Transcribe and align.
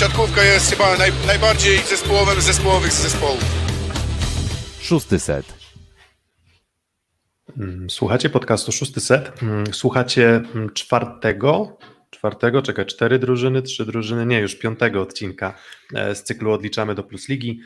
siatkówka 0.00 0.44
jest 0.44 0.70
chyba 0.70 0.96
naj, 0.96 1.12
najbardziej 1.26 1.78
zespołowym 1.78 2.40
zespołowych 2.40 2.92
zespołów. 2.92 3.44
Szósty 4.80 5.18
set. 5.18 5.54
Mm, 7.58 7.90
słuchacie 7.90 8.30
podcastu 8.30 8.72
Szósty 8.72 9.00
Set. 9.00 9.42
Mm, 9.42 9.66
słuchacie 9.74 10.42
mm, 10.54 10.72
czwartego, 10.72 11.78
czwartego, 12.10 12.62
czekaj, 12.62 12.86
cztery 12.86 13.18
drużyny, 13.18 13.62
trzy 13.62 13.86
drużyny, 13.86 14.26
nie, 14.26 14.40
już 14.40 14.54
piątego 14.54 15.02
odcinka 15.02 15.58
e, 15.94 16.14
z 16.14 16.22
cyklu 16.22 16.52
Odliczamy 16.52 16.94
do 16.94 17.02
Plus 17.02 17.28
Ligi. 17.28 17.60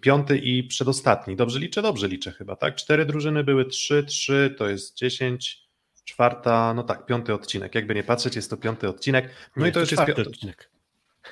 Piąty 0.00 0.38
i 0.38 0.64
przedostatni. 0.64 1.36
Dobrze 1.36 1.58
liczę? 1.58 1.82
Dobrze 1.82 2.08
liczę 2.08 2.32
chyba, 2.32 2.56
tak? 2.56 2.74
Cztery 2.74 3.06
drużyny 3.06 3.44
były 3.44 3.64
trzy, 3.64 4.04
trzy, 4.04 4.54
to 4.58 4.68
jest 4.68 4.96
dziesięć, 4.96 5.58
czwarta, 6.04 6.74
no 6.74 6.82
tak, 6.82 7.06
piąty 7.06 7.34
odcinek. 7.34 7.74
Jakby 7.74 7.94
nie 7.94 8.02
patrzeć, 8.02 8.36
jest 8.36 8.50
to 8.50 8.56
piąty 8.56 8.88
odcinek. 8.88 9.30
No 9.56 9.64
nie, 9.64 9.70
i 9.70 9.72
to, 9.72 9.80
już 9.80 9.90
jest 9.90 10.02
czwarty 10.02 10.22
odcinek. 10.22 10.70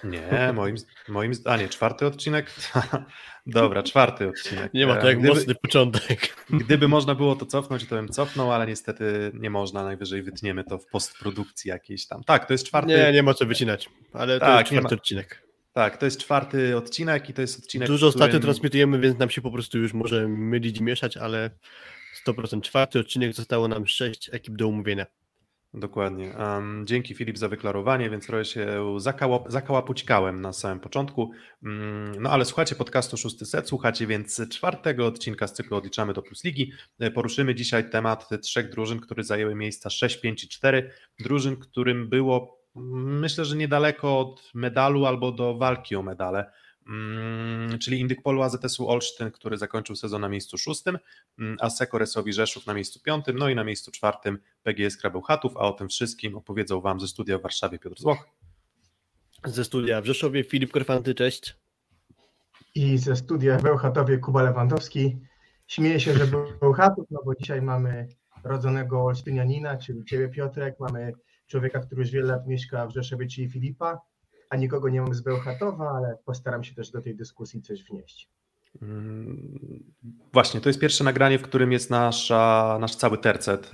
Nie, 0.04 0.52
moim, 0.54 0.76
moim 1.08 1.32
a 1.44 1.56
nie, 1.56 1.68
czwarty 1.68 2.06
odcinek? 2.06 2.50
Dobra, 3.46 3.82
czwarty 3.82 4.28
odcinek. 4.28 4.74
Nie 4.74 4.86
ma 4.86 4.96
to 4.96 5.08
jak 5.08 5.18
Gdyby- 5.18 5.34
mocny 5.34 5.54
początek. 5.54 6.36
Gdyby 6.50 6.88
można 6.88 7.14
było 7.14 7.36
to 7.36 7.46
cofnąć, 7.46 7.86
to 7.86 7.96
bym 7.96 8.08
cofnął, 8.08 8.52
ale 8.52 8.66
niestety 8.66 9.30
nie 9.34 9.50
można, 9.50 9.84
najwyżej 9.84 10.22
wytniemy 10.22 10.64
to 10.64 10.78
w 10.78 10.86
postprodukcji 10.86 11.68
jakiejś 11.68 12.06
tam. 12.06 12.24
Tak, 12.24 12.46
to 12.46 12.54
jest 12.54 12.66
czwarty, 12.66 12.88
Nie, 12.92 13.12
nie 13.12 13.22
ma 13.22 13.34
co 13.34 13.46
wycinać, 13.46 13.88
ale 14.12 14.38
to 14.40 14.46
Tak, 14.46 14.60
jest 14.60 14.72
nie 14.72 14.78
czwarty 14.78 14.94
ma. 14.94 14.98
odcinek. 15.00 15.42
tak, 15.72 15.96
to 15.96 16.04
jest 16.04 16.20
czwarty 16.20 16.76
odcinek 16.76 17.30
i 17.30 17.34
to 17.34 17.40
jest 17.40 17.58
odcinek, 17.58 17.88
Dużo 17.88 18.08
którym... 18.08 18.22
ostatnio 18.22 18.40
transmitujemy, 18.40 18.98
więc 18.98 19.18
nam 19.18 19.30
się 19.30 19.40
po 19.40 19.50
prostu 19.50 19.78
już 19.78 19.92
może 19.92 20.28
mylić 20.28 20.78
i 20.78 20.82
mieszać, 20.82 21.16
ale 21.16 21.50
100% 22.26 22.60
czwarty 22.60 22.98
odcinek 22.98 23.32
zostało 23.34 23.68
nam 23.68 23.86
sześć 23.86 24.30
ekip 24.32 24.56
do 24.56 24.68
umówienia. 24.68 25.06
Dokładnie. 25.74 26.34
Um, 26.38 26.86
dzięki 26.86 27.14
Filip 27.14 27.38
za 27.38 27.48
wyklarowanie, 27.48 28.10
więc 28.10 28.26
trochę 28.26 28.44
się 28.44 28.94
zakała, 28.96 29.44
zakałapućkałem 29.46 30.40
na 30.40 30.52
samym 30.52 30.80
początku. 30.80 31.30
Mm, 31.62 32.12
No 32.22 32.30
ale 32.30 32.44
słuchacie 32.44 32.74
podcastu 32.74 33.16
Szósty 33.16 33.46
Set, 33.46 33.68
słuchacie 33.68 34.06
więc 34.06 34.48
czwartego 34.50 35.06
odcinka 35.06 35.46
z 35.46 35.52
cyklu 35.52 35.76
Odliczamy 35.76 36.12
do 36.12 36.22
Plus 36.22 36.44
Ligi. 36.44 36.72
E, 37.00 37.10
Poruszymy 37.10 37.54
dzisiaj 37.54 37.90
temat 37.90 38.28
trzech 38.42 38.70
drużyn, 38.70 39.00
które 39.00 39.24
zajęły 39.24 39.54
miejsca 39.54 39.90
6, 39.90 40.20
5 40.20 40.44
i 40.44 40.48
4. 40.48 40.90
Drużyn, 41.20 41.56
którym 41.56 42.08
było 42.08 42.60
mm, 42.76 43.18
myślę, 43.20 43.44
że 43.44 43.56
niedaleko 43.56 44.18
od 44.18 44.50
medalu 44.54 45.06
albo 45.06 45.32
do 45.32 45.54
walki 45.58 45.96
o 45.96 46.02
medale. 46.02 46.52
Mm, 46.88 47.78
Czyli 47.78 48.00
Indykpolu 48.00 48.42
AZS-u 48.42 48.88
Olsztyn, 48.88 49.30
który 49.30 49.58
zakończył 49.58 49.96
sezon 49.96 50.20
na 50.20 50.28
miejscu 50.28 50.58
szóstym, 50.58 50.98
mm, 51.38 51.56
a 51.60 51.70
Sekoresowi 51.70 52.32
Rzeszów 52.32 52.66
na 52.66 52.74
miejscu 52.74 53.00
piątym, 53.00 53.38
no 53.38 53.48
i 53.48 53.54
na 53.54 53.64
miejscu 53.64 53.90
czwartym 53.90 54.38
PGS 54.62 54.96
Krabełchatów, 54.96 55.56
a 55.56 55.60
o 55.60 55.72
tym 55.72 55.88
wszystkim 55.88 56.36
opowiedzą 56.36 56.80
Wam 56.80 57.00
ze 57.00 57.08
studia 57.08 57.38
w 57.38 57.42
Warszawie 57.42 57.78
Piotr 57.78 58.00
Złoch. 58.00 58.28
Ze 59.44 59.64
studia 59.64 60.00
w 60.00 60.04
Rzeszowie 60.06 60.44
Filip 60.44 60.72
Korfanty, 60.72 61.14
cześć. 61.14 61.56
i 62.74 62.98
ze 62.98 63.16
studia 63.16 63.58
w 63.58 63.62
Bełchatowie 63.62 64.18
Kuba 64.18 64.42
Lewandowski. 64.42 65.18
Śmieję 65.66 66.00
się, 66.00 66.14
że 66.14 66.26
Bełchatów, 66.60 67.06
no 67.10 67.20
bo 67.24 67.34
dzisiaj 67.34 67.62
mamy 67.62 68.08
rodzonego 68.44 69.04
Olsztynianina, 69.04 69.76
czyli 69.76 70.04
Ciebie 70.04 70.28
Piotrek, 70.28 70.80
mamy 70.80 71.12
człowieka, 71.46 71.80
który 71.80 72.00
już 72.00 72.10
wiele 72.10 72.26
lat 72.26 72.46
mieszka 72.46 72.86
w 72.86 72.90
Rzeszowie, 72.94 73.26
czyli 73.26 73.50
Filipa, 73.50 74.00
a 74.50 74.56
nikogo 74.56 74.88
nie 74.88 75.00
mam 75.00 75.14
z 75.14 75.20
Bełchatowa, 75.20 75.90
ale 75.90 76.18
postaram 76.24 76.64
się 76.64 76.74
też 76.74 76.90
do 76.90 77.02
tej 77.02 77.16
dyskusji 77.16 77.62
coś 77.62 77.84
wnieść. 77.84 78.28
Mm, 78.82 79.84
Właśnie, 80.32 80.60
to 80.60 80.68
jest 80.68 80.80
pierwsze 80.80 81.04
nagranie, 81.04 81.38
w 81.38 81.42
którym 81.42 81.72
jest 81.72 81.90
nasza, 81.90 82.78
nasz 82.80 82.96
cały 82.96 83.18
tercet 83.18 83.72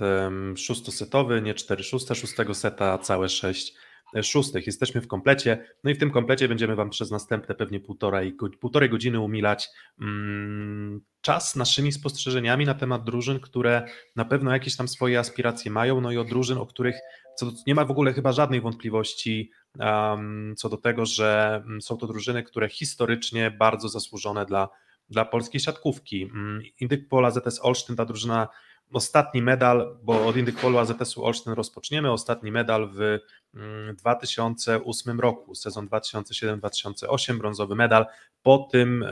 szóstosetowy, 0.55 1.41
nie 1.41 1.53
cztery 1.53 1.83
szóste, 1.83 2.15
szóstego 2.15 2.53
seta, 2.53 2.97
całe 2.97 3.29
sześć 3.29 3.73
e, 4.15 4.23
szóstych. 4.23 4.67
Jesteśmy 4.67 5.01
w 5.01 5.07
komplecie, 5.07 5.65
no 5.83 5.91
i 5.91 5.95
w 5.95 5.97
tym 5.97 6.11
komplecie 6.11 6.47
będziemy 6.47 6.75
Wam 6.75 6.89
przez 6.89 7.11
następne 7.11 7.55
pewnie 7.55 7.79
półtorej, 7.79 8.37
półtorej 8.61 8.89
godziny 8.89 9.19
umilać 9.19 9.69
mm, 10.01 11.01
czas 11.21 11.55
naszymi 11.55 11.91
spostrzeżeniami 11.91 12.65
na 12.65 12.73
temat 12.73 13.03
drużyn, 13.03 13.39
które 13.39 13.85
na 14.15 14.25
pewno 14.25 14.51
jakieś 14.51 14.75
tam 14.75 14.87
swoje 14.87 15.19
aspiracje 15.19 15.71
mają, 15.71 16.01
no 16.01 16.11
i 16.11 16.17
o 16.17 16.23
drużyn, 16.23 16.57
o 16.57 16.65
których 16.65 16.95
co 17.37 17.51
nie 17.67 17.75
ma 17.75 17.85
w 17.85 17.91
ogóle 17.91 18.13
chyba 18.13 18.31
żadnej 18.31 18.61
wątpliwości 18.61 19.51
um, 19.79 20.53
co 20.57 20.69
do 20.69 20.77
tego, 20.77 21.05
że 21.05 21.61
mm, 21.65 21.81
są 21.81 21.97
to 21.97 22.07
drużyny, 22.07 22.43
które 22.43 22.69
historycznie 22.69 23.51
bardzo 23.51 23.89
zasłużone 23.89 24.45
dla 24.45 24.69
dla 25.09 25.25
polskiej 25.25 25.61
siatkówki. 25.61 26.23
Mm, 26.23 26.61
Indykpol 26.79 27.25
AZS 27.25 27.59
Olsztyn, 27.61 27.95
ta 27.95 28.05
drużyna, 28.05 28.47
ostatni 28.93 29.41
medal, 29.41 29.97
bo 30.03 30.25
od 30.25 30.37
Indykpolu 30.37 30.77
AZS-u 30.77 31.25
Olsztyn 31.25 31.53
rozpoczniemy, 31.53 32.11
ostatni 32.11 32.51
medal 32.51 32.89
w 32.93 33.19
mm, 33.53 33.95
2008 33.95 35.19
roku, 35.19 35.55
sezon 35.55 35.87
2007-2008, 35.87 37.37
brązowy 37.37 37.75
medal. 37.75 38.05
Po 38.43 38.67
tym, 38.71 39.05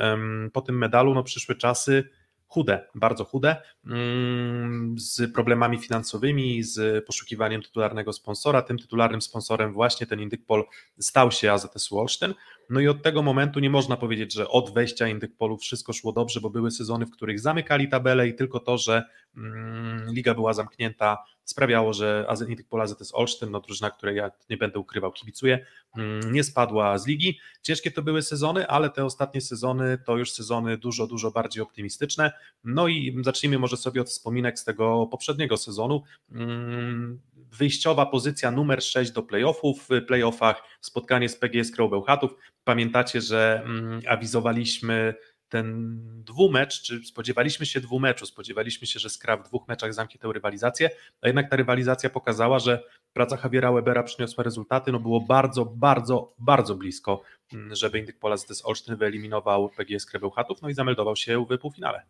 po 0.53 0.61
tym 0.61 0.77
medalu 0.77 1.13
no, 1.13 1.23
przyszły 1.23 1.55
czasy 1.55 2.09
chude, 2.53 2.87
bardzo 2.95 3.25
chude, 3.25 3.55
mm, 3.85 4.95
z 4.99 5.33
problemami 5.33 5.77
finansowymi, 5.77 6.63
z 6.63 7.05
poszukiwaniem 7.05 7.61
tytularnego 7.61 8.13
sponsora. 8.13 8.61
Tym 8.61 8.79
tytularnym 8.79 9.21
sponsorem 9.21 9.73
właśnie 9.73 10.07
ten 10.07 10.19
Indykpol 10.19 10.63
stał 10.99 11.31
się 11.31 11.51
AZS 11.51 11.91
Olsztyn. 11.91 12.33
No 12.69 12.79
i 12.79 12.87
od 12.87 13.03
tego 13.03 13.21
momentu 13.21 13.59
nie 13.59 13.69
można 13.69 13.97
powiedzieć, 13.97 14.33
że 14.33 14.49
od 14.49 14.73
wejścia 14.73 15.07
Indykpolu 15.07 15.57
wszystko 15.57 15.93
szło 15.93 16.11
dobrze, 16.11 16.41
bo 16.41 16.49
były 16.49 16.71
sezony, 16.71 17.05
w 17.05 17.11
których 17.11 17.39
zamykali 17.39 17.89
tabelę 17.89 18.27
i 18.27 18.35
tylko 18.35 18.59
to, 18.59 18.77
że 18.77 19.03
mm, 19.37 20.13
liga 20.13 20.33
była 20.33 20.53
zamknięta, 20.53 21.17
sprawiało, 21.43 21.93
że 21.93 22.25
Indykpol 22.49 22.81
AZS 22.81 23.11
Olsztyn, 23.13 23.51
no 23.51 23.59
drużyna, 23.59 23.89
której 23.89 24.15
ja 24.15 24.31
nie 24.49 24.57
będę 24.57 24.79
ukrywał, 24.79 25.11
kibicuję, 25.11 25.65
mm, 25.97 26.33
nie 26.33 26.43
spadła 26.43 26.97
z 26.97 27.07
ligi. 27.07 27.39
Ciężkie 27.61 27.91
to 27.91 28.01
były 28.01 28.21
sezony, 28.21 28.67
ale 28.67 28.89
te 28.89 29.05
ostatnie 29.05 29.41
sezony 29.41 29.97
to 30.05 30.17
już 30.17 30.31
sezony 30.31 30.77
dużo, 30.77 31.07
dużo 31.07 31.31
bardziej 31.31 31.63
optymistyczne. 31.63 32.31
No 32.63 32.87
i 32.87 33.17
zacznijmy 33.21 33.59
może 33.59 33.77
sobie 33.77 34.01
od 34.01 34.09
wspominek 34.09 34.59
z 34.59 34.63
tego 34.63 35.07
poprzedniego 35.11 35.57
sezonu. 35.57 36.03
Mm, 36.31 37.19
Wyjściowa 37.53 38.05
pozycja 38.05 38.51
numer 38.51 38.83
6 38.83 39.11
do 39.11 39.23
playoffów. 39.23 39.87
W 39.89 40.05
playoffach 40.05 40.63
spotkanie 40.81 41.29
z 41.29 41.35
PGS 41.35 41.71
Bełchatów. 41.77 42.35
Pamiętacie, 42.63 43.21
że 43.21 43.61
mm, 43.65 44.01
awizowaliśmy 44.07 45.13
ten 45.53 45.97
dwumecz, 46.23 46.81
czy 46.81 46.99
spodziewaliśmy 47.03 47.65
się 47.65 47.81
dwumeczu, 47.81 48.25
spodziewaliśmy 48.25 48.87
się, 48.87 48.99
że 48.99 49.09
Skra 49.09 49.37
w 49.37 49.43
dwóch 49.43 49.67
meczach 49.67 49.93
zamknie 49.93 50.19
tę 50.19 50.29
rywalizację, 50.33 50.89
a 51.21 51.27
jednak 51.27 51.49
ta 51.49 51.55
rywalizacja 51.55 52.09
pokazała, 52.09 52.59
że 52.59 52.83
praca 53.13 53.37
Javiera 53.43 53.71
Webera 53.71 54.03
przyniosła 54.03 54.43
rezultaty, 54.43 54.91
no 54.91 54.99
było 54.99 55.21
bardzo, 55.21 55.65
bardzo, 55.65 56.33
bardzo 56.39 56.75
blisko, 56.75 57.21
mm, 57.53 57.75
żeby 57.75 57.99
Indyk 57.99 58.19
Pola 58.19 58.37
z 58.37 58.65
Olsztyn 58.65 58.95
wyeliminował 58.95 59.69
PGS 59.69 60.07
Bełchatów, 60.21 60.61
no 60.61 60.69
i 60.69 60.73
zameldował 60.73 61.15
się 61.15 61.45
w 61.49 61.57
półfinale. 61.57 62.05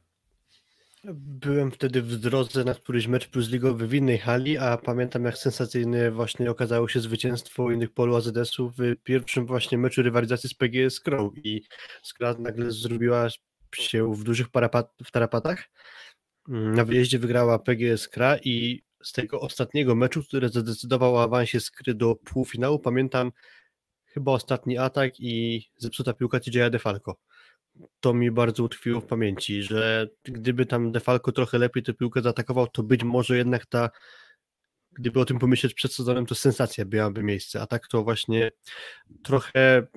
Byłem 1.12 1.72
wtedy 1.72 2.02
w 2.02 2.18
drodze 2.18 2.64
na 2.64 2.74
któryś 2.74 3.08
mecz 3.08 3.28
plus 3.28 3.50
ligowy 3.50 3.88
w 3.88 3.94
innej 3.94 4.18
hali, 4.18 4.58
a 4.58 4.78
pamiętam 4.78 5.26
jak 5.26 5.38
sensacyjne 5.38 6.12
właśnie 6.12 6.52
okazało 6.52 6.88
się 6.88 7.00
zwycięstwo 7.00 7.72
innych 7.72 7.94
polu 7.94 8.16
AZS-u 8.16 8.70
w 8.70 8.78
pierwszym 9.04 9.46
właśnie 9.46 9.78
meczu 9.78 10.02
rywalizacji 10.02 10.50
z 10.50 10.54
PGS 10.54 11.00
Crow 11.00 11.32
i 11.44 11.64
Skra 12.04 12.36
nagle 12.40 12.72
zrobiła 12.72 13.28
się 13.76 14.14
w 14.14 14.24
dużych 14.24 14.48
parapat- 14.48 15.04
w 15.06 15.12
tarapatach. 15.12 15.64
Na 16.48 16.86
wyjeździe 16.86 17.20
wygrała 17.20 17.60
PGS 17.60 18.08
Kra 18.08 18.38
i 18.38 18.84
z 19.04 19.12
tego 19.12 19.40
ostatniego 19.40 19.96
meczu, 19.96 20.24
który 20.24 20.50
zadecydował 20.50 21.16
o 21.16 21.24
awansie 21.24 21.60
Skry 21.60 21.94
do 21.94 22.16
półfinału, 22.16 22.80
pamiętam 22.80 23.32
chyba 24.06 24.32
ostatni 24.32 24.78
atak 24.78 25.20
i 25.20 25.64
zepsuta 25.78 26.14
piłka 26.14 26.38
TJ'a 26.38 26.70
Defalco 26.70 27.16
to 28.00 28.14
mi 28.14 28.32
bardzo 28.32 28.64
utkwiło 28.64 29.02
w 29.02 29.06
pamięci, 29.06 29.64
że 29.64 30.08
gdyby 30.24 30.66
tam 30.66 30.92
Defalco 30.92 31.32
trochę 31.32 31.58
lepiej 31.58 31.84
tę 31.84 31.94
piłkę 31.94 32.22
zaatakował, 32.22 32.68
to 32.68 32.84
być 32.84 33.04
może 33.04 33.38
jednak 33.38 33.66
ta, 33.66 33.90
gdyby 34.92 35.20
o 35.20 35.26
tym 35.26 35.40
pomyśleć 35.40 35.74
przed 35.74 35.94
sezonem, 35.94 36.26
to 36.26 36.36
sensacja 36.36 36.86
miałaby 36.94 37.24
miejsce, 37.24 37.62
a 37.62 37.68
tak 37.68 37.88
to 37.88 38.04
właśnie 38.04 38.52
trochę 39.24 39.88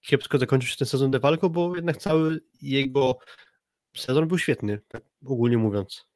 kiepsko 0.00 0.38
zakończył 0.38 0.68
się 0.68 0.76
ten 0.76 0.88
sezon 0.88 1.10
Defalco, 1.10 1.50
bo 1.50 1.76
jednak 1.76 1.96
cały 1.96 2.40
jego 2.62 3.18
sezon 3.96 4.28
był 4.28 4.38
świetny, 4.38 4.80
tak 4.88 5.02
ogólnie 5.26 5.58
mówiąc. 5.58 6.06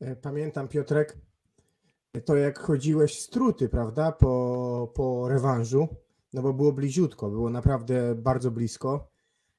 E, 0.00 0.16
Pamiętam, 0.16 0.68
Piotrek, 0.68 1.16
to 2.24 2.36
jak 2.36 2.58
chodziłeś 2.58 3.20
z 3.20 3.28
truty, 3.28 3.68
prawda, 3.68 4.12
po, 4.12 4.92
po 4.94 5.28
rewanżu, 5.28 5.88
no 6.32 6.42
bo 6.42 6.52
było 6.52 6.72
bliziutko, 6.72 7.30
było 7.30 7.50
naprawdę 7.50 8.14
bardzo 8.14 8.50
blisko. 8.50 9.15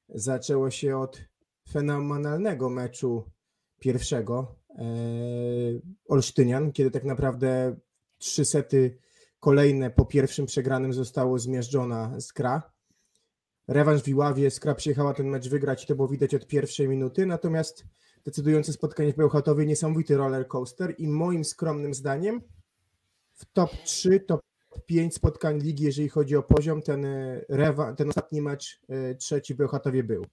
Zaczęło 0.09 0.71
się 0.71 0.97
od 0.97 1.21
fenomenalnego 1.69 2.69
meczu 2.69 3.23
pierwszego 3.79 4.55
e, 4.69 4.83
Olsztynian, 6.07 6.71
kiedy 6.71 6.91
tak 6.91 7.03
naprawdę 7.03 7.75
trzy 8.17 8.45
sety 8.45 8.97
kolejne 9.39 9.89
po 9.89 10.05
pierwszym 10.05 10.45
przegranym 10.45 10.93
zostało 10.93 11.39
zmiażdżona 11.39 12.19
Skra. 12.19 12.71
Rewanż 13.67 14.01
w 14.01 14.07
Iławie, 14.07 14.51
Skra 14.51 14.75
przyjechała 14.75 15.13
ten 15.13 15.27
mecz 15.27 15.49
wygrać 15.49 15.83
i 15.83 15.87
to 15.87 15.95
było 15.95 16.07
widać 16.07 16.35
od 16.35 16.47
pierwszej 16.47 16.87
minuty, 16.87 17.25
natomiast 17.25 17.85
decydujące 18.25 18.73
spotkanie 18.73 19.13
w 19.13 19.15
Bełchatowie, 19.15 19.65
niesamowity 19.65 20.17
roller 20.17 20.47
coaster 20.47 20.95
i 20.97 21.07
moim 21.07 21.45
skromnym 21.45 21.93
zdaniem 21.93 22.41
w 23.33 23.45
top 23.53 23.71
3, 23.83 24.19
top 24.19 24.46
top 24.77 24.85
5 24.85 25.13
spotkań 25.15 25.59
ligi, 25.59 25.83
jeżeli 25.83 26.09
chodzi 26.09 26.35
o 26.35 26.43
poziom, 26.43 26.81
ten, 26.81 27.05
e, 27.05 27.95
ten 27.97 28.09
ostatni 28.09 28.41
mecz 28.41 28.79
e, 28.89 29.15
trzeci 29.15 29.53
w 29.53 29.57
Bełchatowie 29.57 30.03
był. 30.03 30.25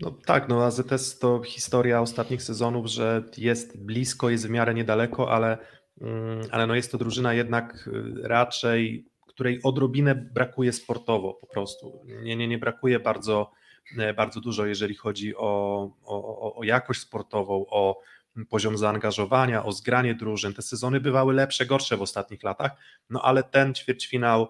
No 0.00 0.10
tak, 0.10 0.48
no 0.48 0.64
AZS 0.64 1.18
to 1.18 1.42
historia 1.42 2.00
ostatnich 2.00 2.42
sezonów, 2.42 2.86
że 2.86 3.22
jest 3.36 3.78
blisko, 3.78 4.30
jest 4.30 4.46
w 4.46 4.50
miarę 4.50 4.74
niedaleko, 4.74 5.30
ale, 5.30 5.58
mm, 6.00 6.40
ale 6.50 6.66
no 6.66 6.74
jest 6.74 6.92
to 6.92 6.98
drużyna 6.98 7.34
jednak 7.34 7.88
y, 7.88 8.28
raczej, 8.28 9.08
której 9.26 9.60
odrobinę 9.62 10.14
brakuje 10.14 10.72
sportowo 10.72 11.34
po 11.34 11.46
prostu. 11.46 12.00
Nie, 12.22 12.36
nie, 12.36 12.48
nie 12.48 12.58
brakuje 12.58 13.00
bardzo, 13.00 13.50
e, 13.98 14.14
bardzo 14.14 14.40
dużo, 14.40 14.66
jeżeli 14.66 14.94
chodzi 14.94 15.36
o, 15.36 15.82
o, 16.04 16.56
o 16.56 16.64
jakość 16.64 17.00
sportową, 17.00 17.66
o 17.70 18.00
poziom 18.44 18.78
zaangażowania, 18.78 19.64
o 19.64 19.72
zgranie 19.72 20.14
drużyn. 20.14 20.54
Te 20.54 20.62
sezony 20.62 21.00
bywały 21.00 21.34
lepsze, 21.34 21.66
gorsze 21.66 21.96
w 21.96 22.02
ostatnich 22.02 22.42
latach, 22.42 22.72
no 23.10 23.22
ale 23.22 23.42
ten 23.42 23.74
ćwierćfinał 23.74 24.48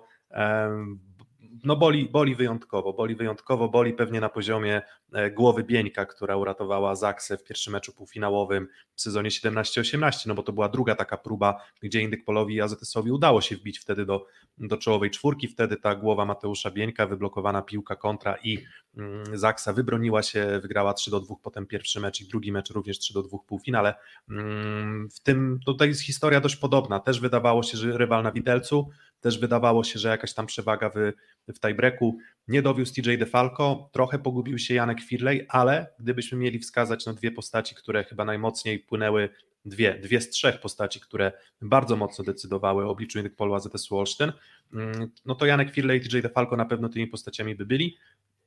no 1.67 1.77
boli, 1.77 2.09
boli 2.09 2.35
wyjątkowo, 2.35 2.93
boli 2.93 3.15
wyjątkowo, 3.15 3.69
boli 3.69 3.93
pewnie 3.93 4.21
na 4.21 4.29
poziomie 4.29 4.83
e, 5.13 5.31
głowy 5.31 5.65
Bieńka, 5.65 6.07
która 6.07 6.37
uratowała 6.37 6.95
Zaksę 6.95 7.37
w 7.37 7.45
pierwszym 7.45 7.73
meczu 7.73 7.93
półfinałowym 7.93 8.69
w 8.95 9.01
sezonie 9.01 9.31
17-18, 9.31 10.27
no 10.27 10.35
bo 10.35 10.43
to 10.43 10.53
była 10.53 10.69
druga 10.69 10.95
taka 10.95 11.17
próba, 11.17 11.65
gdzie 11.83 12.01
Indyk 12.01 12.25
Polowi 12.25 12.55
i 12.55 12.61
AZS-owi 12.61 13.11
udało 13.11 13.41
się 13.41 13.57
wbić 13.57 13.79
wtedy 13.79 14.07
do, 14.07 14.27
do 14.59 14.77
czołowej 14.77 15.11
czwórki, 15.11 15.49
wtedy 15.49 15.77
ta 15.77 15.95
głowa 15.95 16.25
Mateusza 16.25 16.71
Bieńka, 16.71 17.07
wyblokowana 17.07 17.63
piłka 17.63 17.97
kontra 17.97 18.37
i 18.45 18.59
mm, 18.97 19.25
Zaksa 19.39 19.73
wybroniła 19.73 20.23
się, 20.23 20.59
wygrała 20.63 20.95
3 20.95 21.11
do 21.11 21.21
2, 21.21 21.35
potem 21.43 21.67
pierwszy 21.67 22.01
mecz 22.01 22.21
i 22.21 22.29
drugi 22.29 22.53
mecz 22.53 22.71
również 22.71 22.99
3 22.99 23.15
do 23.15 23.23
2 23.23 23.39
półfinale. 23.47 23.95
Mm, 24.31 25.09
w 25.11 25.21
tym 25.21 25.61
tutaj 25.67 25.89
jest 25.89 26.01
historia 26.01 26.41
dość 26.41 26.57
podobna, 26.57 27.01
też 27.01 27.21
wydawało 27.21 27.63
się, 27.63 27.79
że 27.79 27.99
rywal 27.99 28.23
na 28.23 28.33
widelcu, 28.33 28.91
też 29.21 29.39
wydawało 29.39 29.85
się, 29.85 29.99
że 29.99 30.09
jakaś 30.09 30.35
tam 30.35 30.47
przewaga 30.47 30.91
w, 30.91 31.13
w 31.55 31.61
tiebreaku. 31.61 32.19
Nie 32.49 32.63
dowiózł 32.63 32.95
TJ 32.95 33.17
DeFalco, 33.19 33.91
trochę 33.93 34.19
pogubił 34.19 34.59
się 34.59 34.75
Janek 34.75 35.01
Firley, 35.01 35.47
ale 35.49 35.95
gdybyśmy 35.99 36.39
mieli 36.39 36.59
wskazać 36.59 37.07
no, 37.07 37.15
dwie 37.15 37.31
postaci, 37.31 37.75
które 37.75 38.05
chyba 38.05 38.25
najmocniej 38.25 38.79
płynęły, 38.79 39.29
dwie, 39.65 39.99
dwie 39.99 40.21
z 40.21 40.31
trzech 40.31 40.61
postaci, 40.61 41.01
które 41.01 41.33
bardzo 41.63 41.97
mocno 41.97 42.25
decydowały 42.25 42.85
o 42.85 42.91
obliczu 42.91 43.19
Polu 43.37 43.55
AZS 43.55 43.93
Olsztyn, 43.93 44.33
mm, 44.73 45.11
no 45.25 45.35
to 45.35 45.47
Janek 45.47 45.71
Firley 45.75 45.99
i 45.99 46.01
TJ 46.01 46.21
DeFalco 46.21 46.57
na 46.57 46.65
pewno 46.65 46.89
tymi 46.89 47.07
postaciami 47.07 47.55
by 47.55 47.67
byli 47.67 47.97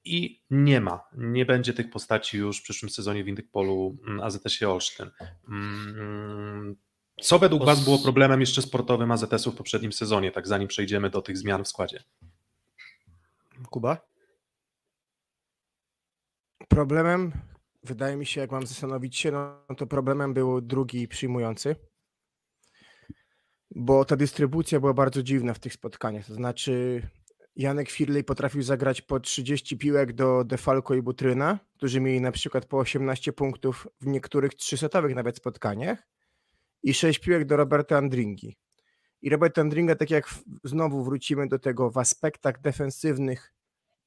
i 0.05 0.41
nie 0.49 0.81
ma, 0.81 0.99
nie 1.17 1.45
będzie 1.45 1.73
tych 1.73 1.89
postaci 1.89 2.37
już 2.37 2.59
w 2.59 2.63
przyszłym 2.63 2.89
sezonie 2.89 3.23
w 3.23 3.27
Indykpolu 3.27 3.97
mm, 4.07 4.19
AZS 4.19 4.63
Olsztyn. 4.63 5.09
Co 7.21 7.39
według 7.39 7.65
Was 7.65 7.83
było 7.83 7.99
problemem 7.99 8.39
jeszcze 8.39 8.61
sportowym 8.61 9.11
AZS-u 9.11 9.51
w 9.51 9.55
poprzednim 9.55 9.93
sezonie, 9.93 10.31
tak 10.31 10.47
zanim 10.47 10.67
przejdziemy 10.67 11.09
do 11.09 11.21
tych 11.21 11.37
zmian 11.37 11.63
w 11.63 11.67
składzie? 11.67 12.03
Kuba? 13.69 13.97
Problemem, 16.67 17.31
wydaje 17.83 18.17
mi 18.17 18.25
się, 18.25 18.41
jak 18.41 18.51
mam 18.51 18.67
zastanowić 18.67 19.17
się, 19.17 19.31
no 19.31 19.75
to 19.77 19.87
problemem 19.87 20.33
był 20.33 20.61
drugi 20.61 21.07
przyjmujący, 21.07 21.75
bo 23.71 24.05
ta 24.05 24.15
dystrybucja 24.15 24.79
była 24.79 24.93
bardzo 24.93 25.23
dziwna 25.23 25.53
w 25.53 25.59
tych 25.59 25.73
spotkaniach. 25.73 26.25
To 26.25 26.33
znaczy, 26.33 27.01
Janek 27.55 27.89
Firley 27.89 28.23
potrafił 28.23 28.61
zagrać 28.61 29.01
po 29.01 29.19
30 29.19 29.77
piłek 29.77 30.13
do 30.13 30.43
Defalco 30.43 30.93
i 30.93 31.01
Butryna, 31.01 31.59
którzy 31.77 31.99
mieli 31.99 32.21
na 32.21 32.31
przykład 32.31 32.65
po 32.65 32.77
18 32.77 33.33
punktów 33.33 33.87
w 34.01 34.07
niektórych 34.07 34.55
trzysetowych 34.55 35.15
nawet 35.15 35.37
spotkaniach 35.37 36.07
i 36.83 36.93
6 36.93 37.19
piłek 37.19 37.45
do 37.45 37.57
Roberta 37.57 37.97
Andringi. 37.97 38.57
I 39.21 39.29
Robert 39.29 39.57
Andringa, 39.57 39.95
tak 39.95 40.09
jak 40.09 40.29
znowu 40.63 41.03
wrócimy 41.03 41.47
do 41.47 41.59
tego, 41.59 41.91
w 41.91 41.97
aspektach 41.97 42.61
defensywnych 42.61 43.53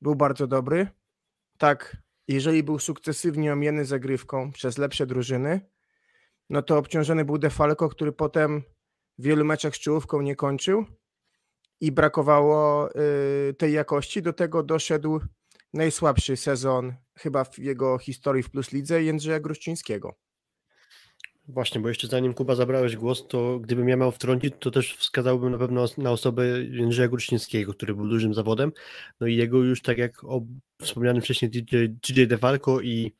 był 0.00 0.14
bardzo 0.14 0.46
dobry. 0.46 0.88
Tak, 1.58 1.96
jeżeli 2.28 2.62
był 2.62 2.78
sukcesywnie 2.78 3.52
omieniony 3.52 3.84
zagrywką 3.84 4.52
przez 4.52 4.78
lepsze 4.78 5.06
drużyny, 5.06 5.60
no 6.50 6.62
to 6.62 6.78
obciążony 6.78 7.24
był 7.24 7.38
Defalco, 7.38 7.88
który 7.88 8.12
potem 8.12 8.62
w 9.18 9.22
wielu 9.24 9.44
meczach 9.44 9.76
z 9.76 9.78
czołówką 9.78 10.20
nie 10.20 10.36
kończył 10.36 10.84
i 11.80 11.92
brakowało 11.92 12.90
y, 13.50 13.54
tej 13.54 13.72
jakości. 13.72 14.22
Do 14.22 14.32
tego 14.32 14.62
doszedł 14.62 15.20
najsłabszy 15.74 16.36
sezon 16.36 16.94
chyba 17.18 17.44
w 17.44 17.58
jego 17.58 17.98
historii 17.98 18.42
w 18.42 18.50
Plus 18.50 18.72
Lidze 18.72 19.02
Jędrzeja 19.02 19.40
Gruszczyńskiego. 19.40 20.14
Właśnie, 21.48 21.80
bo 21.80 21.88
jeszcze 21.88 22.08
zanim 22.08 22.34
Kuba 22.34 22.54
zabrałeś 22.54 22.96
głos, 22.96 23.26
to 23.28 23.58
gdybym 23.58 23.88
ja 23.88 23.96
miał 23.96 24.12
wtrącić, 24.12 24.54
to 24.58 24.70
też 24.70 24.96
wskazałbym 24.96 25.52
na 25.52 25.58
pewno 25.58 25.86
na 25.98 26.10
osobę 26.10 26.46
Jędrzeja 26.64 27.08
Grucznickiego, 27.08 27.74
który 27.74 27.94
był 27.94 28.08
dużym 28.08 28.34
zawodem. 28.34 28.72
No 29.20 29.26
i 29.26 29.36
jego 29.36 29.58
już, 29.58 29.82
tak 29.82 29.98
jak 29.98 30.24
o 30.24 30.42
wspomnianym 30.82 31.22
wcześniej 31.22 31.50
DJ 31.50 32.26
DeFalco 32.26 32.80
i 32.80 33.12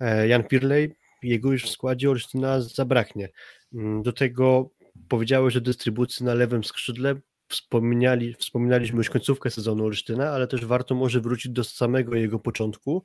e, 0.00 0.28
Jan 0.28 0.44
Pirley, 0.44 0.94
jego 1.22 1.52
już 1.52 1.64
w 1.64 1.70
składzie 1.70 2.10
Olsztyna 2.10 2.60
zabraknie. 2.60 3.28
Mm, 3.74 4.02
do 4.02 4.12
tego 4.12 4.70
powiedziałeś, 5.08 5.54
że 5.54 5.60
dystrybucji 5.60 6.26
na 6.26 6.34
lewym 6.34 6.64
skrzydle 6.64 7.14
wspominali, 7.50 8.34
wspominaliśmy 8.34 8.98
już 8.98 9.10
końcówkę 9.10 9.50
sezonu 9.50 9.84
Olsztyna, 9.84 10.30
ale 10.30 10.46
też 10.46 10.64
warto 10.64 10.94
może 10.94 11.20
wrócić 11.20 11.52
do 11.52 11.64
samego 11.64 12.14
jego 12.14 12.38
początku 12.38 13.04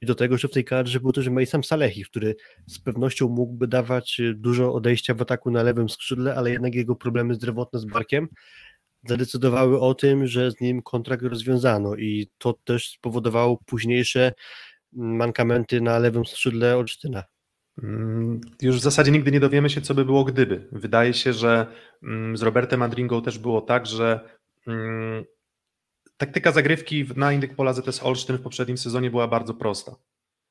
i 0.00 0.06
do 0.06 0.14
tego, 0.14 0.38
że 0.38 0.48
w 0.48 0.50
tej 0.50 0.64
kadrze 0.64 1.00
był 1.00 1.12
też 1.12 1.28
Mejsam 1.28 1.64
Salehi, 1.64 2.04
który 2.04 2.36
z 2.66 2.78
pewnością 2.78 3.28
mógłby 3.28 3.68
dawać 3.68 4.20
dużo 4.34 4.74
odejścia 4.74 5.14
w 5.14 5.22
ataku 5.22 5.50
na 5.50 5.62
lewym 5.62 5.88
skrzydle, 5.88 6.34
ale 6.34 6.50
jednak 6.50 6.74
jego 6.74 6.96
problemy 6.96 7.34
zdrowotne 7.34 7.78
z 7.78 7.84
barkiem 7.84 8.28
zadecydowały 9.08 9.80
o 9.80 9.94
tym, 9.94 10.26
że 10.26 10.50
z 10.50 10.60
nim 10.60 10.82
kontrakt 10.82 11.22
rozwiązano 11.22 11.94
i 11.94 12.28
to 12.38 12.52
też 12.64 12.90
spowodowało 12.90 13.58
późniejsze 13.66 14.32
mankamenty 14.92 15.80
na 15.80 15.98
lewym 15.98 16.26
skrzydle 16.26 16.76
Olsztyna. 16.76 17.35
Mm, 17.82 18.40
już 18.62 18.76
w 18.76 18.82
zasadzie 18.82 19.10
nigdy 19.10 19.32
nie 19.32 19.40
dowiemy 19.40 19.70
się, 19.70 19.80
co 19.80 19.94
by 19.94 20.04
było 20.04 20.24
gdyby. 20.24 20.68
Wydaje 20.72 21.14
się, 21.14 21.32
że 21.32 21.66
mm, 22.02 22.36
z 22.36 22.42
Robertem 22.42 22.82
Andringą 22.82 23.22
też 23.22 23.38
było 23.38 23.60
tak, 23.60 23.86
że 23.86 24.20
mm, 24.66 25.24
taktyka 26.16 26.52
zagrywki 26.52 27.06
na 27.16 27.32
Indyk 27.32 27.56
Pola 27.56 27.72
ZS 27.72 28.02
Olsztyn 28.02 28.38
w 28.38 28.42
poprzednim 28.42 28.78
sezonie 28.78 29.10
była 29.10 29.28
bardzo 29.28 29.54
prosta. 29.54 29.96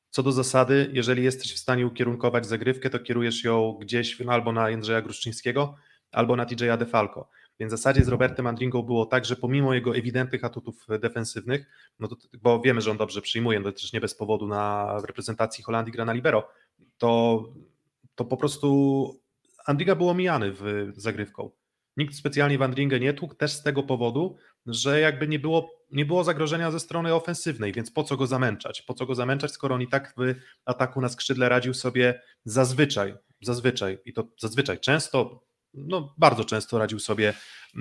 Co 0.10 0.24
do 0.24 0.32
zasady, 0.32 0.90
jeżeli 0.94 1.24
jesteś 1.24 1.54
w 1.54 1.60
stanie 1.60 1.88
ukierunkować 1.88 2.46
zagrywkę, 2.46 2.90
to 2.90 3.00
kierujesz 3.00 3.44
ją 3.44 3.78
gdzieś 3.82 4.22
albo 4.22 4.52
na 4.52 4.70
Jędrzeja 4.70 5.02
Gruszczyńskiego, 5.02 5.76
albo 6.12 6.36
na 6.36 6.46
TJ'a 6.46 6.78
DeFalco. 6.78 7.30
Więc 7.60 7.74
w 7.74 7.78
zasadzie 7.78 8.04
z 8.04 8.08
Robertem 8.08 8.48
Andringą 8.48 8.82
było 8.82 9.06
tak, 9.06 9.26
że 9.26 9.36
pomimo 9.36 9.74
jego 9.74 9.96
ewidentnych 9.96 10.44
atutów 10.44 10.88
defensywnych, 11.00 11.66
no 12.00 12.08
to, 12.08 12.16
bo 12.42 12.62
wiemy, 12.62 12.82
że 12.82 12.92
on 12.92 12.98
dobrze 12.98 13.22
przyjmuje, 13.22 13.60
no 13.60 13.72
też 13.72 13.94
nie 13.94 14.02
bez 14.02 14.16
powodu 14.16 14.48
na 14.48 14.94
reprezentacji 15.08 15.64
Holandii 15.64 15.94
gra 15.94 16.06
na 16.06 16.14
libero, 16.14 16.48
to, 16.98 17.44
to 18.16 18.26
po 18.26 18.38
prostu 18.38 19.22
Andringa 19.66 19.96
był 19.96 20.10
omijany 20.10 20.52
w 20.52 20.92
zagrywką. 20.96 21.52
Nikt 21.98 22.16
specjalnie 22.16 22.58
w 22.58 22.62
Andringę 22.62 23.00
nie 23.00 23.14
tłukł, 23.14 23.36
też 23.36 23.52
z 23.52 23.64
tego 23.64 23.84
powodu, 23.84 24.38
że 24.66 25.00
jakby 25.00 25.28
nie 25.28 25.40
było, 25.40 25.72
nie 25.92 26.06
było 26.06 26.24
zagrożenia 26.24 26.72
ze 26.72 26.80
strony 26.80 27.14
ofensywnej, 27.14 27.74
więc 27.74 27.92
po 27.92 28.04
co 28.04 28.18
go 28.18 28.28
zamęczać? 28.28 28.82
Po 28.82 28.94
co 28.94 29.06
go 29.06 29.16
zamęczać, 29.16 29.52
skoro 29.52 29.76
on 29.76 29.82
i 29.82 29.88
tak 29.88 30.14
w 30.18 30.36
ataku 30.66 31.02
na 31.02 31.10
skrzydle 31.10 31.50
radził 31.50 31.74
sobie 31.74 32.22
zazwyczaj, 32.46 33.16
zazwyczaj 33.42 33.98
i 34.06 34.14
to 34.14 34.28
zazwyczaj 34.40 34.80
często 34.80 35.45
no, 35.78 36.14
bardzo 36.18 36.46
często 36.46 36.78
radził 36.78 37.00
sobie, 37.00 37.34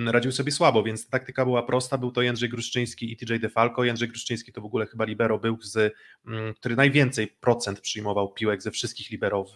radził 0.07 0.33
sobie 0.33 0.53
słabo, 0.53 0.83
więc 0.83 1.09
taktyka 1.09 1.45
była 1.45 1.63
prosta. 1.63 1.99
Był 1.99 2.13
to 2.13 2.23
Jędrzej 2.23 2.49
Gruszczyński 2.49 3.13
i 3.13 3.17
TJ 3.17 3.35
DeFalco. 3.41 3.85
Jędrzej 3.85 4.09
Gruszczyński 4.09 4.53
to 4.53 4.61
w 4.61 4.65
ogóle 4.65 4.87
chyba 4.87 5.05
libero 5.05 5.39
był, 5.39 5.59
z, 5.63 5.95
mm, 6.27 6.55
który 6.55 6.77
najwięcej 6.77 7.27
procent 7.27 7.81
przyjmował 7.81 8.33
piłek 8.33 8.63
ze 8.63 8.71
wszystkich 8.71 9.11
libero 9.11 9.45
w, 9.45 9.55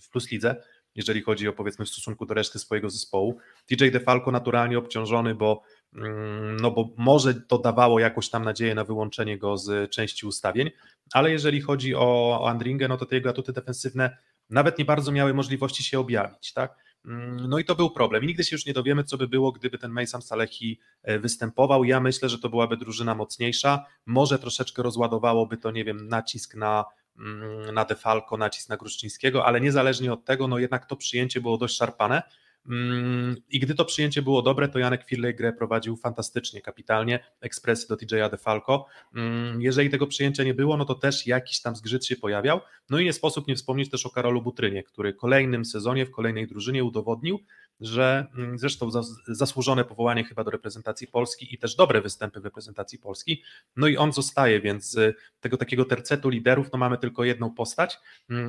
w 0.00 0.08
Plus 0.10 0.30
Lidze, 0.30 0.56
jeżeli 0.94 1.22
chodzi 1.22 1.48
o 1.48 1.52
powiedzmy 1.52 1.84
w 1.84 1.88
stosunku 1.88 2.26
do 2.26 2.34
reszty 2.34 2.58
swojego 2.58 2.90
zespołu. 2.90 3.38
TJ 3.66 3.90
DeFalco 3.90 4.30
naturalnie 4.30 4.78
obciążony, 4.78 5.34
bo 5.34 5.62
mm, 5.94 6.56
no 6.56 6.70
bo 6.70 6.94
może 6.96 7.34
to 7.34 7.58
dawało 7.58 8.00
jakąś 8.00 8.30
tam 8.30 8.44
nadzieję 8.44 8.74
na 8.74 8.84
wyłączenie 8.84 9.38
go 9.38 9.56
z 9.56 9.90
części 9.90 10.26
ustawień, 10.26 10.70
ale 11.12 11.30
jeżeli 11.30 11.60
chodzi 11.60 11.94
o, 11.94 12.40
o 12.40 12.48
Andringę, 12.48 12.88
no 12.88 12.96
to 12.96 13.06
te 13.06 13.14
jego 13.14 13.30
atuty 13.30 13.52
defensywne 13.52 14.16
nawet 14.50 14.78
nie 14.78 14.84
bardzo 14.84 15.12
miały 15.12 15.34
możliwości 15.34 15.84
się 15.84 16.00
objawić, 16.00 16.52
tak? 16.52 16.76
Mm, 17.04 17.48
no 17.48 17.58
i 17.58 17.64
to 17.64 17.74
był 17.74 17.90
problem. 17.90 18.24
I 18.24 18.26
nigdy 18.26 18.44
się 18.44 18.56
już 18.56 18.66
nie 18.66 18.72
dowiemy, 18.72 19.04
co 19.04 19.18
by 19.18 19.28
było, 19.28 19.52
gdyby 19.52 19.78
ten 19.78 19.92
Mejsam 19.92 20.22
Salehi 20.22 20.80
e, 21.02 21.18
występował. 21.18 21.84
Ja 21.84 22.00
myślę, 22.00 22.28
że 22.28 22.38
to 22.38 22.48
byłaby 22.48 22.76
drużyna 22.76 23.14
mocniejsza. 23.14 23.84
Może 24.06 24.38
troszeczkę 24.38 24.82
rozładowałoby 24.82 25.56
to, 25.56 25.70
nie 25.70 25.84
wiem, 25.84 26.08
nacisk 26.08 26.54
na, 26.54 26.84
mm, 27.18 27.74
na 27.74 27.84
Defalco, 27.84 28.36
nacisk 28.36 28.68
na 28.68 28.76
Gruszczyńskiego, 28.76 29.46
ale 29.46 29.60
niezależnie 29.60 30.12
od 30.12 30.24
tego, 30.24 30.48
no 30.48 30.58
jednak 30.58 30.86
to 30.86 30.96
przyjęcie 30.96 31.40
było 31.40 31.58
dość 31.58 31.76
szarpane. 31.76 32.22
Mm, 32.68 33.36
I 33.50 33.60
gdy 33.60 33.74
to 33.74 33.84
przyjęcie 33.84 34.22
było 34.22 34.42
dobre, 34.42 34.68
to 34.68 34.78
Janek 34.78 35.04
Firley 35.04 35.34
grę 35.34 35.52
prowadził 35.52 35.96
fantastycznie, 35.96 36.60
kapitalnie, 36.60 37.24
ekspresy 37.40 37.88
do 37.88 37.96
TJ'a 37.96 38.30
DeFalco. 38.30 38.86
Mm, 39.14 39.62
jeżeli 39.62 39.90
tego 39.90 40.06
przyjęcia 40.06 40.44
nie 40.44 40.54
było, 40.54 40.76
no 40.76 40.84
to 40.84 40.94
też 40.94 41.26
jakiś 41.26 41.60
tam 41.60 41.76
zgrzyt 41.76 42.06
się 42.06 42.16
pojawiał. 42.16 42.60
No 42.90 42.98
i 42.98 43.04
nie 43.04 43.12
sposób 43.12 43.48
nie 43.48 43.56
wspomnieć 43.56 43.90
też 43.90 44.06
o 44.06 44.10
Karolu 44.10 44.42
Butrynie, 44.42 44.82
który 44.82 45.12
w 45.12 45.16
kolejnym 45.16 45.64
sezonie, 45.64 46.06
w 46.06 46.10
kolejnej 46.10 46.46
drużynie 46.46 46.84
udowodnił, 46.84 47.40
że 47.80 48.26
mm, 48.36 48.58
zresztą 48.58 48.90
zasłużone 49.28 49.84
powołanie 49.84 50.24
chyba 50.24 50.44
do 50.44 50.50
reprezentacji 50.50 51.06
Polski 51.06 51.54
i 51.54 51.58
też 51.58 51.76
dobre 51.76 52.00
występy 52.00 52.40
w 52.40 52.44
reprezentacji 52.44 52.98
Polski, 52.98 53.42
no 53.76 53.86
i 53.86 53.96
on 53.96 54.12
zostaje, 54.12 54.60
więc 54.60 54.90
z 54.90 55.16
tego 55.40 55.56
takiego 55.56 55.84
tercetu 55.84 56.28
liderów 56.28 56.72
no 56.72 56.78
mamy 56.78 56.98
tylko 56.98 57.24
jedną 57.24 57.50
postać, 57.50 57.98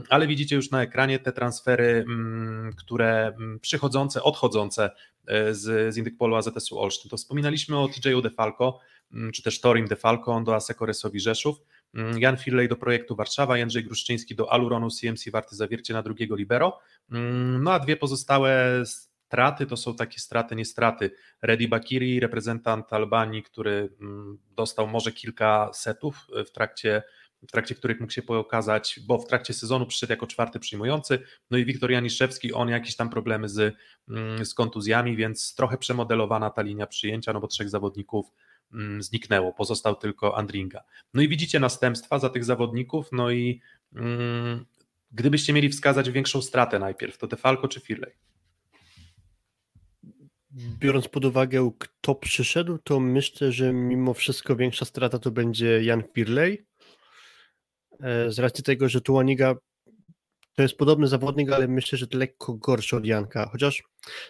ale 0.10 0.28
widzicie 0.28 0.56
już 0.56 0.72
na 0.72 0.82
ekranie 0.82 1.20
te 1.20 1.32
transfery, 1.32 2.06
które 2.78 3.34
odchodzące 4.24 4.92
e, 5.28 5.54
z, 5.54 5.94
z 5.94 5.98
Indykpolu 5.98 6.36
AZS-u 6.36 6.80
Olsztyn. 6.80 7.10
To 7.10 7.18
wspominaliśmy 7.18 7.80
o 7.80 7.88
TJ 7.88 8.22
DeFalco, 8.24 8.80
czy 9.34 9.44
też 9.44 9.62
Torim 9.62 9.88
DeFalco 9.88 10.42
do 10.42 10.56
Aseko 10.56 10.86
Resowi 10.86 11.20
Rzeszów, 11.20 11.58
Mm, 11.96 12.20
Jan 12.20 12.38
Firlej 12.38 12.68
do 12.68 12.76
projektu 12.76 13.16
Warszawa, 13.16 13.58
Jędrzej 13.58 13.84
Gruszczyński 13.84 14.36
do 14.36 14.54
Aluronu 14.54 14.90
CMC 14.90 15.32
Warty 15.32 15.56
Zawiercie 15.56 15.94
na 15.94 16.02
drugiego 16.02 16.36
libero. 16.36 16.80
Mm, 17.12 17.64
no 17.64 17.72
a 17.72 17.80
dwie 17.80 17.98
pozostałe 17.98 18.84
straty 18.86 19.66
to 19.66 19.78
są 19.78 19.96
takie 19.96 20.20
straty, 20.20 20.56
nie 20.56 20.66
straty. 20.66 21.12
Redi 21.42 21.68
Bakiri, 21.68 22.20
reprezentant 22.20 22.94
Albanii, 22.94 23.44
który 23.44 23.90
mm, 24.02 24.38
dostał 24.52 24.88
może 24.88 25.12
kilka 25.12 25.70
setów 25.74 26.28
w 26.46 26.52
trakcie 26.52 27.04
w 27.48 27.52
trakcie 27.52 27.76
których 27.76 28.00
mógł 28.00 28.14
się 28.14 28.22
pokazać, 28.22 29.00
bo 29.08 29.18
w 29.20 29.28
trakcie 29.28 29.54
sezonu 29.54 29.86
przyszedł 29.86 30.12
jako 30.12 30.28
czwarty 30.28 30.60
przyjmujący, 30.60 31.20
no 31.52 31.58
i 31.58 31.66
Wiktor 31.66 31.92
Janiszewski, 31.92 32.54
on 32.54 32.70
jakieś 32.70 32.96
tam 32.96 33.10
problemy 33.10 33.50
z, 33.50 33.76
z 34.44 34.54
kontuzjami, 34.54 35.16
więc 35.16 35.56
trochę 35.56 35.78
przemodelowana 35.78 36.50
ta 36.50 36.62
linia 36.62 36.88
przyjęcia, 36.88 37.34
no 37.34 37.40
bo 37.40 37.48
trzech 37.48 37.70
zawodników 37.70 38.26
Mm, 38.74 39.04
zniknęło, 39.04 39.54
pozostał 39.54 39.96
tylko 39.96 40.38
Andringa. 40.38 40.84
No 41.14 41.22
i 41.22 41.28
widzicie 41.28 41.60
następstwa 41.60 42.20
za 42.20 42.30
tych 42.30 42.46
zawodników, 42.46 43.10
no 43.12 43.32
i 43.32 43.62
mm, 43.96 44.66
gdybyście 45.12 45.54
mieli 45.54 45.70
wskazać 45.70 46.12
większą 46.12 46.42
stratę 46.42 46.80
najpierw, 46.80 47.18
to 47.18 47.28
Defalco 47.28 47.68
czy 47.68 47.80
Firley? 47.80 48.12
Biorąc 50.80 51.08
pod 51.08 51.26
uwagę, 51.26 51.72
kto 51.80 52.16
przyszedł, 52.16 52.78
to 52.78 53.00
myślę, 53.00 53.52
że 53.52 53.74
mimo 53.74 54.14
wszystko 54.14 54.56
większa 54.56 54.86
strata 54.86 55.20
to 55.20 55.32
będzie 55.32 55.84
Jan 55.84 56.04
Firley. 56.14 56.66
E, 58.04 58.32
z 58.32 58.40
racji 58.40 58.64
tego, 58.64 58.90
że 58.90 59.02
Tuaniga 59.02 59.56
to 60.56 60.62
jest 60.62 60.78
podobny 60.78 61.08
zawodnik, 61.08 61.52
ale 61.52 61.68
myślę, 61.68 61.98
że 61.98 62.08
to 62.08 62.18
lekko 62.18 62.54
gorszy 62.54 62.96
od 62.96 63.06
Janka, 63.06 63.50
chociaż 63.52 63.84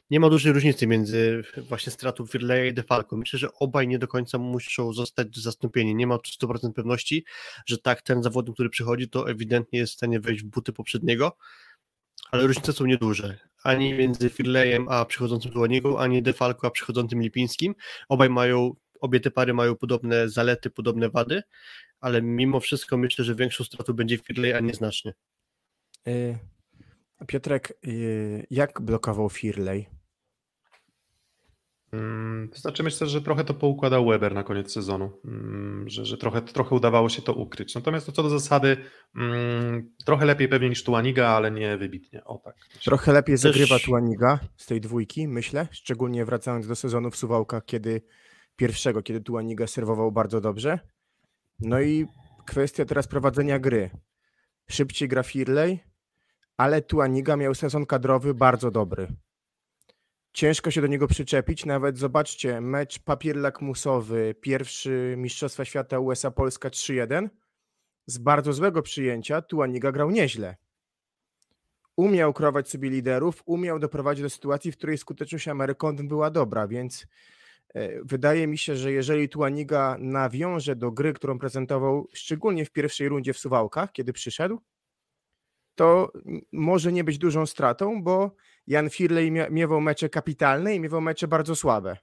nie 0.09 0.19
ma 0.19 0.29
dużej 0.29 0.53
różnicy 0.53 0.87
między 0.87 1.43
właśnie 1.57 1.91
stratą 1.91 2.25
Firleja 2.25 2.65
i 2.65 2.73
Defalco. 2.73 3.17
Myślę, 3.17 3.39
że 3.39 3.53
obaj 3.53 3.87
nie 3.87 3.99
do 3.99 4.07
końca 4.07 4.37
muszą 4.37 4.93
zostać 4.93 5.37
zastąpieni. 5.37 5.95
Nie 5.95 6.07
ma 6.07 6.15
100% 6.15 6.73
pewności, 6.73 7.25
że 7.65 7.77
tak, 7.77 8.01
ten 8.01 8.23
zawodnik, 8.23 8.53
który 8.53 8.69
przychodzi, 8.69 9.09
to 9.09 9.29
ewidentnie 9.29 9.79
jest 9.79 9.93
w 9.93 9.95
stanie 9.95 10.19
wejść 10.19 10.43
w 10.43 10.47
buty 10.47 10.73
poprzedniego, 10.73 11.37
ale 12.31 12.47
różnice 12.47 12.73
są 12.73 12.85
nieduże. 12.85 13.37
Ani 13.63 13.93
między 13.93 14.29
Firlejem 14.29 14.87
a 14.89 15.05
przychodzącym 15.05 15.51
Dłonigą, 15.51 15.99
ani 15.99 16.21
Defalco 16.21 16.67
a 16.67 16.71
przychodzącym 16.71 17.21
Lipińskim. 17.21 17.75
Obaj 18.09 18.29
mają, 18.29 18.71
obie 19.01 19.19
te 19.19 19.31
pary 19.31 19.53
mają 19.53 19.75
podobne 19.75 20.29
zalety, 20.29 20.69
podobne 20.69 21.09
wady, 21.09 21.43
ale 22.05 22.21
mimo 22.21 22.59
wszystko 22.59 22.97
myślę, 22.97 23.25
że 23.25 23.35
większą 23.35 23.63
stratą 23.63 23.93
będzie 23.93 24.17
Firlej, 24.17 24.53
a 24.53 24.59
nieznacznie. 24.59 25.13
Y, 26.07 26.37
Piotrek, 27.27 27.73
y, 27.87 28.47
jak 28.49 28.81
blokował 28.81 29.29
Firley? 29.29 29.85
Mm, 31.91 32.49
to 32.49 32.59
znaczy 32.59 32.83
myślę, 32.83 33.07
że 33.07 33.21
trochę 33.21 33.43
to 33.43 33.53
poukładał 33.53 34.05
Weber 34.05 34.33
na 34.33 34.43
koniec 34.43 34.71
sezonu, 34.71 35.21
mm, 35.25 35.89
że, 35.89 36.05
że 36.05 36.17
trochę, 36.17 36.41
trochę 36.41 36.75
udawało 36.75 37.09
się 37.09 37.21
to 37.21 37.33
ukryć. 37.33 37.75
Natomiast 37.75 38.05
to 38.05 38.11
co 38.11 38.23
do 38.23 38.29
zasady, 38.29 38.77
mm, 39.15 39.91
trochę 40.05 40.25
lepiej 40.25 40.47
pewnie 40.47 40.69
niż 40.69 40.83
Tuaniga, 40.83 41.27
ale 41.27 41.51
nie 41.51 41.77
wybitnie. 41.77 42.23
O 42.23 42.37
tak. 42.37 42.55
Trochę 42.83 43.13
lepiej 43.13 43.37
zagrywa 43.37 43.79
Tuaniga 43.79 44.39
z 44.57 44.65
tej 44.65 44.81
dwójki, 44.81 45.27
myślę, 45.27 45.67
szczególnie 45.71 46.25
wracając 46.25 46.67
do 46.67 46.75
sezonu 46.75 47.11
w 47.11 47.15
Suwałkach, 47.15 47.65
kiedy 47.65 48.01
pierwszego, 48.55 49.01
kiedy 49.01 49.21
Tuaniga 49.21 49.67
serwował 49.67 50.11
bardzo 50.11 50.41
dobrze. 50.41 50.79
No 51.59 51.81
i 51.81 52.07
kwestia 52.45 52.85
teraz 52.85 53.07
prowadzenia 53.07 53.59
gry. 53.59 53.89
Szybciej 54.69 55.07
gra 55.07 55.23
Firley, 55.23 55.79
ale 56.57 56.81
Tuaniga 56.81 57.35
miał 57.37 57.55
sezon 57.55 57.85
kadrowy 57.85 58.33
bardzo 58.33 58.71
dobry. 58.71 59.07
Ciężko 60.33 60.71
się 60.71 60.81
do 60.81 60.87
niego 60.87 61.07
przyczepić, 61.07 61.65
nawet 61.65 61.97
zobaczcie, 61.97 62.61
mecz 62.61 62.99
papier 62.99 63.35
lakmusowy, 63.35 64.35
pierwszy 64.41 65.15
Mistrzostwa 65.17 65.65
Świata 65.65 65.99
USA 65.99 66.31
Polska 66.31 66.69
3-1, 66.69 67.29
z 68.05 68.17
bardzo 68.17 68.53
złego 68.53 68.81
przyjęcia 68.81 69.41
Tuaniga 69.41 69.91
grał 69.91 70.11
nieźle. 70.11 70.55
Umiał 71.95 72.33
krować 72.33 72.69
sobie 72.69 72.89
liderów, 72.89 73.43
umiał 73.45 73.79
doprowadzić 73.79 74.23
do 74.23 74.29
sytuacji, 74.29 74.71
w 74.71 74.77
której 74.77 74.97
skuteczność 74.97 75.47
Amerykon 75.47 76.07
była 76.07 76.29
dobra, 76.29 76.67
więc 76.67 77.07
wydaje 78.03 78.47
mi 78.47 78.57
się, 78.57 78.75
że 78.75 78.91
jeżeli 78.91 79.29
Tuaniga 79.29 79.97
nawiąże 79.99 80.75
do 80.75 80.91
gry, 80.91 81.13
którą 81.13 81.39
prezentował 81.39 82.07
szczególnie 82.13 82.65
w 82.65 82.71
pierwszej 82.71 83.09
rundzie 83.09 83.33
w 83.33 83.37
Suwałkach, 83.37 83.91
kiedy 83.91 84.13
przyszedł, 84.13 84.61
to 85.75 86.11
może 86.51 86.91
nie 86.91 87.03
być 87.03 87.17
dużą 87.17 87.45
stratą, 87.45 88.03
bo 88.03 88.35
Jan 88.67 88.89
Firley 88.89 89.31
miewał 89.31 89.81
mecze 89.81 90.09
kapitalne 90.09 90.75
i 90.75 90.79
miewał 90.79 91.01
mecze 91.01 91.27
bardzo 91.27 91.55
słabe. 91.55 91.97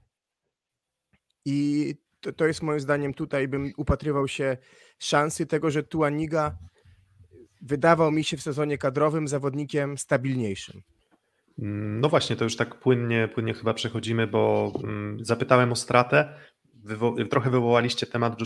I 1.44 1.94
to, 2.20 2.32
to 2.32 2.46
jest 2.46 2.62
moim 2.62 2.80
zdaniem 2.80 3.14
tutaj 3.14 3.48
bym 3.48 3.72
upatrywał 3.76 4.28
się 4.28 4.56
szansy 4.98 5.46
tego, 5.46 5.70
że 5.70 5.82
Tuaniga 5.82 6.58
wydawał 7.60 8.12
mi 8.12 8.24
się 8.24 8.36
w 8.36 8.42
sezonie 8.42 8.78
kadrowym 8.78 9.28
zawodnikiem 9.28 9.98
stabilniejszym. 9.98 10.82
No 11.58 12.08
właśnie, 12.08 12.36
to 12.36 12.44
już 12.44 12.56
tak 12.56 12.80
płynnie, 12.80 13.28
płynnie 13.34 13.54
chyba 13.54 13.74
przechodzimy, 13.74 14.26
bo 14.26 14.72
mm, 14.84 15.24
zapytałem 15.24 15.72
o 15.72 15.76
stratę. 15.76 16.34
Wywo 16.74 17.14
trochę 17.30 17.50
wywołaliście 17.50 18.06
temat 18.06 18.40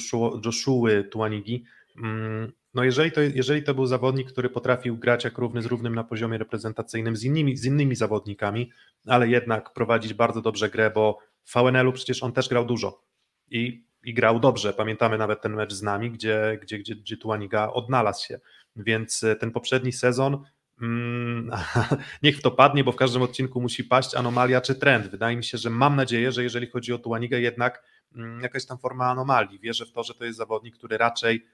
Joshua 0.44 0.90
Tuanigi. 1.10 1.64
Mm, 2.02 2.52
no 2.74 2.84
jeżeli 2.84 3.12
to, 3.12 3.20
jeżeli 3.20 3.62
to 3.62 3.74
był 3.74 3.86
zawodnik, 3.86 4.32
który 4.32 4.50
potrafił 4.50 4.98
grać 4.98 5.24
jak 5.24 5.38
równy 5.38 5.62
z 5.62 5.66
równym 5.66 5.94
na 5.94 6.04
poziomie 6.04 6.38
reprezentacyjnym 6.38 7.16
z 7.16 7.24
innymi, 7.24 7.56
z 7.56 7.64
innymi 7.64 7.96
zawodnikami, 7.96 8.70
ale 9.06 9.28
jednak 9.28 9.72
prowadzić 9.72 10.14
bardzo 10.14 10.42
dobrze 10.42 10.70
grę, 10.70 10.90
bo 10.94 11.18
w 11.44 11.54
VNL-u 11.54 11.92
przecież 11.92 12.22
on 12.22 12.32
też 12.32 12.48
grał 12.48 12.64
dużo 12.64 13.02
i, 13.50 13.84
i 14.04 14.14
grał 14.14 14.40
dobrze. 14.40 14.72
Pamiętamy 14.72 15.18
nawet 15.18 15.40
ten 15.40 15.54
mecz 15.54 15.72
z 15.72 15.82
nami, 15.82 16.10
gdzie, 16.10 16.58
gdzie, 16.62 16.78
gdzie, 16.78 16.96
gdzie 16.96 17.16
Tuaniga 17.16 17.72
odnalazł 17.72 18.26
się. 18.26 18.40
Więc 18.76 19.24
e, 19.24 19.36
ten 19.36 19.50
poprzedni 19.50 19.92
sezon 19.92 20.44
mm, 20.82 21.50
niech 22.22 22.38
w 22.38 22.42
to 22.42 22.50
padnie, 22.50 22.84
bo 22.84 22.92
w 22.92 22.96
każdym 22.96 23.22
odcinku 23.22 23.60
musi 23.60 23.84
paść 23.84 24.14
anomalia 24.14 24.60
czy 24.60 24.74
trend. 24.74 25.06
Wydaje 25.06 25.36
mi 25.36 25.44
się, 25.44 25.58
że 25.58 25.70
mam 25.70 25.96
nadzieję, 25.96 26.32
że 26.32 26.42
jeżeli 26.42 26.66
chodzi 26.66 26.92
o 26.92 26.98
Tuanigę, 26.98 27.40
jednak 27.40 27.82
mm, 28.14 28.40
jakaś 28.40 28.66
tam 28.66 28.78
forma 28.78 29.10
anomalii. 29.10 29.58
Wierzę 29.58 29.86
w 29.86 29.92
to, 29.92 30.02
że 30.02 30.14
to 30.14 30.24
jest 30.24 30.38
zawodnik, 30.38 30.76
który 30.76 30.98
raczej 30.98 31.46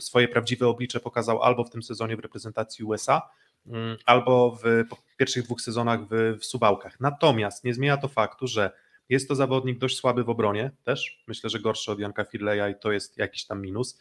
swoje 0.00 0.28
prawdziwe 0.28 0.68
oblicze 0.68 1.00
pokazał 1.00 1.42
albo 1.42 1.64
w 1.64 1.70
tym 1.70 1.82
sezonie 1.82 2.16
w 2.16 2.20
reprezentacji 2.20 2.84
USA, 2.84 3.22
mm, 3.66 3.96
albo 4.06 4.58
w 4.64 4.84
pierwszych 5.16 5.44
dwóch 5.44 5.60
sezonach 5.60 6.00
w, 6.10 6.38
w 6.40 6.44
Subałkach. 6.44 7.00
Natomiast 7.00 7.64
nie 7.64 7.74
zmienia 7.74 7.96
to 7.96 8.08
faktu, 8.08 8.46
że 8.46 8.70
jest 9.08 9.28
to 9.28 9.34
zawodnik 9.34 9.78
dość 9.78 9.96
słaby 9.96 10.24
w 10.24 10.30
obronie 10.30 10.70
też. 10.84 11.24
Myślę, 11.26 11.50
że 11.50 11.60
gorszy 11.60 11.92
od 11.92 11.98
Janka 11.98 12.24
Firleja 12.24 12.68
i 12.68 12.74
to 12.74 12.92
jest 12.92 13.18
jakiś 13.18 13.46
tam 13.46 13.62
minus. 13.62 13.98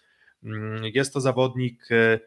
Jest 0.94 1.14
to 1.14 1.22
zawodnik 1.22 1.92
e, 1.92 2.20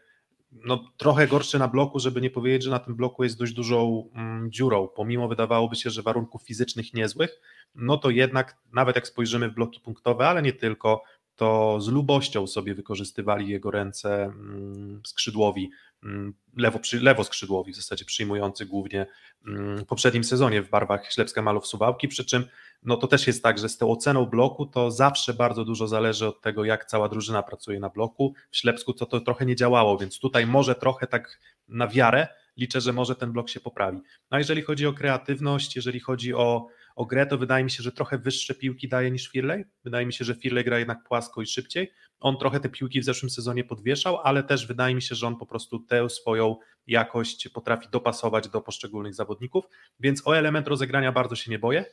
no, 0.53 0.85
trochę 0.97 1.27
gorszy 1.27 1.59
na 1.59 1.69
bloku, 1.69 1.99
żeby 1.99 2.21
nie 2.21 2.31
powiedzieć, 2.31 2.63
że 2.63 2.71
na 2.71 2.79
tym 2.79 2.95
bloku 2.95 3.25
jest 3.25 3.39
dość 3.39 3.53
dużą 3.53 4.11
mm, 4.15 4.51
dziurą. 4.51 4.89
Pomimo 4.89 5.29
wydawałoby 5.29 5.77
się, 5.77 5.91
że 5.91 6.03
warunków 6.03 6.43
fizycznych 6.43 6.95
niezłych, 6.95 7.41
no 7.75 7.99
to 7.99 8.11
jednak 8.11 8.57
nawet 8.73 8.97
jak 8.97 9.09
spojrzymy 9.09 9.49
w 9.49 9.55
bloki 9.55 9.81
punktowe, 9.81 10.29
ale 10.29 10.43
nie 10.43 10.53
tylko, 10.53 11.03
to 11.43 11.81
z 11.81 11.89
lubością 11.89 12.47
sobie 12.47 12.75
wykorzystywali 12.75 13.49
jego 13.49 13.71
ręce 13.71 14.25
mm, 14.25 15.01
skrzydłowi, 15.07 15.71
mm, 16.05 16.35
lewo, 16.57 16.79
lewo 17.01 17.25
skrzydłowi 17.25 17.73
w 17.73 17.77
zasadzie 17.77 18.05
przyjmujący 18.05 18.67
głównie 18.67 19.07
mm, 19.47 19.79
w 19.79 19.87
poprzednim 19.87 20.25
sezonie 20.25 20.63
w 20.63 20.71
barwach 20.71 21.13
Ślepska 21.13 21.43
Malów 21.43 21.67
Suwałki, 21.67 22.09
przy 22.09 22.25
czym 22.25 22.45
no 22.83 22.97
to 22.97 23.07
też 23.07 23.27
jest 23.27 23.43
tak, 23.43 23.59
że 23.59 23.69
z 23.69 23.79
tą 23.79 23.91
oceną 23.91 24.27
bloku 24.27 24.67
to 24.67 24.91
zawsze 24.91 25.35
bardzo 25.35 25.65
dużo 25.65 25.89
zależy 25.89 26.27
od 26.27 26.41
tego, 26.41 26.65
jak 26.65 26.85
cała 26.85 27.09
drużyna 27.09 27.43
pracuje 27.43 27.81
na 27.81 27.89
bloku. 27.89 28.35
W 28.51 28.57
Ślepsku 28.57 28.93
to, 28.93 29.07
to 29.07 29.21
trochę 29.21 29.47
nie 29.47 29.57
działało, 29.57 29.99
więc 29.99 30.19
tutaj 30.19 30.47
może 30.47 30.75
trochę 30.75 31.07
tak 31.07 31.41
na 31.69 31.89
wiarę 31.89 32.29
liczę, 32.57 32.81
że 32.81 32.93
może 32.93 33.15
ten 33.15 33.33
blok 33.33 33.49
się 33.49 33.61
poprawi. 33.61 33.99
No 33.99 34.37
a 34.37 34.39
jeżeli 34.39 34.63
chodzi 34.63 34.87
o 34.87 34.93
kreatywność, 34.93 35.77
jeżeli 35.77 36.01
chodzi 36.01 36.35
o 36.35 36.67
o 36.97 37.07
grę, 37.07 37.27
to 37.27 37.39
wydaje 37.39 37.65
mi 37.65 37.71
się, 37.71 37.83
że 37.83 37.93
trochę 37.93 38.19
wyższe 38.19 38.55
piłki 38.55 38.89
daje 38.89 39.11
niż 39.11 39.29
Firley. 39.29 39.65
Wydaje 39.85 40.07
mi 40.07 40.13
się, 40.13 40.25
że 40.25 40.35
Firley 40.35 40.65
gra 40.65 40.79
jednak 40.79 41.05
płasko 41.05 41.43
i 41.43 41.47
szybciej. 41.47 41.93
On 42.21 42.39
trochę 42.39 42.61
te 42.61 42.69
piłki 42.69 43.01
w 43.01 43.05
zeszłym 43.05 43.31
sezonie 43.31 43.65
podwieszał, 43.65 44.19
ale 44.19 44.43
też 44.43 44.67
wydaje 44.67 44.95
mi 44.95 45.03
się, 45.03 45.15
że 45.15 45.27
on 45.27 45.37
po 45.37 45.47
prostu 45.47 45.79
tę 45.79 46.11
swoją 46.11 46.57
jakość 46.87 47.49
potrafi 47.49 47.89
dopasować 47.93 48.49
do 48.49 48.61
poszczególnych 48.61 49.15
zawodników, 49.15 49.65
więc 50.01 50.27
o 50.27 50.37
element 50.37 50.69
rozegrania 50.69 51.13
bardzo 51.13 51.37
się 51.37 51.51
nie 51.51 51.59
boję. 51.59 51.85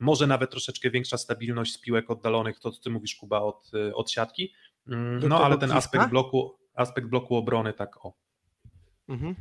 Może 0.00 0.26
nawet 0.26 0.50
troszeczkę 0.50 0.90
większa 0.90 1.18
stabilność 1.18 1.72
z 1.72 1.80
piłek 1.80 2.10
oddalonych, 2.10 2.60
to 2.60 2.70
co 2.70 2.82
ty 2.82 2.90
mówisz 2.90 3.14
Kuba 3.14 3.40
od, 3.40 3.70
od 3.94 4.10
siatki. 4.10 4.52
Mm, 4.88 5.28
no 5.28 5.44
ale 5.44 5.58
ten 5.58 5.72
aspekt 5.72 6.10
bloku, 6.10 6.58
aspekt 6.74 7.08
bloku 7.08 7.36
obrony 7.36 7.72
tak 7.72 8.04
o. 8.04 8.12
Mhm. 9.08 9.34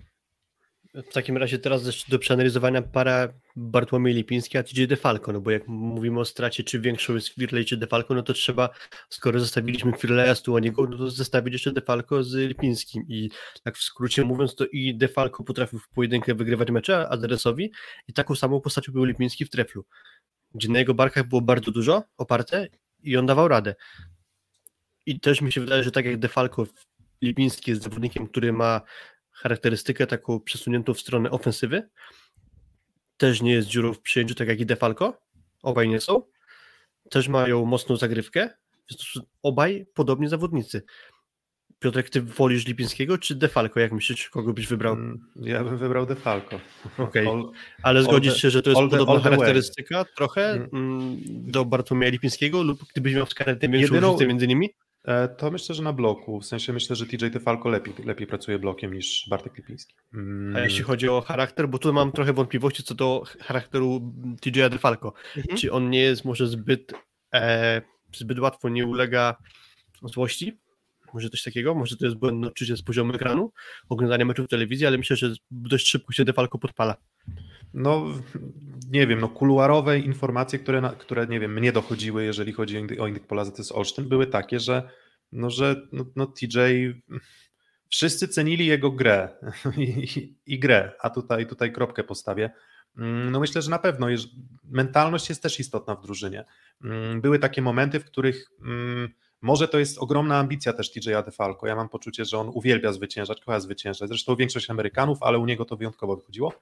W 0.94 1.14
takim 1.14 1.38
razie 1.38 1.60
teraz 1.60 2.06
do 2.10 2.20
przeanalizowania 2.20 2.82
para 2.82 3.28
Bartłomiej 3.56 4.14
Lipiński, 4.14 4.58
a 4.58 4.64
TJ 4.64 4.86
DeFalco, 4.86 5.34
no 5.34 5.42
bo 5.42 5.52
jak 5.52 5.68
mówimy 5.68 6.20
o 6.20 6.26
stracie, 6.26 6.64
czy 6.64 6.80
większą 6.80 7.16
jest 7.16 7.28
Firley, 7.28 7.66
czy 7.66 7.78
DeFalco, 7.78 8.14
no 8.14 8.24
to 8.24 8.34
trzeba, 8.34 8.70
skoro 9.10 9.40
zostawiliśmy 9.40 9.94
Firleya 9.94 10.36
z 10.36 10.42
Tuaniego, 10.42 10.88
no 10.88 10.98
to 10.98 11.10
zostawić 11.10 11.54
jeszcze 11.54 11.72
DeFalco 11.72 12.24
z 12.24 12.34
Lipińskim 12.34 13.04
i 13.08 13.30
tak 13.64 13.78
w 13.78 13.84
skrócie 13.84 14.24
mówiąc, 14.24 14.56
to 14.56 14.66
i 14.66 14.96
DeFalco 14.96 15.44
potrafił 15.44 15.80
w 15.80 15.90
pojedynkę 15.90 16.36
wygrywać 16.36 16.72
mecze 16.72 17.10
Adresowi 17.10 17.72
i 18.08 18.14
taką 18.14 18.36
samą 18.36 18.62
postacią 18.62 18.92
był 18.92 19.04
Lipiński 19.04 19.46
w 19.46 19.50
treflu, 19.50 19.86
gdzie 20.56 20.70
na 20.70 20.80
jego 20.80 20.94
barkach 20.94 21.28
było 21.28 21.42
bardzo 21.42 21.72
dużo 21.72 22.04
oparte 22.18 22.68
i 23.04 23.18
on 23.18 23.26
dawał 23.26 23.48
radę. 23.48 23.76
I 25.06 25.20
też 25.20 25.42
mi 25.42 25.52
się 25.52 25.62
wydaje, 25.62 25.84
że 25.84 25.92
tak 25.92 26.06
jak 26.06 26.18
DeFalco 26.18 26.68
Lipiński 27.22 27.72
jest 27.72 27.84
zawodnikiem, 27.84 28.28
który 28.28 28.54
ma 28.54 28.82
charakterystykę 29.38 30.08
taką 30.08 30.40
przesuniętą 30.40 30.94
w 30.94 31.00
stronę 31.00 31.32
ofensywy. 31.32 31.90
Też 33.18 33.42
nie 33.42 33.52
jest 33.52 33.68
dziurą 33.68 33.94
w 33.94 34.02
przyjęciu, 34.02 34.36
tak 34.36 34.48
jak 34.48 34.60
i 34.60 34.66
Defalco. 34.66 35.22
Obaj 35.64 35.90
nie 35.90 36.02
są. 36.02 36.22
Też 37.10 37.28
mają 37.28 37.66
mocną 37.66 37.98
zagrywkę. 37.98 38.50
Obaj 39.44 39.86
podobni 39.94 40.28
zawodnicy. 40.28 40.84
Piotrek, 41.80 42.10
ty 42.10 42.22
wolisz 42.22 42.68
Lipińskiego 42.68 43.18
czy 43.18 43.36
Defalco? 43.36 43.80
Jak 43.80 43.92
myślisz, 43.92 44.30
kogo 44.30 44.54
byś 44.54 44.68
wybrał? 44.68 44.94
Mm, 44.94 45.20
ja 45.36 45.64
bym 45.64 45.78
wybrał 45.78 46.06
Defalco. 46.06 46.60
Okej, 46.98 47.28
okay. 47.28 47.52
ale 47.84 48.04
zgodzisz 48.04 48.42
się, 48.42 48.50
że 48.50 48.62
to 48.62 48.70
jest 48.70 48.82
podobna 48.82 49.20
charakterystyka 49.20 50.06
trochę 50.16 50.52
mm. 50.52 50.70
mm. 50.74 51.18
do 51.52 51.66
Bartłomieja 51.66 52.12
Lipińskiego 52.12 52.64
lub 52.64 52.80
gdybyś 52.92 53.16
miał 53.16 53.26
wskazać 53.26 53.60
większą 53.60 54.18
między 54.28 54.48
nimi? 54.48 54.70
E, 55.08 55.28
to 55.28 55.52
myślę, 55.52 55.76
że 55.76 55.84
na 55.84 55.94
bloku. 55.94 56.40
W 56.40 56.46
sensie 56.46 56.74
myślę, 56.74 56.96
że 56.96 57.06
TJ 57.06 57.26
Tefalco 57.34 57.70
lepiej, 57.70 57.94
lepiej 58.06 58.28
pracuje 58.28 58.60
blokiem 58.60 58.94
niż 58.94 59.26
Bartek 59.30 59.58
Lipiński. 59.58 59.96
Mm. 60.14 60.56
A 60.56 60.60
jeśli 60.60 60.84
chodzi 60.84 61.10
o 61.10 61.22
charakter, 61.22 61.70
bo 61.70 61.80
tu 61.80 61.94
mam 61.94 62.12
trochę 62.12 62.34
wątpliwości 62.34 62.84
co 62.84 62.96
do 62.96 63.24
charakteru 63.40 64.14
TJ 64.42 64.62
Defalco. 64.72 65.14
Mhm. 65.38 65.58
Czy 65.58 65.72
on 65.72 65.90
nie 65.90 66.00
jest 66.00 66.26
może 66.26 66.48
zbyt, 66.48 66.94
e, 67.34 67.82
zbyt 68.16 68.40
łatwo 68.40 68.70
nie 68.70 68.86
ulega 68.86 69.36
złości? 70.04 70.58
Może 71.14 71.30
coś 71.30 71.44
takiego? 71.44 71.76
Może 71.76 71.98
to 71.98 72.06
jest 72.06 72.18
błędne 72.18 72.48
odczucie 72.48 72.78
z 72.78 72.82
poziomu 72.82 73.14
ekranu, 73.14 73.52
oglądania 73.90 74.26
meczu 74.26 74.44
w 74.44 74.48
telewizji, 74.48 74.86
ale 74.86 74.98
myślę, 74.98 75.16
że 75.16 75.34
dość 75.52 75.88
szybko 75.88 76.14
się 76.14 76.26
Defalco 76.26 76.58
podpala. 76.58 76.96
No, 77.74 78.06
nie 78.92 79.08
wiem, 79.08 79.20
no 79.20 79.30
kuluarowe 79.30 80.00
informacje, 80.00 80.60
które, 80.60 80.92
które 80.98 81.28
nie 81.28 81.40
wiem, 81.40 81.54
mnie 81.54 81.72
dochodziły, 81.72 82.24
jeżeli 82.24 82.54
chodzi 82.54 83.00
o 83.00 83.08
Indyk 83.08 83.28
Polazy 83.28 83.64
z 83.64 83.72
Olsztyn, 83.72 84.10
były 84.10 84.28
takie, 84.28 84.60
że, 84.60 84.90
no, 85.32 85.50
że 85.50 85.88
no, 85.92 86.06
no 86.16 86.26
TJ, 86.26 86.58
wszyscy 87.90 88.28
cenili 88.28 88.66
jego 88.66 88.92
grę 88.92 89.30
i, 89.78 90.36
i, 90.46 90.60
grę, 90.60 90.92
a 91.02 91.10
tutaj, 91.10 91.48
tutaj 91.48 91.72
kropkę 91.72 92.04
postawię. 92.04 92.50
Mm, 92.98 93.32
no 93.32 93.40
myślę, 93.40 93.62
że 93.62 93.70
na 93.70 93.80
pewno 93.80 94.08
mentalność 94.64 95.30
jest 95.30 95.44
też 95.44 95.60
istotna 95.60 95.96
w 95.96 96.02
drużynie. 96.02 96.46
Mm, 96.84 97.22
były 97.22 97.40
takie 97.40 97.62
momenty, 97.62 98.00
w 98.00 98.06
których 98.06 98.52
mm, 98.62 99.10
może 99.42 99.68
to 99.68 99.80
jest 99.80 99.98
ogromna 99.98 100.40
ambicja 100.40 100.74
też 100.74 100.92
TJ'a 100.96 101.26
DeFalco. 101.26 101.68
Ja 101.68 101.76
mam 101.76 101.90
poczucie, 101.90 102.26
że 102.26 102.38
on 102.38 102.52
uwielbia 102.54 102.94
zwyciężać, 102.94 103.42
kocha 103.42 103.60
zwyciężać. 103.60 104.10
Zresztą 104.10 104.36
większość 104.36 104.70
Amerykanów, 104.70 105.24
ale 105.24 105.38
u 105.38 105.46
niego 105.46 105.66
to 105.66 105.78
wyjątkowo 105.78 106.16
wychodziło. 106.16 106.54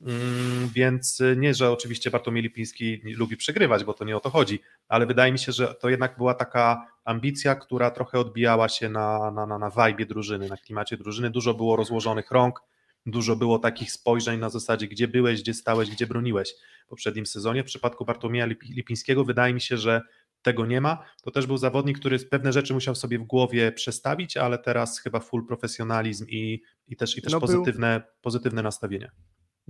Mm, 0.00 0.68
więc 0.74 1.20
y, 1.20 1.36
nie, 1.38 1.54
że 1.54 1.70
oczywiście 1.70 2.10
Bartłomiej 2.10 2.42
Lipiński 2.42 3.00
lubi 3.04 3.36
przegrywać, 3.36 3.84
bo 3.84 3.94
to 3.94 4.04
nie 4.04 4.16
o 4.16 4.20
to 4.20 4.30
chodzi, 4.30 4.60
ale 4.88 5.06
wydaje 5.06 5.32
mi 5.32 5.38
się, 5.38 5.52
że 5.52 5.74
to 5.74 5.88
jednak 5.88 6.16
była 6.16 6.34
taka 6.34 6.86
ambicja, 7.04 7.54
która 7.54 7.90
trochę 7.90 8.18
odbijała 8.18 8.68
się 8.68 8.88
na, 8.88 9.30
na, 9.30 9.46
na, 9.46 9.58
na 9.58 9.70
vibe 9.70 10.06
drużyny, 10.06 10.48
na 10.48 10.56
klimacie 10.56 10.96
drużyny. 10.96 11.30
Dużo 11.30 11.54
było 11.54 11.76
rozłożonych 11.76 12.30
rąk, 12.30 12.60
dużo 13.06 13.36
było 13.36 13.58
takich 13.58 13.92
spojrzeń 13.92 14.40
na 14.40 14.50
zasadzie, 14.50 14.88
gdzie 14.88 15.08
byłeś, 15.08 15.42
gdzie 15.42 15.54
stałeś, 15.54 15.90
gdzie 15.90 16.06
broniłeś 16.06 16.54
w 16.86 16.88
poprzednim 16.88 17.26
sezonie. 17.26 17.62
W 17.62 17.66
przypadku 17.66 18.04
Bartłomieja 18.04 18.46
Lipińskiego 18.46 19.24
wydaje 19.24 19.54
mi 19.54 19.60
się, 19.60 19.76
że 19.76 20.02
tego 20.42 20.66
nie 20.66 20.80
ma. 20.80 21.04
To 21.22 21.30
też 21.30 21.46
był 21.46 21.56
zawodnik, 21.56 21.98
który 21.98 22.18
pewne 22.18 22.52
rzeczy 22.52 22.74
musiał 22.74 22.94
sobie 22.94 23.18
w 23.18 23.22
głowie 23.22 23.72
przestawić, 23.72 24.36
ale 24.36 24.58
teraz 24.58 24.98
chyba 24.98 25.20
full 25.20 25.46
profesjonalizm 25.46 26.26
i, 26.28 26.62
i 26.88 26.96
też, 26.96 27.18
i 27.18 27.22
też 27.22 27.32
no 27.32 27.40
pozytywne, 27.40 28.00
był... 28.00 28.08
pozytywne 28.22 28.62
nastawienie. 28.62 29.10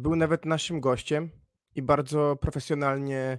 Był 0.01 0.17
nawet 0.17 0.45
naszym 0.45 0.81
gościem 0.81 1.31
i 1.75 1.83
bardzo 1.83 2.37
profesjonalnie 2.37 3.39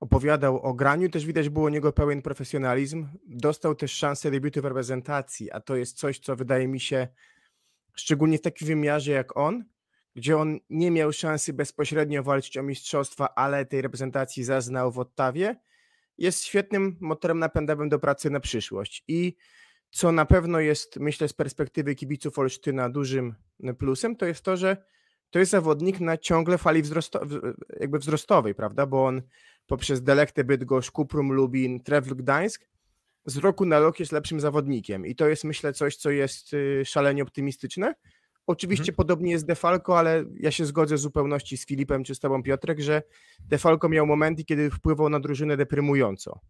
opowiadał 0.00 0.60
o 0.60 0.74
graniu. 0.74 1.08
Też 1.08 1.26
widać 1.26 1.48
było 1.48 1.70
niego 1.70 1.92
pełen 1.92 2.22
profesjonalizm. 2.22 3.08
Dostał 3.28 3.74
też 3.74 3.92
szansę 3.92 4.30
debiutu 4.30 4.62
w 4.62 4.64
reprezentacji, 4.64 5.50
a 5.50 5.60
to 5.60 5.76
jest 5.76 5.98
coś, 5.98 6.18
co 6.18 6.36
wydaje 6.36 6.68
mi 6.68 6.80
się, 6.80 7.08
szczególnie 7.94 8.38
w 8.38 8.42
takim 8.42 8.68
wymiarze 8.68 9.12
jak 9.12 9.36
on, 9.36 9.64
gdzie 10.14 10.38
on 10.38 10.58
nie 10.70 10.90
miał 10.90 11.12
szansy 11.12 11.52
bezpośrednio 11.52 12.22
walczyć 12.22 12.58
o 12.58 12.62
mistrzostwa, 12.62 13.34
ale 13.34 13.66
tej 13.66 13.82
reprezentacji 13.82 14.44
zaznał 14.44 14.92
w 14.92 14.98
Ottawie, 14.98 15.56
jest 16.18 16.44
świetnym 16.44 16.96
motorem 17.00 17.38
napędowym 17.38 17.88
do 17.88 17.98
pracy 17.98 18.30
na 18.30 18.40
przyszłość. 18.40 19.04
I 19.08 19.36
co 19.90 20.12
na 20.12 20.26
pewno 20.26 20.60
jest, 20.60 20.96
myślę, 20.96 21.28
z 21.28 21.32
perspektywy 21.32 21.94
kibiców 21.94 22.38
Olsztyna 22.38 22.90
dużym 22.90 23.34
plusem, 23.78 24.16
to 24.16 24.26
jest 24.26 24.42
to, 24.42 24.56
że 24.56 24.95
to 25.30 25.38
jest 25.38 25.50
zawodnik 25.50 26.00
na 26.00 26.16
ciągle 26.16 26.58
fali 26.58 26.82
wzrosto, 26.82 27.20
jakby 27.80 27.98
wzrostowej, 27.98 28.54
prawda? 28.54 28.86
Bo 28.86 29.06
on 29.06 29.22
poprzez 29.66 30.02
Delektę 30.02 30.44
Bydgoszcz, 30.44 30.90
Kuprum 30.90 31.32
Lubin, 31.32 31.80
Trewl 31.80 32.16
Gdańsk 32.16 32.66
z 33.26 33.36
roku 33.36 33.64
na 33.64 33.80
rok 33.80 34.00
jest 34.00 34.12
lepszym 34.12 34.40
zawodnikiem 34.40 35.06
i 35.06 35.14
to 35.14 35.28
jest 35.28 35.44
myślę 35.44 35.72
coś, 35.72 35.96
co 35.96 36.10
jest 36.10 36.54
y, 36.54 36.82
szalenie 36.84 37.22
optymistyczne. 37.22 37.94
Oczywiście 38.46 38.82
mhm. 38.82 38.96
podobnie 38.96 39.30
jest 39.30 39.46
Defalco, 39.46 39.98
ale 39.98 40.24
ja 40.34 40.50
się 40.50 40.66
zgodzę 40.66 40.94
w 40.94 40.98
zupełności 40.98 41.56
z 41.56 41.66
Filipem 41.66 42.04
czy 42.04 42.14
z 42.14 42.18
tobą 42.18 42.42
Piotrek, 42.42 42.80
że 42.80 43.02
Defalco 43.40 43.88
miał 43.88 44.06
momenty, 44.06 44.44
kiedy 44.44 44.70
wpływał 44.70 45.08
na 45.08 45.20
drużynę 45.20 45.56
deprymująco. 45.56 46.40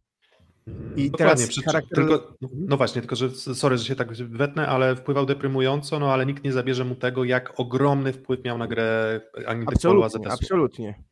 I 0.97 1.11
Dokładnie, 1.11 1.47
teraz 1.47 1.65
charakter... 1.65 1.97
tylko, 1.97 2.37
no 2.53 2.77
właśnie, 2.77 3.01
tylko 3.03 3.17
że 3.17 3.31
sorry, 3.31 3.79
że 3.79 3.85
się 3.85 3.97
tak 3.97 4.13
wetnę, 4.13 4.69
ale 4.69 4.97
wpływał 4.97 5.27
deprymująco, 5.27 5.99
no 5.99 6.13
ale 6.13 6.27
nikt 6.27 6.45
nie 6.45 6.53
zabierze 6.53 6.85
mu 6.85 6.95
tego, 6.95 7.25
jak 7.25 7.61
ogromny 7.61 8.13
wpływ 8.13 8.45
miał 8.45 8.59
na 8.59 8.67
grę 8.67 9.21
Absolutnie, 9.67 10.05
AZS-u. 10.05 10.29
absolutnie. 10.29 11.03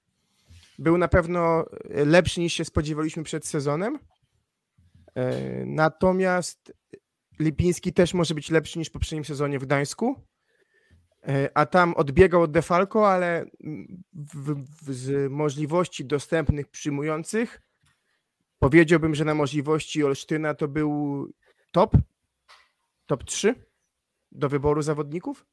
Był 0.78 0.98
na 0.98 1.08
pewno 1.08 1.64
e, 1.90 2.04
lepszy 2.04 2.40
niż 2.40 2.52
się 2.52 2.64
spodziewaliśmy 2.64 3.22
przed 3.22 3.46
sezonem. 3.46 3.98
E, 5.14 5.64
natomiast 5.64 6.72
Lipiński 7.38 7.92
też 7.92 8.14
może 8.14 8.34
być 8.34 8.50
lepszy 8.50 8.78
niż 8.78 8.88
w 8.88 8.92
poprzednim 8.92 9.24
sezonie 9.24 9.58
w 9.58 9.64
Gdańsku. 9.64 10.14
E, 11.28 11.50
a 11.54 11.66
tam 11.66 11.94
odbiegał 11.94 12.42
od 12.42 12.50
Defalco, 12.50 13.08
ale 13.10 13.44
w, 14.12 14.54
w, 14.82 14.92
z 14.94 15.32
możliwości 15.32 16.04
dostępnych 16.04 16.68
przyjmujących 16.68 17.63
Powiedziałbym, 18.64 19.14
że 19.14 19.24
na 19.24 19.34
możliwości 19.34 20.04
Olsztyna 20.04 20.54
to 20.54 20.68
był 20.68 21.28
top, 21.72 21.96
top 23.06 23.24
3 23.24 23.54
do 24.32 24.48
wyboru 24.48 24.82
zawodników? 24.82 25.46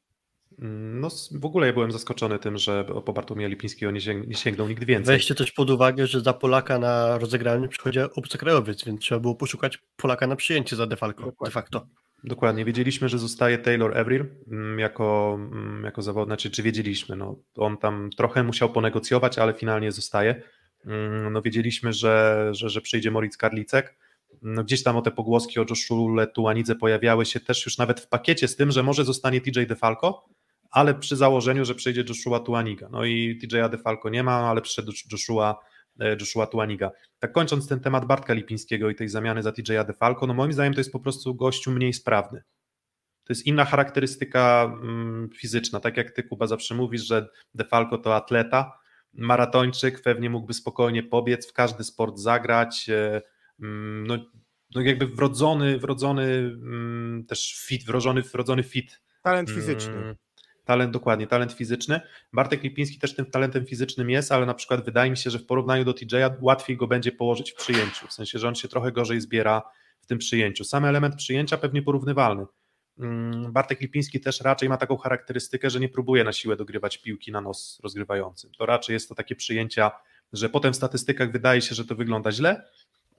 No 0.94 1.10
w 1.32 1.46
ogóle 1.46 1.68
ja 1.68 1.74
byłem 1.74 1.92
zaskoczony 1.92 2.40
tym, 2.40 2.58
że 2.58 2.86
po 3.06 3.14
Bartłomieja 3.14 3.50
Lipińskiego 3.50 3.92
nie, 3.92 4.02
sięg, 4.02 4.28
nie 4.28 4.36
sięgnął 4.36 4.68
nikt 4.68 4.84
więcej. 4.84 5.16
Weźcie 5.16 5.36
też 5.36 5.52
pod 5.52 5.70
uwagę, 5.70 6.08
że 6.08 6.22
za 6.22 6.34
Polaka 6.34 6.80
na 6.80 7.18
rozegranie 7.18 7.68
przychodzi 7.68 8.00
obcokrajowiec, 8.00 8.86
więc 8.86 9.02
trzeba 9.02 9.20
było 9.22 9.36
poszukać 9.36 9.80
Polaka 9.96 10.28
na 10.28 10.36
przyjęcie 10.36 10.76
za 10.76 10.88
Defalco, 10.88 11.32
de 11.46 11.52
facto. 11.52 11.88
Dokładnie, 12.24 12.66
wiedzieliśmy, 12.66 13.10
że 13.10 13.20
zostaje 13.20 13.58
Taylor 13.58 13.98
Avril 13.98 14.26
mm, 14.52 14.80
jako, 14.80 15.40
mm, 15.52 15.84
jako 15.84 16.02
zawodnik, 16.02 16.40
czy, 16.40 16.52
czy 16.52 16.64
wiedzieliśmy, 16.64 17.16
no, 17.16 17.36
on 17.56 17.78
tam 17.78 18.10
trochę 18.18 18.44
musiał 18.44 18.70
ponegocjować, 18.70 19.40
ale 19.40 19.54
finalnie 19.54 19.92
zostaje. 19.92 20.44
Mm, 20.86 21.34
no 21.34 21.42
wiedzieliśmy, 21.42 21.94
że, 21.94 22.50
że, 22.52 22.70
że 22.70 22.82
przyjdzie 22.82 23.12
Moritz 23.12 23.38
Karlicek. 23.38 23.98
No 24.42 24.64
gdzieś 24.64 24.84
tam 24.84 24.98
o 24.98 25.02
te 25.02 25.12
pogłoski 25.12 25.60
o 25.60 25.66
Joshua 25.70 26.28
Tuanidze 26.28 26.76
pojawiały 26.76 27.26
się 27.26 27.40
też 27.40 27.66
już 27.66 27.78
nawet 27.78 28.00
w 28.00 28.08
pakiecie 28.08 28.48
z 28.48 28.56
tym, 28.56 28.72
że 28.72 28.84
może 28.84 29.06
zostanie 29.06 29.42
TJ 29.42 29.66
DeFalco, 29.68 30.26
ale 30.72 30.96
przy 30.96 31.16
założeniu, 31.16 31.66
że 31.66 31.76
przyjdzie 31.76 32.04
Joshua 32.10 32.40
Tuaniga. 32.40 32.90
No 32.92 33.06
i 33.06 33.40
TJ'a 33.44 33.70
DeFalco 33.70 34.10
nie 34.10 34.24
ma, 34.24 34.32
ale 34.32 34.62
przyszedł 34.62 34.92
Joshua, 35.12 35.60
e, 36.00 36.18
Joshua 36.20 36.48
Tuaniga. 36.48 36.92
Tak 37.20 37.32
kończąc 37.32 37.68
ten 37.68 37.80
temat 37.80 38.06
Bartka 38.06 38.34
Lipińskiego 38.34 38.90
i 38.90 38.96
tej 38.96 39.10
zamiany 39.10 39.44
za 39.44 39.52
TJ'a 39.52 39.86
DeFalco, 39.86 40.28
no 40.28 40.34
moim 40.34 40.54
zdaniem 40.54 40.74
to 40.74 40.80
jest 40.80 40.92
po 40.92 41.00
prostu 41.00 41.36
gościu 41.36 41.72
mniej 41.72 41.94
sprawny. 41.94 42.44
To 43.24 43.34
jest 43.34 43.46
inna 43.46 43.66
charakterystyka 43.66 44.72
mm, 44.84 45.30
fizyczna. 45.30 45.80
Tak 45.80 45.98
jak 45.98 46.12
ty, 46.12 46.24
Kuba, 46.24 46.48
zawsze 46.48 46.76
mówisz, 46.76 47.02
że 47.02 47.28
DeFalco 47.54 47.98
to 47.98 48.16
atleta, 48.16 48.81
maratończyk 49.14 50.02
pewnie 50.02 50.30
mógłby 50.30 50.54
spokojnie 50.54 51.04
pobiec, 51.04 51.50
w 51.50 51.54
każdy 51.54 51.84
sport 51.84 52.18
zagrać, 52.18 52.90
e, 52.90 53.22
mm, 53.60 54.08
no, 54.08 54.18
no 54.76 54.82
jakby 54.82 55.08
wrodzony, 55.08 55.78
wrodzony 55.78 56.24
mm, 56.24 57.26
też 57.28 57.64
fit, 57.68 57.86
wrodzony, 57.86 58.22
wrodzony 58.22 58.64
fit. 58.64 59.02
Talent 59.22 59.50
mm, 59.50 59.62
fizyczny. 59.62 60.16
Talent, 60.66 60.94
dokładnie, 60.94 61.28
talent 61.28 61.54
fizyczny. 61.54 62.02
Bartek 62.34 62.64
Lipiński 62.64 63.00
też 63.00 63.16
tym 63.16 63.26
talentem 63.26 63.66
fizycznym 63.66 64.10
jest, 64.10 64.32
ale 64.32 64.46
na 64.46 64.54
przykład 64.54 64.86
wydaje 64.86 65.12
mi 65.12 65.18
się, 65.18 65.30
że 65.30 65.40
w 65.40 65.46
porównaniu 65.46 65.86
do 65.86 65.92
TJ'a 65.92 66.34
łatwiej 66.42 66.78
go 66.78 66.88
będzie 66.88 67.12
położyć 67.12 67.52
w 67.52 67.56
przyjęciu, 67.56 68.08
w 68.08 68.14
sensie, 68.14 68.40
że 68.40 68.48
on 68.48 68.56
się 68.56 68.68
trochę 68.68 68.92
gorzej 68.92 69.22
zbiera 69.22 69.62
w 70.02 70.06
tym 70.06 70.18
przyjęciu. 70.18 70.64
Sam 70.64 70.86
element 70.86 71.16
przyjęcia 71.16 71.58
pewnie 71.58 71.82
porównywalny. 71.82 72.46
Mm, 73.00 73.52
Bartek 73.52 73.82
Lipiński 73.82 74.20
też 74.20 74.42
raczej 74.42 74.70
ma 74.70 74.78
taką 74.78 74.98
charakterystykę, 74.98 75.70
że 75.70 75.80
nie 75.80 75.90
próbuje 75.90 76.24
na 76.24 76.34
siłę 76.34 76.56
dogrywać 76.56 76.98
piłki 76.98 77.32
na 77.32 77.42
nos 77.42 77.80
rozgrywającym. 77.84 78.52
To 78.58 78.66
raczej 78.66 78.94
jest 78.94 79.10
to 79.10 79.16
takie 79.16 79.36
przyjęcia, 79.36 79.92
że 80.34 80.50
potem 80.50 80.74
w 80.74 80.76
statystykach 80.76 81.32
wydaje 81.32 81.62
się, 81.62 81.76
że 81.76 81.86
to 81.86 81.96
wygląda 81.96 82.32
źle, 82.32 82.64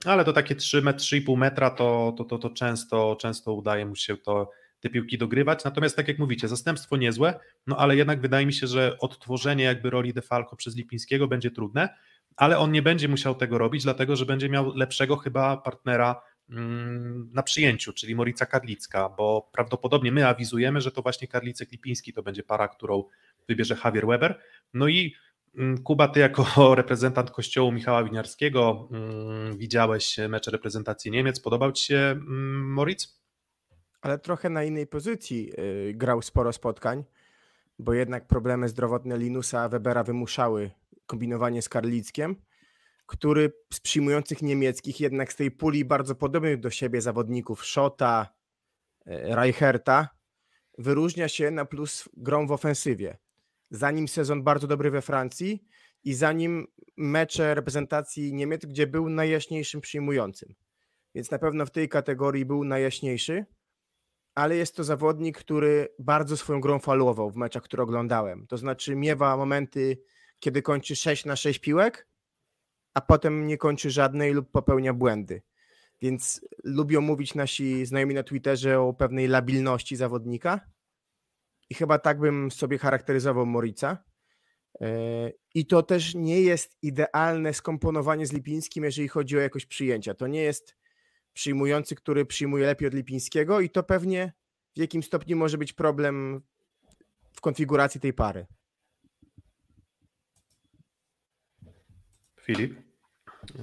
ale 0.05 0.25
to 0.25 0.33
takie 0.33 0.55
3 0.55 0.81
metr, 0.81 0.99
3,5 0.99 1.37
metra 1.37 1.69
to, 1.69 2.13
to, 2.17 2.23
to, 2.23 2.37
to 2.37 2.49
często, 2.49 3.17
często 3.19 3.53
udaje 3.53 3.85
mu 3.85 3.95
się 3.95 4.17
to 4.17 4.49
te 4.79 4.89
piłki 4.89 5.17
dogrywać. 5.17 5.63
Natomiast 5.63 5.95
tak 5.95 6.07
jak 6.07 6.19
mówicie, 6.19 6.47
zastępstwo 6.47 6.97
niezłe, 6.97 7.39
no 7.67 7.77
ale 7.77 7.95
jednak 7.95 8.21
wydaje 8.21 8.45
mi 8.45 8.53
się, 8.53 8.67
że 8.67 8.97
odtworzenie 8.99 9.63
jakby 9.63 9.89
roli 9.89 10.13
Defalco 10.13 10.55
przez 10.55 10.75
Lipińskiego 10.75 11.27
będzie 11.27 11.51
trudne, 11.51 11.89
ale 12.35 12.57
on 12.57 12.71
nie 12.71 12.81
będzie 12.81 13.07
musiał 13.07 13.35
tego 13.35 13.57
robić, 13.57 13.83
dlatego 13.83 14.15
że 14.15 14.25
będzie 14.25 14.49
miał 14.49 14.75
lepszego 14.75 15.17
chyba 15.17 15.57
partnera 15.57 16.21
na 17.33 17.43
przyjęciu, 17.43 17.93
czyli 17.93 18.15
Morica 18.15 18.45
Karlicka, 18.45 19.09
bo 19.09 19.49
prawdopodobnie 19.53 20.11
my 20.11 20.27
awizujemy, 20.27 20.81
że 20.81 20.91
to 20.91 21.01
właśnie 21.01 21.27
Karlicek 21.27 21.71
Lipiński 21.71 22.13
to 22.13 22.23
będzie 22.23 22.43
para, 22.43 22.67
którą 22.67 23.03
wybierze 23.47 23.77
Javier 23.85 24.07
Weber. 24.07 24.39
No 24.73 24.87
i 24.87 25.15
mm, 25.57 25.83
Kuba, 25.83 26.07
ty 26.07 26.19
jako 26.19 26.45
reprezentant 26.75 27.31
kościołu 27.31 27.71
Michała 27.71 28.03
Winiarskiego 28.03 28.89
mm, 28.91 29.57
widziałeś 29.57 30.17
mecze 30.29 30.51
reprezentacji 30.51 31.11
Niemiec. 31.11 31.39
Podobał 31.39 31.71
ci 31.71 31.85
się 31.85 32.19
Moritz? 32.59 33.23
ale 34.03 34.19
trochę 34.19 34.49
na 34.49 34.63
innej 34.63 34.87
pozycji 34.87 35.51
yy, 35.57 35.93
grał 35.93 36.21
sporo 36.21 36.53
spotkań, 36.53 37.03
bo 37.79 37.93
jednak 37.93 38.27
problemy 38.27 38.69
zdrowotne 38.69 39.17
Linusa 39.17 39.69
Webera 39.69 40.03
wymuszały 40.03 40.71
kombinowanie 41.05 41.61
z 41.61 41.69
Karlickiem, 41.69 42.35
który 43.13 43.53
z 43.73 43.79
przyjmujących 43.79 44.41
niemieckich 44.41 44.99
jednak 44.99 45.33
z 45.33 45.35
tej 45.35 45.51
puli 45.51 45.85
bardzo 45.85 46.15
podobnych 46.15 46.59
do 46.59 46.69
siebie 46.69 47.01
zawodników 47.01 47.65
Schota, 47.65 48.27
yy, 49.05 49.35
Reicherta 49.35 50.09
wyróżnia 50.77 51.27
się 51.27 51.51
na 51.51 51.65
plus 51.65 52.09
grą 52.17 52.47
w 52.47 52.51
ofensywie. 52.51 53.17
Zanim 53.71 54.07
sezon 54.07 54.43
bardzo 54.43 54.67
dobry 54.67 54.91
we 54.91 55.01
Francji 55.01 55.63
i 56.03 56.13
zanim 56.13 56.67
mecze 56.97 57.55
reprezentacji 57.55 58.33
Niemiec, 58.33 58.65
gdzie 58.65 58.87
był 58.87 59.09
najjaśniejszym 59.09 59.81
przyjmującym. 59.81 60.55
Więc 61.15 61.31
na 61.31 61.39
pewno 61.39 61.65
w 61.65 61.71
tej 61.71 61.89
kategorii 61.89 62.45
był 62.45 62.63
najjaśniejszy 62.63 63.45
ale 64.35 64.55
jest 64.55 64.75
to 64.75 64.83
zawodnik, 64.83 65.37
który 65.37 65.87
bardzo 65.99 66.37
swoją 66.37 66.61
grą 66.61 66.79
falował 66.79 67.31
w 67.31 67.35
meczach, 67.35 67.63
które 67.63 67.83
oglądałem. 67.83 68.47
To 68.47 68.57
znaczy 68.57 68.95
miewa 68.95 69.37
momenty, 69.37 70.01
kiedy 70.39 70.61
kończy 70.61 70.95
6 70.95 71.25
na 71.25 71.35
6 71.35 71.59
piłek, 71.59 72.07
a 72.93 73.01
potem 73.01 73.47
nie 73.47 73.57
kończy 73.57 73.91
żadnej 73.91 74.33
lub 74.33 74.51
popełnia 74.51 74.93
błędy. 74.93 75.41
Więc 76.01 76.41
lubią 76.63 77.01
mówić 77.01 77.35
nasi 77.35 77.85
znajomi 77.85 78.13
na 78.13 78.23
Twitterze 78.23 78.79
o 78.79 78.93
pewnej 78.93 79.27
labilności 79.27 79.95
zawodnika. 79.95 80.59
I 81.69 81.75
chyba 81.75 81.99
tak 81.99 82.19
bym 82.19 82.51
sobie 82.51 82.77
charakteryzował 82.77 83.45
Morica. 83.45 84.03
E, 84.81 85.31
I 85.55 85.65
to 85.65 85.83
też 85.83 86.15
nie 86.15 86.41
jest 86.41 86.77
idealne 86.81 87.53
skomponowanie 87.53 88.27
z 88.27 88.33
Lipińskim, 88.33 88.83
jeżeli 88.83 89.07
chodzi 89.07 89.37
o 89.37 89.41
jakość 89.41 89.65
przyjęcia. 89.65 90.13
To 90.13 90.27
nie 90.27 90.41
jest 90.41 90.75
przyjmujący, 91.33 91.95
który 91.95 92.25
przyjmuje 92.25 92.65
lepiej 92.65 92.87
od 92.87 92.93
Lipińskiego 92.93 93.59
i 93.59 93.69
to 93.69 93.83
pewnie 93.83 94.33
w 94.75 94.79
jakim 94.79 95.03
stopniu 95.03 95.37
może 95.37 95.57
być 95.57 95.73
problem 95.73 96.41
w 97.33 97.41
konfiguracji 97.41 98.01
tej 98.01 98.13
pary. 98.13 98.45
Filip, 102.45 102.73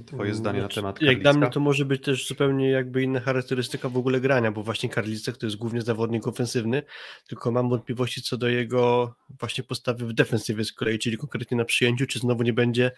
twoje 0.05 0.33
zdanie 0.33 0.61
na 0.61 0.67
temat 0.67 0.99
Karlicka? 0.99 1.13
Jak 1.13 1.21
dla 1.21 1.33
mnie 1.33 1.49
to 1.49 1.59
może 1.59 1.85
być 1.85 2.03
też 2.03 2.27
zupełnie 2.27 2.69
jakby 2.69 3.03
inna 3.03 3.19
charakterystyka 3.19 3.89
w 3.89 3.97
ogóle 3.97 4.21
grania, 4.21 4.51
bo 4.51 4.63
właśnie 4.63 4.89
Karlicek 4.89 5.37
to 5.37 5.45
jest 5.45 5.55
głównie 5.55 5.81
zawodnik 5.81 6.27
ofensywny, 6.27 6.83
tylko 7.27 7.51
mam 7.51 7.69
wątpliwości 7.69 8.21
co 8.21 8.37
do 8.37 8.47
jego 8.47 9.15
właśnie 9.39 9.63
postawy 9.63 10.05
w 10.05 10.13
defensywie 10.13 10.65
z 10.65 10.73
kolei, 10.73 10.99
czyli 10.99 11.17
konkretnie 11.17 11.57
na 11.57 11.65
przyjęciu, 11.65 12.05
czy 12.05 12.19
znowu 12.19 12.43
nie 12.43 12.53
będzie 12.53 12.91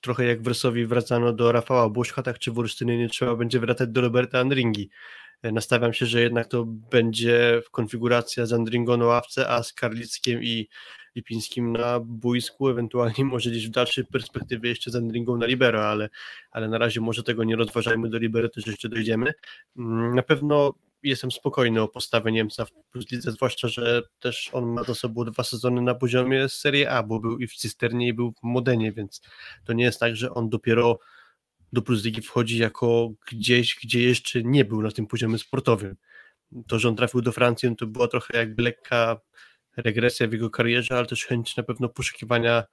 trochę 0.00 0.24
jak 0.24 0.42
w 0.42 0.46
Resowi 0.46 0.86
wracano 0.86 1.32
do 1.32 1.52
Rafała 1.52 1.88
Błoszka, 1.88 2.22
tak 2.22 2.38
czy 2.38 2.52
w 2.52 2.58
Olsztynie 2.58 2.98
nie 2.98 3.08
trzeba 3.08 3.36
będzie 3.36 3.60
wracać 3.60 3.90
do 3.90 4.00
Roberta 4.00 4.38
Andringi. 4.38 4.90
E, 5.42 5.52
nastawiam 5.52 5.92
się, 5.92 6.06
że 6.06 6.20
jednak 6.20 6.46
to 6.46 6.64
będzie 6.66 7.62
konfiguracja 7.70 8.46
z 8.46 8.52
Andringą 8.52 8.96
na 8.96 9.04
ławce, 9.04 9.48
a 9.48 9.62
z 9.62 9.72
Karlickiem 9.72 10.42
i 10.42 10.68
Lipińskim 11.14 11.72
na 11.72 12.00
boisku, 12.00 12.68
ewentualnie 12.68 13.24
może 13.24 13.50
gdzieś 13.50 13.68
w 13.68 13.70
dalszej 13.70 14.04
perspektywie 14.04 14.68
jeszcze 14.68 14.90
z 14.90 14.96
Andringą 14.96 15.36
na 15.36 15.46
libero, 15.46 15.88
ale, 15.88 16.08
ale 16.50 16.68
na 16.68 16.78
razie 16.78 17.00
może 17.00 17.22
tego 17.22 17.44
nie 17.44 17.56
rozważajmy, 17.56 18.08
do 18.08 18.18
libero 18.18 18.48
też 18.48 18.66
jeszcze 18.66 18.88
dojdziemy. 18.88 19.32
Mm, 19.76 20.14
na 20.14 20.22
pewno 20.22 20.74
jestem 21.02 21.30
spokojny 21.30 21.82
o 21.82 21.88
postawę 21.88 22.32
Niemca 22.32 22.64
w 22.64 22.70
Lidze, 23.12 23.32
zwłaszcza, 23.32 23.68
że 23.68 24.02
też 24.18 24.50
on 24.52 24.66
ma 24.66 24.82
za 24.82 24.94
sobą 24.94 25.24
dwa 25.24 25.44
sezony 25.44 25.82
na 25.82 25.94
poziomie 25.94 26.48
Serie 26.48 26.90
A, 26.90 27.02
bo 27.02 27.20
był 27.20 27.38
i 27.38 27.46
w 27.46 27.54
Cysternie 27.54 28.08
i 28.08 28.12
był 28.12 28.32
w 28.32 28.42
Modenie, 28.42 28.92
więc 28.92 29.20
to 29.64 29.72
nie 29.72 29.84
jest 29.84 30.00
tak, 30.00 30.16
że 30.16 30.34
on 30.34 30.48
dopiero 30.48 30.98
do 31.72 31.82
Plus 31.82 32.04
Ligi 32.04 32.22
wchodzi 32.22 32.58
jako 32.58 33.10
gdzieś, 33.32 33.76
gdzie 33.82 34.02
jeszcze 34.02 34.42
nie 34.42 34.64
był 34.64 34.82
na 34.82 34.90
tym 34.90 35.06
poziomie 35.06 35.38
sportowym. 35.38 35.96
To, 36.66 36.78
że 36.78 36.88
on 36.88 36.96
trafił 36.96 37.22
do 37.22 37.32
Francji, 37.32 37.68
no 37.68 37.74
to 37.74 37.86
była 37.86 38.08
trochę 38.08 38.38
jakby 38.38 38.62
lekka 38.62 39.20
regresja 39.76 40.28
w 40.28 40.32
jego 40.32 40.50
karierze, 40.50 40.96
ale 40.96 41.06
też 41.06 41.26
chęć 41.26 41.56
na 41.56 41.62
pewno 41.62 41.88
poszukiwania 41.88 42.64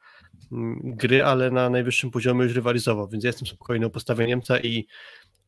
mm, 0.52 0.80
gry, 0.84 1.24
ale 1.24 1.52
na 1.52 1.70
najwyższym 1.70 2.12
poziomie 2.12 2.44
już 2.44 2.56
rywalizował, 2.56 3.08
więc 3.08 3.24
ja 3.24 3.28
jestem 3.28 3.48
spokojny 3.48 3.86
o 3.86 3.90
postawie 3.90 4.28
Niemca 4.28 4.60
i 4.60 4.88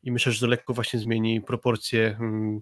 i 0.03 0.11
myślę, 0.11 0.31
że 0.31 0.39
to 0.39 0.47
lekko 0.47 0.73
właśnie 0.73 0.99
zmieni 0.99 1.41
proporcje 1.41 2.17
mm, 2.19 2.61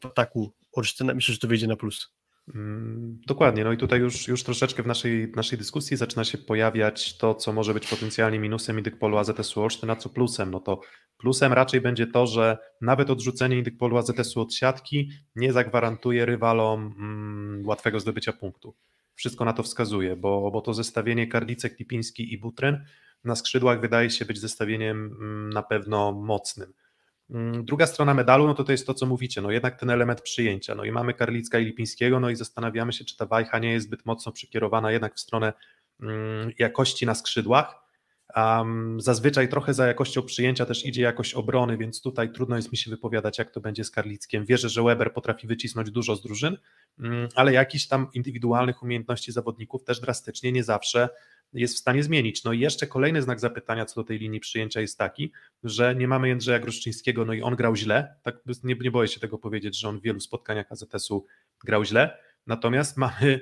w 0.00 0.06
ataku 0.06 0.52
Olsztyna. 0.72 1.14
Myślę, 1.14 1.32
że 1.32 1.40
to 1.40 1.48
wyjdzie 1.48 1.66
na 1.66 1.76
plus. 1.76 2.14
Mm, 2.48 3.20
dokładnie, 3.26 3.64
no 3.64 3.72
i 3.72 3.76
tutaj 3.76 4.00
już, 4.00 4.28
już 4.28 4.44
troszeczkę 4.44 4.82
w 4.82 4.86
naszej, 4.86 5.32
naszej 5.36 5.58
dyskusji 5.58 5.96
zaczyna 5.96 6.24
się 6.24 6.38
pojawiać 6.38 7.18
to, 7.18 7.34
co 7.34 7.52
może 7.52 7.74
być 7.74 7.86
potencjalnie 7.88 8.38
minusem 8.38 8.76
Indykpolu 8.76 9.18
AZS-u 9.18 9.60
Olsztyn, 9.62 9.90
a 9.90 9.96
co 9.96 10.08
plusem. 10.08 10.50
No 10.50 10.60
to 10.60 10.80
plusem 11.18 11.52
raczej 11.52 11.80
będzie 11.80 12.06
to, 12.06 12.26
że 12.26 12.58
nawet 12.80 13.10
odrzucenie 13.10 13.58
Indykpolu 13.58 13.96
AZS-u 13.96 14.40
od 14.40 14.54
siatki 14.54 15.10
nie 15.36 15.52
zagwarantuje 15.52 16.26
rywalom 16.26 16.94
mm, 16.98 17.66
łatwego 17.66 18.00
zdobycia 18.00 18.32
punktu. 18.32 18.74
Wszystko 19.14 19.44
na 19.44 19.52
to 19.52 19.62
wskazuje, 19.62 20.16
bo, 20.16 20.50
bo 20.50 20.60
to 20.60 20.74
zestawienie 20.74 21.26
Karlicek, 21.26 21.78
Lipiński 21.78 22.32
i 22.32 22.38
Butryn 22.38 22.84
na 23.24 23.36
skrzydłach 23.36 23.80
wydaje 23.80 24.10
się 24.10 24.24
być 24.24 24.40
zestawieniem 24.40 25.16
mm, 25.20 25.50
na 25.50 25.62
pewno 25.62 26.12
mocnym. 26.12 26.72
Mm, 27.30 27.64
druga 27.64 27.86
strona 27.86 28.14
medalu, 28.14 28.46
no 28.46 28.54
to 28.54 28.64
to 28.64 28.72
jest 28.72 28.86
to, 28.86 28.94
co 28.94 29.06
mówicie, 29.06 29.42
no 29.42 29.50
jednak 29.50 29.80
ten 29.80 29.90
element 29.90 30.20
przyjęcia. 30.20 30.74
No 30.74 30.84
i 30.84 30.92
mamy 30.92 31.14
Karlicka 31.14 31.58
i 31.58 31.64
Lipińskiego, 31.64 32.20
no 32.20 32.30
i 32.30 32.36
zastanawiamy 32.36 32.92
się, 32.92 33.04
czy 33.04 33.16
ta 33.16 33.26
wajcha 33.26 33.58
nie 33.58 33.72
jest 33.72 33.86
zbyt 33.86 34.06
mocno 34.06 34.32
przekierowana 34.32 34.92
jednak 34.92 35.14
w 35.14 35.20
stronę 35.20 35.52
mm, 36.00 36.52
jakości 36.58 37.06
na 37.06 37.14
skrzydłach. 37.14 37.83
Um, 38.36 39.00
zazwyczaj 39.00 39.48
trochę 39.48 39.74
za 39.74 39.86
jakością 39.86 40.22
przyjęcia 40.22 40.66
też 40.66 40.86
idzie 40.86 41.02
jakość 41.02 41.34
obrony, 41.34 41.76
więc 41.76 42.02
tutaj 42.02 42.32
trudno 42.32 42.56
jest 42.56 42.72
mi 42.72 42.78
się 42.78 42.90
wypowiadać, 42.90 43.38
jak 43.38 43.50
to 43.50 43.60
będzie 43.60 43.84
z 43.84 43.90
Karlickiem. 43.90 44.44
Wierzę, 44.44 44.68
że 44.68 44.82
Weber 44.82 45.12
potrafi 45.12 45.46
wycisnąć 45.46 45.90
dużo 45.90 46.16
z 46.16 46.22
drużyn, 46.22 46.56
ale 47.34 47.52
jakichś 47.52 47.86
tam 47.86 48.06
indywidualnych 48.14 48.82
umiejętności 48.82 49.32
zawodników 49.32 49.84
też 49.84 50.00
drastycznie 50.00 50.52
nie 50.52 50.64
zawsze 50.64 51.08
jest 51.52 51.74
w 51.74 51.78
stanie 51.78 52.02
zmienić. 52.02 52.44
No 52.44 52.52
i 52.52 52.60
jeszcze 52.60 52.86
kolejny 52.86 53.22
znak 53.22 53.40
zapytania 53.40 53.86
co 53.86 54.00
do 54.00 54.04
tej 54.04 54.18
linii 54.18 54.40
przyjęcia 54.40 54.80
jest 54.80 54.98
taki, 54.98 55.32
że 55.64 55.94
nie 55.94 56.08
mamy 56.08 56.28
Jędrzeja 56.28 56.58
Gruszczyńskiego, 56.58 57.24
no 57.24 57.32
i 57.32 57.42
on 57.42 57.56
grał 57.56 57.76
źle, 57.76 58.14
tak 58.22 58.36
nie, 58.64 58.74
nie 58.80 58.90
boję 58.90 59.08
się 59.08 59.20
tego 59.20 59.38
powiedzieć, 59.38 59.78
że 59.80 59.88
on 59.88 59.98
w 59.98 60.02
wielu 60.02 60.20
spotkaniach 60.20 60.72
AZS-u 60.72 61.26
grał 61.64 61.84
źle, 61.84 62.18
natomiast 62.46 62.96
mamy 62.96 63.40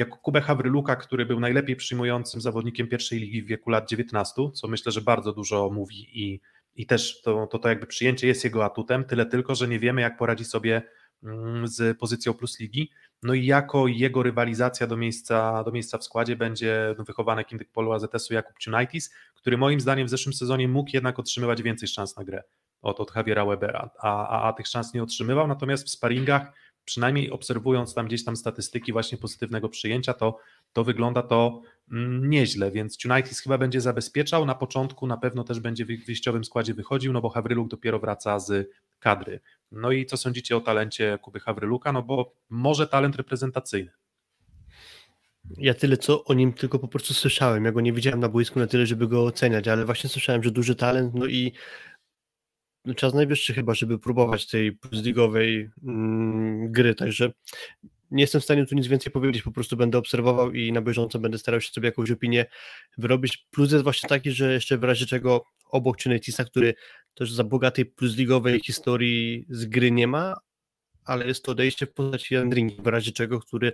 jako 0.00 0.16
Kubę 0.16 0.40
Hawryluka, 0.40 0.96
który 0.96 1.26
był 1.26 1.40
najlepiej 1.40 1.76
przyjmującym 1.76 2.40
zawodnikiem 2.40 2.88
pierwszej 2.88 3.18
ligi 3.18 3.42
w 3.42 3.46
wieku 3.46 3.70
lat 3.70 3.88
19, 3.88 4.42
co 4.54 4.68
myślę, 4.68 4.92
że 4.92 5.00
bardzo 5.00 5.32
dużo 5.32 5.70
mówi 5.70 6.22
i, 6.22 6.40
i 6.74 6.86
też 6.86 7.22
to, 7.22 7.46
to, 7.46 7.58
to 7.58 7.68
jakby 7.68 7.86
przyjęcie 7.86 8.26
jest 8.26 8.44
jego 8.44 8.64
atutem, 8.64 9.04
tyle 9.04 9.26
tylko, 9.26 9.54
że 9.54 9.68
nie 9.68 9.78
wiemy 9.78 10.00
jak 10.00 10.18
poradzi 10.18 10.44
sobie 10.44 10.82
mm, 11.24 11.68
z 11.68 11.98
pozycją 11.98 12.34
plus 12.34 12.60
ligi, 12.60 12.90
no 13.22 13.34
i 13.34 13.46
jako 13.46 13.86
jego 13.86 14.22
rywalizacja 14.22 14.86
do 14.86 14.96
miejsca, 14.96 15.64
do 15.64 15.72
miejsca 15.72 15.98
w 15.98 16.04
składzie 16.04 16.36
będzie 16.36 16.94
no, 16.98 17.04
wychowanek 17.04 17.52
indyk 17.52 17.72
polu 17.72 17.92
AZS-u 17.92 18.34
Jakub 18.34 18.58
Czunaitis, 18.58 19.14
który 19.34 19.58
moim 19.58 19.80
zdaniem 19.80 20.06
w 20.06 20.10
zeszłym 20.10 20.32
sezonie 20.32 20.68
mógł 20.68 20.90
jednak 20.94 21.18
otrzymywać 21.18 21.62
więcej 21.62 21.88
szans 21.88 22.16
na 22.16 22.24
grę 22.24 22.42
od, 22.82 23.00
od 23.00 23.16
Javiera 23.16 23.44
Webera, 23.44 23.90
a, 23.98 24.28
a, 24.28 24.48
a 24.48 24.52
tych 24.52 24.66
szans 24.66 24.94
nie 24.94 25.02
otrzymywał, 25.02 25.46
natomiast 25.46 25.86
w 25.86 25.90
sparingach, 25.90 26.52
przynajmniej 26.84 27.30
obserwując 27.30 27.94
tam 27.94 28.06
gdzieś 28.06 28.24
tam 28.24 28.36
statystyki 28.36 28.92
właśnie 28.92 29.18
pozytywnego 29.18 29.68
przyjęcia, 29.68 30.14
to, 30.14 30.38
to 30.72 30.84
wygląda 30.84 31.22
to 31.22 31.62
mm, 31.92 32.30
nieźle, 32.30 32.70
więc 32.70 32.98
Tunaitis 32.98 33.40
chyba 33.40 33.58
będzie 33.58 33.80
zabezpieczał, 33.80 34.46
na 34.46 34.54
początku 34.54 35.06
na 35.06 35.16
pewno 35.16 35.44
też 35.44 35.60
będzie 35.60 35.84
w 35.84 35.88
wyjściowym 35.88 36.44
składzie 36.44 36.74
wychodził, 36.74 37.12
no 37.12 37.20
bo 37.20 37.28
Hawryluk 37.28 37.68
dopiero 37.68 37.98
wraca 37.98 38.38
z 38.38 38.70
kadry. 38.98 39.40
No 39.72 39.92
i 39.92 40.06
co 40.06 40.16
sądzicie 40.16 40.56
o 40.56 40.60
talencie 40.60 41.18
Kuby 41.22 41.40
Hawryluka? 41.40 41.92
No 41.92 42.02
bo 42.02 42.32
może 42.48 42.86
talent 42.86 43.16
reprezentacyjny. 43.16 43.90
Ja 45.58 45.74
tyle 45.74 45.96
co 45.96 46.24
o 46.24 46.34
nim 46.34 46.52
tylko 46.52 46.78
po 46.78 46.88
prostu 46.88 47.14
słyszałem. 47.14 47.64
Ja 47.64 47.72
go 47.72 47.80
nie 47.80 47.92
widziałem 47.92 48.20
na 48.20 48.28
boisku 48.28 48.58
na 48.58 48.66
tyle, 48.66 48.86
żeby 48.86 49.08
go 49.08 49.24
oceniać, 49.24 49.68
ale 49.68 49.84
właśnie 49.84 50.10
słyszałem, 50.10 50.42
że 50.42 50.50
duży 50.50 50.74
talent, 50.74 51.14
no 51.14 51.26
i 51.26 51.52
czas 52.96 53.14
najwyższy 53.14 53.54
chyba, 53.54 53.74
żeby 53.74 53.98
próbować 53.98 54.46
tej 54.46 54.72
plusligowej 54.72 55.70
mm, 55.82 56.30
mm, 56.30 56.72
gry, 56.72 56.94
także 56.94 57.32
nie 58.10 58.22
jestem 58.22 58.40
w 58.40 58.44
stanie 58.44 58.66
tu 58.66 58.74
nic 58.74 58.86
więcej 58.86 59.12
powiedzieć, 59.12 59.42
po 59.42 59.52
prostu 59.52 59.76
będę 59.76 59.98
obserwował 59.98 60.52
i 60.52 60.72
na 60.72 60.82
bieżąco 60.82 61.18
będę 61.18 61.38
starał 61.38 61.60
się 61.60 61.72
sobie 61.72 61.88
jakąś 61.88 62.10
opinię 62.10 62.46
wyrobić. 62.98 63.46
Plus 63.50 63.72
jest 63.72 63.84
właśnie 63.84 64.08
taki, 64.08 64.30
że 64.30 64.52
jeszcze 64.52 64.78
w 64.78 64.84
razie 64.84 65.06
czego 65.06 65.44
obok 65.70 66.00
Chinetisa, 66.02 66.44
który 66.44 66.74
też 67.14 67.32
za 67.32 67.44
bogatej 67.44 67.86
plusligowej 67.86 68.60
historii 68.60 69.46
z 69.48 69.64
gry 69.64 69.90
nie 69.90 70.06
ma, 70.06 70.36
ale 71.10 71.26
jest 71.26 71.44
to 71.44 71.52
odejście 71.52 71.86
w 71.86 71.92
postaci 71.92 72.36
Andringi, 72.36 72.76
w 72.82 72.86
razie 72.86 73.12
czego, 73.12 73.40
który 73.40 73.72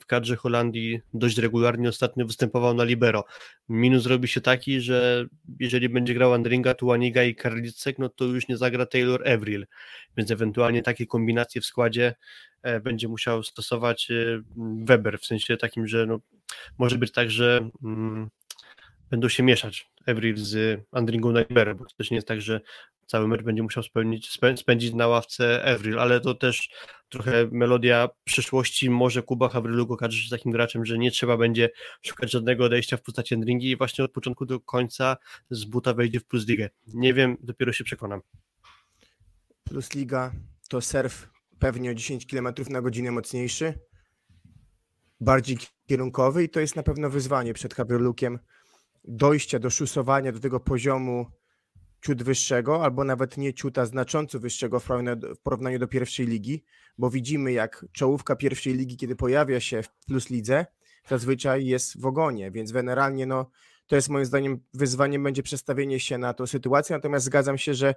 w 0.00 0.06
kadrze 0.06 0.36
Holandii 0.36 1.00
dość 1.14 1.38
regularnie 1.38 1.88
ostatnio 1.88 2.26
występował 2.26 2.74
na 2.74 2.84
libero. 2.84 3.24
Minus 3.68 4.06
robi 4.06 4.28
się 4.28 4.40
taki, 4.40 4.80
że 4.80 5.26
jeżeli 5.60 5.88
będzie 5.88 6.14
grał 6.14 6.34
Andringa, 6.34 6.74
Tuaniga 6.74 7.24
i 7.24 7.34
Karlicek, 7.34 7.98
no 7.98 8.08
to 8.08 8.24
już 8.24 8.48
nie 8.48 8.56
zagra 8.56 8.86
Taylor 8.86 9.22
Evril, 9.24 9.66
więc 10.16 10.30
ewentualnie 10.30 10.82
takie 10.82 11.06
kombinacje 11.06 11.60
w 11.60 11.66
składzie 11.66 12.14
e, 12.62 12.80
będzie 12.80 13.08
musiał 13.08 13.42
stosować 13.42 14.10
e, 14.10 14.42
Weber, 14.84 15.18
w 15.18 15.26
sensie 15.26 15.56
takim, 15.56 15.86
że 15.86 16.06
no, 16.06 16.20
może 16.78 16.98
być 16.98 17.12
tak, 17.12 17.30
że 17.30 17.70
mm, 17.84 18.30
będą 19.10 19.28
się 19.28 19.42
mieszać 19.42 19.90
Evril 20.06 20.36
z 20.36 20.80
Andringą 20.92 21.32
na 21.32 21.40
libero, 21.40 21.74
bo 21.74 21.84
to 21.84 21.94
też 21.96 22.10
nie 22.10 22.14
jest 22.14 22.28
tak, 22.28 22.40
że 22.40 22.60
cały 23.06 23.28
mecz 23.28 23.42
będzie 23.42 23.62
musiał 23.62 23.82
spełnić, 23.82 24.38
spędzić 24.56 24.94
na 24.94 25.08
ławce 25.08 25.64
Evril, 25.64 25.98
ale 25.98 26.20
to 26.20 26.34
też 26.34 26.70
trochę 27.08 27.48
melodia 27.52 28.08
przyszłości. 28.24 28.90
Może 28.90 29.22
Kuba 29.22 29.48
Havrylu 29.48 29.92
okaże 29.92 30.18
się 30.18 30.30
takim 30.30 30.52
graczem, 30.52 30.84
że 30.84 30.98
nie 30.98 31.10
trzeba 31.10 31.36
będzie 31.36 31.70
szukać 32.02 32.30
żadnego 32.30 32.64
odejścia 32.64 32.96
w 32.96 33.02
postaci 33.02 33.34
Endringi 33.34 33.70
i 33.70 33.76
właśnie 33.76 34.04
od 34.04 34.12
początku 34.12 34.46
do 34.46 34.60
końca 34.60 35.16
z 35.50 35.64
buta 35.64 35.94
wejdzie 35.94 36.20
w 36.20 36.24
Plus 36.24 36.48
Ligę. 36.48 36.70
Nie 36.86 37.14
wiem, 37.14 37.36
dopiero 37.40 37.72
się 37.72 37.84
przekonam. 37.84 38.20
Plus 39.64 39.94
Liga 39.94 40.32
to 40.68 40.80
surf 40.80 41.28
pewnie 41.58 41.90
o 41.90 41.94
10 41.94 42.26
km 42.26 42.48
na 42.70 42.82
godzinę 42.82 43.10
mocniejszy, 43.10 43.74
bardziej 45.20 45.58
kierunkowy 45.86 46.44
i 46.44 46.48
to 46.48 46.60
jest 46.60 46.76
na 46.76 46.82
pewno 46.82 47.10
wyzwanie 47.10 47.54
przed 47.54 47.74
Havrylukiem 47.74 48.38
dojścia 49.06 49.58
do 49.58 49.70
szusowania 49.70 50.32
do 50.32 50.40
tego 50.40 50.60
poziomu 50.60 51.26
ciut 52.04 52.22
wyższego, 52.22 52.84
albo 52.84 53.04
nawet 53.04 53.36
nie 53.36 53.54
ciuta 53.54 53.86
znacząco 53.86 54.40
wyższego 54.40 54.80
w 54.80 54.88
porównaniu 55.42 55.78
do 55.78 55.88
pierwszej 55.88 56.26
ligi, 56.26 56.64
bo 56.98 57.10
widzimy 57.10 57.52
jak 57.52 57.84
czołówka 57.92 58.36
pierwszej 58.36 58.74
ligi, 58.74 58.96
kiedy 58.96 59.16
pojawia 59.16 59.60
się 59.60 59.82
w 59.82 59.88
Plus 60.06 60.30
Lidze, 60.30 60.66
zazwyczaj 61.08 61.66
jest 61.66 62.00
w 62.00 62.06
ogonie, 62.06 62.50
więc 62.50 62.72
generalnie 62.72 63.26
no, 63.26 63.50
to 63.86 63.96
jest 63.96 64.08
moim 64.08 64.24
zdaniem 64.24 64.60
wyzwaniem 64.74 65.22
będzie 65.22 65.42
przestawienie 65.42 66.00
się 66.00 66.18
na 66.18 66.34
tą 66.34 66.46
sytuację, 66.46 66.96
natomiast 66.96 67.24
zgadzam 67.24 67.58
się, 67.58 67.74
że 67.74 67.94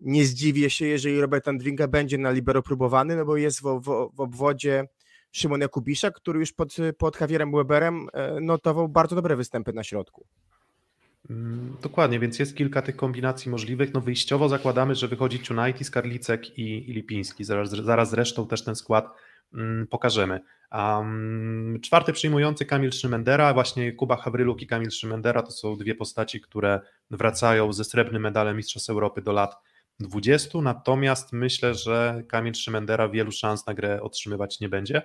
nie 0.00 0.24
zdziwię 0.24 0.70
się, 0.70 0.86
jeżeli 0.86 1.20
Robert 1.20 1.48
Andringa 1.48 1.88
będzie 1.88 2.18
na 2.18 2.30
libero 2.30 2.62
próbowany, 2.62 3.16
no 3.16 3.24
bo 3.24 3.36
jest 3.36 3.60
w, 3.60 3.80
w, 3.80 4.10
w 4.14 4.20
obwodzie 4.20 4.88
Szymon 5.32 5.60
Jakubisza, 5.60 6.10
który 6.10 6.38
już 6.40 6.52
pod, 6.52 6.76
pod 6.98 7.20
Javierem 7.20 7.52
Weberem 7.52 8.08
e, 8.12 8.40
notował 8.40 8.88
bardzo 8.88 9.16
dobre 9.16 9.36
występy 9.36 9.72
na 9.72 9.84
środku. 9.84 10.26
Mm, 11.30 11.76
dokładnie, 11.82 12.20
więc 12.20 12.38
jest 12.38 12.56
kilka 12.56 12.82
tych 12.82 12.96
kombinacji 12.96 13.50
możliwych. 13.50 13.94
No 13.94 14.00
wyjściowo 14.00 14.48
zakładamy, 14.48 14.94
że 14.94 15.08
wychodzi 15.08 15.40
United, 15.50 15.90
Karlicek 15.90 16.58
i, 16.58 16.90
i 16.90 16.92
Lipiński. 16.92 17.44
Zaraz, 17.44 17.70
zaraz 17.70 18.10
zresztą 18.10 18.46
też 18.46 18.64
ten 18.64 18.76
skład 18.76 19.08
um, 19.52 19.86
pokażemy. 19.90 20.40
Um, 20.72 21.78
czwarty 21.82 22.12
przyjmujący 22.12 22.66
Kamil 22.66 22.92
Szymendera, 22.92 23.54
właśnie 23.54 23.92
Kuba 23.92 24.16
Hawryluk 24.16 24.62
i 24.62 24.66
Kamil 24.66 24.90
Szymendera 24.90 25.42
to 25.42 25.50
są 25.50 25.76
dwie 25.76 25.94
postaci, 25.94 26.40
które 26.40 26.80
wracają 27.10 27.72
ze 27.72 27.84
srebrnym 27.84 28.22
medalem 28.22 28.56
Mistrzostw 28.56 28.90
Europy 28.90 29.22
do 29.22 29.32
lat 29.32 29.56
20, 30.00 30.60
natomiast 30.62 31.32
myślę, 31.32 31.74
że 31.74 32.22
Kamil 32.28 32.54
Szymendera 32.54 33.08
wielu 33.08 33.32
szans 33.32 33.66
na 33.66 33.74
grę 33.74 34.02
otrzymywać 34.02 34.60
nie 34.60 34.68
będzie. 34.68 35.02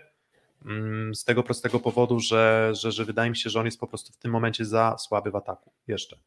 Mm, 0.65 1.15
z 1.15 1.23
tego 1.23 1.43
prostego 1.43 1.79
powodu, 1.79 2.19
że, 2.19 2.71
że, 2.75 2.91
że 2.91 3.05
wydaje 3.05 3.29
mi 3.29 3.37
się, 3.37 3.49
że 3.49 3.59
on 3.59 3.65
jest 3.65 3.79
po 3.79 3.87
prostu 3.87 4.13
w 4.13 4.17
tym 4.17 4.31
momencie 4.31 4.65
za 4.65 4.97
słaby 4.97 5.31
w 5.31 5.35
ataku 5.35 5.73
jeszcze. 5.87 6.19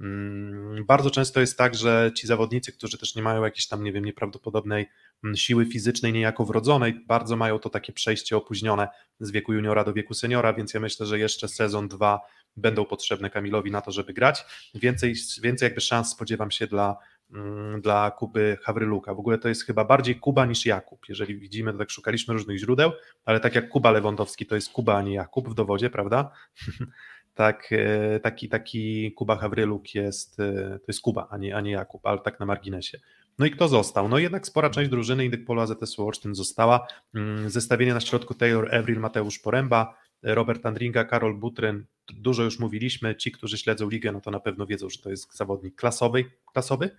Mm, 0.00 0.84
bardzo 0.86 1.10
często 1.10 1.40
jest 1.40 1.58
tak, 1.58 1.74
że 1.74 2.10
ci 2.16 2.26
zawodnicy, 2.26 2.72
którzy 2.72 2.98
też 2.98 3.14
nie 3.14 3.22
mają 3.22 3.44
jakiejś 3.44 3.66
tam, 3.66 3.84
nie 3.84 3.92
wiem, 3.92 4.04
nieprawdopodobnej 4.04 4.88
mm, 5.24 5.36
siły 5.36 5.66
fizycznej, 5.66 6.12
niejako 6.12 6.44
wrodzonej, 6.44 6.94
bardzo 7.06 7.36
mają 7.36 7.58
to 7.58 7.70
takie 7.70 7.92
przejście 7.92 8.36
opóźnione 8.36 8.88
z 9.20 9.30
wieku 9.30 9.52
juniora 9.52 9.84
do 9.84 9.92
wieku 9.92 10.14
seniora, 10.14 10.52
więc 10.52 10.74
ja 10.74 10.80
myślę, 10.80 11.06
że 11.06 11.18
jeszcze 11.18 11.48
sezon, 11.48 11.88
dwa 11.88 12.20
będą 12.56 12.84
potrzebne 12.84 13.30
Kamilowi 13.30 13.70
na 13.70 13.80
to, 13.80 13.92
żeby 13.92 14.12
grać. 14.12 14.44
Więcej, 14.74 15.14
więcej 15.42 15.66
jakby 15.66 15.80
szans 15.80 16.10
spodziewam 16.10 16.50
się 16.50 16.66
dla 16.66 16.96
dla 17.80 18.10
Kuby 18.10 18.58
Hawryluka. 18.62 19.14
W 19.14 19.18
ogóle 19.18 19.38
to 19.38 19.48
jest 19.48 19.64
chyba 19.64 19.84
bardziej 19.84 20.16
Kuba 20.16 20.46
niż 20.46 20.66
Jakub. 20.66 21.08
Jeżeli 21.08 21.38
widzimy, 21.38 21.72
to 21.72 21.78
tak 21.78 21.90
szukaliśmy 21.90 22.34
różnych 22.34 22.58
źródeł, 22.58 22.92
ale 23.24 23.40
tak 23.40 23.54
jak 23.54 23.68
Kuba 23.68 23.90
Lewandowski 23.90 24.46
to 24.46 24.54
jest 24.54 24.72
Kuba, 24.72 24.96
a 24.96 25.02
nie 25.02 25.14
Jakub 25.14 25.48
w 25.48 25.54
dowodzie, 25.54 25.90
prawda? 25.90 26.30
tak, 27.34 27.68
e, 27.72 28.20
taki, 28.20 28.48
taki 28.48 29.12
Kuba 29.12 29.36
Hawryluk 29.36 29.94
jest, 29.94 30.40
e, 30.40 30.78
to 30.78 30.84
jest 30.88 31.00
Kuba, 31.00 31.28
a 31.30 31.36
nie, 31.36 31.56
a 31.56 31.60
nie 31.60 31.70
Jakub, 31.70 32.06
ale 32.06 32.18
tak 32.18 32.40
na 32.40 32.46
marginesie. 32.46 32.98
No 33.38 33.46
i 33.46 33.50
kto 33.50 33.68
został? 33.68 34.08
No 34.08 34.18
jednak 34.18 34.46
spora 34.46 34.70
część 34.70 34.90
drużyny 34.90 35.24
Indyk 35.24 35.44
Polo 35.44 35.62
AZS 35.62 35.98
Olsztyn 35.98 36.34
została. 36.34 36.86
Mm, 37.14 37.50
zestawienie 37.50 37.94
na 37.94 38.00
środku 38.00 38.34
Taylor 38.34 38.74
Evril, 38.74 39.00
Mateusz 39.00 39.38
Poręba, 39.38 39.94
Robert 40.22 40.66
Andringa, 40.66 41.04
Karol 41.04 41.34
Butryn, 41.34 41.84
dużo 42.08 42.42
już 42.42 42.58
mówiliśmy, 42.58 43.16
ci, 43.16 43.32
którzy 43.32 43.58
śledzą 43.58 43.88
ligę, 43.88 44.12
no 44.12 44.20
to 44.20 44.30
na 44.30 44.40
pewno 44.40 44.66
wiedzą, 44.66 44.88
że 44.88 44.98
to 44.98 45.10
jest 45.10 45.36
zawodnik 45.36 45.76
klasowy, 45.76 46.24
klasowy. 46.52 46.90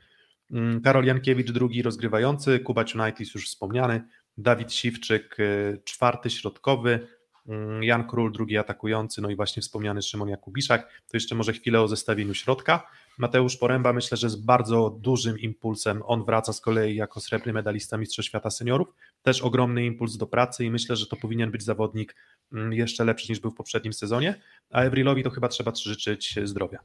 Mm, 0.52 0.82
Karol 0.82 1.06
Jankiewicz, 1.06 1.52
drugi 1.52 1.82
rozgrywający, 1.82 2.60
Kuba 2.60 2.86
Unitis 2.96 3.34
już 3.34 3.48
wspomniany, 3.48 4.02
Dawid 4.38 4.74
Siwczyk, 4.74 5.40
y, 5.40 5.82
czwarty 5.84 6.30
środkowy, 6.30 7.08
mm, 7.48 7.84
Jan 7.84 8.08
Król, 8.08 8.32
drugi 8.32 8.58
atakujący, 8.58 9.22
no 9.22 9.30
i 9.30 9.36
właśnie 9.36 9.62
wspomniany 9.62 10.02
Szymon 10.02 10.30
Jakubiszak. 10.30 10.88
To 11.08 11.18
jeszcze 11.18 11.36
może 11.36 11.54
chwilę 11.54 11.82
o 11.82 11.88
zestawieniu 11.88 12.34
środka. 12.34 12.88
Mateusz 13.18 13.58
Poręba 13.58 13.94
myślę, 13.94 14.18
że 14.18 14.30
z 14.30 14.36
bardzo 14.36 14.98
dużym 15.02 15.40
impulsem. 15.40 16.02
On 16.06 16.26
wraca 16.26 16.54
z 16.54 16.62
kolei 16.62 16.96
jako 16.96 17.20
srebrny 17.20 17.54
medalista 17.54 17.98
Mistrzostw 17.98 18.30
Świata 18.30 18.50
Seniorów. 18.50 18.88
Też 19.22 19.42
ogromny 19.42 19.86
impuls 19.86 20.18
do 20.18 20.28
pracy 20.28 20.66
i 20.66 20.72
myślę, 20.72 20.96
że 20.96 21.08
to 21.08 21.16
powinien 21.16 21.52
być 21.52 21.64
zawodnik 21.64 22.16
mm, 22.54 22.74
jeszcze 22.74 23.06
lepszy 23.06 23.32
niż 23.32 23.40
był 23.40 23.52
w 23.52 23.56
poprzednim 23.56 23.94
sezonie. 23.94 24.42
A 24.70 24.82
Evrilowi 24.82 25.24
to 25.24 25.30
chyba 25.30 25.48
trzeba 25.48 25.72
życzyć 25.76 26.40
zdrowia. 26.44 26.80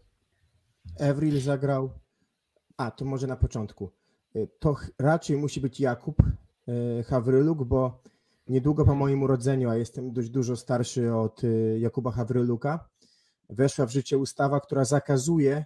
Evril 0.98 1.40
zagrał 1.40 2.03
a, 2.76 2.90
to 2.90 3.04
może 3.04 3.26
na 3.26 3.36
początku. 3.36 3.90
Y, 4.36 4.48
to 4.58 4.76
raczej 4.98 5.36
musi 5.36 5.60
być 5.60 5.80
Jakub 5.80 6.22
y, 6.68 7.02
Hawryluk, 7.02 7.64
bo 7.64 8.02
niedługo 8.48 8.84
po 8.84 8.94
moim 8.94 9.22
urodzeniu, 9.22 9.70
a 9.70 9.76
jestem 9.76 10.12
dość 10.12 10.30
dużo 10.30 10.56
starszy 10.56 11.14
od 11.14 11.44
y, 11.44 11.78
Jakuba 11.80 12.10
Hawryluka, 12.10 12.88
weszła 13.48 13.86
w 13.86 13.90
życie 13.90 14.18
ustawa, 14.18 14.60
która 14.60 14.84
zakazuje 14.84 15.64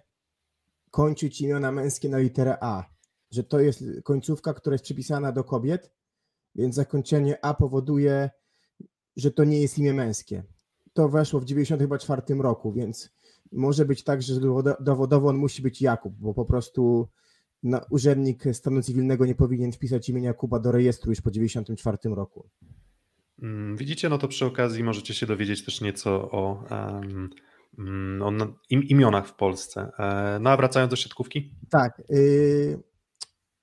kończyć 0.91 1.41
imiona 1.41 1.71
męskie 1.71 2.09
na 2.09 2.17
literę 2.17 2.57
A. 2.61 2.83
Że 3.31 3.43
to 3.43 3.59
jest 3.59 3.83
końcówka, 4.03 4.53
która 4.53 4.73
jest 4.73 4.83
przypisana 4.83 5.31
do 5.31 5.43
kobiet, 5.43 5.91
więc 6.55 6.75
zakończenie 6.75 7.45
A 7.45 7.53
powoduje, 7.53 8.29
że 9.15 9.31
to 9.31 9.43
nie 9.43 9.61
jest 9.61 9.77
imię 9.77 9.93
męskie. 9.93 10.43
To 10.93 11.09
weszło 11.09 11.39
w 11.39 11.45
1994 11.45 12.41
roku, 12.41 12.71
więc 12.71 13.09
może 13.51 13.85
być 13.85 14.03
tak, 14.03 14.21
że 14.21 14.33
dowodowo 14.79 15.29
on 15.29 15.37
musi 15.37 15.61
być 15.61 15.81
Jakub, 15.81 16.13
bo 16.19 16.33
po 16.33 16.45
prostu 16.45 17.07
urzędnik 17.89 18.43
stanu 18.53 18.81
cywilnego 18.81 19.25
nie 19.25 19.35
powinien 19.35 19.71
wpisać 19.71 20.09
imienia 20.09 20.33
Kuba 20.33 20.59
do 20.59 20.71
rejestru 20.71 21.11
już 21.11 21.21
po 21.21 21.31
1994 21.31 22.15
roku. 22.15 22.49
Mm, 23.41 23.77
widzicie, 23.77 24.09
no 24.09 24.17
to 24.17 24.27
przy 24.27 24.45
okazji 24.45 24.83
możecie 24.83 25.13
się 25.13 25.25
dowiedzieć 25.25 25.65
też 25.65 25.81
nieco 25.81 26.31
o, 26.31 26.63
um, 26.71 27.29
o 28.21 28.31
imionach 28.69 29.27
w 29.27 29.33
Polsce. 29.33 29.91
E, 29.99 30.39
no 30.41 30.49
a 30.49 30.57
wracając 30.57 30.89
do 30.89 30.95
siatkówki? 30.95 31.51
Tak. 31.69 32.01
Y, 32.11 32.79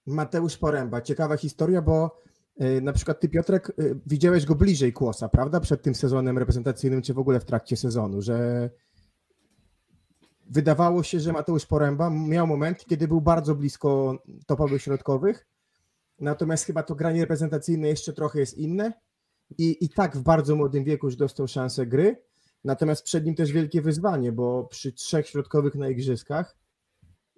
Mateusz 0.06 0.56
Poręba. 0.56 1.00
Ciekawa 1.00 1.36
historia, 1.36 1.82
bo 1.82 2.22
y, 2.60 2.80
na 2.80 2.92
przykład 2.92 3.20
ty 3.20 3.28
Piotrek 3.28 3.72
y, 3.78 4.00
widziałeś 4.06 4.46
go 4.46 4.54
bliżej 4.54 4.92
Kłosa, 4.92 5.28
prawda? 5.28 5.60
Przed 5.60 5.82
tym 5.82 5.94
sezonem 5.94 6.38
reprezentacyjnym, 6.38 7.02
czy 7.02 7.14
w 7.14 7.18
ogóle 7.18 7.40
w 7.40 7.44
trakcie 7.44 7.76
sezonu, 7.76 8.22
że 8.22 8.70
wydawało 10.50 11.02
się, 11.02 11.20
że 11.20 11.32
Mateusz 11.32 11.66
Poręba 11.66 12.10
miał 12.10 12.46
moment, 12.46 12.84
kiedy 12.84 13.08
był 13.08 13.20
bardzo 13.20 13.54
blisko 13.54 14.18
topowych 14.46 14.82
środkowych, 14.82 15.46
natomiast 16.18 16.64
chyba 16.64 16.82
to 16.82 16.94
granie 16.94 17.20
reprezentacyjne 17.20 17.88
jeszcze 17.88 18.12
trochę 18.12 18.40
jest 18.40 18.58
inne 18.58 18.92
i, 19.58 19.84
i 19.84 19.88
tak 19.88 20.16
w 20.16 20.22
bardzo 20.22 20.56
młodym 20.56 20.84
wieku 20.84 21.06
już 21.06 21.16
dostał 21.16 21.48
szansę 21.48 21.86
gry, 21.86 22.22
natomiast 22.64 23.02
przed 23.02 23.24
nim 23.26 23.34
też 23.34 23.52
wielkie 23.52 23.82
wyzwanie, 23.82 24.32
bo 24.32 24.64
przy 24.64 24.92
trzech 24.92 25.28
środkowych 25.28 25.74
na 25.74 25.88
igrzyskach 25.88 26.56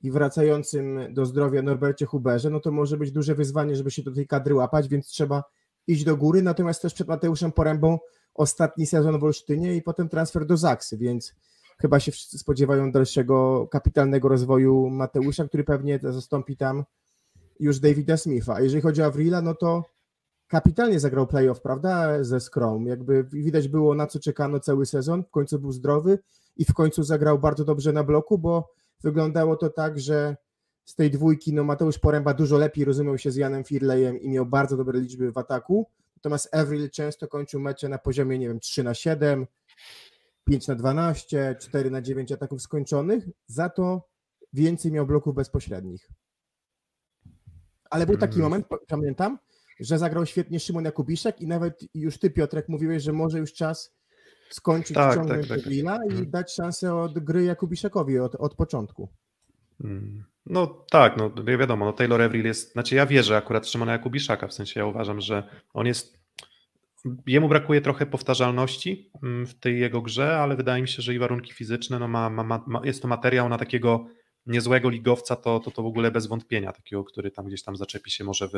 i 0.03 0.11
wracającym 0.11 1.15
do 1.15 1.27
zdrowia 1.27 1.63
Norbercie 1.63 2.07
Huberze, 2.07 2.51
no 2.51 2.61
to 2.61 2.71
może 2.71 2.97
być 2.97 3.13
duże 3.13 3.35
wyzwanie, 3.35 3.77
żeby 3.77 3.91
się 3.91 4.03
do 4.03 4.13
tej 4.13 4.27
kadry 4.27 4.55
łapać, 4.55 4.89
więc 4.89 5.07
trzeba 5.07 5.45
iść 5.87 6.05
do 6.05 6.17
góry, 6.17 6.43
natomiast 6.43 6.83
też 6.83 6.95
przed 6.95 7.09
Mateuszem 7.09 7.53
Porębą 7.53 7.99
ostatni 8.35 8.87
sezon 8.87 9.19
w 9.19 9.25
Olsztynie 9.25 9.77
i 9.77 9.83
potem 9.83 10.09
transfer 10.09 10.47
do 10.47 10.57
Zaksy, 10.57 10.97
więc 10.97 11.35
chyba 11.81 12.01
się 12.01 12.13
wszyscy 12.13 12.39
spodziewają 12.39 12.93
dalszego 12.93 13.69
kapitalnego 13.71 14.29
rozwoju 14.29 14.91
Mateusza, 14.91 15.49
który 15.49 15.65
pewnie 15.65 16.01
zastąpi 16.03 16.57
tam 16.57 16.85
już 17.61 17.81
Davida 17.81 18.17
Smitha. 18.17 18.55
A 18.55 18.61
jeżeli 18.61 18.83
chodzi 18.83 19.03
o 19.03 19.07
Avrila, 19.07 19.43
no 19.43 19.55
to 19.55 19.85
kapitalnie 20.49 21.01
zagrał 21.01 21.27
playoff, 21.27 21.61
prawda, 21.61 22.25
ze 22.25 22.41
Skrom. 22.41 22.87
Jakby 22.87 23.25
widać 23.25 23.69
było 23.69 23.95
na 23.95 24.07
co 24.07 24.21
czekano 24.21 24.61
cały 24.61 24.87
sezon, 24.87 25.25
w 25.25 25.31
końcu 25.31 25.59
był 25.59 25.73
zdrowy 25.73 26.19
i 26.57 26.65
w 26.65 26.75
końcu 26.75 27.03
zagrał 27.03 27.39
bardzo 27.39 27.65
dobrze 27.65 27.93
na 27.93 28.05
bloku, 28.05 28.39
bo 28.39 28.71
wyglądało 29.01 29.57
to 29.57 29.71
tak, 29.71 30.01
że 30.01 30.37
z 30.85 30.95
tej 30.95 31.11
dwójki, 31.11 31.53
no 31.55 31.65
Mateusz 31.65 31.99
Poręba 31.99 32.35
dużo 32.35 32.59
lepiej 32.59 32.85
rozumiał 32.85 33.19
się 33.19 33.31
z 33.31 33.37
Janem 33.37 33.65
Firleyem 33.65 34.21
i 34.21 34.29
miał 34.29 34.47
bardzo 34.47 34.77
dobre 34.77 35.01
liczby 35.01 35.33
w 35.33 35.39
ataku, 35.39 35.87
natomiast 36.17 36.55
Avril 36.55 36.91
często 36.91 37.29
kończył 37.29 37.61
mecze 37.61 37.89
na 37.89 37.99
poziomie, 37.99 38.39
nie 38.39 38.49
wiem, 38.49 38.61
3 38.61 38.83
na 38.83 38.95
7, 38.95 39.47
5 40.49 40.69
na 40.69 40.75
12, 40.75 41.57
4 41.61 41.91
na 41.91 42.03
9 42.03 42.33
ataków 42.33 42.63
skończonych, 42.63 43.25
za 43.47 43.69
to 43.69 44.09
więcej 44.53 44.93
miał 44.93 45.07
bloków 45.07 45.35
bezpośrednich. 45.35 46.09
Ale 47.91 48.07
był 48.07 48.17
taki 48.17 48.35
Mm. 48.35 48.45
moment, 48.45 48.67
pamiętam, 48.89 49.39
że 49.81 49.99
zagrał 49.99 50.27
świetnie 50.27 50.61
Szymon 50.61 50.85
Jakubiszek 50.85 51.41
i 51.41 51.47
nawet 51.47 51.81
już 51.95 52.19
ty, 52.19 52.31
Piotrek, 52.31 52.69
mówiłeś, 52.69 53.03
że 53.03 53.13
może 53.13 53.39
już 53.39 53.53
czas 53.53 53.95
skończyć 54.51 54.95
Tak, 54.95 55.15
ciągnąć 55.15 55.49
tak, 55.49 55.59
tak. 55.59 55.67
Avrila 55.67 55.99
i 56.05 56.11
Mhm. 56.11 56.31
dać 56.31 56.55
szansę 56.55 56.95
od 56.95 57.19
gry 57.19 57.45
Jakubiszekowi 57.45 58.19
od, 58.19 58.35
od 58.35 58.55
początku. 58.55 59.09
Mm. 59.85 60.25
No 60.47 60.67
tak, 60.91 61.17
no 61.17 61.31
wi- 61.31 61.59
wiadomo, 61.59 61.85
no 61.85 61.93
Taylor 61.93 62.23
Avril 62.23 62.45
jest, 62.47 62.73
znaczy 62.73 62.95
ja 62.95 63.07
wierzę 63.07 63.37
akurat 63.37 63.67
Szymona 63.67 63.93
Jakubiszaka, 63.93 64.49
w 64.49 64.53
sensie 64.53 64.81
ja 64.81 64.87
uważam, 64.87 65.21
że 65.21 65.49
on 65.75 65.87
jest, 65.87 66.18
jemu 67.27 67.49
brakuje 67.49 67.81
trochę 67.81 68.07
powtarzalności 68.07 69.11
mm, 69.23 69.47
w 69.47 69.55
tej 69.55 69.81
jego 69.81 70.03
grze, 70.03 70.39
ale 70.39 70.57
wydaje 70.57 70.83
mi 70.83 70.89
się, 70.89 71.03
że 71.03 71.15
i 71.15 71.19
warunki 71.19 71.53
fizyczne, 71.53 71.99
no 71.99 72.09
ma, 72.09 72.31
ma, 72.31 72.45
ma, 72.67 72.81
jest 72.85 73.03
to 73.03 73.09
materiał 73.09 73.49
na 73.49 73.59
takiego 73.59 74.07
niezłego 74.47 74.91
ligowca, 74.91 75.37
to, 75.37 75.61
to, 75.61 75.71
to 75.71 75.83
w 75.83 75.87
ogóle 75.87 76.11
bez 76.11 76.27
wątpienia, 76.27 76.73
takiego, 76.73 77.05
który 77.05 77.31
tam 77.31 77.47
gdzieś 77.47 77.63
tam 77.63 77.77
zaczepi 77.77 78.11
się 78.11 78.25
może 78.25 78.49
w, 78.49 78.55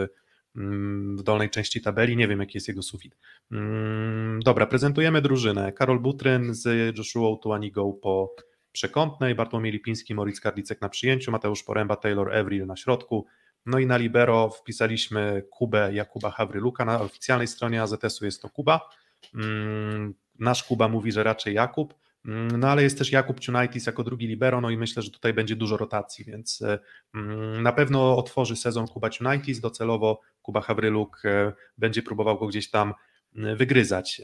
mm, 0.57 1.17
w 1.17 1.23
dolnej 1.23 1.51
części 1.51 1.81
tabeli, 1.81 2.17
nie 2.17 2.29
wiem 2.29 2.41
jaki 2.41 2.57
jest 2.57 2.69
jego 2.69 2.83
sufit. 2.83 3.17
Mm, 3.53 4.41
Dobra, 4.45 4.67
prezentujemy 4.67 5.23
drużynę. 5.23 5.73
Karol 5.73 6.01
Butryn 6.01 6.55
z 6.55 6.99
Joshua 6.99 7.37
Tuanigą 7.43 7.99
po 8.03 8.35
przekątnej, 8.73 9.35
Bartłomiej 9.35 9.73
Lipiński, 9.73 10.15
Moritz 10.15 10.41
Karlicek 10.41 10.81
na 10.81 10.89
przyjęciu, 10.89 11.31
Mateusz 11.31 11.63
Poręba, 11.63 11.97
Taylor 11.97 12.35
Avril 12.35 12.67
na 12.67 12.77
środku. 12.77 13.27
No 13.67 13.79
i 13.79 13.87
na 13.87 13.97
libero 13.97 14.51
wpisaliśmy 14.51 15.43
Kubę 15.51 15.95
Jakuba 15.95 16.31
Hawryluka. 16.31 16.85
Na 16.85 17.01
oficjalnej 17.01 17.47
stronie 17.49 17.83
AZS-u 17.83 18.25
jest 18.25 18.43
to 18.43 18.49
Kuba. 18.51 18.89
Mm, 19.35 20.15
Nasz 20.39 20.65
Kuba 20.65 20.89
mówi, 20.89 21.13
że 21.13 21.23
raczej 21.23 21.55
Jakub. 21.55 21.95
Mm, 22.25 22.61
No 22.61 22.69
ale 22.69 22.83
jest 22.83 22.99
też 22.99 23.13
Jakub 23.13 23.41
Ciunaitis 23.41 23.87
jako 23.87 24.05
drugi 24.05 24.27
libero, 24.27 24.61
no 24.61 24.71
i 24.71 24.77
myślę, 24.77 25.03
że 25.03 25.11
tutaj 25.11 25.35
będzie 25.35 25.57
dużo 25.57 25.77
rotacji, 25.77 26.25
więc 26.25 26.63
e, 26.63 26.79
mm, 27.15 27.63
na 27.63 27.73
pewno 27.73 28.17
otworzy 28.17 28.57
sezon 28.57 28.89
Kuba 28.89 29.11
Ciunaitis, 29.11 29.61
docelowo 29.61 30.21
Kuba 30.43 30.61
Hawryluk 30.61 31.23
e, 31.25 31.53
będzie 31.79 32.03
próbował 32.03 32.39
go 32.39 32.47
gdzieś 32.47 32.71
tam 32.71 32.95
mm, 33.37 33.57
wygryzać. 33.57 34.23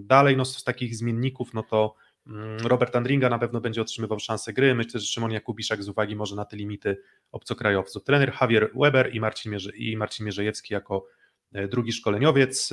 Dalej 0.00 0.36
no 0.36 0.44
z 0.44 0.64
takich 0.64 0.96
zmienników, 0.96 1.54
no 1.54 1.62
to 1.62 1.94
Robert 2.64 2.96
Andringa 2.96 3.28
na 3.28 3.38
pewno 3.38 3.60
będzie 3.60 3.82
otrzymywał 3.82 4.20
szansę 4.20 4.52
gry. 4.52 4.74
Myślę, 4.74 5.00
że 5.00 5.06
Szymon 5.06 5.30
Jakubiszak 5.30 5.82
z 5.82 5.88
uwagi 5.88 6.16
może 6.16 6.36
na 6.36 6.44
te 6.44 6.56
limity 6.56 7.02
obcokrajowców. 7.32 8.04
Trener 8.04 8.32
Javier 8.40 8.70
Weber 8.74 9.14
i 9.14 9.20
Marcin, 9.20 9.52
Mierze, 9.52 9.70
i 9.76 9.96
Marcin 9.96 10.26
Mierzejewski 10.26 10.74
jako 10.74 11.06
e, 11.52 11.68
drugi 11.68 11.92
szkoleniowiec. 11.92 12.70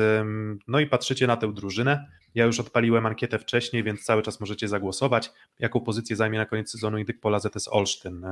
No 0.68 0.80
i 0.80 0.88
patrzycie 0.88 1.28
na 1.28 1.38
tę 1.38 1.54
drużynę. 1.54 2.08
Ja 2.36 2.46
już 2.46 2.60
odpaliłem 2.60 3.06
ankietę 3.06 3.40
wcześniej, 3.40 3.84
więc 3.84 4.04
cały 4.04 4.22
czas 4.22 4.40
możecie 4.40 4.68
zagłosować. 4.68 5.32
Jaką 5.60 5.80
pozycję 5.82 6.16
zajmie 6.16 6.40
na 6.40 6.46
koniec 6.46 6.72
sezonu 6.72 6.98
Indyk 6.98 7.20
Pola 7.20 7.40
ZS 7.40 7.68
Olsztyn? 7.68 8.26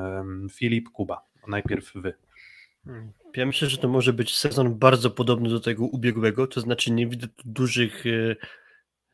Filip, 0.52 0.90
Kuba. 0.90 1.22
Najpierw 1.48 1.94
wy. 1.96 2.14
Ja 3.36 3.46
myślę, 3.46 3.70
że 3.70 3.78
to 3.78 3.88
może 3.88 4.14
być 4.14 4.38
sezon 4.38 4.80
bardzo 4.80 5.12
podobny 5.12 5.50
do 5.50 5.60
tego 5.60 5.86
ubiegłego, 5.86 6.48
to 6.48 6.62
znaczy 6.62 6.92
nie 6.92 7.08
widzę 7.08 7.28
tu 7.28 7.44
dużych 7.46 8.06
e, 8.06 8.36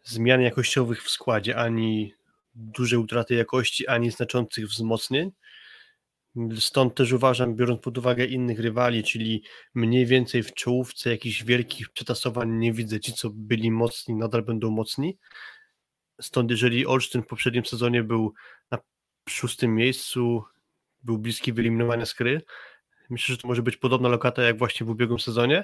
zmian 0.03 0.41
jakościowych 0.41 1.03
w 1.03 1.09
składzie, 1.09 1.57
ani 1.57 2.13
dużej 2.55 2.99
utraty 2.99 3.35
jakości, 3.35 3.87
ani 3.87 4.11
znaczących 4.11 4.67
wzmocnień. 4.67 5.31
Stąd 6.59 6.95
też 6.95 7.11
uważam, 7.11 7.55
biorąc 7.55 7.81
pod 7.81 7.97
uwagę 7.97 8.25
innych 8.25 8.59
rywali, 8.59 9.03
czyli 9.03 9.43
mniej 9.73 10.05
więcej 10.05 10.43
w 10.43 10.53
czołówce 10.53 11.09
jakichś 11.09 11.43
wielkich 11.43 11.89
przetasowań 11.89 12.51
nie 12.51 12.73
widzę. 12.73 12.99
Ci, 12.99 13.13
co 13.13 13.29
byli 13.29 13.71
mocni, 13.71 14.15
nadal 14.15 14.41
będą 14.41 14.71
mocni. 14.71 15.17
Stąd 16.21 16.51
jeżeli 16.51 16.85
Olsztyn 16.85 17.23
w 17.23 17.27
poprzednim 17.27 17.65
sezonie 17.65 18.03
był 18.03 18.33
na 18.71 18.77
szóstym 19.29 19.75
miejscu, 19.75 20.43
był 21.03 21.17
bliski 21.17 21.53
wyeliminowania 21.53 22.05
z 22.05 22.13
gry, 22.13 22.41
myślę, 23.09 23.35
że 23.35 23.41
to 23.41 23.47
może 23.47 23.61
być 23.61 23.77
podobna 23.77 24.09
lokata 24.09 24.41
jak 24.41 24.57
właśnie 24.57 24.85
w 24.85 24.89
ubiegłym 24.89 25.19
sezonie. 25.19 25.63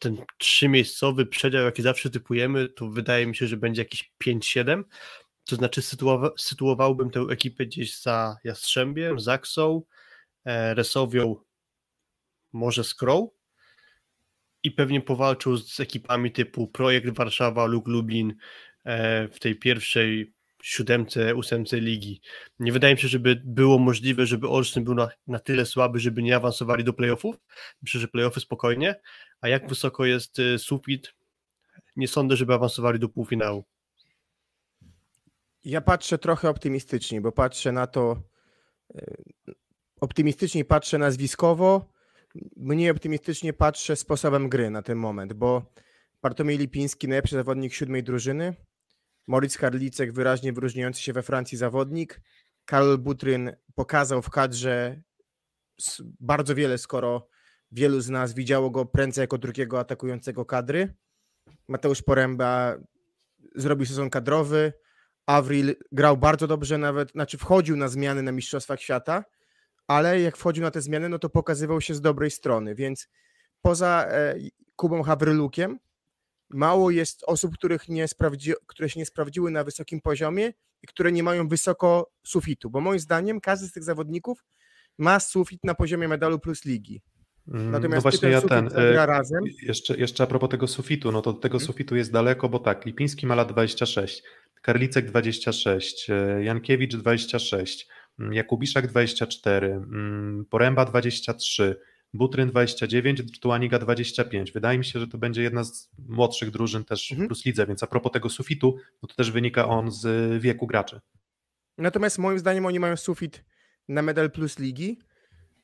Ten 0.00 0.16
trzymiejscowy 0.38 1.26
przedział, 1.26 1.64
jaki 1.64 1.82
zawsze 1.82 2.10
typujemy, 2.10 2.68
to 2.68 2.88
wydaje 2.88 3.26
mi 3.26 3.36
się, 3.36 3.46
że 3.46 3.56
będzie 3.56 3.82
jakieś 3.82 4.12
5-7. 4.18 4.84
To 5.44 5.56
znaczy 5.56 5.80
sytuowa- 5.80 6.32
sytuowałbym 6.38 7.10
tę 7.10 7.20
ekipę 7.20 7.66
gdzieś 7.66 8.00
za 8.00 8.36
Jastrzębiem, 8.44 9.20
Zaksą, 9.20 9.82
e, 10.44 10.74
Resowią, 10.74 11.36
może 12.52 12.84
Skrą 12.84 13.30
i 14.62 14.70
pewnie 14.70 15.00
powalczył 15.00 15.56
z 15.56 15.80
ekipami 15.80 16.32
typu 16.32 16.68
Projekt 16.68 17.16
Warszawa, 17.16 17.66
Luk 17.66 17.88
Lublin 17.88 18.34
e, 18.84 19.28
w 19.28 19.40
tej 19.40 19.56
pierwszej 19.56 20.32
siódemce, 20.62 21.34
ósemce 21.34 21.80
ligi. 21.80 22.20
Nie 22.58 22.72
wydaje 22.72 22.94
mi 22.94 23.00
się, 23.00 23.08
żeby 23.08 23.42
było 23.44 23.78
możliwe, 23.78 24.26
żeby 24.26 24.48
Olsztyn 24.48 24.84
był 24.84 24.94
na, 24.94 25.08
na 25.26 25.38
tyle 25.38 25.66
słaby, 25.66 26.00
żeby 26.00 26.22
nie 26.22 26.36
awansowali 26.36 26.84
do 26.84 26.92
playoffów. 26.92 27.36
Myślę, 27.82 28.00
że 28.00 28.08
playoffy 28.08 28.40
spokojnie. 28.40 29.00
A 29.40 29.48
jak 29.48 29.68
wysoko 29.68 30.06
jest 30.06 30.38
y, 30.38 30.58
sufit? 30.58 31.14
Nie 31.96 32.08
sądzę, 32.08 32.36
żeby 32.36 32.54
awansowali 32.54 32.98
do 32.98 33.08
półfinału. 33.08 33.64
Ja 35.64 35.80
patrzę 35.80 36.18
trochę 36.18 36.48
optymistycznie, 36.48 37.20
bo 37.20 37.32
patrzę 37.32 37.72
na 37.72 37.86
to. 37.86 38.22
e, 38.94 39.14
Optymistycznie 40.00 40.64
patrzę 40.64 40.98
nazwiskowo, 40.98 41.92
mniej 42.56 42.90
optymistycznie 42.90 43.52
patrzę 43.52 43.96
sposobem 43.96 44.48
gry 44.48 44.70
na 44.70 44.82
ten 44.82 44.98
moment, 44.98 45.32
bo 45.32 45.72
Bartomiej 46.22 46.58
Lipiński, 46.58 47.08
najlepszy 47.08 47.34
zawodnik 47.34 47.74
siódmej 47.74 48.02
drużyny, 48.02 48.54
Moritz 49.26 49.58
Karlicek, 49.58 50.12
wyraźnie 50.12 50.52
wyróżniający 50.52 51.02
się 51.02 51.12
we 51.12 51.22
Francji 51.22 51.58
zawodnik, 51.58 52.20
Karol 52.64 52.98
Butryn 52.98 53.56
pokazał 53.74 54.22
w 54.22 54.30
kadrze 54.30 55.02
bardzo 56.20 56.54
wiele, 56.54 56.78
skoro 56.78 57.28
wielu 57.72 58.00
z 58.00 58.08
nas 58.08 58.34
widziało 58.34 58.70
go 58.70 58.86
prędzej 58.86 59.22
jako 59.22 59.38
drugiego 59.38 59.80
atakującego 59.80 60.44
kadry. 60.44 60.94
Mateusz 61.68 62.02
Poręba 62.02 62.76
zrobił 63.54 63.86
sezon 63.86 64.10
kadrowy, 64.10 64.72
Avril 65.26 65.76
grał 65.92 66.16
bardzo 66.16 66.46
dobrze, 66.46 66.78
nawet, 66.78 67.12
znaczy 67.12 67.38
wchodził 67.38 67.76
na 67.76 67.88
zmiany 67.88 68.22
na 68.22 68.32
Mistrzostwach 68.32 68.80
Świata, 68.80 69.24
ale 69.86 70.20
jak 70.20 70.36
wchodził 70.36 70.62
na 70.62 70.70
te 70.70 70.80
zmiany, 70.80 71.08
no 71.08 71.18
to 71.18 71.30
pokazywał 71.30 71.80
się 71.80 71.94
z 71.94 72.00
dobrej 72.00 72.30
strony, 72.30 72.74
więc 72.74 73.08
poza 73.62 74.06
e, 74.08 74.34
Kubą 74.76 75.02
Hawrylukiem 75.02 75.78
mało 76.50 76.90
jest 76.90 77.24
osób, 77.26 77.54
których 77.54 77.88
nie 77.88 78.08
sprawdzi, 78.08 78.52
które 78.66 78.88
się 78.88 79.00
nie 79.00 79.06
sprawdziły 79.06 79.50
na 79.50 79.64
wysokim 79.64 80.00
poziomie 80.00 80.52
i 80.82 80.86
które 80.86 81.12
nie 81.12 81.22
mają 81.22 81.48
wysoko 81.48 82.12
sufitu, 82.26 82.70
bo 82.70 82.80
moim 82.80 83.00
zdaniem 83.00 83.40
każdy 83.40 83.66
z 83.66 83.72
tych 83.72 83.84
zawodników 83.84 84.44
ma 84.98 85.20
sufit 85.20 85.64
na 85.64 85.74
poziomie 85.74 86.08
medalu 86.08 86.38
plus 86.38 86.64
ligi. 86.64 87.02
Mm, 87.50 87.70
Natomiast 87.70 88.04
no 88.04 88.10
właśnie 88.10 88.28
ja 88.28 88.40
ten. 88.42 88.68
e, 88.74 89.06
razem. 89.06 89.44
Jeszcze, 89.62 89.96
jeszcze 89.96 90.24
a 90.24 90.26
propos 90.26 90.50
tego 90.50 90.66
sufitu, 90.68 91.12
no 91.12 91.22
to 91.22 91.32
do 91.32 91.38
tego 91.40 91.56
Mhm. 91.56 91.66
sufitu 91.66 91.96
jest 91.96 92.12
daleko, 92.12 92.48
bo 92.48 92.58
tak, 92.58 92.86
Lipiński 92.86 93.26
ma 93.26 93.34
lat 93.34 93.52
26, 93.52 94.22
Karlicek 94.62 95.06
26, 95.06 96.10
e, 96.10 96.44
Jankiewicz 96.44 96.96
26, 96.96 97.88
mm, 98.18 98.32
Jakubiszak 98.32 98.86
24, 98.86 99.66
mm, 99.72 100.44
Poręba 100.50 100.84
23, 100.84 101.76
Butryn 102.14 102.48
29, 102.48 103.22
Tuaniga 103.40 103.78
25. 103.78 104.52
Wydaje 104.52 104.78
mi 104.78 104.84
się, 104.84 105.00
że 105.00 105.08
to 105.08 105.18
będzie 105.18 105.42
jedna 105.42 105.64
z 105.64 105.90
młodszych 106.08 106.50
drużyn 106.50 106.84
też 106.84 107.12
Mhm. 107.12 107.28
Plus 107.28 107.44
Lidze, 107.44 107.66
więc 107.66 107.82
a 107.82 107.86
propos 107.86 108.12
tego 108.12 108.28
sufitu, 108.28 108.76
no 109.02 109.08
to 109.08 109.14
też 109.14 109.30
wynika 109.30 109.68
on 109.68 109.90
z 109.92 110.42
wieku 110.42 110.66
graczy. 110.66 111.00
Natomiast 111.78 112.18
moim 112.18 112.38
zdaniem 112.38 112.66
oni 112.66 112.80
mają 112.80 112.96
sufit 112.96 113.44
na 113.88 114.02
medal 114.02 114.30
plus 114.30 114.58
ligi, 114.58 114.98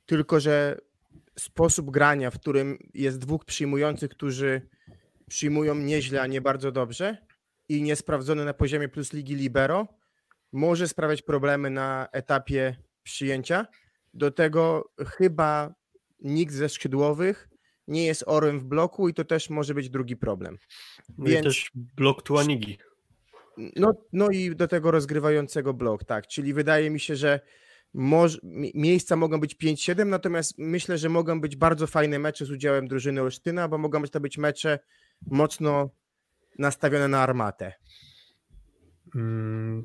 tylko 0.06 0.40
że 0.40 0.78
sposób 1.38 1.90
grania, 1.90 2.30
w 2.30 2.38
którym 2.38 2.78
jest 2.94 3.18
dwóch 3.18 3.44
przyjmujących, 3.44 4.10
którzy 4.10 4.68
przyjmują 5.28 5.74
nieźle, 5.74 6.22
a 6.22 6.26
nie 6.26 6.40
bardzo 6.40 6.72
dobrze 6.72 7.16
i 7.68 7.82
niesprawdzony 7.82 8.44
na 8.44 8.54
poziomie 8.54 8.88
plus 8.88 9.12
ligi 9.12 9.34
libero, 9.34 9.88
może 10.52 10.88
sprawiać 10.88 11.22
problemy 11.22 11.70
na 11.70 12.08
etapie 12.12 12.76
przyjęcia. 13.02 13.66
Do 14.14 14.30
tego 14.30 14.92
chyba 15.06 15.74
nikt 16.20 16.54
ze 16.54 16.68
skrzydłowych 16.68 17.48
nie 17.88 18.06
jest 18.06 18.24
orłem 18.26 18.60
w 18.60 18.64
bloku 18.64 19.08
i 19.08 19.14
to 19.14 19.24
też 19.24 19.50
może 19.50 19.74
być 19.74 19.90
drugi 19.90 20.16
problem. 20.16 20.58
No 21.18 21.24
Więc- 21.24 21.40
i 21.40 21.44
też 21.44 21.70
blok 21.74 22.22
Tuanigi. 22.22 22.78
No, 23.76 23.94
no 24.12 24.30
i 24.30 24.56
do 24.56 24.68
tego 24.68 24.90
rozgrywającego 24.90 25.74
blok, 25.74 26.04
tak. 26.04 26.26
Czyli 26.26 26.54
wydaje 26.54 26.90
mi 26.90 27.00
się, 27.00 27.16
że 27.16 27.40
Moż, 27.94 28.40
miejsca 28.74 29.16
mogą 29.16 29.40
być 29.40 29.56
5-7, 29.56 30.06
natomiast 30.06 30.54
myślę, 30.58 30.98
że 30.98 31.08
mogą 31.08 31.40
być 31.40 31.56
bardzo 31.56 31.86
fajne 31.86 32.18
mecze 32.18 32.46
z 32.46 32.50
udziałem 32.50 32.88
drużyny 32.88 33.22
Olsztyna, 33.22 33.68
bo 33.68 33.78
mogą 33.78 34.02
być 34.02 34.10
to 34.10 34.20
być 34.20 34.38
mecze 34.38 34.78
mocno 35.30 35.90
nastawione 36.58 37.08
na 37.08 37.20
armatę. 37.20 37.72
Mm, 39.14 39.84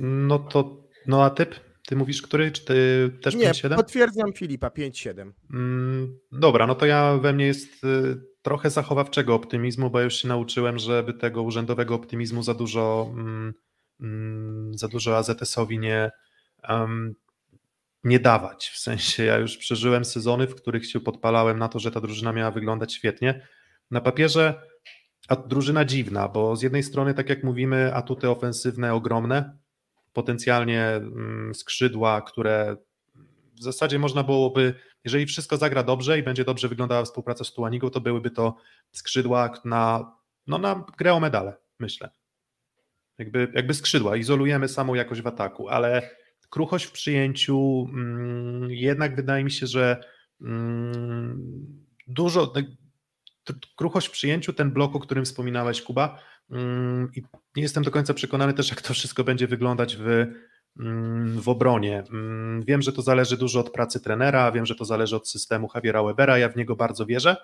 no 0.00 0.38
to, 0.38 0.88
no 1.06 1.24
a 1.24 1.30
typ? 1.30 1.54
Ty 1.86 1.96
mówisz, 1.96 2.22
który? 2.22 2.52
Czy 2.52 2.64
ty 2.64 3.10
też 3.22 3.34
Nie, 3.34 3.50
5-7? 3.50 3.76
potwierdzam 3.76 4.32
Filipa, 4.32 4.68
5-7. 4.68 5.32
Mm, 5.52 6.18
dobra, 6.32 6.66
no 6.66 6.74
to 6.74 6.86
ja 6.86 7.18
we 7.18 7.32
mnie 7.32 7.46
jest 7.46 7.84
y, 7.84 8.16
trochę 8.42 8.70
zachowawczego 8.70 9.34
optymizmu, 9.34 9.90
bo 9.90 10.00
już 10.00 10.14
się 10.14 10.28
nauczyłem, 10.28 10.78
żeby 10.78 11.14
tego 11.14 11.42
urzędowego 11.42 11.94
optymizmu 11.94 12.42
za 12.42 12.54
dużo, 12.54 13.10
mm, 13.12 13.54
mm, 14.00 14.78
za 14.78 14.88
dużo 14.88 15.18
AZS-owi 15.18 15.78
nie, 15.78 16.10
um, 16.68 17.14
nie 18.04 18.20
dawać. 18.20 18.70
W 18.70 18.78
sensie 18.78 19.24
ja 19.24 19.36
już 19.36 19.56
przeżyłem 19.56 20.04
sezony, 20.04 20.46
w 20.46 20.54
których 20.54 20.86
się 20.86 21.00
podpalałem 21.00 21.58
na 21.58 21.68
to, 21.68 21.78
że 21.78 21.90
ta 21.90 22.00
drużyna 22.00 22.32
miała 22.32 22.50
wyglądać 22.50 22.94
świetnie. 22.94 23.48
Na 23.90 24.00
papierze 24.00 24.62
a 25.28 25.36
drużyna 25.36 25.84
dziwna, 25.84 26.28
bo 26.28 26.56
z 26.56 26.62
jednej 26.62 26.82
strony, 26.82 27.14
tak 27.14 27.28
jak 27.28 27.44
mówimy, 27.44 27.94
atuty 27.94 28.30
ofensywne 28.30 28.94
ogromne, 28.94 29.58
potencjalnie 30.12 30.86
mm, 30.86 31.54
skrzydła, 31.54 32.22
które 32.22 32.76
w 33.54 33.62
zasadzie 33.62 33.98
można 33.98 34.22
byłoby, 34.22 34.74
jeżeli 35.04 35.26
wszystko 35.26 35.56
zagra 35.56 35.82
dobrze 35.82 36.18
i 36.18 36.22
będzie 36.22 36.44
dobrze 36.44 36.68
wyglądała 36.68 37.04
współpraca 37.04 37.44
z 37.44 37.52
Tułanigą, 37.52 37.90
to 37.90 38.00
byłyby 38.00 38.30
to 38.30 38.56
skrzydła 38.92 39.52
na, 39.64 40.12
no 40.46 40.58
na 40.58 40.84
grę 40.98 41.14
o 41.14 41.20
medale, 41.20 41.56
myślę. 41.78 42.10
Jakby, 43.18 43.52
jakby 43.54 43.74
skrzydła, 43.74 44.16
izolujemy 44.16 44.68
samą 44.68 44.94
jakość 44.94 45.20
w 45.20 45.26
ataku, 45.26 45.68
ale 45.68 46.10
kruchość 46.54 46.84
w 46.84 46.92
przyjęciu, 46.92 47.86
mm, 47.92 48.70
jednak 48.70 49.16
wydaje 49.16 49.44
mi 49.44 49.50
się, 49.50 49.66
że 49.66 50.04
mm, 50.40 51.56
dużo, 52.06 52.52
kruchość 53.76 54.08
w 54.08 54.10
przyjęciu, 54.10 54.52
ten 54.52 54.70
blok, 54.70 54.96
o 54.96 55.00
którym 55.00 55.24
wspominałeś, 55.24 55.82
Kuba, 55.82 56.18
mm, 56.50 57.10
i 57.16 57.22
nie 57.56 57.62
jestem 57.62 57.84
do 57.84 57.90
końca 57.90 58.14
przekonany 58.14 58.54
też, 58.54 58.70
jak 58.70 58.82
to 58.82 58.94
wszystko 58.94 59.24
będzie 59.24 59.46
wyglądać 59.46 59.96
w, 60.00 60.26
w 61.36 61.48
obronie. 61.48 62.02
Wiem, 62.66 62.82
że 62.82 62.92
to 62.92 63.02
zależy 63.02 63.36
dużo 63.36 63.60
od 63.60 63.70
pracy 63.70 64.00
trenera, 64.00 64.52
wiem, 64.52 64.66
że 64.66 64.74
to 64.74 64.84
zależy 64.84 65.16
od 65.16 65.28
systemu 65.28 65.68
Javiera 65.74 66.02
Webera, 66.02 66.38
ja 66.38 66.48
w 66.48 66.56
niego 66.56 66.76
bardzo 66.76 67.06
wierzę, 67.06 67.36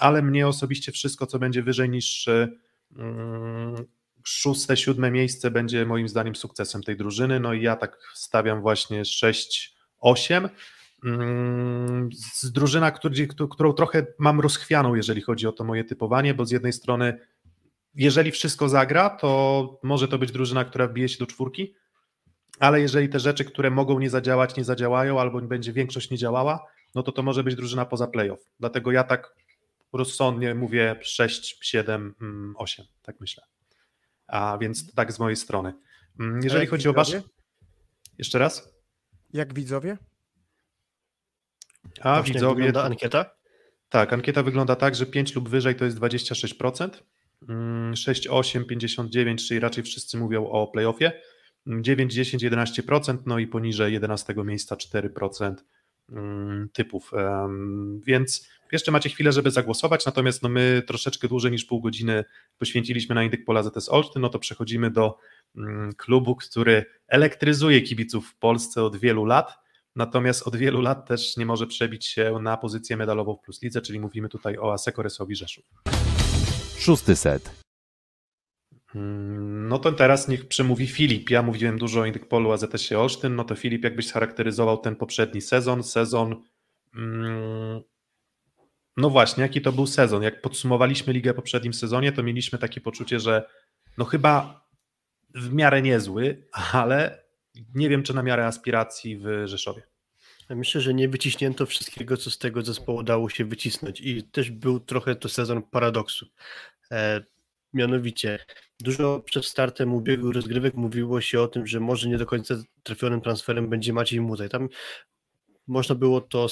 ale 0.00 0.22
mnie 0.22 0.48
osobiście 0.48 0.92
wszystko, 0.92 1.26
co 1.26 1.38
będzie 1.38 1.62
wyżej 1.62 1.90
niż 1.90 2.28
szóste, 4.26 4.76
siódme 4.76 5.10
miejsce 5.10 5.50
będzie 5.50 5.86
moim 5.86 6.08
zdaniem 6.08 6.36
sukcesem 6.36 6.82
tej 6.82 6.96
drużyny, 6.96 7.40
no 7.40 7.52
i 7.52 7.62
ja 7.62 7.76
tak 7.76 7.98
stawiam 8.14 8.60
właśnie 8.60 9.02
6-8, 9.04 10.48
Mm, 11.04 12.08
z 12.34 12.52
drużyna, 12.52 12.92
którą 13.50 13.72
trochę 13.72 14.06
mam 14.18 14.40
rozchwianą, 14.40 14.94
jeżeli 14.94 15.20
chodzi 15.20 15.46
o 15.46 15.52
to 15.52 15.64
moje 15.64 15.84
typowanie, 15.84 16.34
bo 16.34 16.44
z 16.44 16.50
jednej 16.50 16.72
strony, 16.72 17.18
jeżeli 17.94 18.30
wszystko 18.30 18.68
zagra, 18.68 19.10
to 19.10 19.80
może 19.82 20.08
to 20.08 20.18
być 20.18 20.32
drużyna, 20.32 20.64
która 20.64 20.86
wbije 20.86 21.08
się 21.08 21.18
do 21.18 21.26
czwórki, 21.26 21.74
ale 22.58 22.80
jeżeli 22.80 23.08
te 23.08 23.20
rzeczy, 23.20 23.44
które 23.44 23.70
mogą 23.70 23.98
nie 23.98 24.10
zadziałać, 24.10 24.56
nie 24.56 24.64
zadziałają, 24.64 25.20
albo 25.20 25.40
będzie 25.40 25.72
większość 25.72 26.10
nie 26.10 26.18
działała, 26.18 26.66
no 26.94 27.02
to 27.02 27.12
to 27.12 27.22
może 27.22 27.44
być 27.44 27.54
drużyna 27.54 27.86
poza 27.86 28.06
playoff. 28.06 28.40
Dlatego 28.60 28.92
ja 28.92 29.04
tak 29.04 29.34
rozsądnie 29.92 30.54
mówię 30.54 30.96
6, 31.02 31.58
7, 31.60 32.14
8, 32.56 32.86
tak 33.02 33.20
myślę. 33.20 33.55
A 34.26 34.58
więc 34.58 34.94
tak 34.94 35.12
z 35.12 35.18
mojej 35.18 35.36
strony. 35.36 35.74
Mm, 36.20 36.40
jeżeli 36.44 36.66
chodzi 36.66 36.88
widzowie? 36.88 37.18
o 37.18 37.20
wasz. 37.20 37.30
Jeszcze 38.18 38.38
raz? 38.38 38.76
Jak 39.32 39.54
widzowie? 39.54 39.98
A 42.00 42.14
Właśnie 42.14 42.34
widzowie. 42.34 42.64
Wygląda 42.64 42.84
ankieta? 42.84 43.30
Tak, 43.88 44.12
ankieta 44.12 44.42
wygląda 44.42 44.76
tak, 44.76 44.94
że 44.94 45.06
5 45.06 45.34
lub 45.34 45.48
wyżej 45.48 45.74
to 45.74 45.84
jest 45.84 45.98
26%, 45.98 46.90
6, 47.94 48.28
8, 48.28 48.64
59, 48.64 49.48
czyli 49.48 49.60
raczej 49.60 49.84
wszyscy 49.84 50.18
mówią 50.18 50.46
o 50.46 50.66
playoffie, 50.66 51.12
9, 51.66 52.14
10, 52.14 52.44
11%, 52.44 53.18
no 53.26 53.38
i 53.38 53.46
poniżej 53.46 53.92
11 53.92 54.34
miejsca 54.44 54.76
4% 54.76 55.44
mm, 55.44 55.56
typów. 56.72 57.10
Więc 58.06 58.48
jeszcze 58.72 58.92
macie 58.92 59.08
chwilę, 59.08 59.32
żeby 59.32 59.50
zagłosować, 59.50 60.06
natomiast 60.06 60.42
no 60.42 60.48
my 60.48 60.82
troszeczkę 60.86 61.28
dłużej 61.28 61.52
niż 61.52 61.64
pół 61.64 61.80
godziny 61.80 62.24
poświęciliśmy 62.58 63.14
na 63.14 63.24
Indyk 63.24 63.44
Pola 63.44 63.62
ZS 63.62 63.88
Olsztyn, 63.88 64.22
no 64.22 64.28
to 64.28 64.38
przechodzimy 64.38 64.90
do 64.90 65.18
mm, 65.56 65.92
klubu, 65.92 66.36
który 66.36 66.84
elektryzuje 67.08 67.82
kibiców 67.82 68.28
w 68.28 68.38
Polsce 68.38 68.82
od 68.82 68.96
wielu 68.96 69.24
lat 69.24 69.66
natomiast 69.96 70.46
od 70.46 70.56
wielu 70.56 70.80
lat 70.80 71.08
też 71.08 71.36
nie 71.36 71.46
może 71.46 71.66
przebić 71.66 72.06
się 72.06 72.38
na 72.42 72.56
pozycję 72.56 72.96
medalową 72.96 73.36
w 73.36 73.40
Plus 73.40 73.62
Lidze, 73.62 73.82
czyli 73.82 74.00
mówimy 74.00 74.28
tutaj 74.28 74.58
o 74.58 74.72
Asekoresowi 74.72 75.36
Rzeszów. 75.36 75.64
Szósty 76.78 77.16
set. 77.16 77.65
Mm, 78.96 79.68
no 79.68 79.78
to 79.78 79.92
teraz 79.92 80.28
niech 80.28 80.48
przemówi 80.48 80.86
Filip. 80.86 81.30
Ja 81.30 81.42
mówiłem 81.42 81.78
dużo 81.78 82.00
o 82.00 82.06
Indykpolu 82.06 82.52
AZS-ie 82.52 83.00
Olsztyn, 83.00 83.36
no 83.36 83.44
to 83.44 83.54
Filip, 83.54 83.84
jakbyś 83.84 84.12
charakteryzował 84.12 84.78
ten 84.78 84.96
poprzedni 84.96 85.40
sezon, 85.40 85.82
sezon... 85.82 86.42
Mm, 86.94 87.80
no 88.96 89.10
właśnie, 89.10 89.42
jaki 89.42 89.60
to 89.60 89.72
był 89.72 89.86
sezon? 89.86 90.22
Jak 90.22 90.42
podsumowaliśmy 90.42 91.12
ligę 91.12 91.32
w 91.32 91.36
poprzednim 91.36 91.74
sezonie, 91.74 92.12
to 92.12 92.22
mieliśmy 92.22 92.58
takie 92.58 92.80
poczucie, 92.80 93.20
że 93.20 93.48
no 93.98 94.04
chyba 94.04 94.66
w 95.34 95.52
miarę 95.52 95.82
niezły, 95.82 96.48
ale 96.72 97.24
nie 97.74 97.88
wiem, 97.88 98.02
czy 98.02 98.14
na 98.14 98.22
miarę 98.22 98.46
aspiracji 98.46 99.18
w 99.18 99.42
Rzeszowie. 99.44 99.82
Myślę, 100.50 100.80
że 100.80 100.94
nie 100.94 101.08
wyciśnięto 101.08 101.66
wszystkiego, 101.66 102.16
co 102.16 102.30
z 102.30 102.38
tego 102.38 102.62
zespołu 102.62 103.02
dało 103.02 103.28
się 103.28 103.44
wycisnąć 103.44 104.00
i 104.00 104.22
też 104.22 104.50
był 104.50 104.80
trochę 104.80 105.14
to 105.16 105.28
sezon 105.28 105.62
paradoksu. 105.62 106.26
Mianowicie, 107.76 108.38
dużo 108.80 109.20
przed 109.20 109.46
startem 109.46 109.94
ubiegłych 109.94 110.34
rozgrywek 110.34 110.74
mówiło 110.74 111.20
się 111.20 111.40
o 111.40 111.48
tym, 111.48 111.66
że 111.66 111.80
może 111.80 112.08
nie 112.08 112.18
do 112.18 112.26
końca 112.26 112.54
trafionym 112.82 113.20
transferem 113.20 113.68
będzie 113.68 113.92
Maciej 113.92 114.20
Muzaj. 114.20 114.48
Tam 114.48 114.68
można 115.66 115.94
było 115.94 116.20
to 116.20 116.46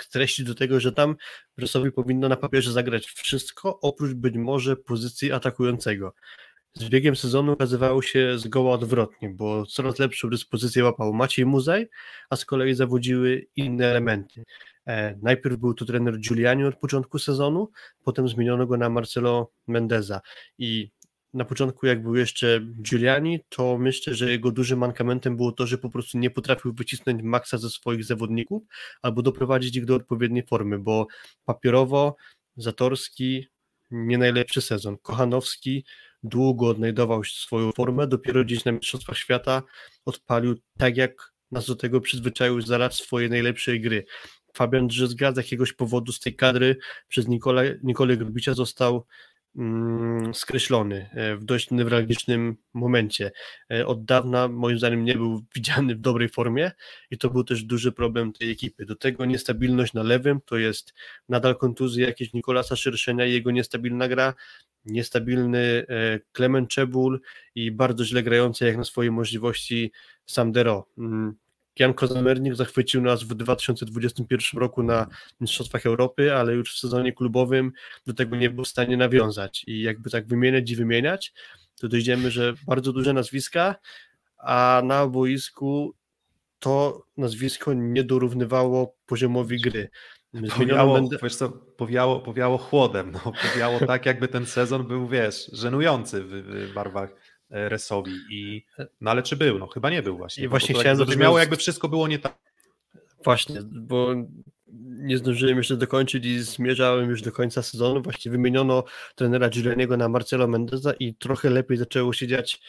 streścić 0.00 0.46
do 0.46 0.54
tego, 0.54 0.80
że 0.80 0.92
tam 0.92 1.16
Rzeszowi 1.58 1.92
powinno 1.92 2.28
na 2.28 2.36
papierze 2.36 2.72
zagrać 2.72 3.06
wszystko, 3.06 3.80
oprócz 3.80 4.12
być 4.12 4.34
może 4.34 4.76
pozycji 4.76 5.32
atakującego 5.32 6.14
z 6.76 6.88
biegiem 6.88 7.16
sezonu 7.16 7.52
okazywało 7.52 8.02
się 8.02 8.38
zgoła 8.38 8.74
odwrotnie, 8.74 9.28
bo 9.28 9.66
coraz 9.66 9.98
lepszą 9.98 10.30
dyspozycję 10.30 10.84
łapał 10.84 11.12
Maciej 11.12 11.46
Muzaj, 11.46 11.88
a 12.30 12.36
z 12.36 12.44
kolei 12.44 12.74
zawodziły 12.74 13.46
inne 13.56 13.86
elementy. 13.86 14.44
E, 14.86 15.18
najpierw 15.22 15.56
był 15.56 15.74
to 15.74 15.84
trener 15.84 16.18
Giuliani 16.18 16.64
od 16.64 16.76
początku 16.76 17.18
sezonu, 17.18 17.70
potem 18.04 18.28
zmieniono 18.28 18.66
go 18.66 18.76
na 18.76 18.88
Marcelo 18.88 19.52
Mendeza 19.66 20.20
i 20.58 20.90
na 21.34 21.44
początku 21.44 21.86
jak 21.86 22.02
był 22.02 22.16
jeszcze 22.16 22.60
Giuliani, 22.82 23.40
to 23.48 23.78
myślę, 23.78 24.14
że 24.14 24.30
jego 24.30 24.50
dużym 24.50 24.78
mankamentem 24.78 25.36
było 25.36 25.52
to, 25.52 25.66
że 25.66 25.78
po 25.78 25.90
prostu 25.90 26.18
nie 26.18 26.30
potrafił 26.30 26.72
wycisnąć 26.74 27.22
maksa 27.22 27.58
ze 27.58 27.70
swoich 27.70 28.04
zawodników 28.04 28.62
albo 29.02 29.22
doprowadzić 29.22 29.76
ich 29.76 29.84
do 29.84 29.94
odpowiedniej 29.94 30.46
formy, 30.46 30.78
bo 30.78 31.06
papierowo 31.44 32.16
Zatorski 32.56 33.46
nie 33.90 34.18
najlepszy 34.18 34.62
sezon, 34.62 34.96
Kochanowski 35.02 35.84
długo 36.22 36.68
odnajdował 36.68 37.24
swoją 37.24 37.72
formę, 37.72 38.06
dopiero 38.06 38.44
gdzieś 38.44 38.64
na 38.64 38.72
Mistrzostwach 38.72 39.18
Świata 39.18 39.62
odpalił 40.04 40.54
tak, 40.78 40.96
jak 40.96 41.32
nas 41.50 41.66
do 41.66 41.76
tego 41.76 42.00
przyzwyczaił 42.00 42.60
za 42.60 42.78
lat 42.78 42.94
swojej 42.94 43.30
najlepszej 43.30 43.80
gry. 43.80 44.04
Fabian 44.56 44.86
Drzyzga 44.86 45.32
z 45.32 45.36
jakiegoś 45.36 45.72
powodu 45.72 46.12
z 46.12 46.20
tej 46.20 46.36
kadry 46.36 46.76
przez 47.08 47.28
Nikola, 47.28 47.62
Nikolę 47.82 48.16
Grubicia 48.16 48.54
został 48.54 49.06
mm, 49.56 50.34
skreślony 50.34 51.10
e, 51.12 51.36
w 51.36 51.44
dość 51.44 51.70
newralgicznym 51.70 52.56
momencie. 52.74 53.30
E, 53.72 53.86
od 53.86 54.04
dawna 54.04 54.48
moim 54.48 54.78
zdaniem 54.78 55.04
nie 55.04 55.14
był 55.14 55.42
widziany 55.56 55.94
w 55.94 56.00
dobrej 56.00 56.28
formie 56.28 56.70
i 57.10 57.18
to 57.18 57.30
był 57.30 57.44
też 57.44 57.64
duży 57.64 57.92
problem 57.92 58.32
tej 58.32 58.50
ekipy. 58.50 58.86
Do 58.86 58.96
tego 58.96 59.24
niestabilność 59.24 59.92
na 59.92 60.02
lewym, 60.02 60.40
to 60.46 60.56
jest 60.56 60.94
nadal 61.28 61.56
kontuzje 61.56 62.06
jakieś 62.06 62.32
Nikolasa 62.32 62.76
Szerszenia 62.76 63.26
i 63.26 63.32
jego 63.32 63.50
niestabilna 63.50 64.08
gra, 64.08 64.34
niestabilny 64.84 65.86
e, 66.38 66.66
Czebul 66.66 67.20
i 67.54 67.70
bardzo 67.70 68.04
źle 68.04 68.22
grający 68.22 68.64
jak 68.66 68.76
na 68.76 68.84
swoje 68.84 69.10
możliwości 69.10 69.92
Samdero. 70.26 70.86
Jan 71.78 71.94
Kozamernik 71.94 72.54
zachwycił 72.54 73.02
nas 73.02 73.22
w 73.22 73.34
2021 73.34 74.60
roku 74.60 74.82
na 74.82 75.06
Mistrzostwach 75.40 75.86
Europy, 75.86 76.34
ale 76.34 76.54
już 76.54 76.74
w 76.74 76.78
sezonie 76.78 77.12
klubowym 77.12 77.72
do 78.06 78.14
tego 78.14 78.36
nie 78.36 78.50
był 78.50 78.64
w 78.64 78.68
stanie 78.68 78.96
nawiązać. 78.96 79.64
I 79.66 79.82
jakby 79.82 80.10
tak 80.10 80.26
wymieniać 80.26 80.70
i 80.70 80.76
wymieniać, 80.76 81.32
to 81.80 81.88
dojdziemy, 81.88 82.30
że 82.30 82.54
bardzo 82.66 82.92
duże 82.92 83.12
nazwiska, 83.12 83.74
a 84.38 84.82
na 84.84 85.06
boisku 85.06 85.94
to 86.58 87.04
nazwisko 87.16 87.74
nie 87.74 88.04
dorównywało 88.04 88.94
poziomowi 89.06 89.60
gry. 89.60 89.90
Powiało, 90.56 90.94
będę... 90.94 91.16
wiesz 91.22 91.36
co, 91.36 91.48
powiało, 91.76 92.20
powiało 92.20 92.58
chłodem, 92.58 93.12
no, 93.12 93.32
powiało 93.52 93.78
tak, 93.78 94.06
jakby 94.06 94.28
ten 94.28 94.46
sezon 94.46 94.86
był, 94.86 95.08
wiesz, 95.08 95.50
żenujący 95.52 96.22
w, 96.22 96.30
w 96.30 96.74
barwach 96.74 97.14
Resowi. 97.50 98.12
I, 98.30 98.64
no 99.00 99.10
ale 99.10 99.22
czy 99.22 99.36
był? 99.36 99.58
No 99.58 99.66
chyba 99.66 99.90
nie 99.90 100.02
był 100.02 100.16
właśnie. 100.16 100.44
I 100.44 100.48
właśnie 100.48 100.74
to 100.74 100.80
chciałem 100.80 100.98
zabrzmiało, 100.98 101.38
jakby 101.38 101.56
wszystko 101.56 101.88
było 101.88 102.08
nie 102.08 102.18
tak. 102.18 102.38
Właśnie, 103.24 103.60
bo 103.62 104.14
nie 104.82 105.18
zdążyłem 105.18 105.56
jeszcze 105.56 105.76
dokończyć 105.76 106.24
i 106.24 106.40
zmierzałem 106.40 107.10
już 107.10 107.22
do 107.22 107.32
końca 107.32 107.62
sezonu. 107.62 108.02
Właśnie 108.02 108.30
wymieniono 108.30 108.84
trenera 109.14 109.48
Giulianiego 109.48 109.96
na 109.96 110.08
Marcelo 110.08 110.48
Mendeza 110.48 110.92
i 110.92 111.14
trochę 111.14 111.50
lepiej 111.50 111.76
zaczęło 111.76 112.12
się 112.12 112.26
dziać 112.26 112.60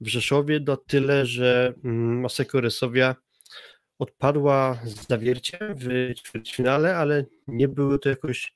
w 0.00 0.08
Rzeszowie, 0.08 0.60
do 0.60 0.76
tyle, 0.76 1.26
że 1.26 1.74
mm, 1.84 2.20
Maseko 2.20 2.60
Resowia 2.60 3.16
odpadła 3.98 4.78
z 4.84 5.08
zawierciem 5.08 5.74
w 5.76 6.14
ćwierćfinale, 6.14 6.96
ale 6.96 7.24
nie 7.48 7.68
były 7.68 7.98
to 7.98 8.08
jakoś 8.08 8.54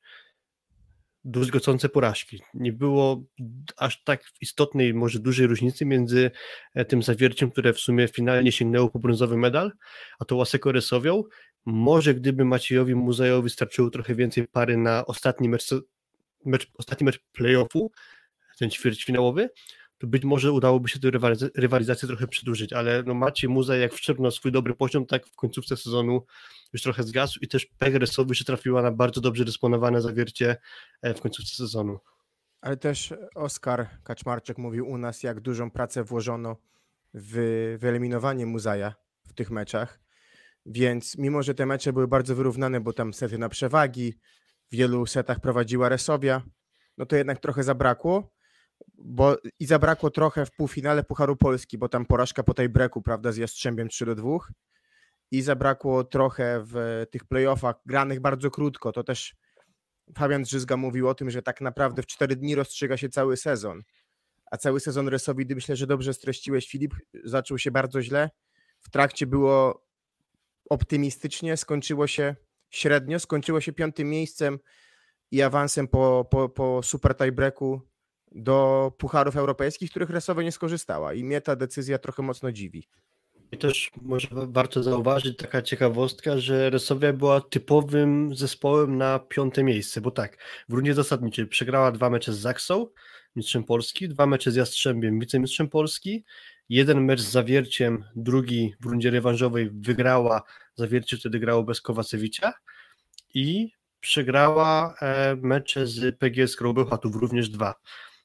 druzgocące 1.24 1.88
porażki. 1.88 2.42
Nie 2.54 2.72
było 2.72 3.24
aż 3.76 4.04
tak 4.04 4.22
istotnej, 4.40 4.94
może 4.94 5.18
dużej 5.18 5.46
różnicy 5.46 5.86
między 5.86 6.30
e, 6.74 6.84
tym 6.84 7.02
zawierciem, 7.02 7.50
które 7.50 7.72
w 7.72 7.80
sumie 7.80 8.08
finalnie 8.08 8.52
sięgnęło 8.52 8.90
po 8.90 8.98
brązowy 8.98 9.36
medal, 9.36 9.72
a 10.18 10.24
to 10.24 10.36
Łaseko 10.36 10.72
Resowią. 10.72 11.24
Może 11.64 12.14
gdyby 12.14 12.44
Maciejowi 12.44 12.94
Muzajowi 12.94 13.50
starczyło 13.50 13.90
trochę 13.90 14.14
więcej 14.14 14.48
pary 14.48 14.76
na 14.76 15.06
ostatni 15.06 15.48
mecz, 15.48 15.74
mecz, 16.44 16.70
ostatni 16.74 17.04
mecz 17.04 17.20
playoffu, 17.32 17.90
ten 18.58 18.70
ćwierćfinałowy, 18.70 19.50
to 20.00 20.06
być 20.06 20.24
może 20.24 20.52
udałoby 20.52 20.88
się 20.88 21.00
tę 21.00 21.08
rywaliz- 21.08 21.50
rywalizację 21.54 22.08
trochę 22.08 22.26
przedłużyć, 22.26 22.72
ale 22.72 23.02
no 23.02 23.14
Maciej 23.14 23.50
Muzaj 23.50 23.80
jak 23.80 23.92
wszczepnął 23.92 24.30
swój 24.30 24.52
dobry 24.52 24.74
poziom, 24.74 25.06
tak 25.06 25.26
w 25.26 25.36
końcówce 25.36 25.76
sezonu 25.76 26.26
już 26.72 26.82
trochę 26.82 27.02
zgasł 27.02 27.38
i 27.42 27.48
też 27.48 27.66
Peg 27.66 27.94
Resowi 27.94 28.36
się 28.36 28.44
trafiła 28.44 28.82
na 28.82 28.90
bardzo 28.90 29.20
dobrze 29.20 29.44
dysponowane 29.44 30.00
zawiercie 30.00 30.56
e, 31.02 31.14
w 31.14 31.20
końcówce 31.20 31.54
sezonu. 31.54 31.98
Ale 32.60 32.76
też 32.76 33.14
Oskar 33.34 33.88
Kaczmarczyk 34.04 34.58
mówił 34.58 34.88
u 34.88 34.98
nas, 34.98 35.22
jak 35.22 35.40
dużą 35.40 35.70
pracę 35.70 36.04
włożono 36.04 36.56
w 37.14 37.76
wyeliminowanie 37.80 38.46
Muzaja 38.46 38.94
w 39.26 39.32
tych 39.32 39.50
meczach. 39.50 40.00
Więc 40.66 41.18
mimo, 41.18 41.42
że 41.42 41.54
te 41.54 41.66
mecze 41.66 41.92
były 41.92 42.08
bardzo 42.08 42.34
wyrównane, 42.34 42.80
bo 42.80 42.92
tam 42.92 43.14
sety 43.14 43.38
na 43.38 43.48
przewagi, 43.48 44.14
w 44.72 44.76
wielu 44.76 45.06
setach 45.06 45.40
prowadziła 45.40 45.88
Resowia, 45.88 46.42
no 46.98 47.06
to 47.06 47.16
jednak 47.16 47.40
trochę 47.40 47.62
zabrakło. 47.62 48.32
Bo 48.98 49.36
i 49.58 49.66
zabrakło 49.66 50.10
trochę 50.10 50.46
w 50.46 50.50
półfinale 50.50 51.04
Pucharu 51.04 51.36
Polski, 51.36 51.78
bo 51.78 51.88
tam 51.88 52.06
porażka 52.06 52.42
po 52.42 52.54
tej 52.54 52.68
breku, 52.68 53.02
prawda, 53.02 53.32
z 53.32 53.36
Jastrzębiem 53.36 53.88
3 53.88 54.06
do 54.06 54.14
2. 54.14 54.38
I 55.30 55.42
zabrakło 55.42 56.04
trochę 56.04 56.62
w 56.64 57.04
tych 57.10 57.24
playoffach, 57.24 57.76
granych 57.86 58.20
bardzo 58.20 58.50
krótko. 58.50 58.92
To 58.92 59.04
też 59.04 59.36
Fabian 60.18 60.42
Drzyzga 60.42 60.76
mówił 60.76 61.08
o 61.08 61.14
tym, 61.14 61.30
że 61.30 61.42
tak 61.42 61.60
naprawdę 61.60 62.02
w 62.02 62.06
4 62.06 62.36
dni 62.36 62.54
rozstrzyga 62.54 62.96
się 62.96 63.08
cały 63.08 63.36
sezon. 63.36 63.82
A 64.50 64.56
cały 64.56 64.80
sezon 64.80 65.08
Resowi, 65.08 65.46
myślę, 65.54 65.76
że 65.76 65.86
dobrze 65.86 66.14
streściłeś, 66.14 66.68
Filip, 66.68 66.94
zaczął 67.24 67.58
się 67.58 67.70
bardzo 67.70 68.02
źle. 68.02 68.30
W 68.80 68.90
trakcie 68.90 69.26
było 69.26 69.86
optymistycznie, 70.70 71.56
skończyło 71.56 72.06
się 72.06 72.36
średnio, 72.70 73.18
skończyło 73.18 73.60
się 73.60 73.72
piątym 73.72 74.10
miejscem 74.10 74.58
i 75.30 75.42
awansem 75.42 75.88
po, 75.88 76.26
po, 76.30 76.48
po 76.48 76.82
super 76.82 77.16
tiebreaku 77.16 77.89
do 78.32 78.92
pucharów 78.98 79.36
europejskich, 79.36 79.90
których 79.90 80.10
Resowa 80.10 80.42
nie 80.42 80.52
skorzystała. 80.52 81.14
I 81.14 81.24
mnie 81.24 81.40
ta 81.40 81.56
decyzja 81.56 81.98
trochę 81.98 82.22
mocno 82.22 82.52
dziwi. 82.52 82.88
I 83.52 83.58
też 83.58 83.90
może 84.02 84.28
wa- 84.30 84.46
warto 84.46 84.82
zauważyć 84.82 85.36
taka 85.38 85.62
ciekawostka, 85.62 86.38
że 86.38 86.70
Resowia 86.70 87.12
była 87.12 87.40
typowym 87.40 88.34
zespołem 88.36 88.98
na 88.98 89.18
piąte 89.18 89.62
miejsce, 89.64 90.00
bo 90.00 90.10
tak, 90.10 90.38
w 90.68 90.72
rundzie 90.72 90.94
zasadniczej 90.94 91.46
przegrała 91.46 91.92
dwa 91.92 92.10
mecze 92.10 92.32
z 92.32 92.38
Zaksą, 92.38 92.86
mistrzem 93.36 93.64
Polski, 93.64 94.08
dwa 94.08 94.26
mecze 94.26 94.50
z 94.50 94.56
Jastrzębiem, 94.56 95.20
wicemistrzem 95.20 95.68
Polski, 95.68 96.24
jeden 96.68 97.04
mecz 97.04 97.20
z 97.20 97.30
Zawierciem, 97.30 98.04
drugi 98.16 98.74
w 98.80 98.86
rundzie 98.86 99.10
rewanżowej 99.10 99.70
wygrała, 99.70 100.42
Zawiercie 100.74 101.16
wtedy 101.16 101.38
grało 101.38 101.62
bez 101.62 101.80
Kowacewicza 101.80 102.52
i 103.34 103.72
przegrała 104.00 104.94
e, 105.02 105.36
mecze 105.36 105.86
z 105.86 106.18
PGS 106.18 106.56
Krobełchatów, 106.56 107.16
również 107.16 107.48
dwa. 107.48 107.74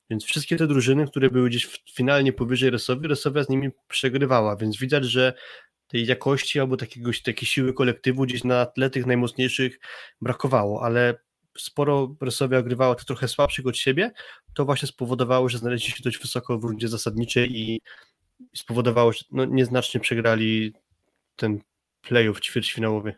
Więc 0.10 0.24
wszystkie 0.24 0.58
te 0.58 0.68
drużyny, 0.68 1.08
które 1.08 1.30
były 1.30 1.50
gdzieś 1.50 1.84
finalnie 1.94 2.34
powyżej 2.34 2.70
Resowi, 2.70 3.08
Resowia 3.08 3.44
z 3.44 3.50
nimi 3.50 3.70
przegrywała, 3.88 4.56
więc 4.56 4.78
widać, 4.78 5.06
że 5.06 5.34
tej 5.88 6.06
jakości 6.06 6.60
albo 6.60 6.78
takiegoś, 6.78 7.22
takiej 7.22 7.48
siły 7.48 7.74
kolektywu 7.74 8.24
gdzieś 8.24 8.44
na 8.44 8.66
tle 8.66 8.90
tych 8.90 9.06
najmocniejszych 9.06 9.80
brakowało, 10.22 10.84
ale 10.84 11.18
sporo 11.58 12.16
Resowia 12.22 12.62
grywała 12.62 12.96
tych 12.96 13.06
trochę 13.06 13.28
słabszych 13.28 13.68
od 13.68 13.78
siebie, 13.78 14.12
to 14.54 14.66
właśnie 14.66 14.88
spowodowało, 14.88 15.50
że 15.50 15.58
znaleźli 15.58 15.92
się 15.92 16.04
dość 16.04 16.20
wysoko 16.20 16.60
w 16.60 16.64
rundzie 16.64 16.88
zasadniczej 16.88 17.60
i 17.60 17.82
spowodowało, 18.56 19.14
że 19.14 19.20
no, 19.32 19.46
nieznacznie 19.46 20.00
przegrali 20.00 20.74
ten 21.36 21.60
playoff 22.02 22.40
ćwierćfinałowy. 22.40 23.16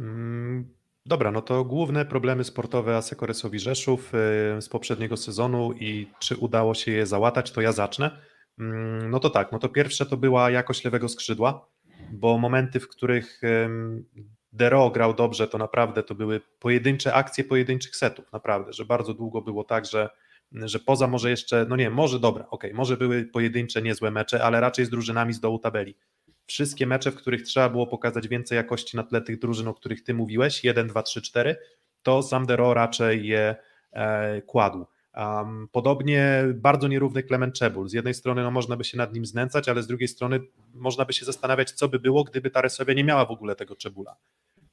Mm, 0.00 0.74
Dobra, 1.06 1.30
no 1.30 1.42
to 1.42 1.64
główne 1.64 2.04
problemy 2.04 2.44
sportowe 2.44 2.96
Aseko 2.96 3.26
Resowi 3.26 3.58
Rzeszów 3.58 4.14
y, 4.14 4.62
z 4.62 4.68
poprzedniego 4.68 5.16
sezonu 5.16 5.72
i 5.72 6.10
czy 6.18 6.36
udało 6.36 6.74
się 6.74 6.92
je 6.92 7.06
załatać, 7.06 7.52
to 7.52 7.60
ja 7.60 7.72
zacznę. 7.72 8.18
Mm, 8.58 9.10
No 9.10 9.20
to 9.20 9.30
tak, 9.30 9.52
no 9.52 9.58
to 9.58 9.68
pierwsze 9.68 10.06
to 10.06 10.16
była 10.16 10.50
jakość 10.50 10.84
lewego 10.84 11.08
skrzydła, 11.08 11.68
bo 12.12 12.38
momenty, 12.38 12.80
w 12.80 12.88
których 12.88 13.40
Dero 14.52 14.90
grał 14.90 15.14
dobrze, 15.14 15.48
to 15.48 15.58
naprawdę 15.58 16.02
to 16.02 16.14
były 16.14 16.40
pojedyncze 16.58 17.14
akcje 17.14 17.44
pojedynczych 17.44 17.96
setów, 17.96 18.32
naprawdę, 18.32 18.72
że 18.72 18.84
bardzo 18.84 19.14
długo 19.14 19.42
było 19.42 19.64
tak, 19.64 19.86
że, 19.86 20.08
że 20.52 20.78
poza 20.78 21.06
może 21.06 21.30
jeszcze, 21.30 21.66
no 21.68 21.76
nie, 21.76 21.90
może 21.90 22.20
dobra, 22.20 22.46
okej, 22.50 22.74
może 22.74 22.96
były 22.96 23.24
pojedyncze 23.24 23.82
niezłe 23.82 24.10
mecze, 24.10 24.44
ale 24.44 24.60
raczej 24.60 24.84
z 24.84 24.90
drużynami 24.90 25.32
z 25.32 25.40
dołu 25.40 25.58
tabeli 25.58 25.94
wszystkie 26.46 26.86
mecze, 26.86 27.10
w 27.10 27.16
których 27.16 27.42
trzeba 27.42 27.68
było 27.68 27.86
pokazać 27.86 28.28
więcej 28.28 28.56
jakości 28.56 28.96
na 28.96 29.02
tle 29.02 29.20
tych 29.20 29.38
drużyn, 29.38 29.68
o 29.68 29.74
których 29.74 30.04
ty 30.04 30.14
mówiłeś, 30.14 30.64
1, 30.64 30.88
2, 30.88 31.02
3, 31.02 31.22
4, 31.22 31.56
to 32.02 32.22
Sandero 32.22 32.74
raczej 32.74 33.26
je 33.26 33.56
e, 33.92 34.42
kładł. 34.42 34.86
Um, 35.16 35.68
podobnie 35.72 36.44
bardzo 36.54 36.88
nierówny 36.88 37.22
Clement 37.22 37.54
Czebul. 37.54 37.88
Z 37.88 37.92
jednej 37.92 38.14
strony 38.14 38.42
no, 38.42 38.50
można 38.50 38.76
by 38.76 38.84
się 38.84 38.98
nad 38.98 39.14
nim 39.14 39.26
znęcać, 39.26 39.68
ale 39.68 39.82
z 39.82 39.86
drugiej 39.86 40.08
strony 40.08 40.40
można 40.74 41.04
by 41.04 41.12
się 41.12 41.24
zastanawiać, 41.24 41.72
co 41.72 41.88
by 41.88 41.98
było, 41.98 42.24
gdyby 42.24 42.50
ta 42.50 42.60
Resowia 42.60 42.94
nie 42.94 43.04
miała 43.04 43.24
w 43.24 43.30
ogóle 43.30 43.56
tego 43.56 43.76
Czebula. 43.76 44.16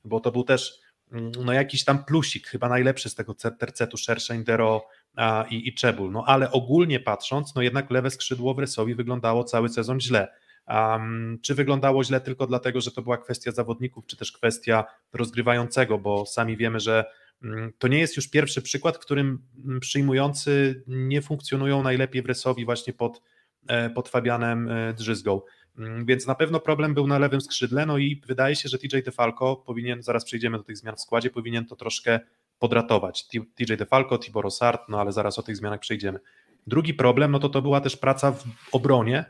Bo 0.05 0.19
to 0.19 0.31
był 0.31 0.43
też 0.43 0.79
mm, 1.11 1.31
no, 1.45 1.53
jakiś 1.53 1.83
tam 1.83 2.05
plusik, 2.05 2.47
chyba 2.47 2.69
najlepszy 2.69 3.09
z 3.09 3.15
tego 3.15 3.33
tercetu, 3.59 3.97
Szerszeń, 3.97 4.43
Dero 4.43 4.85
a, 5.15 5.45
i, 5.49 5.67
i 5.67 5.73
Czebul. 5.73 6.11
No 6.11 6.23
ale 6.27 6.51
ogólnie 6.51 6.99
patrząc, 6.99 7.55
no 7.55 7.61
jednak 7.61 7.91
lewe 7.91 8.09
skrzydło 8.09 8.53
w 8.53 8.59
Resowi 8.59 8.95
wyglądało 8.95 9.43
cały 9.43 9.69
sezon 9.69 10.01
źle. 10.01 10.27
Um, 10.67 11.39
czy 11.41 11.55
wyglądało 11.55 12.03
źle 12.03 12.21
tylko 12.21 12.47
dlatego, 12.47 12.81
że 12.81 12.91
to 12.91 13.01
była 13.01 13.17
kwestia 13.17 13.51
zawodników, 13.51 14.05
czy 14.05 14.17
też 14.17 14.31
kwestia 14.31 14.85
rozgrywającego, 15.13 15.97
bo 15.97 16.25
sami 16.25 16.57
wiemy, 16.57 16.79
że 16.79 17.05
mm, 17.43 17.73
to 17.77 17.87
nie 17.87 17.99
jest 17.99 18.15
już 18.15 18.29
pierwszy 18.29 18.61
przykład, 18.61 18.97
w 18.97 18.99
którym 18.99 19.45
mm, 19.65 19.79
przyjmujący 19.79 20.83
nie 20.87 21.21
funkcjonują 21.21 21.83
najlepiej 21.83 22.21
w 22.21 22.25
Resowi 22.25 22.65
właśnie 22.65 22.93
pod, 22.93 23.21
e, 23.67 23.89
pod 23.89 24.09
Fabianem 24.09 24.69
e, 24.69 24.93
Drzyzgą. 24.93 25.41
Mm, 25.77 26.05
Więc 26.05 26.27
na 26.27 26.35
pewno 26.35 26.59
problem 26.59 26.93
był 26.93 27.07
na 27.07 27.19
lewym 27.19 27.41
skrzydle, 27.41 27.85
no 27.85 27.97
i 27.97 28.21
wydaje 28.25 28.55
się, 28.55 28.69
że 28.69 28.77
TJ 28.77 28.97
DeFalco 29.05 29.55
powinien, 29.55 30.03
zaraz 30.03 30.25
przejdziemy 30.25 30.57
do 30.57 30.63
tych 30.63 30.77
zmian 30.77 30.95
w 30.95 31.01
składzie, 31.01 31.29
powinien 31.29 31.65
to 31.65 31.75
troszkę 31.75 32.19
podratować. 32.59 33.27
TJ 33.27 33.75
DeFalco, 33.77 34.17
Tibor 34.17 34.45
Osart, 34.45 34.81
no 34.89 34.99
ale 34.99 35.11
zaraz 35.11 35.39
o 35.39 35.43
tych 35.43 35.57
zmianach 35.57 35.79
przejdziemy. 35.79 36.19
Drugi 36.67 36.93
problem, 36.93 37.31
no 37.31 37.39
to 37.39 37.49
to 37.49 37.61
była 37.61 37.81
też 37.81 37.97
praca 37.97 38.31
w 38.31 38.45
obronie, 38.71 39.25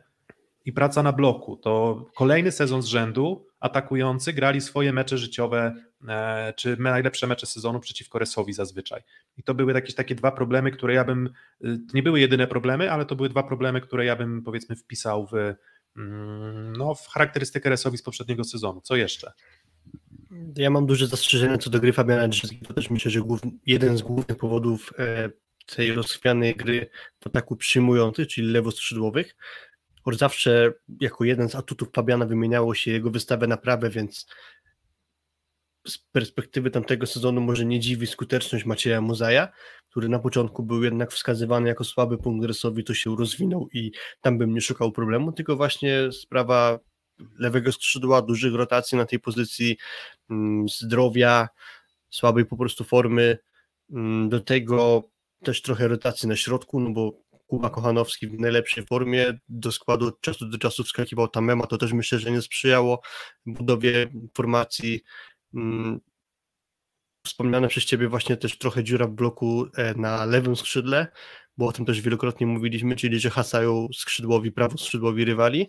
i 0.65 0.73
praca 0.73 1.03
na 1.03 1.11
bloku. 1.11 1.57
To 1.57 2.05
kolejny 2.15 2.51
sezon 2.51 2.81
z 2.81 2.85
rzędu 2.85 3.47
atakujący 3.59 4.33
grali 4.33 4.61
swoje 4.61 4.93
mecze 4.93 5.17
życiowe, 5.17 5.75
e, 6.07 6.53
czy 6.57 6.77
najlepsze 6.79 7.27
mecze 7.27 7.45
sezonu 7.45 7.79
przeciwko 7.79 8.19
Resowi 8.19 8.53
zazwyczaj. 8.53 9.01
I 9.37 9.43
to 9.43 9.53
były 9.53 9.73
jakieś 9.73 9.95
takie 9.95 10.15
dwa 10.15 10.31
problemy, 10.31 10.71
które 10.71 10.93
ja 10.93 11.03
bym, 11.03 11.29
y, 11.65 11.79
nie 11.93 12.03
były 12.03 12.19
jedyne 12.19 12.47
problemy, 12.47 12.91
ale 12.91 13.05
to 13.05 13.15
były 13.15 13.29
dwa 13.29 13.43
problemy, 13.43 13.81
które 13.81 14.05
ja 14.05 14.15
bym 14.15 14.43
powiedzmy 14.43 14.75
wpisał 14.75 15.27
w, 15.27 15.33
mm, 15.97 16.75
no, 16.75 16.95
w 16.95 17.07
charakterystykę 17.07 17.69
Resowi 17.69 17.97
z 17.97 18.03
poprzedniego 18.03 18.43
sezonu. 18.43 18.81
Co 18.81 18.95
jeszcze? 18.95 19.31
Ja 20.55 20.69
mam 20.69 20.85
duże 20.85 21.07
zastrzeżenia 21.07 21.57
co 21.57 21.69
do 21.69 21.79
gry 21.79 21.93
Fabiana 21.93 22.27
Drzyzgi. 22.27 22.59
To 22.67 22.73
też 22.73 22.89
myślę, 22.89 23.11
że 23.11 23.19
główny, 23.19 23.51
jeden 23.65 23.97
z 23.97 24.01
głównych 24.01 24.37
powodów 24.37 24.93
e, 24.99 25.29
tej 25.65 25.91
rozchwianej 25.93 26.55
gry 26.55 26.89
w 27.23 27.27
ataku 27.27 27.55
przyjmujących, 27.55 28.27
czyli 28.27 28.47
lewoskrzydłowych. 28.47 29.35
Od 30.05 30.17
zawsze 30.17 30.73
jako 31.01 31.23
jeden 31.23 31.49
z 31.49 31.55
atutów 31.55 31.89
Fabiana 31.95 32.25
wymieniało 32.25 32.75
się 32.75 32.91
jego 32.91 33.11
wystawę 33.11 33.47
na 33.47 33.57
prawe, 33.57 33.89
więc 33.89 34.27
z 35.87 35.97
perspektywy 35.97 36.71
tamtego 36.71 37.05
sezonu 37.05 37.41
może 37.41 37.65
nie 37.65 37.79
dziwi 37.79 38.07
skuteczność 38.07 38.65
Macieja 38.65 39.01
Muzaja, 39.01 39.47
który 39.89 40.09
na 40.09 40.19
początku 40.19 40.63
był 40.63 40.83
jednak 40.83 41.11
wskazywany 41.11 41.67
jako 41.67 41.83
słaby 41.83 42.17
punkt 42.17 42.45
Resowi, 42.45 42.83
to 42.83 42.93
się 42.93 43.15
rozwinął 43.15 43.69
i 43.73 43.91
tam 44.21 44.37
bym 44.37 44.53
nie 44.53 44.61
szukał 44.61 44.91
problemu, 44.91 45.31
tylko 45.31 45.55
właśnie 45.55 46.11
sprawa 46.11 46.79
lewego 47.39 47.71
skrzydła, 47.71 48.21
dużych 48.21 48.55
rotacji 48.55 48.97
na 48.97 49.05
tej 49.05 49.19
pozycji, 49.19 49.77
mm, 50.29 50.69
zdrowia, 50.69 51.49
słabej 52.09 52.45
po 52.45 52.57
prostu 52.57 52.83
formy, 52.83 53.37
mm, 53.91 54.29
do 54.29 54.39
tego 54.39 55.09
też 55.43 55.61
trochę 55.61 55.87
rotacji 55.87 56.29
na 56.29 56.35
środku, 56.35 56.79
no 56.79 56.89
bo 56.89 57.22
Kuba 57.53 57.69
Kochanowski 57.69 58.27
w 58.27 58.39
najlepszej 58.39 58.85
formie, 58.85 59.39
do 59.49 59.71
składu 59.71 60.07
od 60.07 60.21
czasu 60.21 60.49
do 60.49 60.57
czasu 60.57 60.83
wskakiwał 60.83 61.27
Tamema, 61.27 61.67
to 61.67 61.77
też 61.77 61.93
myślę, 61.93 62.19
że 62.19 62.31
nie 62.31 62.41
sprzyjało 62.41 63.01
budowie 63.45 64.09
formacji. 64.37 65.01
Mm, 65.53 65.99
wspomniane 67.25 67.67
przez 67.67 67.85
Ciebie 67.85 68.07
właśnie 68.07 68.37
też 68.37 68.57
trochę 68.57 68.83
dziura 68.83 69.07
w 69.07 69.11
bloku 69.11 69.65
e, 69.77 69.93
na 69.95 70.25
lewym 70.25 70.55
skrzydle, 70.55 71.07
bo 71.57 71.67
o 71.67 71.71
tym 71.71 71.85
też 71.85 72.01
wielokrotnie 72.01 72.47
mówiliśmy, 72.47 72.95
czyli 72.95 73.19
że 73.19 73.29
hasają 73.29 73.87
skrzydłowi, 73.93 74.51
prawo 74.51 74.77
skrzydłowi 74.77 75.25
rywali. 75.25 75.67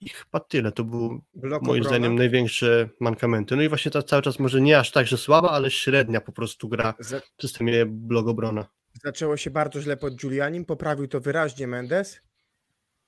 I 0.00 0.08
chyba 0.08 0.40
tyle, 0.40 0.72
to 0.72 0.84
był 0.84 1.24
Blok 1.34 1.62
moim 1.62 1.82
obrona. 1.82 1.98
zdaniem 1.98 2.16
największe 2.16 2.88
mankamenty. 3.00 3.56
No 3.56 3.62
i 3.62 3.68
właśnie 3.68 3.90
ta 3.90 4.02
cały 4.02 4.22
czas 4.22 4.38
może 4.38 4.60
nie 4.60 4.78
aż 4.78 4.90
tak, 4.90 5.06
że 5.06 5.18
słaba, 5.18 5.50
ale 5.50 5.70
średnia 5.70 6.20
po 6.20 6.32
prostu 6.32 6.68
gra 6.68 6.94
w 7.38 7.42
systemie 7.42 7.86
blok 7.86 8.28
obrona. 8.28 8.79
Zaczęło 8.92 9.36
się 9.36 9.50
bardzo 9.50 9.80
źle 9.80 9.96
pod 9.96 10.14
Giulianim, 10.14 10.64
poprawił 10.64 11.08
to 11.08 11.20
wyraźnie 11.20 11.66
Mendes, 11.66 12.20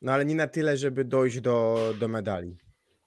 no 0.02 0.12
ale 0.12 0.24
nie 0.24 0.34
na 0.34 0.46
tyle, 0.46 0.76
żeby 0.76 1.04
dojść 1.04 1.40
do, 1.40 1.78
do 2.00 2.08
medali. 2.08 2.56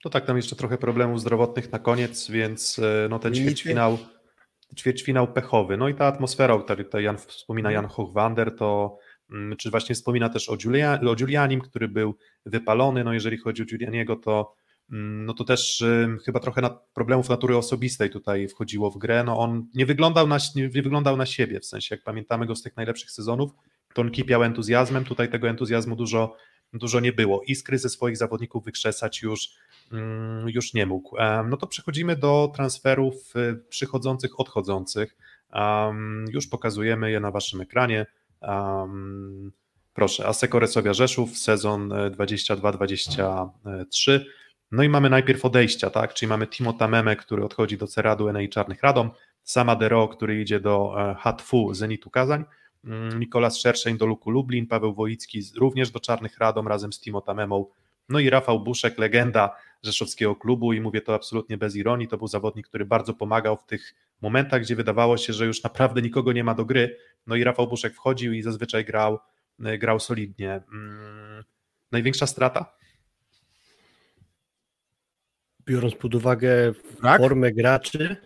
To 0.02 0.10
tak, 0.10 0.26
tam 0.26 0.36
jeszcze 0.36 0.56
trochę 0.56 0.78
problemów 0.78 1.20
zdrowotnych 1.20 1.72
na 1.72 1.78
koniec, 1.78 2.30
więc 2.30 2.78
e, 2.78 3.08
no 3.10 3.18
ten 3.18 3.34
ćwierćfinał, 3.34 3.98
ćwierćfinał 4.76 5.32
pechowy. 5.32 5.76
No 5.76 5.88
i 5.88 5.94
ta 5.94 6.06
atmosfera, 6.06 6.54
o 6.54 6.60
której 6.60 6.84
tutaj 6.84 7.04
Jan 7.04 7.18
wspomina, 7.18 7.72
Jan 7.72 7.86
Hochwander, 7.86 8.56
to 8.56 8.98
mm, 9.30 9.56
czy 9.56 9.70
właśnie 9.70 9.94
wspomina 9.94 10.28
też 10.28 10.48
o, 10.48 10.56
Giulia, 10.56 11.00
o 11.08 11.14
Giulianim, 11.14 11.60
który 11.60 11.88
był 11.88 12.14
wypalony, 12.46 13.04
no 13.04 13.12
jeżeli 13.12 13.38
chodzi 13.38 13.62
o 13.62 13.66
Giulianiego, 13.66 14.16
to 14.16 14.54
no 14.88 15.34
to 15.34 15.44
też 15.44 15.84
chyba 16.24 16.40
trochę 16.40 16.70
problemów 16.94 17.28
natury 17.28 17.56
osobistej 17.56 18.10
tutaj 18.10 18.48
wchodziło 18.48 18.90
w 18.90 18.98
grę. 18.98 19.24
No 19.24 19.38
on 19.38 19.66
nie 19.74 19.86
wyglądał 19.86 20.26
na, 20.26 20.38
nie 20.54 20.68
wyglądał 20.68 21.16
na 21.16 21.26
siebie, 21.26 21.60
w 21.60 21.66
sensie 21.66 21.94
jak 21.94 22.04
pamiętamy 22.04 22.46
go 22.46 22.56
z 22.56 22.62
tych 22.62 22.76
najlepszych 22.76 23.10
sezonów, 23.10 23.50
to 23.94 24.02
on 24.02 24.10
kipiał 24.10 24.44
entuzjazmem, 24.44 25.04
tutaj 25.04 25.30
tego 25.30 25.48
entuzjazmu 25.48 25.96
dużo, 25.96 26.36
dużo 26.72 27.00
nie 27.00 27.12
było. 27.12 27.42
Iskry 27.46 27.78
ze 27.78 27.88
swoich 27.88 28.16
zawodników 28.16 28.64
wykrzesać 28.64 29.22
już, 29.22 29.48
mm, 29.92 30.48
już 30.48 30.74
nie 30.74 30.86
mógł. 30.86 31.16
No 31.48 31.56
to 31.56 31.66
przechodzimy 31.66 32.16
do 32.16 32.52
transferów 32.54 33.36
y, 33.36 33.62
przychodzących, 33.68 34.40
odchodzących. 34.40 35.16
Już 36.32 36.46
pokazujemy 36.46 37.10
je 37.10 37.20
na 37.20 37.30
waszym 37.30 37.60
ekranie. 37.60 38.06
Proszę, 39.94 40.26
Aseko 40.26 40.58
Resowia 40.58 40.94
Rzeszów, 40.94 41.38
sezon 41.38 41.92
e, 41.92 42.10
22-23. 42.10 44.20
No 44.70 44.82
i 44.82 44.88
mamy 44.88 45.10
najpierw 45.10 45.44
odejścia, 45.44 45.90
tak? 45.90 46.14
Czyli 46.14 46.28
mamy 46.28 46.46
Timo 46.46 46.72
Tameme, 46.72 47.16
który 47.16 47.44
odchodzi 47.44 47.78
do 47.78 47.86
Ceradu 47.86 48.28
Enei 48.28 48.48
Czarnych 48.48 48.82
Radom, 48.82 49.10
Sama 49.42 49.76
Dero, 49.76 50.08
który 50.08 50.40
idzie 50.40 50.60
do 50.60 50.94
e, 51.10 51.14
Hatfu 51.14 51.74
Zenitu 51.74 52.10
Kazań, 52.10 52.44
mm, 52.84 53.20
Nikolas 53.20 53.58
Szerszeń 53.58 53.98
do 53.98 54.06
Luku 54.06 54.30
Lublin, 54.30 54.66
Paweł 54.66 54.94
Wojicki 54.94 55.42
również 55.56 55.90
do 55.90 56.00
Czarnych 56.00 56.38
Radom 56.38 56.68
razem 56.68 56.92
z 56.92 57.00
Timo 57.00 57.20
Tamemą, 57.20 57.66
no 58.08 58.18
i 58.18 58.30
Rafał 58.30 58.60
Buszek, 58.60 58.98
legenda 58.98 59.56
rzeszowskiego 59.82 60.36
klubu 60.36 60.72
i 60.72 60.80
mówię 60.80 61.00
to 61.00 61.14
absolutnie 61.14 61.58
bez 61.58 61.76
ironii, 61.76 62.08
to 62.08 62.18
był 62.18 62.28
zawodnik, 62.28 62.68
który 62.68 62.84
bardzo 62.84 63.14
pomagał 63.14 63.56
w 63.56 63.64
tych 63.64 63.94
momentach, 64.22 64.62
gdzie 64.62 64.76
wydawało 64.76 65.16
się, 65.16 65.32
że 65.32 65.46
już 65.46 65.62
naprawdę 65.62 66.02
nikogo 66.02 66.32
nie 66.32 66.44
ma 66.44 66.54
do 66.54 66.64
gry, 66.64 66.96
no 67.26 67.36
i 67.36 67.44
Rafał 67.44 67.68
Buszek 67.68 67.94
wchodził 67.94 68.32
i 68.32 68.42
zazwyczaj 68.42 68.84
grał, 68.84 69.18
e, 69.64 69.78
grał 69.78 70.00
solidnie. 70.00 70.60
Mm, 70.72 71.44
Największa 71.92 72.26
strata? 72.26 72.76
Biorąc 75.66 75.94
pod 75.94 76.14
uwagę 76.14 76.72
Tak? 77.02 77.20
formę 77.20 77.52
graczy, 77.52 78.16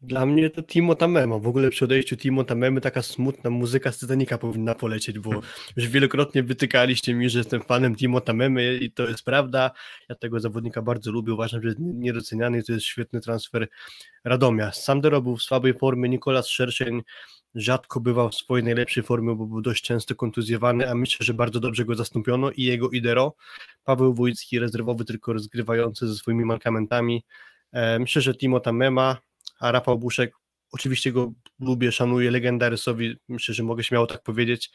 dla 0.00 0.26
mnie 0.26 0.50
to 0.50 0.62
Timo 0.62 0.94
Tamema. 0.94 1.38
W 1.38 1.46
ogóle 1.46 1.70
przy 1.70 1.84
odejściu 1.84 2.16
Timo 2.16 2.44
Tamemy 2.44 2.80
taka 2.80 3.02
smutna 3.02 3.50
muzyka 3.50 3.92
z 3.92 3.98
Titanica 3.98 4.38
powinna 4.38 4.74
polecieć, 4.74 5.18
bo 5.18 5.30
już 5.76 5.88
wielokrotnie 5.88 6.42
wytykaliście 6.42 7.14
mi, 7.14 7.30
że 7.30 7.38
jestem 7.38 7.62
fanem 7.62 7.94
Timo 7.96 8.20
Tamemy 8.20 8.74
i 8.74 8.92
to 8.92 9.08
jest 9.08 9.22
prawda. 9.22 9.70
Ja 10.08 10.14
tego 10.14 10.40
zawodnika 10.40 10.82
bardzo 10.82 11.12
lubię, 11.12 11.34
uważam, 11.34 11.62
że 11.62 11.68
jest 11.68 11.80
niedoceniany 11.80 12.62
to 12.62 12.72
jest 12.72 12.84
świetny 12.84 13.20
transfer 13.20 13.68
Radomia. 14.24 14.72
Sandero 14.72 15.22
był 15.22 15.36
w 15.36 15.42
słabej 15.42 15.74
formie, 15.74 16.08
Nikolas 16.08 16.48
Szerszeń 16.48 17.02
rzadko 17.54 18.00
bywał 18.00 18.28
w 18.30 18.34
swojej 18.34 18.64
najlepszej 18.64 19.02
formie, 19.02 19.34
bo 19.34 19.46
był 19.46 19.62
dość 19.62 19.84
często 19.84 20.14
kontuzjowany, 20.14 20.90
a 20.90 20.94
myślę, 20.94 21.26
że 21.26 21.34
bardzo 21.34 21.60
dobrze 21.60 21.84
go 21.84 21.94
zastąpiono 21.94 22.50
i 22.50 22.62
jego 22.62 22.90
idero. 22.90 23.34
Paweł 23.84 24.14
Wójcki, 24.14 24.58
rezerwowy, 24.58 25.04
tylko 25.04 25.32
rozgrywający 25.32 26.08
ze 26.08 26.14
swoimi 26.14 26.44
mankamentami. 26.44 27.24
E, 27.72 27.98
Myślę, 27.98 28.22
że 28.22 28.34
Timo 28.34 28.60
Tamema, 28.60 29.16
a 29.60 29.72
Rafał 29.72 29.98
Buszek, 29.98 30.32
oczywiście 30.72 31.12
go 31.12 31.32
lubię, 31.60 31.92
szanuję, 31.92 32.30
legenda 32.30 32.68
rysowi, 32.68 33.16
myślę, 33.28 33.54
że 33.54 33.62
mogę 33.62 33.84
śmiało 33.84 34.06
tak 34.06 34.22
powiedzieć, 34.22 34.70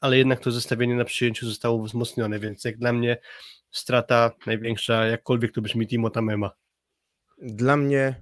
ale 0.00 0.18
jednak 0.18 0.40
to 0.40 0.50
zestawienie 0.50 0.94
na 0.94 1.04
przyjęciu 1.04 1.46
zostało 1.46 1.82
wzmocnione, 1.82 2.38
więc 2.38 2.64
jak 2.64 2.78
dla 2.78 2.92
mnie 2.92 3.16
strata 3.70 4.30
największa, 4.46 5.06
jakkolwiek 5.06 5.52
to 5.52 5.60
brzmi 5.62 5.86
Timo 5.86 6.10
Tamema. 6.10 6.50
Dla 7.42 7.76
mnie 7.76 8.14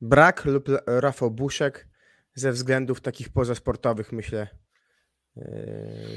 brak 0.00 0.44
lub 0.44 0.68
L- 0.68 0.80
Rafał 0.86 1.30
Buszek 1.30 1.88
ze 2.34 2.52
względów 2.52 3.00
takich 3.00 3.28
pozasportowych, 3.28 4.12
myślę, 4.12 4.48
yy, 5.36 5.44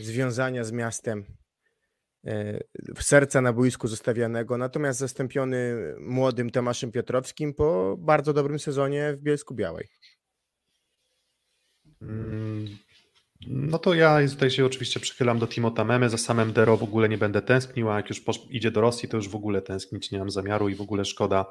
związania 0.01 0.63
z 0.63 0.72
miastem, 0.72 1.26
serca 2.99 3.41
na 3.41 3.53
boisku 3.53 3.88
zostawianego, 3.88 4.57
natomiast 4.57 4.99
zastąpiony 4.99 5.76
młodym 5.99 6.49
Tomaszem 6.49 6.91
Piotrowskim 6.91 7.53
po 7.53 7.95
bardzo 7.99 8.34
dobrym 8.34 8.59
sezonie 8.59 9.13
w 9.13 9.22
Bielsku 9.22 9.55
Białej. 9.55 9.88
Mm, 12.01 12.78
No 13.47 13.80
to 13.80 13.93
ja 13.93 14.28
tutaj 14.30 14.51
się 14.51 14.65
oczywiście 14.65 14.99
przychylam 14.99 15.39
do 15.39 15.47
Timo 15.47 15.72
Tamemy, 15.72 16.09
za 16.09 16.17
samym 16.17 16.53
Dero 16.53 16.78
w 16.78 16.84
ogóle 16.84 17.09
nie 17.09 17.17
będę 17.17 17.41
tęsknił, 17.41 17.89
a 17.89 17.95
jak 17.97 18.09
już 18.09 18.24
idzie 18.49 18.72
do 18.72 18.82
Rosji, 18.82 19.09
to 19.09 19.17
już 19.17 19.30
w 19.30 19.36
ogóle 19.36 19.61
tęsknić 19.61 20.11
nie 20.11 20.19
mam 20.19 20.30
zamiaru 20.30 20.69
i 20.69 20.76
w 20.76 20.82
ogóle 20.82 21.05
szkoda, 21.05 21.45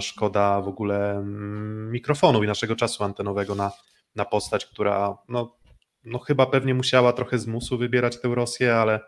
szkoda 0.00 0.60
w 0.60 0.68
ogóle 0.68 1.10
mm, 1.12 1.90
mikrofonu 1.90 2.44
i 2.44 2.46
naszego 2.46 2.76
czasu 2.76 3.04
antenowego 3.04 3.54
na, 3.54 3.72
na 4.16 4.24
postać, 4.24 4.66
która 4.66 5.18
no, 5.28 5.58
no 6.04 6.18
chyba 6.18 6.46
pewnie 6.46 6.74
musiała 6.74 7.12
trochę 7.12 7.38
z 7.38 7.46
musu 7.46 7.78
wybierać 7.78 8.20
tę 8.20 8.28
Rosję, 8.34 8.74
ale, 8.74 9.00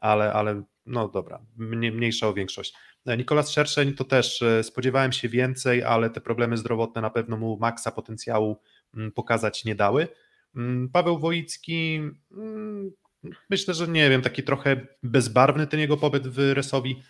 ale, 0.00 0.32
ale 0.32 0.62
no 0.86 1.08
dobra, 1.08 1.40
mnie- 1.56 1.92
mniejsza 1.92 2.28
o 2.28 2.34
większość. 2.34 2.74
E, 3.06 3.16
Nikolas 3.16 3.50
Szerszeń 3.50 3.94
to 3.94 4.04
też 4.04 4.42
e, 4.42 4.64
spodziewałem 4.64 5.12
się 5.12 5.28
więcej, 5.28 5.82
ale 5.82 6.10
te 6.10 6.20
problemy 6.20 6.56
zdrowotne 6.56 7.02
na 7.02 7.10
pewno 7.10 7.36
mu 7.36 7.58
maksa 7.60 7.90
potencjału 7.90 8.60
mm, 8.94 9.12
pokazać 9.12 9.64
nie 9.64 9.74
dały. 9.74 10.08
Mm, 10.56 10.88
Paweł 10.88 11.18
Wojicki, 11.18 12.00
mm, 12.32 12.90
myślę, 13.50 13.74
że 13.74 13.88
nie 13.88 14.10
wiem, 14.10 14.22
taki 14.22 14.42
trochę 14.42 14.86
bezbarwny 15.02 15.66
ten 15.66 15.80
jego 15.80 15.96
pobyt 15.96 16.28
w 16.28 16.38
Resowi. 16.52 17.02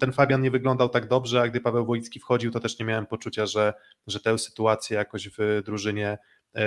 Ten 0.00 0.12
Fabian 0.12 0.42
nie 0.42 0.50
wyglądał 0.50 0.88
tak 0.88 1.08
dobrze, 1.08 1.40
a 1.40 1.48
gdy 1.48 1.60
Paweł 1.60 1.86
Wojicki 1.86 2.20
wchodził, 2.20 2.50
to 2.50 2.60
też 2.60 2.78
nie 2.78 2.84
miałem 2.84 3.06
poczucia, 3.06 3.46
że, 3.46 3.74
że 4.06 4.20
tę 4.20 4.38
sytuację 4.38 4.96
jakoś 4.96 5.28
w 5.28 5.62
drużynie 5.64 6.18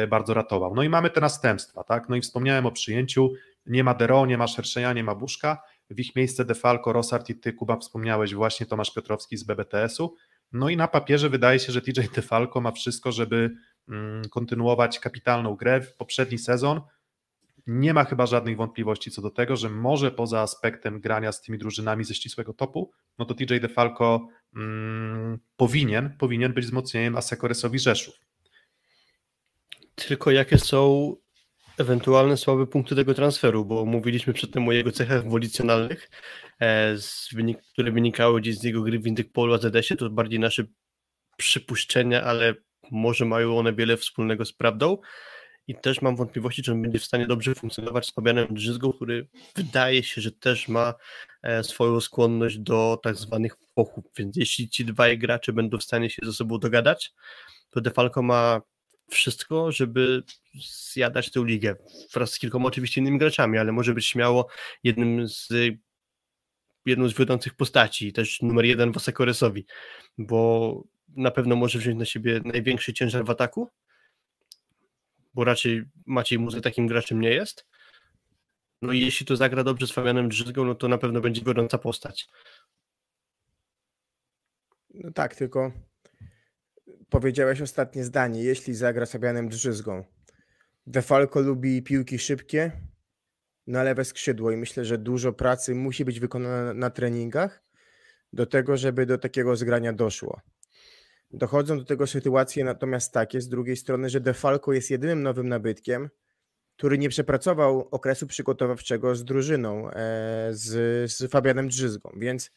bardzo 0.09 0.33
ratował. 0.33 0.75
No 0.75 0.83
i 0.83 0.89
mamy 0.89 1.09
te 1.09 1.21
następstwa, 1.21 1.83
tak? 1.83 2.09
No 2.09 2.15
i 2.15 2.21
wspomniałem 2.21 2.65
o 2.65 2.71
przyjęciu. 2.71 3.33
Nie 3.65 3.83
ma 3.83 3.93
Dero, 3.93 4.25
nie 4.25 4.37
ma 4.37 4.47
Szerszenia, 4.47 4.93
nie 4.93 5.03
ma 5.03 5.15
Buszka. 5.15 5.61
W 5.89 5.99
ich 5.99 6.15
miejsce 6.15 6.45
Defalco, 6.45 6.93
Rosart 6.93 7.29
i 7.29 7.35
ty, 7.35 7.53
Kuba, 7.53 7.77
wspomniałeś 7.77 8.33
właśnie 8.33 8.65
Tomasz 8.65 8.93
Piotrowski 8.93 9.37
z 9.37 9.43
BBTS-u. 9.43 10.15
No 10.51 10.69
i 10.69 10.77
na 10.77 10.87
papierze 10.87 11.29
wydaje 11.29 11.59
się, 11.59 11.71
że 11.71 11.81
TJ 11.81 12.01
Defalco 12.15 12.61
ma 12.61 12.71
wszystko, 12.71 13.11
żeby 13.11 13.51
mm, 13.89 14.29
kontynuować 14.29 14.99
kapitalną 14.99 15.55
grę 15.55 15.81
w 15.81 15.95
poprzedni 15.95 16.37
sezon. 16.37 16.81
Nie 17.67 17.93
ma 17.93 18.03
chyba 18.03 18.25
żadnych 18.25 18.57
wątpliwości 18.57 19.11
co 19.11 19.21
do 19.21 19.29
tego, 19.29 19.55
że 19.55 19.69
może 19.69 20.11
poza 20.11 20.41
aspektem 20.41 20.99
grania 20.99 21.31
z 21.31 21.41
tymi 21.41 21.57
drużynami 21.57 22.03
ze 22.03 22.15
ścisłego 22.15 22.53
topu, 22.53 22.91
no 23.17 23.25
to 23.25 23.33
TJ 23.33 23.59
Defalco 23.61 24.27
mm, 24.55 25.39
powinien, 25.55 26.17
powinien 26.19 26.53
być 26.53 26.65
wzmocnieniem 26.65 27.15
Asekoresowi 27.15 27.79
Rzeszów. 27.79 28.15
Tylko 29.95 30.31
jakie 30.31 30.57
są 30.57 31.15
ewentualne 31.77 32.37
słabe 32.37 32.67
punkty 32.67 32.95
tego 32.95 33.13
transferu, 33.13 33.65
bo 33.65 33.85
mówiliśmy 33.85 34.33
przedtem 34.33 34.67
o 34.67 34.71
jego 34.71 34.91
cechach 34.91 35.29
wolicjonalnych, 35.29 36.09
e, 36.61 36.95
wynik, 37.31 37.57
które 37.73 37.91
wynikały 37.91 38.41
gdzieś 38.41 38.57
z 38.57 38.63
jego 38.63 38.81
gry 38.81 38.99
w 38.99 39.07
Indykpolu 39.07 39.53
AZS-ie, 39.53 39.97
to 39.97 40.09
bardziej 40.09 40.39
nasze 40.39 40.63
przypuszczenia, 41.37 42.23
ale 42.23 42.55
może 42.91 43.25
mają 43.25 43.57
one 43.57 43.73
wiele 43.73 43.97
wspólnego 43.97 44.45
z 44.45 44.53
prawdą. 44.53 44.97
I 45.67 45.75
też 45.75 46.01
mam 46.01 46.15
wątpliwości, 46.15 46.63
czy 46.63 46.71
on 46.71 46.81
będzie 46.81 46.99
w 46.99 47.05
stanie 47.05 47.27
dobrze 47.27 47.55
funkcjonować 47.55 48.07
z 48.07 48.11
Fabianem 48.13 48.47
Drzyzgą, 48.51 48.93
który 48.93 49.27
wydaje 49.55 50.03
się, 50.03 50.21
że 50.21 50.31
też 50.31 50.67
ma 50.67 50.93
e, 51.43 51.63
swoją 51.63 52.01
skłonność 52.01 52.57
do 52.57 52.99
tak 53.03 53.15
zwanych 53.15 53.55
fochów, 53.75 54.05
więc 54.17 54.37
jeśli 54.37 54.69
ci 54.69 54.85
dwaj 54.85 55.17
gracze 55.17 55.53
będą 55.53 55.77
w 55.77 55.83
stanie 55.83 56.09
się 56.09 56.21
ze 56.25 56.33
sobą 56.33 56.59
dogadać, 56.59 57.13
to 57.69 57.81
Defalco 57.81 58.21
ma 58.21 58.61
wszystko, 59.13 59.71
żeby 59.71 60.23
zjadać 60.93 61.31
tę 61.31 61.43
ligę 61.45 61.75
wraz 62.13 62.31
z 62.31 62.39
kilkoma 62.39 62.67
oczywiście 62.67 63.01
innymi 63.01 63.17
graczami, 63.17 63.57
ale 63.57 63.71
może 63.71 63.93
być 63.93 64.05
śmiało 64.05 64.47
jednym 64.83 65.27
z 65.27 65.49
jedną 66.85 67.09
z 67.09 67.17
wiodących 67.17 67.53
postaci, 67.53 68.13
też 68.13 68.41
numer 68.41 68.65
jeden 68.65 68.93
w 68.93 68.97
Asekoresowi, 68.97 69.65
bo 70.17 70.83
na 71.07 71.31
pewno 71.31 71.55
może 71.55 71.79
wziąć 71.79 71.97
na 71.99 72.05
siebie 72.05 72.41
największy 72.45 72.93
ciężar 72.93 73.25
w 73.25 73.29
ataku. 73.29 73.71
bo 75.33 75.43
raczej 75.43 75.83
Maciej 76.05 76.39
Muzy 76.39 76.61
takim 76.61 76.87
graczem 76.87 77.21
nie 77.21 77.29
jest. 77.29 77.65
No 78.81 78.93
i 78.93 78.99
jeśli 78.99 79.25
to 79.25 79.35
zagra 79.35 79.63
dobrze 79.63 79.87
z 79.87 79.91
Fabianem 79.91 80.29
Drzyzgą, 80.29 80.65
no 80.65 80.75
to 80.75 80.87
na 80.87 80.97
pewno 80.97 81.21
będzie 81.21 81.41
gorąca 81.41 81.77
postać. 81.77 82.27
No 84.93 85.11
tak, 85.11 85.35
tylko 85.35 85.71
powiedziałeś 87.13 87.61
ostatnie 87.61 88.03
zdanie, 88.03 88.43
jeśli 88.43 88.75
zagra 88.75 89.05
Fabianem 89.05 89.49
Drzyzgą. 89.49 90.03
Defalco 90.87 91.41
lubi 91.41 91.83
piłki 91.83 92.19
szybkie 92.19 92.71
na 93.67 93.83
lewe 93.83 94.05
skrzydło 94.05 94.51
i 94.51 94.57
myślę, 94.57 94.85
że 94.85 94.97
dużo 94.97 95.33
pracy 95.33 95.75
musi 95.75 96.05
być 96.05 96.19
wykonane 96.19 96.73
na 96.73 96.89
treningach 96.89 97.63
do 98.33 98.45
tego, 98.45 98.77
żeby 98.77 99.05
do 99.05 99.17
takiego 99.17 99.55
zgrania 99.55 99.93
doszło. 99.93 100.41
Dochodzą 101.31 101.77
do 101.77 101.85
tego 101.85 102.07
sytuacje 102.07 102.63
natomiast 102.63 103.13
takie 103.13 103.41
z 103.41 103.49
drugiej 103.49 103.77
strony, 103.77 104.09
że 104.09 104.21
Defalco 104.21 104.73
jest 104.73 104.91
jedynym 104.91 105.23
nowym 105.23 105.49
nabytkiem, 105.49 106.09
który 106.77 106.97
nie 106.97 107.09
przepracował 107.09 107.87
okresu 107.91 108.27
przygotowawczego 108.27 109.15
z 109.15 109.25
drużyną, 109.25 109.89
e, 109.89 109.93
z, 110.51 110.71
z 111.11 111.31
Fabianem 111.31 111.67
Drzyzgą, 111.67 112.11
więc 112.17 112.51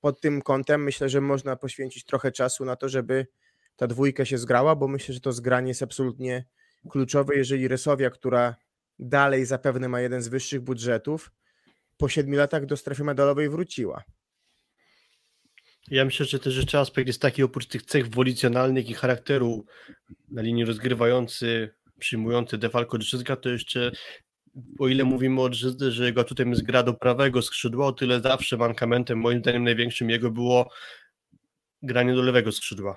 pod 0.00 0.20
tym 0.20 0.42
kątem 0.42 0.82
myślę, 0.82 1.08
że 1.08 1.20
można 1.20 1.56
poświęcić 1.56 2.04
trochę 2.04 2.32
czasu 2.32 2.64
na 2.64 2.76
to, 2.76 2.88
żeby 2.88 3.26
ta 3.76 3.86
dwójka 3.86 4.24
się 4.24 4.38
zgrała, 4.38 4.76
bo 4.76 4.88
myślę, 4.88 5.14
że 5.14 5.20
to 5.20 5.32
zgranie 5.32 5.68
jest 5.68 5.82
absolutnie 5.82 6.44
kluczowe, 6.90 7.36
jeżeli 7.36 7.68
Resowia, 7.68 8.10
która 8.10 8.56
dalej 8.98 9.46
zapewne 9.46 9.88
ma 9.88 10.00
jeden 10.00 10.22
z 10.22 10.28
wyższych 10.28 10.60
budżetów, 10.60 11.30
po 11.96 12.08
siedmiu 12.08 12.38
latach 12.38 12.66
do 12.66 12.76
strefy 12.76 13.04
medalowej 13.04 13.48
wróciła. 13.48 14.04
Ja 15.90 16.04
myślę, 16.04 16.26
że 16.26 16.38
też 16.38 16.56
jeszcze 16.56 16.78
aspekt 16.78 17.06
jest 17.06 17.22
taki, 17.22 17.42
oprócz 17.42 17.66
tych 17.66 17.82
cech 17.82 18.08
wolicjonalnych 18.08 18.90
i 18.90 18.94
charakteru 18.94 19.64
na 20.28 20.42
linii 20.42 20.64
rozgrywający, 20.64 21.74
przyjmujący 21.98 22.58
Defalco 22.58 22.98
Drzyzga, 22.98 23.36
to 23.36 23.48
jeszcze 23.48 23.92
o 24.78 24.88
ile 24.88 25.04
mówimy 25.04 25.40
o 25.40 25.48
Drzyzdze, 25.48 25.92
że 25.92 26.04
jego 26.04 26.24
tutaj 26.24 26.48
jest 26.48 26.62
gra 26.62 26.82
do 26.82 26.94
prawego 26.94 27.42
skrzydła, 27.42 27.86
o 27.86 27.92
tyle 27.92 28.20
zawsze 28.20 28.56
mankamentem, 28.56 29.18
moim 29.18 29.40
zdaniem 29.40 29.64
największym 29.64 30.10
jego 30.10 30.30
było 30.30 30.70
granie 31.82 32.14
do 32.14 32.22
lewego 32.22 32.52
skrzydła. 32.52 32.96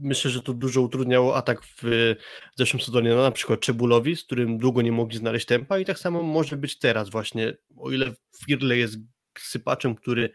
Myślę, 0.00 0.30
że 0.30 0.42
to 0.42 0.54
dużo 0.54 0.80
utrudniało 0.80 1.36
atak 1.36 1.62
w 1.64 2.14
zeszłym 2.56 2.80
sezonie, 2.80 3.10
no 3.10 3.22
na 3.22 3.30
przykład 3.30 3.60
Czebulowi, 3.60 4.16
z 4.16 4.24
którym 4.24 4.58
długo 4.58 4.82
nie 4.82 4.92
mogli 4.92 5.18
znaleźć 5.18 5.46
tempa 5.46 5.78
i 5.78 5.84
tak 5.84 5.98
samo 5.98 6.22
może 6.22 6.56
być 6.56 6.78
teraz 6.78 7.10
właśnie, 7.10 7.56
o 7.76 7.90
ile 7.90 8.14
Firle 8.46 8.76
jest 8.76 8.98
sypaczem, 9.38 9.94
który 9.94 10.30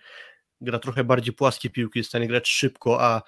gra 0.61 0.79
trochę 0.79 1.03
bardziej 1.03 1.33
płaskie 1.33 1.69
piłki, 1.69 1.99
jest 1.99 2.07
w 2.07 2.11
stanie 2.11 2.27
grać 2.27 2.47
szybko, 2.47 3.01
a 3.01 3.21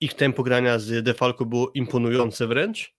ich 0.00 0.14
tempo 0.14 0.42
grania 0.42 0.78
z 0.78 1.04
Defalco 1.04 1.44
było 1.44 1.70
imponujące 1.74 2.46
wręcz. 2.46 2.95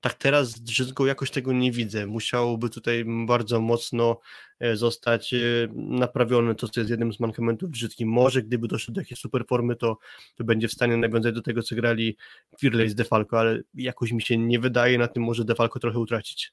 Tak 0.00 0.14
teraz 0.14 0.50
z 0.50 0.92
jakoś 1.06 1.30
tego 1.30 1.52
nie 1.52 1.72
widzę. 1.72 2.06
Musiałoby 2.06 2.70
tutaj 2.70 3.04
bardzo 3.26 3.60
mocno 3.60 4.20
e, 4.60 4.76
zostać 4.76 5.34
e, 5.34 5.38
naprawione 5.74 6.54
to, 6.54 6.68
co 6.68 6.80
jest 6.80 6.90
jednym 6.90 7.12
z 7.12 7.20
mankamentów 7.20 7.70
Drzyzgi. 7.70 8.06
Może 8.06 8.42
gdyby 8.42 8.68
doszło 8.68 8.94
do 8.94 9.00
jakiejś 9.00 9.20
super 9.20 9.46
formy, 9.46 9.76
to, 9.76 9.98
to 10.36 10.44
będzie 10.44 10.68
w 10.68 10.72
stanie 10.72 10.96
nawiązać 10.96 11.34
do 11.34 11.42
tego, 11.42 11.62
co 11.62 11.74
grali 11.74 12.16
Firley 12.60 12.88
z 12.88 12.94
Defalco, 12.94 13.38
ale 13.38 13.60
jakoś 13.74 14.12
mi 14.12 14.22
się 14.22 14.38
nie 14.38 14.58
wydaje, 14.58 14.98
na 14.98 15.08
tym 15.08 15.22
może 15.22 15.44
Defalco 15.44 15.78
trochę 15.78 15.98
utracić. 15.98 16.52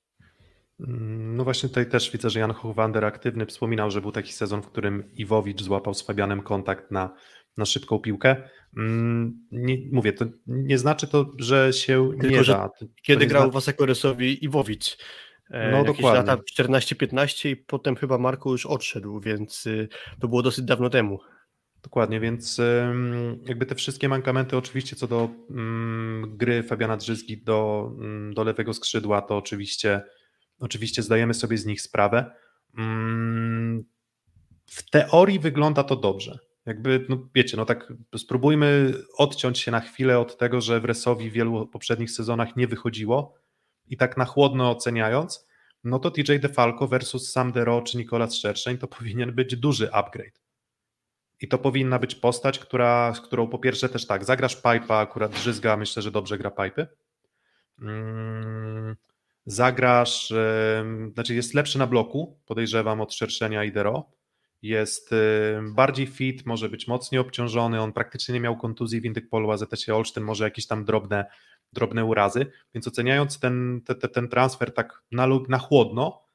No 0.79 1.43
właśnie 1.43 1.69
tutaj 1.69 1.89
też 1.89 2.11
widzę, 2.11 2.29
że 2.29 2.39
Jan 2.39 2.53
Hochwander 2.53 3.05
aktywny 3.05 3.45
wspominał, 3.45 3.91
że 3.91 4.01
był 4.01 4.11
taki 4.11 4.33
sezon, 4.33 4.61
w 4.61 4.67
którym 4.67 5.03
Iwowicz 5.15 5.61
złapał 5.61 5.93
z 5.93 6.01
Fabianem 6.01 6.41
kontakt 6.41 6.91
na, 6.91 7.15
na 7.57 7.65
szybką 7.65 7.99
piłkę. 7.99 8.35
Mm, 8.77 9.47
nie, 9.51 9.77
mówię, 9.91 10.13
to 10.13 10.25
nie 10.47 10.77
znaczy 10.77 11.07
to, 11.07 11.31
że 11.39 11.73
się 11.73 12.09
Tylko, 12.21 12.37
nie 12.37 12.43
da. 12.43 12.69
To, 12.79 12.85
kiedy 13.01 13.27
grał 13.27 13.43
zna... 13.43 13.51
Wasekoresowi 13.51 14.45
Iwowicz? 14.45 14.97
E, 15.51 15.71
no 15.71 15.83
dokładnie. 15.83 16.31
lata 16.31 16.43
14-15 16.59 17.49
i 17.49 17.55
potem 17.55 17.95
chyba 17.95 18.17
Marko 18.17 18.51
już 18.51 18.65
odszedł, 18.65 19.19
więc 19.19 19.65
y, 19.65 19.87
to 20.19 20.27
było 20.27 20.41
dosyć 20.41 20.65
dawno 20.65 20.89
temu. 20.89 21.19
Dokładnie, 21.83 22.19
więc 22.19 22.61
jakby 23.45 23.65
te 23.65 23.75
wszystkie 23.75 24.09
mankamenty 24.09 24.57
oczywiście 24.57 24.95
co 24.95 25.07
do 25.07 25.29
mm, 25.49 26.37
gry 26.37 26.63
Fabiana 26.63 26.97
Drzyzgi 26.97 27.43
do, 27.43 27.91
mm, 27.99 28.33
do 28.33 28.43
lewego 28.43 28.73
skrzydła, 28.73 29.21
to 29.21 29.37
oczywiście 29.37 30.01
Oczywiście 30.59 31.01
zdajemy 31.01 31.33
sobie 31.33 31.57
z 31.57 31.65
nich 31.65 31.81
sprawę. 31.81 32.31
W 34.65 34.89
teorii 34.91 35.39
wygląda 35.39 35.83
to 35.83 35.95
dobrze. 35.95 36.39
Jakby, 36.65 37.05
no 37.09 37.29
wiecie, 37.35 37.57
no 37.57 37.65
tak 37.65 37.93
spróbujmy 38.17 38.93
odciąć 39.17 39.59
się 39.59 39.71
na 39.71 39.79
chwilę 39.79 40.19
od 40.19 40.37
tego, 40.37 40.61
że 40.61 40.79
w 40.79 40.85
Resowi 40.85 41.29
w 41.29 41.33
wielu 41.33 41.67
poprzednich 41.67 42.11
sezonach 42.11 42.55
nie 42.55 42.67
wychodziło 42.67 43.33
i 43.87 43.97
tak 43.97 44.17
na 44.17 44.25
chłodno 44.25 44.71
oceniając, 44.71 45.47
no 45.83 45.99
to 45.99 46.11
TJ 46.11 46.39
DeFalco 46.39 46.87
versus 46.87 47.31
Sam 47.31 47.51
Dero 47.51 47.81
czy 47.81 47.97
Nicolas 47.97 48.35
Szerszeń 48.35 48.77
to 48.77 48.87
powinien 48.97 49.35
być 49.35 49.55
duży 49.55 49.91
upgrade. 49.93 50.41
I 51.41 51.47
to 51.47 51.57
powinna 51.57 51.99
być 51.99 52.15
postać, 52.15 52.59
która, 52.59 53.13
z 53.13 53.21
którą 53.21 53.47
po 53.47 53.59
pierwsze 53.59 53.89
też 53.89 54.07
tak, 54.07 54.25
zagrasz 54.25 54.55
pipa, 54.55 54.95
akurat 54.95 55.31
Drzyzga 55.31 55.77
myślę, 55.77 56.01
że 56.01 56.11
dobrze 56.11 56.37
gra 56.37 56.51
pipy. 56.51 56.87
Hmm 57.79 58.95
zagrasz, 59.45 60.33
znaczy 61.13 61.35
jest 61.35 61.53
lepszy 61.53 61.77
na 61.77 61.87
bloku, 61.87 62.39
podejrzewam, 62.45 63.01
od 63.01 63.13
Szerszenia 63.13 63.63
i 63.63 63.71
Dero, 63.71 64.11
jest 64.67 65.15
bardziej 65.61 66.07
fit, 66.07 66.45
może 66.45 66.69
być 66.69 66.87
mocniej 66.87 67.21
obciążony, 67.21 67.81
on 67.81 67.93
praktycznie 67.93 68.33
nie 68.33 68.39
miał 68.39 68.57
kontuzji 68.57 69.01
w 69.01 69.05
Indykpolu, 69.05 69.51
AZS 69.51 69.89
Olsztyn 69.89 70.23
może 70.23 70.43
jakieś 70.43 70.67
tam 70.67 70.85
drobne, 70.85 71.25
drobne 71.73 72.05
urazy, 72.05 72.45
więc 72.73 72.87
oceniając 72.87 73.39
ten, 73.39 73.81
ten, 73.85 74.09
ten 74.11 74.27
transfer 74.27 74.73
tak 74.73 75.03
na, 75.11 75.27
na 75.49 75.57
chłodno, 75.57 76.25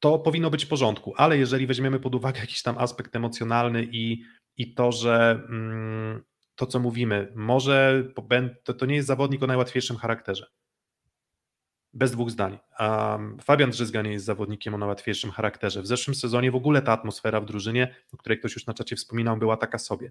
to 0.00 0.18
powinno 0.18 0.50
być 0.50 0.64
w 0.64 0.68
porządku, 0.68 1.14
ale 1.16 1.38
jeżeli 1.38 1.66
weźmiemy 1.66 2.00
pod 2.00 2.14
uwagę 2.14 2.40
jakiś 2.40 2.62
tam 2.62 2.78
aspekt 2.78 3.16
emocjonalny 3.16 3.88
i, 3.92 4.22
i 4.56 4.74
to, 4.74 4.92
że 4.92 5.44
mm, 5.48 6.22
to 6.54 6.66
co 6.66 6.80
mówimy, 6.80 7.32
może 7.34 8.04
to, 8.64 8.74
to 8.74 8.86
nie 8.86 8.94
jest 8.94 9.08
zawodnik 9.08 9.42
o 9.42 9.46
najłatwiejszym 9.46 9.96
charakterze, 9.96 10.46
bez 11.94 12.12
dwóch 12.12 12.30
zdań. 12.30 12.58
Um, 12.80 13.38
Fabian 13.40 13.70
Drzyzga 13.70 14.02
nie 14.02 14.12
jest 14.12 14.24
zawodnikiem 14.24 14.74
o 14.74 14.78
najłatwiejszym 14.78 15.30
charakterze. 15.30 15.82
W 15.82 15.86
zeszłym 15.86 16.14
sezonie 16.14 16.50
w 16.50 16.56
ogóle 16.56 16.82
ta 16.82 16.92
atmosfera 16.92 17.40
w 17.40 17.44
drużynie, 17.44 17.94
o 18.12 18.16
której 18.16 18.38
ktoś 18.38 18.54
już 18.54 18.66
na 18.66 18.74
czacie 18.74 18.96
wspominał, 18.96 19.36
była 19.36 19.56
taka 19.56 19.78
sobie. 19.78 20.10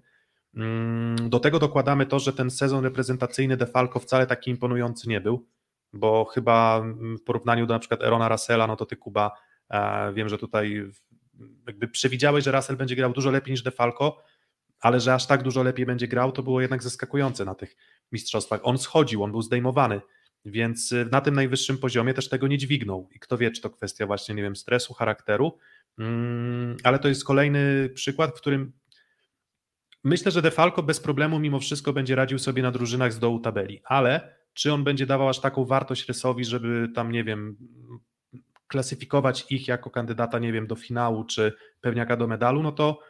Um, 0.56 1.16
do 1.22 1.40
tego 1.40 1.58
dokładamy 1.58 2.06
to, 2.06 2.18
że 2.18 2.32
ten 2.32 2.50
sezon 2.50 2.84
reprezentacyjny 2.84 3.56
Defalco 3.56 4.00
wcale 4.00 4.26
taki 4.26 4.50
imponujący 4.50 5.08
nie 5.08 5.20
był, 5.20 5.46
bo 5.92 6.24
chyba 6.24 6.82
w 7.18 7.22
porównaniu 7.24 7.66
do 7.66 7.74
na 7.74 7.80
przykład 7.80 8.02
Erona 8.02 8.28
Russella, 8.28 8.66
no 8.66 8.76
to 8.76 8.86
ty 8.86 8.96
Kuba, 8.96 9.30
e, 9.70 10.12
wiem, 10.12 10.28
że 10.28 10.38
tutaj 10.38 10.90
jakby 11.66 11.88
przewidziałeś, 11.88 12.44
że 12.44 12.52
Russell 12.52 12.76
będzie 12.76 12.96
grał 12.96 13.12
dużo 13.12 13.30
lepiej 13.30 13.52
niż 13.52 13.62
Defalco, 13.62 14.16
ale 14.80 15.00
że 15.00 15.14
aż 15.14 15.26
tak 15.26 15.42
dużo 15.42 15.62
lepiej 15.62 15.86
będzie 15.86 16.08
grał, 16.08 16.32
to 16.32 16.42
było 16.42 16.60
jednak 16.60 16.82
zaskakujące 16.82 17.44
na 17.44 17.54
tych 17.54 17.76
mistrzostwach. 18.12 18.60
On 18.62 18.78
schodził, 18.78 19.22
on 19.22 19.30
był 19.30 19.42
zdejmowany 19.42 20.00
więc 20.44 20.92
y, 20.92 21.08
na 21.12 21.20
tym 21.20 21.34
najwyższym 21.34 21.78
poziomie 21.78 22.14
też 22.14 22.28
tego 22.28 22.48
nie 22.48 22.58
dźwignął. 22.58 23.08
I 23.14 23.18
kto 23.18 23.38
wie, 23.38 23.50
czy 23.50 23.62
to 23.62 23.70
kwestia 23.70 24.06
właśnie, 24.06 24.34
nie 24.34 24.42
wiem, 24.42 24.56
stresu, 24.56 24.94
charakteru, 24.94 25.58
mm, 25.98 26.76
ale 26.84 26.98
to 26.98 27.08
jest 27.08 27.24
kolejny 27.24 27.90
przykład, 27.94 28.30
w 28.30 28.40
którym 28.40 28.72
myślę, 30.04 30.32
że 30.32 30.42
Defalco 30.42 30.82
bez 30.82 31.00
problemu 31.00 31.38
mimo 31.38 31.60
wszystko 31.60 31.92
będzie 31.92 32.14
radził 32.14 32.38
sobie 32.38 32.62
na 32.62 32.70
drużynach 32.70 33.12
z 33.12 33.18
dołu 33.18 33.40
tabeli, 33.40 33.80
ale 33.84 34.34
czy 34.54 34.72
on 34.72 34.84
będzie 34.84 35.06
dawał 35.06 35.28
aż 35.28 35.40
taką 35.40 35.64
wartość 35.64 36.08
Resowi, 36.08 36.44
żeby 36.44 36.88
tam, 36.94 37.12
nie 37.12 37.24
wiem, 37.24 37.56
klasyfikować 38.66 39.46
ich 39.50 39.68
jako 39.68 39.90
kandydata, 39.90 40.38
nie 40.38 40.52
wiem, 40.52 40.66
do 40.66 40.76
finału, 40.76 41.24
czy 41.24 41.52
pewniaka 41.80 42.16
do 42.16 42.26
medalu, 42.26 42.62
no 42.62 42.72
to 42.72 43.00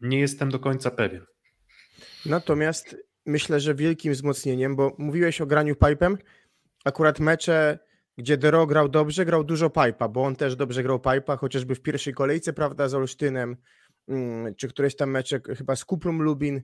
nie 0.00 0.20
jestem 0.20 0.50
do 0.50 0.58
końca 0.58 0.90
pewien. 0.90 1.24
Natomiast 2.26 2.96
myślę, 3.26 3.60
że 3.60 3.74
wielkim 3.74 4.12
wzmocnieniem, 4.12 4.76
bo 4.76 4.96
mówiłeś 4.98 5.40
o 5.40 5.46
graniu 5.46 5.76
pipem, 5.76 6.18
akurat 6.84 7.20
mecze, 7.20 7.78
gdzie 8.18 8.36
Dero 8.36 8.66
grał 8.66 8.88
dobrze, 8.88 9.24
grał 9.24 9.44
dużo 9.44 9.70
pipa, 9.70 10.08
bo 10.08 10.24
on 10.24 10.36
też 10.36 10.56
dobrze 10.56 10.82
grał 10.82 11.00
pipa, 11.00 11.36
chociażby 11.36 11.74
w 11.74 11.82
pierwszej 11.82 12.14
kolejce, 12.14 12.52
prawda, 12.52 12.88
z 12.88 12.94
Olsztynem, 12.94 13.56
mm, 14.08 14.54
czy 14.54 14.68
któreś 14.68 14.96
tam 14.96 15.10
mecze 15.10 15.40
chyba 15.56 15.76
z 15.76 15.84
Kuprum 15.84 16.22
Lubin 16.22 16.62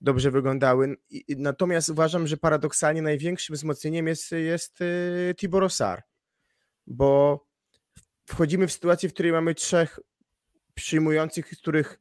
dobrze 0.00 0.30
wyglądały. 0.30 0.96
Natomiast 1.28 1.88
uważam, 1.88 2.26
że 2.26 2.36
paradoksalnie 2.36 3.02
największym 3.02 3.56
wzmocnieniem 3.56 4.06
jest, 4.06 4.32
jest 4.32 4.80
y, 4.80 5.34
Tibor 5.36 5.64
Osar, 5.64 6.02
bo 6.86 7.40
wchodzimy 8.26 8.66
w 8.66 8.72
sytuację, 8.72 9.08
w 9.08 9.12
której 9.14 9.32
mamy 9.32 9.54
trzech 9.54 10.00
przyjmujących, 10.74 11.46
których 11.46 12.00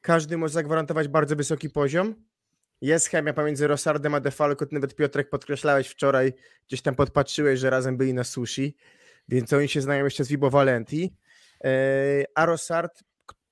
każdy 0.00 0.36
może 0.36 0.54
zagwarantować 0.54 1.08
bardzo 1.08 1.36
wysoki 1.36 1.70
poziom, 1.70 2.14
jest 2.80 3.08
chemia 3.08 3.32
pomiędzy 3.32 3.66
Rosardem 3.66 4.14
a 4.14 4.20
Defalco, 4.20 4.66
nawet 4.70 4.94
Piotrek 4.94 5.30
podkreślałeś 5.30 5.88
wczoraj, 5.88 6.32
gdzieś 6.68 6.82
tam 6.82 6.94
podpatrzyłeś, 6.94 7.60
że 7.60 7.70
razem 7.70 7.96
byli 7.96 8.14
na 8.14 8.24
sushi, 8.24 8.76
więc 9.28 9.52
oni 9.52 9.68
się 9.68 9.80
znają 9.80 10.04
jeszcze 10.04 10.24
z 10.24 10.28
Vibo 10.28 10.50
Valenti. 10.50 11.16
E, 11.64 12.24
a 12.34 12.46
Rosard 12.46 13.04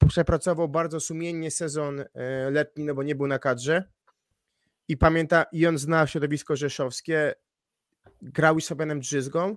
przepracował 0.08 0.68
bardzo 0.68 1.00
sumiennie 1.00 1.50
sezon 1.50 2.00
e, 2.00 2.50
letni, 2.50 2.84
no 2.84 2.94
bo 2.94 3.02
nie 3.02 3.14
był 3.14 3.26
na 3.26 3.38
kadrze 3.38 3.84
i 4.88 4.96
pamięta, 4.96 5.46
i 5.52 5.66
on 5.66 5.78
zna 5.78 6.06
środowisko 6.06 6.56
rzeszowskie, 6.56 7.34
grał 8.22 8.58
i 8.58 8.62
z 8.62 8.68
Fabianem 8.68 9.00
Drzyzgą 9.00 9.56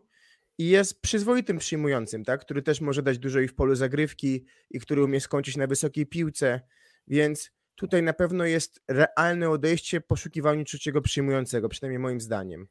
i 0.58 0.70
jest 0.70 1.02
przyzwoitym 1.02 1.58
przyjmującym, 1.58 2.26
tak? 2.26 2.42
który 2.42 2.62
też 2.62 2.82
może 2.82 3.04
dać 3.04 3.20
dużo 3.20 3.40
i 3.40 3.48
w 3.48 3.56
polu 3.56 3.76
zagrywki 3.76 4.46
i 4.70 4.80
który 4.80 5.04
umie 5.04 5.22
skończyć 5.22 5.58
na 5.58 5.68
wysokiej 5.68 6.06
piłce, 6.06 6.62
więc 7.08 7.52
tutaj 7.76 8.04
na 8.04 8.14
pewno 8.14 8.46
jest 8.46 8.84
realne 8.88 9.50
odejście 9.50 10.02
w 10.02 10.06
poszukiwaniu 10.06 10.64
trzeciego 10.64 11.02
przyjmującego, 11.02 11.70
przynajmniej 11.70 12.00
moim 12.00 12.22
zdaniem. 12.22 12.68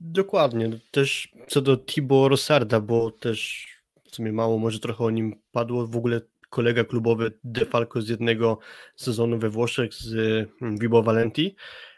Dokładnie. 0.00 0.70
Też 0.90 1.34
co 1.48 1.60
do 1.60 1.76
Thibaut 1.76 2.30
Rosarda, 2.30 2.80
bo 2.80 3.10
też 3.10 3.68
w 4.04 4.14
sumie 4.14 4.32
mało 4.32 4.58
może 4.58 4.80
trochę 4.80 5.04
o 5.04 5.10
nim 5.10 5.40
padło. 5.52 5.86
W 5.86 5.96
ogóle 5.96 6.20
kolega 6.50 6.84
klubowy 6.84 7.38
De 7.44 7.66
Falco 7.66 8.02
z 8.02 8.08
jednego 8.08 8.58
sezonu 8.96 9.38
we 9.38 9.50
Włoszech 9.50 9.94
z 9.94 10.14
mm, 10.62 10.78
Vibo 10.78 11.02
Valenti, 11.02 11.56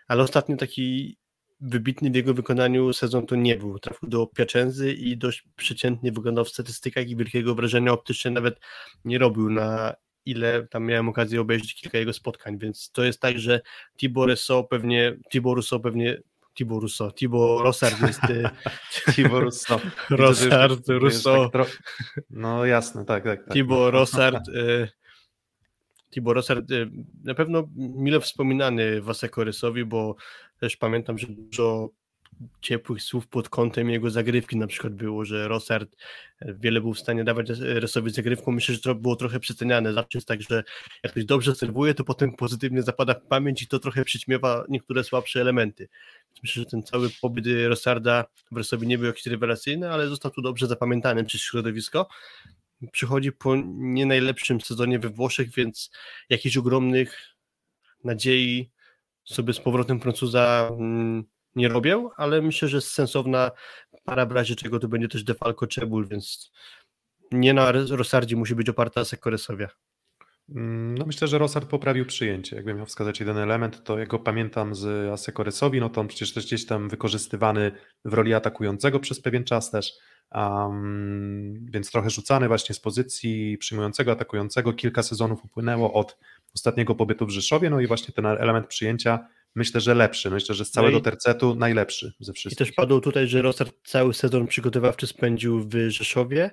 ale 0.09 0.23
ostatnio 0.23 0.57
taki 0.57 1.19
wybitny 1.61 2.11
w 2.11 2.15
jego 2.15 2.35
wykonaniu 2.35 2.93
sezon 2.93 3.27
to 3.27 3.37
nie 3.37 3.57
był. 3.57 3.79
Trafił 3.79 4.09
do 4.09 4.27
Piacenzy 4.27 4.93
i 4.93 5.17
dość 5.17 5.45
przeciętnie 5.57 6.13
wyglądał 6.13 6.45
w 6.45 6.49
statystykach 6.49 7.09
i 7.09 7.17
wielkiego 7.17 7.55
wrażenia 7.55 7.93
optycznie 7.93 8.31
nawet 8.31 8.61
nie 9.05 9.19
robił 9.19 9.51
na 9.51 9.95
ile 10.27 10.67
tam 10.67 10.85
miałem 10.85 11.09
okazję 11.09 11.41
obejrzeć 11.41 11.75
kilka 11.75 11.99
jego 11.99 12.13
spotkań, 12.13 12.59
więc 12.59 12.91
to 12.93 13.05
jest 13.05 13.21
tak, 13.21 13.39
że 13.39 13.61
Tibor 13.97 14.29
Rousseau 14.29 14.69
pewnie, 14.69 15.17
Tibor 15.31 15.57
Rousseau 15.57 15.81
pewnie 15.81 16.19
Thibaut 16.59 16.83
Rousseau, 16.83 17.13
Thibaut 17.13 17.63
Rossard 17.63 18.01
jest... 18.01 18.21
Thibaut 19.15 19.43
Rousseau. 19.43 19.81
Rossard, 20.11 20.89
Rousseau. 20.89 21.51
Tak 21.51 21.83
no 22.31 22.67
jasne, 22.67 23.05
tak, 23.05 23.25
tak. 23.25 23.45
tak. 23.45 23.55
Thibaut 23.55 23.93
Rossard, 23.93 24.49
y, 24.55 24.89
Thibaut 26.11 26.35
Rossard 26.35 26.71
y, 26.71 26.91
na 27.25 27.35
pewno 27.35 27.69
mile 27.77 28.21
wspominany 28.21 29.01
Wasekorysowi, 29.01 29.85
bo 29.85 30.17
też 30.61 30.77
pamiętam, 30.77 31.19
że 31.19 31.27
dużo 31.27 31.91
ciepłych 32.61 33.03
słów 33.03 33.27
pod 33.27 33.49
kątem 33.49 33.91
jego 33.91 34.11
zagrywki 34.11 34.57
na 34.57 34.67
przykład 34.67 34.95
było, 34.95 35.25
że 35.25 35.49
Rossard 35.49 35.97
e, 36.41 36.55
wiele 36.55 36.81
był 36.81 36.95
w 36.95 36.99
stanie 36.99 37.25
dawać 37.25 37.49
Resowi 37.61 38.11
zagrywką. 38.11 38.53
Myślę, 38.53 38.75
że 38.75 38.81
to 38.81 38.95
było 38.95 39.17
trochę 39.17 39.41
przeceniane. 39.41 39.93
Zawsze 39.93 40.19
jest 40.19 40.29
tak, 40.29 40.43
że 40.43 40.65
jak 41.03 41.13
ktoś 41.13 41.25
dobrze 41.25 41.55
serwuje, 41.55 41.95
to 41.95 42.05
potem 42.05 42.33
pozytywnie 42.33 42.83
zapada 42.83 43.15
w 43.15 43.27
pamięć 43.27 43.63
i 43.63 43.67
to 43.67 43.79
trochę 43.79 44.05
przyćmiewa 44.05 44.65
niektóre 44.69 45.05
słabsze 45.05 45.41
elementy. 45.41 45.89
Myślę, 46.43 46.63
że 46.63 46.71
ten 46.71 46.83
cały 46.83 47.11
pobyt 47.21 47.45
Rossarda 47.69 48.25
w 48.53 48.57
Resowi 48.57 48.87
nie 48.87 48.99
był 48.99 49.07
jakiś 49.07 49.27
rewelacyjny, 49.27 49.91
ale 49.91 50.09
został 50.09 50.31
tu 50.31 50.43
dobrze 50.43 50.67
zapamiętany 50.67 51.25
przez 51.25 51.41
środowisko. 51.41 52.09
Przychodzi 52.93 53.33
po 53.33 53.57
nie 53.67 54.07
najlepszym 54.07 54.61
sezonie 54.61 54.99
we 54.99 55.09
Włoszech, 55.09 55.51
więc 55.51 55.91
jakichś 56.29 56.57
ogromnych 56.57 57.19
nadziei 58.05 58.71
sobie 59.29 59.53
z 59.53 59.61
powrotem 59.61 60.01
Francuza 60.01 60.69
mm, 60.73 61.25
nie 61.55 61.69
robią, 61.69 62.11
ale 62.17 62.43
myślę, 62.43 62.69
że 62.69 62.81
sensowna 62.81 63.51
para 64.05 64.27
w 64.27 64.33
razie 64.33 64.57
czego 64.57 64.79
to 64.79 64.89
będzie 64.89 65.09
też 65.09 65.25
Defalco 65.25 65.67
więc 66.11 66.53
nie 67.33 67.55
na 67.55 67.73
Rosardzie 67.73 68.37
musi 68.37 68.55
być 68.55 68.69
oparta 68.69 69.05
Sekoresowia. 69.05 69.69
Mm, 70.49 70.99
no 70.99 71.07
myślę, 71.07 71.29
że 71.29 71.39
Rosard 71.39 71.69
poprawił 71.69 72.07
przyjęcie. 72.07 72.57
Jakbym 72.57 72.77
miał 72.77 72.87
wskazać 72.87 73.21
jeden 73.21 73.39
element, 73.39 73.85
to 73.85 73.99
jego 73.99 74.19
pamiętam 74.19 74.75
z 74.75 75.13
Asekoresowi, 75.13 75.81
no 75.81 75.89
to 75.89 76.01
on 76.01 76.09
przecież 76.09 76.35
też 76.35 76.47
gdzieś 76.47 76.67
tam 76.67 76.89
wykorzystywany 76.89 77.73
w 78.05 78.15
roli 78.15 78.35
atakującego 78.35 79.01
przez 79.01 79.21
pewien 79.21 79.45
czas 79.45 79.71
też, 79.71 79.93
um, 80.35 81.67
więc 81.71 81.91
trochę 81.91 82.11
rzucany 82.11 82.49
właśnie 82.49 82.75
z 82.75 82.81
pozycji 82.81 83.59
przyjmującego, 83.59 84.13
atakującego. 84.13 84.73
Kilka 84.73 85.03
sezonów 85.03 85.45
upłynęło 85.45 85.93
od 85.93 86.19
ostatniego 86.55 86.95
pobytu 86.95 87.27
w 87.27 87.31
Rzeszowie, 87.31 87.71
no 87.71 87.81
i 87.81 87.87
właśnie 87.87 88.15
ten 88.15 88.27
element 88.27 88.67
przyjęcia 88.67 89.29
myślę, 89.55 89.81
że 89.81 89.95
lepszy. 89.95 90.31
Myślę, 90.31 90.55
że 90.55 90.65
z 90.65 90.71
całego 90.71 90.97
no 90.97 91.03
tercetu 91.03 91.55
najlepszy 91.55 92.13
ze 92.21 92.33
wszystkich. 92.33 92.67
I 92.67 92.67
też 92.67 92.75
padło 92.75 93.01
tutaj, 93.01 93.29
że 93.29 93.43
Rosard 93.43 93.75
cały 93.85 94.15
sezon 94.15 94.47
przygotowawczy 94.47 95.07
spędził 95.07 95.69
w 95.69 95.75
Rzeszowie. 95.89 96.51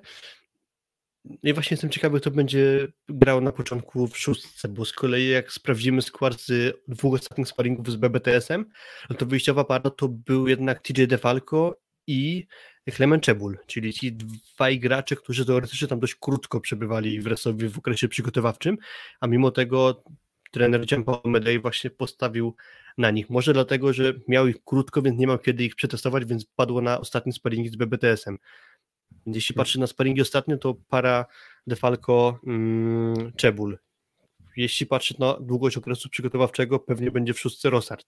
I 1.44 1.54
właśnie 1.54 1.76
jestem 1.76 1.90
ciekawy, 1.90 2.20
kto 2.20 2.32
będzie 2.32 2.88
grał 3.10 3.42
na 3.42 3.52
początku 3.52 4.08
w 4.08 4.18
szóstce, 4.18 4.68
bo 4.68 4.86
z 4.86 4.94
kolei 4.94 5.30
jak 5.30 5.52
sprawdzimy 5.52 6.02
skład 6.02 6.42
z 6.42 6.78
dwóch 6.88 7.14
ostatnich 7.14 7.48
sparingów 7.48 7.92
z 7.92 7.96
BBTS-em, 7.96 8.66
no 9.10 9.16
to 9.16 9.26
wyjściowa 9.26 9.64
para 9.64 9.90
to 9.90 10.08
był 10.08 10.48
jednak 10.48 10.82
TJ 10.82 11.04
DeFalco 11.04 11.76
i 12.08 12.48
Clement 12.92 13.24
Czebul, 13.24 13.58
czyli 13.68 13.94
ci 13.94 14.14
dwaj 14.14 14.80
gracze, 14.80 15.16
którzy 15.16 15.46
teoretycznie 15.46 15.88
tam 15.88 16.00
dość 16.00 16.16
krótko 16.16 16.62
przebywali 16.62 17.22
w 17.22 17.28
Resowie 17.28 17.70
w 17.70 17.78
okresie 17.78 18.08
przygotowawczym, 18.08 18.78
a 19.20 19.28
mimo 19.28 19.52
tego 19.52 20.04
trener 20.52 20.88
Ciampa 20.88 21.22
Medei 21.26 21.60
właśnie 21.60 21.90
postawił 21.90 22.56
na 22.98 23.12
nich. 23.12 23.30
Może 23.30 23.54
dlatego, 23.54 23.94
że 23.94 24.14
miał 24.28 24.48
ich 24.48 24.64
krótko, 24.66 25.02
więc 25.02 25.20
nie 25.20 25.28
miał 25.28 25.40
kiedy 25.40 25.64
ich 25.64 25.76
przetestować, 25.76 26.26
więc 26.26 26.46
padło 26.46 26.82
na 26.82 27.00
ostatni 27.00 27.34
sparingi 27.34 27.70
z 27.70 27.76
BBTS-em. 27.76 28.38
Jeśli 29.26 29.56
patrzy 29.56 29.80
na 29.80 29.88
sparingi 29.88 30.22
ostatnio, 30.22 30.58
to 30.58 30.76
para 30.90 31.26
Defalco 31.68 32.40
mm, 32.48 33.32
Czebul. 33.36 33.78
Jeśli 34.58 34.86
patrzy 34.86 35.16
na 35.20 35.34
długość 35.40 35.78
okresu 35.78 36.10
przygotowawczego, 36.10 36.80
pewnie 36.80 37.12
będzie 37.12 37.34
w 37.34 37.40
szóstce 37.40 37.70
Rosard. 37.70 38.06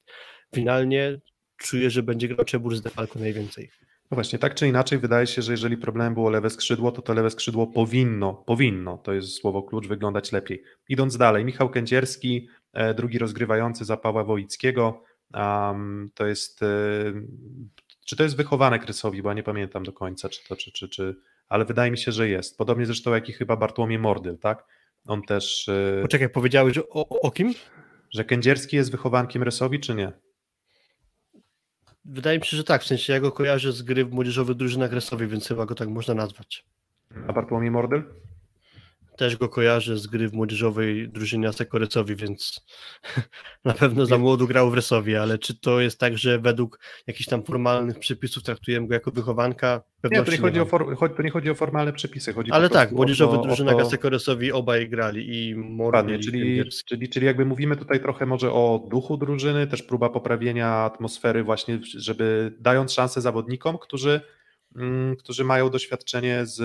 Finalnie 0.56 1.20
czuję, 1.58 1.90
że 1.90 2.04
będzie 2.04 2.28
grał 2.28 2.46
Czebul 2.46 2.76
z 2.76 2.82
Defalco 2.82 3.20
najwięcej. 3.20 3.70
No 4.12 4.16
właśnie, 4.16 4.40
tak 4.40 4.56
czy 4.56 4.68
inaczej, 4.68 5.00
wydaje 5.00 5.28
się, 5.28 5.42
że 5.42 5.52
jeżeli 5.52 5.78
problemem 5.78 6.14
było 6.14 6.30
lewe 6.30 6.50
skrzydło, 6.50 6.92
to 6.92 7.02
to 7.02 7.14
lewe 7.14 7.30
skrzydło 7.30 7.68
powinno, 7.68 8.34
powinno, 8.34 8.98
to 8.98 9.14
jest 9.14 9.34
słowo 9.34 9.64
klucz, 9.64 9.88
wyglądać 9.88 10.32
lepiej. 10.32 10.64
Idąc 10.90 11.18
dalej, 11.18 11.46
Michał 11.46 11.70
Kędzierski, 11.70 12.48
e, 12.74 12.94
drugi 12.94 13.18
rozgrywający 13.18 13.86
za 13.86 13.98
Pawła 13.98 14.24
Wojickiego, 14.24 15.04
um, 15.34 16.10
to 16.14 16.26
jest, 16.26 16.64
e, 16.64 16.68
czy 18.06 18.16
to 18.16 18.24
jest 18.24 18.38
wychowane 18.38 18.80
Krysowi, 18.80 19.22
bo 19.22 19.30
ja 19.30 19.36
nie 19.36 19.44
pamiętam 19.44 19.84
do 19.84 19.94
końca, 19.94 20.30
czy 20.30 20.48
to, 20.48 20.56
czy, 20.56 20.72
czy, 20.72 20.90
czy, 20.90 21.16
ale 21.50 21.66
wydaje 21.66 21.92
mi 21.92 21.98
się, 21.98 22.12
że 22.12 22.30
jest. 22.30 22.58
Podobnie 22.58 22.86
zresztą 22.86 23.14
jak 23.14 23.30
i 23.30 23.34
chyba 23.34 23.56
Bartłomiej 23.56 24.00
Mordyl, 24.00 24.38
tak? 24.38 24.66
On 25.08 25.22
też... 25.22 25.70
E, 25.70 26.02
Poczekaj, 26.02 26.30
powiedziałeś 26.30 26.78
o, 26.78 27.08
o 27.10 27.32
kim? 27.32 27.54
Że 28.10 28.26
Kędzierski 28.26 28.76
jest 28.76 28.92
wychowankiem 28.92 29.44
Rysowi, 29.44 29.80
czy 29.80 29.96
nie? 29.96 30.12
Wydaje 32.08 32.40
mi 32.40 32.46
się, 32.46 32.58
że 32.58 32.64
tak. 32.64 32.84
W 32.84 32.88
sensie 32.88 33.14
ja 33.14 33.20
go 33.20 33.32
kojarzę 33.32 33.72
z 33.72 33.82
gry 33.82 34.06
w 34.06 34.12
młodzieżowej 34.12 34.56
drużynach 34.56 34.90
Gresowej, 34.90 35.28
więc 35.28 35.48
chyba 35.48 35.66
go 35.66 35.76
tak 35.76 35.90
można 35.90 36.14
nazwać. 36.14 36.66
A 37.28 37.34
Bartłomiej 37.34 37.72
Mordel? 37.72 38.04
Też 39.18 39.38
go 39.38 39.50
kojarzę 39.50 39.98
z 39.98 40.08
gry 40.08 40.30
w 40.30 40.34
młodzieżowej 40.34 41.10
drużynie 41.10 41.48
Asekorecowi, 41.48 42.16
więc 42.16 42.66
na 43.66 43.74
pewno 43.74 44.06
za 44.06 44.18
młodu 44.18 44.48
grał 44.48 44.72
w 44.72 44.74
Resowie, 44.74 45.22
ale 45.22 45.38
czy 45.38 45.60
to 45.60 45.80
jest 45.80 46.00
tak, 46.00 46.18
że 46.18 46.40
według 46.40 46.80
jakichś 47.08 47.30
tam 47.30 47.44
formalnych 47.44 48.00
przepisów 48.00 48.44
traktujemy 48.44 48.88
go 48.88 48.94
jako 48.94 49.12
wychowanka? 49.12 49.82
nie, 50.12 50.24
to 50.24 50.32
nie, 50.32 50.38
chodzi 50.38 50.60
o 50.60 50.66
for, 50.66 51.16
to 51.16 51.24
nie 51.24 51.30
chodzi 51.30 51.50
o 51.50 51.56
formalne 51.56 51.94
przepisy. 51.94 52.34
Chodzi 52.34 52.52
ale 52.52 52.70
tak, 52.70 52.92
młodzieżowy 52.92 53.48
drużyna 53.48 53.72
to... 53.72 53.82
Asekorecowi 53.82 54.52
obaj 54.52 54.90
grali 54.90 55.50
i 55.50 55.56
Mordel 55.56 56.20
czyli, 56.20 56.64
czyli, 56.86 57.10
czyli 57.10 57.26
jakby 57.26 57.46
mówimy 57.46 57.76
tutaj 57.76 58.00
trochę 58.00 58.26
może 58.26 58.52
o 58.52 58.88
duchu 58.90 59.18
drużyny, 59.18 59.68
też 59.68 59.84
próba 59.84 60.10
poprawienia 60.10 60.70
atmosfery 60.70 61.44
właśnie, 61.44 61.80
żeby 61.84 62.56
dając 62.60 62.94
szansę 62.94 63.22
zawodnikom, 63.22 63.78
którzy 63.78 64.22
którzy 65.20 65.44
mają 65.44 65.70
doświadczenie 65.70 66.46
z, 66.46 66.60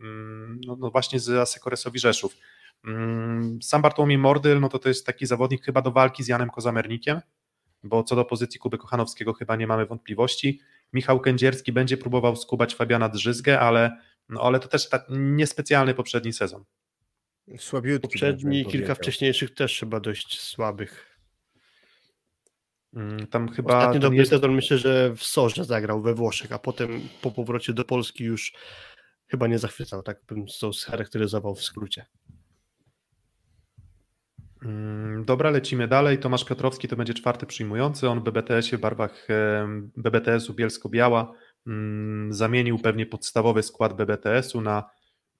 mm, 0.00 0.60
no, 0.66 0.76
no 0.80 0.90
właśnie 0.90 1.20
z 1.20 1.30
Asekoresowi 1.30 1.98
Rzeszów. 1.98 2.36
Mm, 2.84 3.62
sam 3.62 3.82
Bartłomiej 3.82 4.18
Mordyl, 4.18 4.60
no 4.60 4.68
to 4.68 4.78
to 4.78 4.88
jest 4.88 5.06
taki 5.06 5.26
zawodnik 5.26 5.64
chyba 5.64 5.82
do 5.82 5.90
walki 5.90 6.24
z 6.24 6.28
Janem 6.28 6.50
Kozamernikiem, 6.50 7.20
bo 7.82 8.02
co 8.02 8.16
do 8.16 8.24
pozycji 8.24 8.60
Kuby 8.60 8.78
Kochanowskiego 8.78 9.32
chyba 9.32 9.56
nie 9.56 9.66
mamy 9.66 9.86
wątpliwości. 9.86 10.60
Michał 10.92 11.20
Kędzierski 11.20 11.72
będzie 11.72 11.96
próbował 11.96 12.36
skubać 12.36 12.74
Fabiana 12.74 13.08
Drzyzgę, 13.08 13.60
ale, 13.60 13.98
no, 14.28 14.40
ale 14.40 14.60
to 14.60 14.68
też 14.68 14.88
tak 14.88 15.06
niespecjalny 15.10 15.94
poprzedni 15.94 16.32
sezon. 16.32 16.64
Słabiutki. 17.58 18.08
Poprzedni, 18.08 18.66
kilka 18.66 18.94
wcześniejszych 18.94 19.54
też 19.54 19.80
chyba 19.80 20.00
dość 20.00 20.40
słabych. 20.40 21.17
Mm, 22.94 23.26
tam 23.26 23.48
chyba. 23.48 23.78
Ostatni 23.78 24.00
dobry 24.00 24.18
jest... 24.18 24.30
sezon 24.30 24.54
myślę, 24.54 24.78
że 24.78 25.14
w 25.16 25.22
Sorze 25.22 25.64
zagrał 25.64 26.02
we 26.02 26.14
Włoszech, 26.14 26.52
a 26.52 26.58
potem 26.58 27.00
po 27.22 27.30
powrocie 27.30 27.72
do 27.72 27.84
Polski 27.84 28.24
już 28.24 28.52
chyba 29.26 29.46
nie 29.46 29.58
zachwycał, 29.58 30.02
tak 30.02 30.20
bym 30.28 30.46
to 30.60 30.72
scharakteryzował 30.72 31.54
w 31.54 31.62
skrócie. 31.62 32.06
Mm, 34.62 35.24
dobra, 35.24 35.50
lecimy 35.50 35.88
dalej. 35.88 36.18
Tomasz 36.18 36.44
Piotrowski 36.44 36.88
to 36.88 36.96
będzie 36.96 37.14
czwarty 37.14 37.46
przyjmujący. 37.46 38.08
On 38.08 38.20
w 38.20 38.22
BBTS-ie 38.22 38.78
w 38.78 38.80
barwach 38.80 39.28
BBTS-u 39.96 40.54
Bielsko-Biała 40.54 41.32
mm, 41.66 42.32
zamienił 42.32 42.78
pewnie 42.78 43.06
podstawowy 43.06 43.62
skład 43.62 43.96
BBTS-u 43.96 44.60
na, 44.60 44.90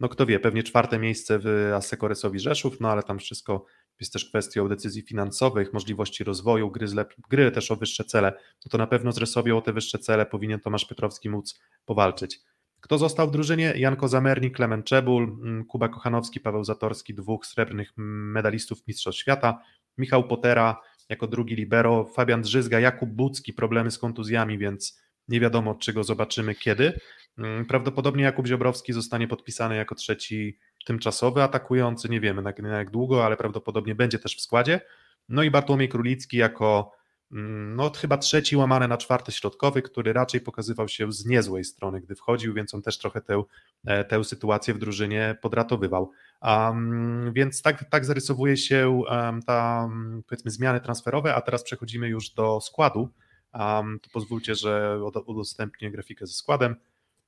no 0.01 0.09
kto 0.09 0.27
wie, 0.27 0.41
pewnie 0.41 0.63
czwarte 0.63 0.99
miejsce 0.99 1.39
w 1.39 1.73
Asekoresowi 1.75 2.41
Rzeszów, 2.41 2.81
no 2.81 2.91
ale 2.91 3.03
tam 3.03 3.19
wszystko 3.19 3.65
jest 4.01 4.13
też 4.13 4.25
kwestią 4.25 4.69
decyzji 4.69 5.03
finansowych, 5.03 5.73
możliwości 5.73 6.25
rozwoju 6.25 6.71
gry, 6.71 6.87
gry 7.31 7.51
też 7.51 7.71
o 7.71 7.77
wyższe 7.77 8.05
cele, 8.05 8.33
no 8.65 8.71
to 8.71 8.79
na 8.79 8.87
pewno 8.87 9.13
z 9.13 9.19
Resowią 9.19 9.59
o 9.59 9.63
te 9.63 9.73
wyższe 9.73 9.99
cele 9.99 10.27
powinien 10.27 10.61
Tomasz 10.61 10.89
Piotrowski 10.89 11.31
móc 11.31 11.61
powalczyć. 11.85 12.41
Kto 12.81 12.99
został 12.99 13.29
w 13.29 13.31
drużynie? 13.31 13.75
Janko 13.77 14.09
Zamernik, 14.09 14.57
Klement 14.57 14.87
Czebul, 14.87 15.23
mm, 15.23 15.65
Kuba 15.65 15.89
Kochanowski, 15.89 16.41
Paweł 16.41 16.65
Zatorski, 16.65 17.15
dwóch 17.15 17.47
srebrnych 17.47 17.93
medalistów 17.97 18.87
Mistrzostw 18.89 19.21
Świata, 19.21 19.63
Michał 19.99 20.29
Potera, 20.29 20.81
jako 21.09 21.27
drugi 21.27 21.55
libero, 21.55 22.05
Fabian 22.05 22.43
Drzyzga, 22.43 22.81
Jakub 22.81 23.11
Bucki, 23.11 23.53
problemy 23.53 23.91
z 23.91 23.99
kontuzjami, 23.99 24.59
więc 24.59 25.01
nie 25.29 25.41
wiadomo, 25.41 25.75
czy 25.75 25.93
go 25.93 26.05
zobaczymy 26.05 26.55
kiedy. 26.55 27.01
Mm, 27.39 27.67
prawdopodobnie 27.67 28.25
Jakub 28.25 28.47
Ziobrowski 28.47 28.93
zostanie 28.93 29.29
podpisany 29.29 29.77
jako 29.77 29.95
trzeci 29.95 30.59
tymczasowy 30.85 31.43
atakujący, 31.43 32.09
nie 32.09 32.21
wiemy 32.21 32.43
na, 32.43 32.53
na 32.59 32.79
jak 32.79 32.91
długo, 32.91 33.25
ale 33.25 33.37
prawdopodobnie 33.37 33.95
będzie 33.95 34.19
też 34.19 34.37
w 34.37 34.41
składzie. 34.41 34.81
No 35.29 35.43
i 35.43 35.51
Bartłomiej 35.51 35.89
Królicki 35.89 36.37
jako 36.37 36.93
mm, 37.33 37.77
no, 37.77 37.91
chyba 37.91 38.19
trzeci 38.19 38.57
łamany 38.57 38.89
na 38.89 38.97
czwarty 38.97 39.33
środkowy, 39.33 39.83
który 39.83 40.13
raczej 40.13 40.41
pokazywał 40.41 40.89
się 40.89 41.13
z 41.13 41.27
niezłej 41.27 41.65
strony, 41.65 42.01
gdy 42.01 42.15
wchodził, 42.15 42.55
więc 42.55 42.75
on 42.75 42.83
też 42.83 42.99
trochę 42.99 43.21
tę, 43.21 43.43
e, 43.87 44.05
tę 44.05 44.25
sytuację 44.25 44.75
w 44.75 44.79
drużynie 44.79 45.37
podratowywał. 45.43 46.11
Um, 46.43 47.33
więc 47.33 47.63
tak, 47.63 47.85
tak 47.91 48.05
zarysowuje 48.05 48.57
się 48.57 49.03
um, 49.11 49.43
ta 49.43 49.89
powiedzmy 50.27 50.51
zmiany 50.51 50.81
transferowe, 50.81 51.35
a 51.35 51.41
teraz 51.41 51.63
przechodzimy 51.63 52.09
już 52.09 52.31
do 52.31 52.61
składu. 52.61 53.09
Um, 53.55 54.01
to 54.01 54.11
pozwólcie, 54.13 54.55
że 54.55 55.01
udostępnię 55.27 55.91
grafikę 55.91 56.27
ze 56.27 56.33
składem. 56.33 56.77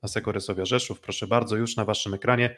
Aseko 0.03 0.33
Rzeszów, 0.63 1.01
proszę 1.01 1.27
bardzo, 1.27 1.57
już 1.57 1.77
na 1.77 1.85
waszym 1.85 2.15
ekranie. 2.15 2.57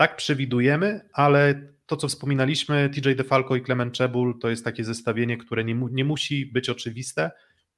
Tak 0.00 0.16
przewidujemy, 0.16 1.00
ale 1.12 1.72
to, 1.86 1.96
co 1.96 2.08
wspominaliśmy, 2.08 2.90
TJ 2.90 3.14
DeFalco 3.14 3.56
i 3.56 3.62
Clement 3.62 3.94
Czebul, 3.94 4.38
to 4.38 4.50
jest 4.50 4.64
takie 4.64 4.84
zestawienie, 4.84 5.36
które 5.36 5.64
nie, 5.64 5.74
mu, 5.74 5.88
nie 5.88 6.04
musi 6.04 6.46
być 6.46 6.68
oczywiste. 6.68 7.30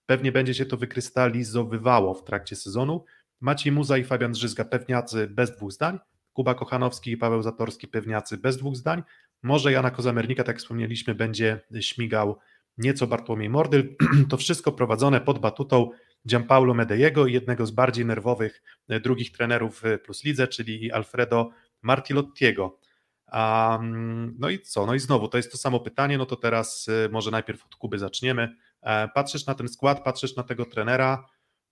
Pewnie 0.06 0.32
będzie 0.32 0.54
się 0.54 0.66
to 0.66 0.76
wykrystalizowywało 0.76 2.14
w 2.14 2.24
trakcie 2.24 2.56
sezonu. 2.56 3.04
Maciej 3.40 3.72
Muza 3.72 3.98
i 3.98 4.04
Fabian 4.04 4.32
Drzyzga 4.32 4.64
pewniacy 4.64 5.26
bez 5.26 5.56
dwóch 5.56 5.72
zdań, 5.72 5.98
Kuba 6.32 6.54
Kochanowski 6.54 7.10
i 7.10 7.16
Paweł 7.16 7.42
Zatorski 7.42 7.88
pewniacy 7.88 8.36
bez 8.36 8.56
dwóch 8.56 8.76
zdań. 8.76 9.02
Może 9.42 9.72
Jana 9.72 9.90
Kozamernika, 9.90 10.44
tak 10.44 10.54
jak 10.54 10.58
wspomnieliśmy, 10.58 11.14
będzie 11.14 11.60
śmigał 11.80 12.38
nieco 12.78 13.06
Bartłomiej 13.06 13.48
Mordyl. 13.48 13.96
To 14.30 14.36
wszystko 14.36 14.72
prowadzone 14.72 15.20
pod 15.20 15.38
batutą 15.38 15.90
Gianpaolo 16.28 16.74
Medejego 16.74 17.26
i 17.26 17.32
jednego 17.32 17.66
z 17.66 17.70
bardziej 17.70 18.06
nerwowych 18.06 18.62
e, 18.88 19.00
drugich 19.00 19.32
trenerów 19.32 19.82
w 19.82 19.98
Plus 20.04 20.24
Lidze, 20.24 20.48
czyli 20.48 20.92
Alfredo 20.92 21.50
Martilottiego. 21.82 22.78
Um, 23.32 24.36
no 24.38 24.48
i 24.48 24.60
co? 24.60 24.86
No 24.86 24.94
i 24.94 24.98
znowu, 24.98 25.28
to 25.28 25.36
jest 25.36 25.52
to 25.52 25.58
samo 25.58 25.80
pytanie, 25.80 26.18
no 26.18 26.26
to 26.26 26.36
teraz 26.36 26.88
y, 26.88 27.08
może 27.12 27.30
najpierw 27.30 27.64
od 27.66 27.76
Kuby 27.76 27.98
zaczniemy. 27.98 28.56
E, 28.82 29.08
patrzysz 29.08 29.46
na 29.46 29.54
ten 29.54 29.68
skład, 29.68 30.04
patrzysz 30.04 30.36
na 30.36 30.42
tego 30.42 30.64
trenera, 30.64 31.26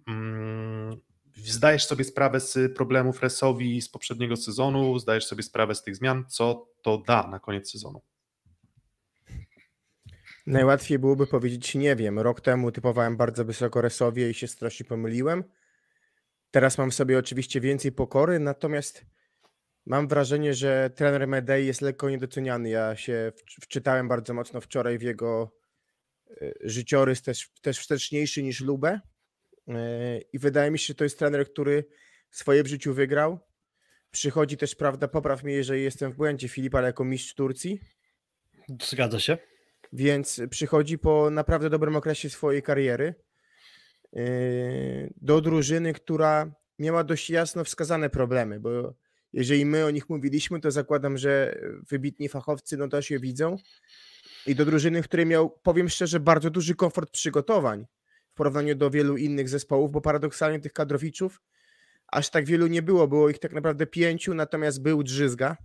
um, 0.07 0.91
zdajesz 1.35 1.85
sobie 1.85 2.05
sprawę 2.05 2.41
z 2.41 2.77
problemów 2.77 3.23
Resowi 3.23 3.83
z 3.83 3.89
poprzedniego 3.89 4.37
sezonu, 4.37 4.99
zdajesz 4.99 5.27
sobie 5.27 5.43
sprawę 5.43 5.75
z 5.75 5.83
tych 5.83 5.97
zmian, 5.97 6.25
co 6.29 6.69
to 6.83 6.99
da 6.99 7.27
na 7.27 7.39
koniec 7.39 7.71
sezonu? 7.71 8.03
Najłatwiej 10.47 10.99
byłoby 10.99 11.27
powiedzieć 11.27 11.75
nie 11.75 11.97
wiem. 11.97 12.19
Rok 12.19 12.41
temu 12.41 12.73
typowałem 12.73 13.17
bardzo 13.17 13.45
wysoko 13.45 13.81
Resowie 13.81 14.31
i 14.31 14.35
się 14.35 14.49
strasznie 14.49 14.87
pomyliłem. 14.87 15.45
Teraz 16.51 16.79
mam 16.79 16.93
sobie 16.93 17.19
oczywiście 17.19 17.61
więcej 17.61 17.93
pokory, 17.93 18.39
natomiast 18.39 19.07
Mam 19.87 20.09
wrażenie, 20.09 20.55
że 20.55 20.91
trener 20.95 21.29
Medei 21.29 21.67
jest 21.67 21.81
lekko 21.81 22.11
niedoceniany. 22.11 22.69
Ja 22.69 22.97
się 22.97 23.33
wczytałem 23.61 24.09
bardzo 24.09 24.35
mocno 24.35 24.61
wczoraj 24.61 24.99
w 24.99 25.03
jego 25.03 25.57
e, 26.31 26.53
życiorys, 26.61 27.23
też, 27.23 27.51
też 27.63 27.79
wsteczniejszy 27.79 28.43
niż 28.43 28.61
Lubę. 28.61 29.01
E, 29.69 30.19
I 30.33 30.39
wydaje 30.39 30.71
mi 30.71 30.79
się, 30.79 30.87
że 30.87 30.95
to 30.95 31.05
jest 31.05 31.19
trener, 31.19 31.51
który 31.51 31.85
swoje 32.31 32.63
w 32.63 32.67
życiu 32.67 32.95
wygrał. 32.95 33.39
Przychodzi 34.11 34.57
też, 34.57 34.75
prawda, 34.75 35.09
popraw 35.09 35.43
mnie, 35.43 35.55
jeżeli 35.55 35.83
jestem 35.83 36.13
w 36.13 36.17
błędzie, 36.17 36.49
Filip, 36.49 36.75
ale 36.75 36.87
jako 36.87 37.05
mistrz 37.05 37.35
Turcji. 37.35 37.81
Zgadza 38.83 39.21
się. 39.21 39.39
Więc 39.93 40.41
przychodzi 40.51 40.99
po 40.99 41.31
naprawdę 41.31 41.71
dobrym 41.71 41.97
okresie 41.97 42.31
swojej 42.31 42.63
kariery 42.63 43.15
e, 44.17 44.23
do 45.17 45.41
drużyny, 45.41 45.93
która 45.93 46.55
miała 46.79 47.05
dość 47.05 47.31
jasno 47.31 47.65
wskazane 47.65 48.11
problemy, 48.11 48.61
bo 48.61 48.95
jeżeli 49.33 49.67
my 49.67 49.85
o 49.85 49.91
nich 49.91 50.09
mówiliśmy, 50.09 50.61
to 50.61 50.71
zakładam, 50.71 51.19
że 51.19 51.59
wybitni 51.89 52.29
fachowcy 52.29 52.77
no 52.77 52.89
też 52.89 53.11
je 53.11 53.21
widzą. 53.21 53.57
I 54.47 54.55
do 54.55 54.65
drużyny, 54.65 55.03
w 55.03 55.09
której 55.09 55.27
miał, 55.27 55.51
powiem 55.63 55.89
szczerze, 55.89 56.21
bardzo 56.21 56.51
duży 56.51 56.75
komfort 56.75 57.11
przygotowań 57.11 57.87
w 58.31 58.35
porównaniu 58.35 58.75
do 58.75 58.91
wielu 58.91 59.17
innych 59.17 59.49
zespołów, 59.49 59.93
bo 59.93 60.01
paradoksalnie 60.01 60.61
tych 60.61 60.73
kadrowiczów 60.73 61.41
aż 62.07 62.31
tak 62.31 62.47
wielu 62.47 62.67
nie 62.67 62.83
było. 62.83 63.09
Było 63.09 63.29
ich 63.29 63.39
tak 63.39 63.53
naprawdę 63.53 63.87
pięciu, 63.87 64.35
natomiast 64.35 64.83
był 64.83 65.03
Drzyzga, 65.03 65.57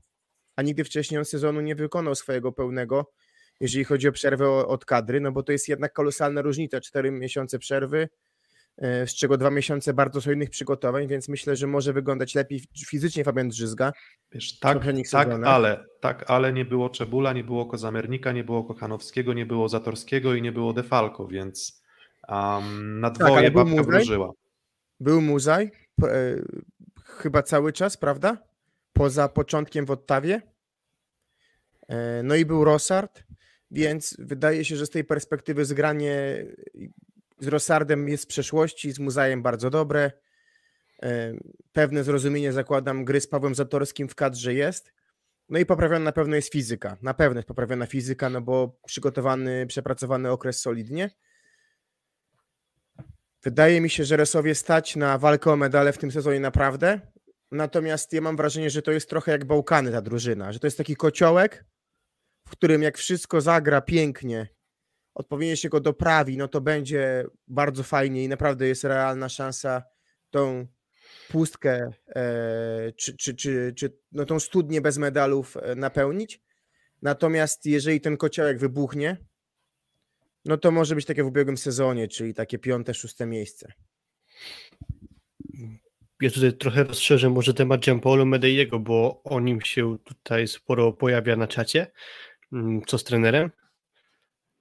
a 0.55 0.61
nigdy 0.61 0.83
wcześniej 0.83 1.17
on 1.17 1.25
sezonu 1.25 1.61
nie 1.61 1.75
wykonał 1.75 2.15
swojego 2.15 2.51
pełnego, 2.51 3.11
jeżeli 3.59 3.83
chodzi 3.83 4.07
o 4.07 4.11
przerwę 4.11 4.49
od 4.49 4.85
kadry, 4.85 5.21
no 5.21 5.31
bo 5.31 5.43
to 5.43 5.51
jest 5.51 5.67
jednak 5.67 5.93
kolosalna 5.93 6.41
różnica. 6.41 6.81
Cztery 6.81 7.11
miesiące 7.11 7.59
przerwy, 7.59 8.07
E, 8.07 8.07
z 8.77 9.13
czego 9.15 9.37
dwa 9.37 9.51
miesiące 9.51 9.93
bardzo 9.93 10.21
solidnych 10.21 10.49
przygotowań, 10.49 11.07
więc 11.07 11.29
myślę, 11.29 11.55
że 11.55 11.67
może 11.67 11.93
wyglądać 11.93 12.35
lepiej 12.35 12.61
fizycznie 12.87 13.23
Fabian 13.23 13.49
Drzyzga. 13.49 13.93
Wiesz, 14.31 14.59
tak, 14.59 14.79
tak 15.11 15.27
ale, 15.45 15.85
tak, 15.99 16.25
ale 16.27 16.53
nie 16.53 16.65
było 16.65 16.89
Czebula, 16.89 17.33
nie 17.33 17.43
było 17.43 17.65
Kozamernika, 17.65 18.31
nie 18.31 18.43
było 18.43 18.63
Kochanowskiego, 18.63 19.33
nie 19.33 19.45
było 19.45 19.69
Zatorskiego 19.69 20.33
i 20.33 20.41
nie 20.41 20.51
było 20.51 20.73
Defalco, 20.73 21.27
więc 21.27 21.83
um, 22.29 22.99
na 22.99 23.09
tak, 23.09 23.27
dwoje 23.27 23.43
tak, 23.43 23.53
babka 23.53 23.71
Muzaj, 23.71 23.85
wróżyła. 23.85 24.31
Był 24.99 25.21
Muzaj, 25.21 25.71
e, 26.03 26.35
chyba 27.05 27.43
cały 27.43 27.73
czas, 27.73 27.97
prawda? 27.97 28.37
Poza 28.93 29.29
początkiem 29.29 29.85
w 29.85 29.91
Ottawie. 29.91 30.41
E, 31.87 32.23
no 32.23 32.35
i 32.35 32.45
był 32.45 32.63
Rosard, 32.63 33.23
więc 33.71 34.15
wydaje 34.19 34.65
się, 34.65 34.75
że 34.75 34.85
z 34.85 34.89
tej 34.89 35.03
perspektywy 35.03 35.65
zgranie 35.65 36.45
z 37.39 37.47
Rosardem 37.47 38.09
jest 38.09 38.23
w 38.23 38.27
przeszłości, 38.27 38.91
z 38.91 38.99
Muzajem 38.99 39.43
bardzo 39.43 39.69
dobre. 39.69 40.11
E, 41.03 41.33
pewne 41.73 42.03
zrozumienie, 42.03 42.53
zakładam, 42.53 43.05
gry 43.05 43.21
z 43.21 43.27
Pawłem 43.27 43.55
Zatorskim 43.55 44.09
w 44.09 44.15
kadrze 44.15 44.53
jest. 44.53 44.93
No 45.49 45.59
i 45.59 45.65
poprawiona 45.65 46.05
na 46.05 46.11
pewno 46.11 46.35
jest 46.35 46.51
fizyka. 46.51 46.97
Na 47.01 47.13
pewno 47.13 47.39
jest 47.39 47.47
poprawiona 47.47 47.85
fizyka, 47.85 48.29
no 48.29 48.41
bo 48.41 48.79
przygotowany, 48.85 49.67
przepracowany 49.67 50.31
okres 50.31 50.61
solidnie. 50.61 51.09
Wydaje 53.43 53.81
mi 53.81 53.89
się, 53.89 54.05
że 54.05 54.17
Resowie 54.17 54.55
stać 54.55 54.95
na 54.95 55.17
walkę 55.17 55.51
o 55.51 55.55
medale 55.55 55.93
w 55.93 55.97
tym 55.97 56.11
sezonie 56.11 56.39
naprawdę. 56.39 56.99
Natomiast 57.51 58.13
ja 58.13 58.21
mam 58.21 58.37
wrażenie, 58.37 58.69
że 58.69 58.81
to 58.81 58.91
jest 58.91 59.09
trochę 59.09 59.31
jak 59.31 59.45
Bałkany 59.45 59.91
ta 59.91 60.01
drużyna, 60.01 60.51
że 60.51 60.59
to 60.59 60.67
jest 60.67 60.77
taki 60.77 60.95
kociołek, 60.95 61.65
w 62.47 62.51
którym 62.51 62.83
jak 62.83 62.97
wszystko 62.97 63.41
zagra 63.41 63.81
pięknie 63.81 64.54
odpowiednio 65.15 65.55
się 65.55 65.69
go 65.69 65.79
doprawi, 65.79 66.37
no 66.37 66.47
to 66.47 66.61
będzie 66.61 67.25
bardzo 67.47 67.83
fajnie 67.83 68.23
i 68.23 68.29
naprawdę 68.29 68.67
jest 68.67 68.83
realna 68.83 69.29
szansa 69.29 69.83
tą 70.29 70.67
pustkę 71.29 71.91
e, 72.15 72.91
czy, 72.91 73.17
czy, 73.17 73.35
czy, 73.35 73.73
czy 73.77 73.97
no 74.11 74.25
tą 74.25 74.39
studnię 74.39 74.81
bez 74.81 74.97
medalów 74.97 75.57
e, 75.57 75.75
napełnić. 75.75 76.41
Natomiast 77.01 77.65
jeżeli 77.65 78.01
ten 78.01 78.17
kociołek 78.17 78.59
wybuchnie, 78.59 79.17
no 80.45 80.57
to 80.57 80.71
może 80.71 80.95
być 80.95 81.05
takie 81.05 81.23
w 81.23 81.27
ubiegłym 81.27 81.57
sezonie, 81.57 82.07
czyli 82.07 82.33
takie 82.33 82.59
piąte, 82.59 82.93
szóste 82.93 83.25
miejsce. 83.25 83.73
Ja 86.21 86.29
tutaj 86.29 86.53
trochę 86.53 86.83
rozszerzę 86.83 87.29
może 87.29 87.53
temat 87.53 87.81
Gianpaolo 87.81 88.25
Medeiego, 88.25 88.79
bo 88.79 89.23
o 89.23 89.39
nim 89.39 89.61
się 89.61 89.97
tutaj 90.03 90.47
sporo 90.47 90.93
pojawia 90.93 91.35
na 91.35 91.47
czacie. 91.47 91.91
Mm, 92.53 92.81
co 92.85 92.97
z 92.97 93.03
trenerem? 93.03 93.51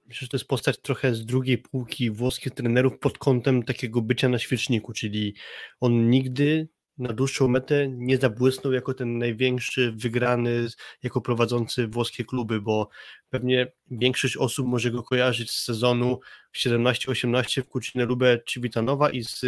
Myślę, 0.05 0.25
że 0.25 0.29
to 0.29 0.37
jest 0.37 0.47
postać 0.47 0.77
trochę 0.81 1.15
z 1.15 1.25
drugiej 1.25 1.57
półki 1.57 2.11
włoskich 2.11 2.53
trenerów 2.53 2.99
pod 2.99 3.17
kątem 3.17 3.63
takiego 3.63 4.01
bycia 4.01 4.29
na 4.29 4.39
świeczniku, 4.39 4.93
czyli 4.93 5.35
on 5.79 6.09
nigdy 6.09 6.67
na 6.97 7.13
dłuższą 7.13 7.47
metę 7.47 7.87
nie 7.87 8.17
zabłysnął 8.17 8.73
jako 8.73 8.93
ten 8.93 9.17
największy 9.17 9.91
wygrany, 9.91 10.67
jako 11.03 11.21
prowadzący 11.21 11.87
włoskie 11.87 12.25
kluby, 12.25 12.61
bo 12.61 12.89
pewnie 13.29 13.71
większość 13.91 14.37
osób 14.37 14.67
może 14.67 14.91
go 14.91 15.03
kojarzyć 15.03 15.51
z 15.51 15.63
sezonu 15.63 16.19
17-18 16.55 17.61
w 17.61 17.67
Kucinę 17.67 18.05
Lubę 18.05 18.39
Civitanowa 18.45 19.09
i 19.09 19.23
z 19.23 19.45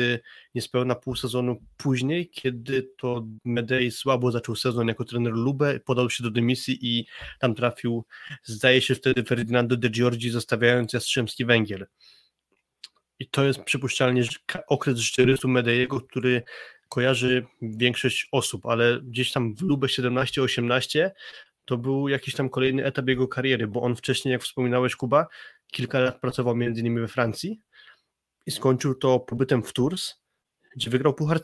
niespełna 0.55 0.95
pół 0.95 1.15
sezonu 1.15 1.57
później, 1.77 2.29
kiedy 2.29 2.89
to 2.97 3.27
Medei 3.45 3.91
słabo 3.91 4.31
zaczął 4.31 4.55
sezon 4.55 4.87
jako 4.87 5.05
trener 5.05 5.33
Lubę, 5.33 5.79
podał 5.79 6.09
się 6.09 6.23
do 6.23 6.31
dymisji 6.31 6.77
i 6.81 7.05
tam 7.39 7.55
trafił, 7.55 8.05
zdaje 8.43 8.81
się 8.81 8.95
wtedy 8.95 9.23
Ferdinando 9.23 9.77
de 9.77 9.89
Giorgi, 9.89 10.29
zostawiając 10.29 10.93
Jastrzębski 10.93 11.45
Węgiel. 11.45 11.87
I 13.19 13.29
to 13.29 13.43
jest 13.43 13.63
przypuszczalnie 13.63 14.23
okres 14.67 14.97
życiorysu 14.97 15.47
Medeiego, 15.47 16.01
który 16.01 16.43
kojarzy 16.89 17.45
większość 17.61 18.27
osób, 18.31 18.65
ale 18.65 19.01
gdzieś 19.01 19.31
tam 19.31 19.55
w 19.55 19.61
Lubę 19.61 19.87
17-18 19.87 21.09
to 21.65 21.77
był 21.77 22.07
jakiś 22.07 22.35
tam 22.35 22.49
kolejny 22.49 22.85
etap 22.85 23.07
jego 23.07 23.27
kariery, 23.27 23.67
bo 23.67 23.81
on 23.81 23.95
wcześniej, 23.95 24.31
jak 24.31 24.43
wspominałeś 24.43 24.95
Kuba, 24.95 25.27
kilka 25.71 25.99
lat 25.99 26.21
pracował 26.21 26.55
między 26.55 26.81
innymi 26.81 26.99
we 26.99 27.07
Francji 27.07 27.61
i 28.45 28.51
skończył 28.51 28.95
to 28.95 29.19
pobytem 29.19 29.63
w 29.63 29.73
Tours, 29.73 30.15
gdzie 30.75 30.89
wygrał 30.89 31.13
Puchar. 31.13 31.41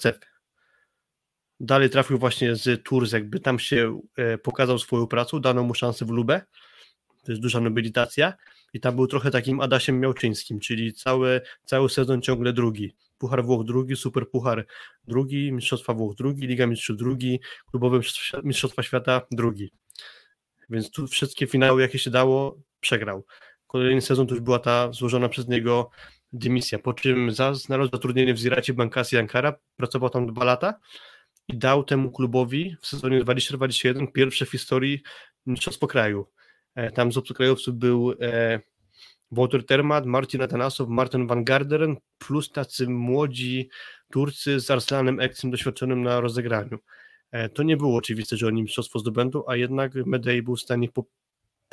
Dalej 1.60 1.90
trafił 1.90 2.18
właśnie 2.18 2.56
z 2.56 2.84
Tours, 2.84 3.12
jakby 3.12 3.40
tam 3.40 3.60
się 3.60 4.02
e, 4.18 4.38
pokazał 4.38 4.80
swoją 4.80 5.08
pracą, 5.08 5.40
dano 5.40 5.64
mu 5.64 5.74
szansę 5.74 6.06
w 6.06 6.10
Lubę, 6.10 6.42
to 7.24 7.32
jest 7.32 7.42
duża 7.42 7.60
nobilitacja 7.60 8.34
i 8.74 8.80
tam 8.80 8.96
był 8.96 9.08
trochę 9.08 9.32
takim 9.32 9.62
Adasiem 9.62 10.00
Miałczyńskim, 10.00 10.60
czyli 10.60 10.94
cały, 10.94 11.42
cały 11.66 11.90
sezon 11.90 12.22
ciągle 12.22 12.54
drugi. 12.54 12.96
Puchar 13.18 13.46
Włoch 13.46 13.66
drugi, 13.66 13.96
Super 13.96 14.30
Puchar 14.30 14.66
drugi, 15.04 15.52
Mistrzostwa 15.52 15.94
Włoch 15.94 16.16
drugi, 16.16 16.48
Liga 16.48 16.68
Mistrzów 16.68 16.98
drugi, 16.98 17.40
Klubowe 17.72 18.00
Mistrzostwa 18.44 18.84
Świata 18.84 19.22
drugi. 19.32 19.72
Więc 20.70 20.92
tu 20.92 21.08
wszystkie 21.08 21.48
finały, 21.48 21.82
jakie 21.82 22.00
się 22.00 22.12
dało, 22.12 22.60
przegrał. 22.80 23.26
Kolejny 23.68 24.02
sezon 24.02 24.28
to 24.28 24.34
już 24.34 24.44
była 24.44 24.60
ta 24.60 24.92
złożona 24.92 25.30
przez 25.30 25.48
niego 25.48 25.90
dymisja, 26.34 26.80
po 26.80 26.94
czym 26.94 27.32
znalazł 27.54 27.92
zatrudnienie 27.92 28.34
w 28.34 28.38
Ziracie 28.38 28.74
Bankasi 28.74 29.18
Ankara, 29.18 29.54
pracował 29.76 30.10
tam 30.10 30.28
dwa 30.28 30.44
lata 30.44 30.80
i 31.48 31.58
dał 31.58 31.84
temu 31.84 32.12
klubowi 32.12 32.76
w 32.82 32.88
sezonie 32.88 33.20
2021 33.20 34.08
pierwsze 34.08 34.46
w 34.46 34.52
historii 34.52 35.04
mistrzostwo 35.46 35.88
kraju. 35.88 36.28
E, 36.76 36.92
tam 36.92 37.12
z 37.12 37.18
obcokrajowców 37.18 37.76
był 37.76 38.14
e, 38.22 38.60
Walter 39.32 39.66
Termat, 39.66 40.06
Marcin 40.06 40.42
Atanasow, 40.42 40.90
Martin 40.90 41.28
van 41.28 41.44
Garderen, 41.44 41.98
plus 42.18 42.52
tacy 42.52 42.90
młodzi 42.90 43.70
Turcy 44.12 44.60
z 44.60 44.72
Arsenanem 44.72 45.20
Eksem 45.20 45.52
doświadczonym 45.52 46.04
na 46.04 46.20
rozegraniu. 46.20 46.78
E, 47.32 47.50
to 47.50 47.64
nie 47.64 47.78
było 47.78 47.98
oczywiste, 47.98 48.38
że 48.38 48.48
oni 48.48 48.64
mistrzostwo 48.64 49.00
zdobędą, 49.00 49.44
a 49.48 49.56
jednak 49.56 49.94
Medei 50.06 50.42
był 50.42 50.56
w 50.56 50.62
stanie 50.62 50.90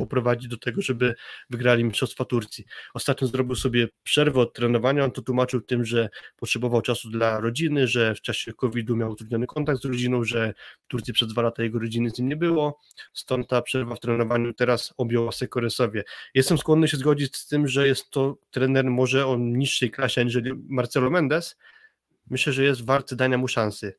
poprowadzić 0.01 0.49
do 0.49 0.57
tego, 0.57 0.83
żeby 0.83 1.15
wygrali 1.51 1.85
Mistrzostwa 1.85 2.25
Turcji. 2.25 2.65
Ostatnio 2.95 3.29
zrobił 3.29 3.57
sobie 3.57 3.89
przerwę 4.03 4.41
od 4.41 4.55
trenowania, 4.55 5.05
on 5.05 5.11
to 5.11 5.23
tłumaczył 5.23 5.61
tym, 5.61 5.85
że 5.85 6.09
potrzebował 6.37 6.83
czasu 6.83 7.11
dla 7.11 7.41
rodziny, 7.41 7.89
że 7.89 8.15
w 8.15 8.21
czasie 8.21 8.53
COVID-u 8.53 8.97
miał 8.97 9.11
utrudniony 9.11 9.47
kontakt 9.47 9.83
z 9.83 9.85
rodziną, 9.85 10.25
że 10.25 10.55
w 10.85 10.87
Turcji 10.87 11.13
przez 11.13 11.29
dwa 11.29 11.43
lata 11.43 11.63
jego 11.63 11.79
rodziny 11.79 12.11
z 12.11 12.19
nim 12.19 12.29
nie 12.29 12.37
było, 12.37 12.79
stąd 13.13 13.49
ta 13.49 13.63
przerwa 13.63 13.95
w 13.95 14.01
trenowaniu 14.01 14.55
teraz 14.55 14.95
objęła 14.97 15.33
Sekoresowie. 15.33 16.05
Jestem 16.35 16.59
skłonny 16.59 16.89
się 16.89 16.97
zgodzić 16.97 17.37
z 17.37 17.47
tym, 17.47 17.69
że 17.69 17.89
jest 17.89 18.11
to 18.11 18.39
trener 18.51 18.85
może 18.85 19.27
o 19.27 19.37
niższej 19.37 19.91
klasie 19.91 20.21
aniżeli 20.21 20.53
Marcelo 20.69 21.11
Mendes. 21.11 21.57
Myślę, 22.31 22.53
że 22.53 22.65
jest 22.65 22.85
warty 22.85 23.17
dania 23.17 23.39
mu 23.39 23.49
szansy. 23.49 23.95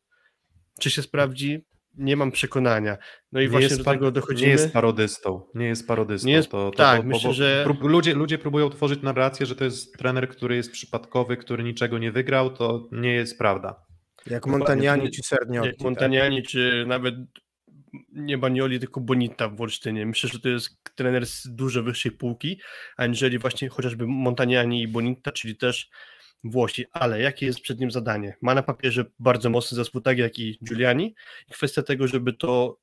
Czy 0.79 0.89
się 0.89 1.01
sprawdzi? 1.01 1.65
Nie 1.97 2.15
mam 2.15 2.31
przekonania. 2.31 2.97
No 3.31 3.41
i 3.41 3.43
nie 3.43 3.49
właśnie 3.49 3.77
do 3.77 3.83
tego 3.83 4.11
dochodzimy. 4.11 4.47
Nie 4.47 4.51
jest 4.51 4.73
parodystą. 4.73 5.41
Nie 5.55 5.65
jest 5.65 5.87
parodystą. 5.87 6.27
Nie 6.27 6.33
jest, 6.33 6.49
to, 6.49 6.71
to, 6.71 6.77
tak, 6.77 7.01
to, 7.01 7.07
myślę, 7.07 7.33
że... 7.33 7.61
Prób, 7.63 7.83
ludzie, 7.83 8.13
ludzie 8.13 8.37
próbują 8.37 8.69
tworzyć 8.69 9.01
narrację, 9.01 9.45
że 9.45 9.55
to 9.55 9.63
jest 9.63 9.97
trener, 9.97 10.29
który 10.29 10.55
jest 10.55 10.71
przypadkowy, 10.71 11.37
który 11.37 11.63
niczego 11.63 11.97
nie 11.97 12.11
wygrał, 12.11 12.49
to 12.49 12.89
nie 12.91 13.13
jest 13.13 13.37
prawda. 13.37 13.75
Jak 14.27 14.47
Montaniani 14.47 15.11
czy 15.11 15.21
Serniotti. 15.23 15.67
Jak 15.67 15.77
tak? 15.77 15.83
Montaniani 15.83 16.43
czy 16.43 16.85
nawet 16.87 17.15
nie 18.13 18.37
Banioli, 18.37 18.79
tylko 18.79 19.01
Bonita 19.01 19.47
w 19.47 19.55
Wolsztynie. 19.55 20.05
Myślę, 20.05 20.29
że 20.33 20.39
to 20.39 20.49
jest 20.49 20.95
trener 20.95 21.25
z 21.25 21.55
dużo 21.55 21.83
wyższej 21.83 22.11
półki, 22.11 22.59
aniżeli 22.97 23.39
właśnie 23.39 23.69
chociażby 23.69 24.07
Montaniani 24.07 24.81
i 24.81 24.87
Bonita, 24.87 25.31
czyli 25.31 25.57
też 25.57 25.89
Włosi, 26.43 26.85
ale 26.91 27.21
jakie 27.21 27.45
jest 27.45 27.61
przed 27.61 27.79
nim 27.79 27.91
zadanie? 27.91 28.35
Ma 28.41 28.55
na 28.55 28.63
papierze 28.63 29.05
bardzo 29.19 29.49
mocny 29.49 29.75
zespół, 29.75 30.01
tak 30.01 30.17
jak 30.17 30.39
i 30.39 30.59
Giuliani. 30.63 31.15
I 31.47 31.51
kwestia 31.51 31.81
tego, 31.81 32.07
żeby 32.07 32.33
to 32.33 32.77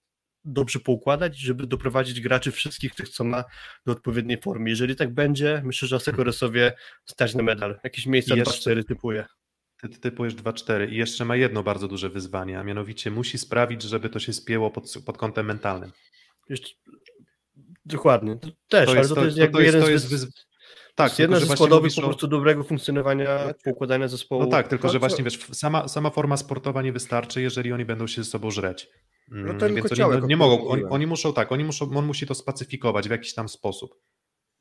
dobrze 0.44 0.80
poukładać, 0.80 1.38
żeby 1.38 1.66
doprowadzić 1.66 2.20
graczy 2.20 2.52
wszystkich 2.52 2.94
tych, 2.94 3.08
co 3.08 3.24
ma 3.24 3.44
do 3.86 3.92
odpowiedniej 3.92 4.40
formy. 4.40 4.70
Jeżeli 4.70 4.96
tak 4.96 5.14
będzie, 5.14 5.62
myślę, 5.64 5.88
że 5.88 5.96
Asekoresowie 5.96 6.72
stać 7.04 7.34
na 7.34 7.42
medal. 7.42 7.80
Jakieś 7.84 8.06
miejsca 8.06 8.34
2-4 8.34 8.84
typuje. 8.84 9.24
Ty, 9.80 9.88
ty 9.88 9.98
typujesz 9.98 10.34
2-4 10.34 10.92
i 10.92 10.96
jeszcze 10.96 11.24
ma 11.24 11.36
jedno 11.36 11.62
bardzo 11.62 11.88
duże 11.88 12.10
wyzwanie, 12.10 12.58
a 12.58 12.64
mianowicie 12.64 13.10
musi 13.10 13.38
sprawić, 13.38 13.82
żeby 13.82 14.08
to 14.08 14.18
się 14.18 14.32
spięło 14.32 14.70
pod, 14.70 14.94
pod 15.06 15.18
kątem 15.18 15.46
mentalnym. 15.46 15.92
Jeszcze, 16.48 16.74
dokładnie. 17.84 18.38
Też, 18.68 18.86
to 18.86 18.94
jest, 18.94 18.98
ale 18.98 19.08
to, 19.08 19.14
to 19.14 19.24
jest, 19.24 19.52
to, 19.52 19.60
jest, 19.60 19.78
to 19.78 19.90
jest, 19.90 20.10
wyz... 20.10 20.47
Tak, 20.98 21.18
jedna 21.18 21.40
ze 21.40 21.46
składowych 21.46 21.94
po 21.94 22.02
prostu 22.02 22.26
o... 22.26 22.28
dobrego 22.28 22.64
funkcjonowania, 22.64 23.54
układania 23.66 24.08
zespołu. 24.08 24.42
No 24.42 24.48
tak, 24.48 24.68
tylko 24.68 24.88
że 24.88 24.98
właśnie 24.98 25.24
wiesz, 25.24 25.38
sama, 25.52 25.88
sama 25.88 26.10
forma 26.10 26.36
sportowa 26.36 26.82
nie 26.82 26.92
wystarczy, 26.92 27.42
jeżeli 27.42 27.72
oni 27.72 27.84
będą 27.84 28.06
się 28.06 28.24
ze 28.24 28.30
sobą 28.30 28.50
żreć. 28.50 28.88
No 29.28 29.54
to 29.54 29.68
Więc 29.68 29.92
oni 30.00 30.26
nie 30.26 30.36
mogą, 30.36 30.68
oni, 30.68 30.84
oni, 30.84 31.06
muszą 31.06 31.32
tak, 31.32 31.52
oni 31.52 31.64
muszą, 31.64 31.90
on 31.96 32.06
musi 32.06 32.26
to 32.26 32.34
spacyfikować 32.34 33.08
w 33.08 33.10
jakiś 33.10 33.34
tam 33.34 33.48
sposób. 33.48 33.94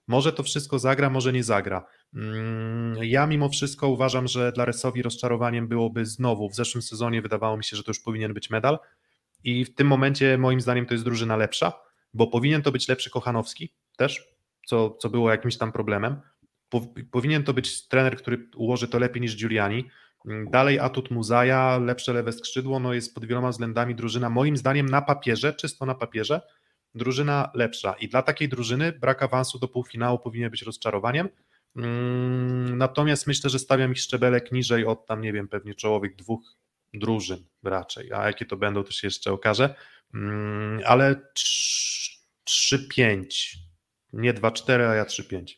Może 0.08 0.34
to 0.34 0.44
wszystko 0.44 0.80
zagra, 0.80 1.10
może 1.10 1.34
nie 1.34 1.44
zagra. 1.44 1.86
Mm, 2.16 3.04
ja 3.04 3.28
mimo 3.28 3.50
wszystko 3.50 3.88
uważam, 3.88 4.28
że 4.28 4.52
dla 4.52 4.66
Resowi 4.66 5.02
rozczarowaniem 5.02 5.68
byłoby 5.68 6.06
znowu, 6.06 6.50
w 6.50 6.56
zeszłym 6.56 6.82
sezonie 6.82 7.22
wydawało 7.22 7.58
mi 7.58 7.64
się, 7.64 7.78
że 7.78 7.84
to 7.84 7.90
już 7.90 8.00
powinien 8.00 8.34
być 8.34 8.50
medal 8.50 8.80
i 9.44 9.66
w 9.66 9.76
tym 9.76 9.88
momencie 9.88 10.38
moim 10.38 10.62
zdaniem 10.62 10.86
to 10.86 10.94
jest 10.94 11.04
drużyna 11.04 11.38
lepsza, 11.38 11.74
bo 12.14 12.28
powinien 12.28 12.62
to 12.62 12.72
być 12.72 12.88
lepszy 12.88 13.10
Kochanowski 13.10 13.74
też, 13.98 14.37
co, 14.68 14.90
co 14.90 15.10
było 15.10 15.32
jakimś 15.32 15.58
tam 15.58 15.72
problemem. 15.72 16.22
Powinien 17.12 17.44
to 17.44 17.54
być 17.54 17.88
trener, 17.88 18.18
który 18.18 18.50
ułoży 18.56 18.88
to 18.88 19.00
lepiej 19.00 19.22
niż 19.22 19.38
Giuliani. 19.38 19.90
Dalej 20.52 20.80
atut 20.80 21.12
Muzaja, 21.12 21.78
lepsze 21.78 22.14
lewe 22.14 22.32
skrzydło, 22.32 22.80
no 22.80 22.94
jest 22.94 23.16
pod 23.16 23.26
wieloma 23.26 23.50
względami 23.50 23.96
drużyna, 23.96 24.30
moim 24.30 24.58
zdaniem 24.58 24.86
na 24.90 25.02
papierze, 25.02 25.54
czysto 25.54 25.86
na 25.86 25.96
papierze, 25.96 26.42
drużyna 26.96 27.52
lepsza. 27.54 27.94
I 27.94 28.08
dla 28.08 28.22
takiej 28.22 28.50
drużyny 28.50 28.92
brak 28.92 29.24
awansu 29.24 29.60
do 29.60 29.68
półfinału 29.68 30.20
powinien 30.20 30.52
być 30.52 30.62
rozczarowaniem. 30.62 31.30
Mm, 31.76 32.78
natomiast 32.78 33.28
myślę, 33.28 33.50
że 33.50 33.60
stawiam 33.60 33.92
ich 33.92 34.00
szczebelek 34.00 34.52
niżej 34.52 34.86
od 34.86 35.06
tam, 35.06 35.22
nie 35.22 35.34
wiem, 35.34 35.48
pewnie 35.48 35.76
czołowych 35.76 36.16
dwóch 36.16 36.56
drużyn 36.94 37.46
raczej, 37.64 38.14
a 38.14 38.28
jakie 38.28 38.46
to 38.46 38.58
będą, 38.58 38.84
to 38.84 38.92
się 38.92 39.08
jeszcze 39.08 39.32
okaże. 39.32 39.76
Mm, 40.14 40.82
ale 40.86 41.16
3-5 42.50 43.67
nie 44.18 44.34
2-4, 44.34 44.82
a 44.82 44.96
ja 44.96 45.04
3-5. 45.04 45.56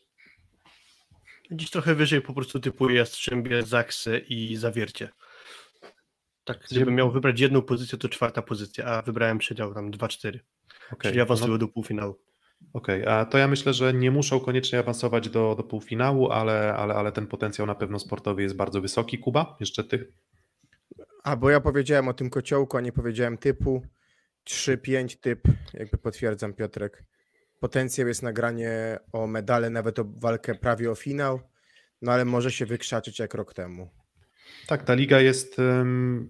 Dziś 1.50 1.70
trochę 1.70 1.94
wyżej 1.94 2.20
po 2.20 2.34
prostu 2.34 2.60
typuję 2.60 2.96
Jastrzębie, 2.96 3.62
Zaksy 3.62 4.18
i 4.28 4.56
Zawiercie. 4.56 5.08
Tak, 6.44 6.58
gdybym 6.70 6.94
miał 6.94 7.10
wybrać 7.10 7.40
jedną 7.40 7.62
pozycję, 7.62 7.98
to 7.98 8.08
czwarta 8.08 8.42
pozycja, 8.42 8.84
a 8.84 9.02
wybrałem 9.02 9.38
przedział 9.38 9.74
tam 9.74 9.90
2-4. 9.90 10.38
Okay. 10.92 11.10
Czyli 11.10 11.20
awansują 11.20 11.52
no, 11.52 11.58
do 11.58 11.68
półfinału. 11.68 12.18
Okej, 12.72 13.02
okay, 13.02 13.14
a 13.14 13.24
to 13.24 13.38
ja 13.38 13.48
myślę, 13.48 13.74
że 13.74 13.94
nie 13.94 14.10
muszą 14.10 14.40
koniecznie 14.40 14.78
awansować 14.78 15.28
do, 15.28 15.54
do 15.54 15.62
półfinału, 15.62 16.30
ale, 16.30 16.74
ale, 16.74 16.94
ale 16.94 17.12
ten 17.12 17.26
potencjał 17.26 17.66
na 17.66 17.74
pewno 17.74 17.98
sportowy 17.98 18.42
jest 18.42 18.56
bardzo 18.56 18.80
wysoki. 18.80 19.18
Kuba, 19.18 19.56
jeszcze 19.60 19.84
ty? 19.84 20.12
A, 21.24 21.36
bo 21.36 21.50
ja 21.50 21.60
powiedziałem 21.60 22.08
o 22.08 22.14
tym 22.14 22.30
kociołku, 22.30 22.76
a 22.76 22.80
nie 22.80 22.92
powiedziałem 22.92 23.38
typu. 23.38 23.82
3-5 24.48 25.16
typ, 25.20 25.40
jakby 25.74 25.98
potwierdzam 25.98 26.54
Piotrek 26.54 27.04
potencjał 27.60 28.08
jest 28.08 28.22
nagranie 28.22 28.98
o 29.12 29.26
medale, 29.26 29.70
nawet 29.70 29.98
o 29.98 30.04
walkę 30.04 30.54
prawie 30.54 30.90
o 30.90 30.94
finał, 30.94 31.40
no 32.02 32.12
ale 32.12 32.24
może 32.24 32.50
się 32.50 32.66
wykrzaczyć 32.66 33.18
jak 33.18 33.34
rok 33.34 33.54
temu. 33.54 33.90
Tak, 34.66 34.82
ta 34.82 34.94
liga 34.94 35.20
jest, 35.20 35.56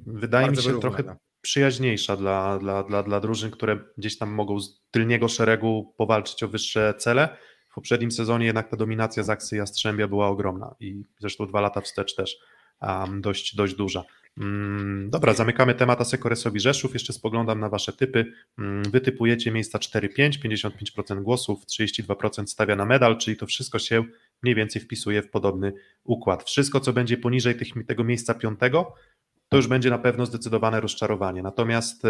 wydaje 0.06 0.46
Bardzo 0.46 0.60
mi 0.60 0.64
się, 0.64 0.68
wyrównana. 0.68 1.02
trochę 1.02 1.16
przyjaźniejsza 1.42 2.16
dla, 2.16 2.58
dla, 2.58 2.82
dla, 2.82 3.02
dla 3.02 3.20
drużyn, 3.20 3.50
które 3.50 3.78
gdzieś 3.98 4.18
tam 4.18 4.30
mogą 4.30 4.60
z 4.60 4.82
tylniego 4.90 5.28
szeregu 5.28 5.94
powalczyć 5.96 6.42
o 6.42 6.48
wyższe 6.48 6.94
cele. 6.98 7.36
W 7.70 7.74
poprzednim 7.74 8.10
sezonie 8.10 8.46
jednak 8.46 8.70
ta 8.70 8.76
dominacja 8.76 9.22
Zaksy 9.22 9.56
Jastrzębia 9.56 10.08
była 10.08 10.28
ogromna 10.28 10.74
i 10.80 11.02
zresztą 11.20 11.46
dwa 11.46 11.60
lata 11.60 11.80
wstecz 11.80 12.14
też 12.14 12.36
um, 12.82 13.20
dość, 13.20 13.56
dość 13.56 13.74
duża. 13.74 14.04
Mm, 14.40 15.10
dobra, 15.10 15.34
zamykamy 15.34 15.74
temat 15.74 16.00
Asekoresowi 16.00 16.60
Rzeszów. 16.60 16.94
Jeszcze 16.94 17.12
spoglądam 17.12 17.60
na 17.60 17.68
Wasze 17.68 17.92
typy. 17.92 18.32
Mm, 18.58 18.82
wy 18.82 19.00
typujecie 19.00 19.50
miejsca 19.50 19.78
4-5, 19.78 20.38
55% 20.38 21.22
głosów, 21.22 21.66
32% 21.66 22.46
stawia 22.46 22.76
na 22.76 22.84
medal, 22.84 23.18
czyli 23.18 23.36
to 23.36 23.46
wszystko 23.46 23.78
się 23.78 24.04
mniej 24.42 24.54
więcej 24.54 24.82
wpisuje 24.82 25.22
w 25.22 25.30
podobny 25.30 25.72
układ. 26.04 26.44
Wszystko, 26.44 26.80
co 26.80 26.92
będzie 26.92 27.16
poniżej 27.16 27.54
tych, 27.54 27.68
tego 27.86 28.04
miejsca 28.04 28.34
piątego, 28.34 28.94
to 29.48 29.56
już 29.56 29.66
będzie 29.66 29.90
na 29.90 29.98
pewno 29.98 30.26
zdecydowane 30.26 30.80
rozczarowanie. 30.80 31.42
Natomiast 31.42 32.02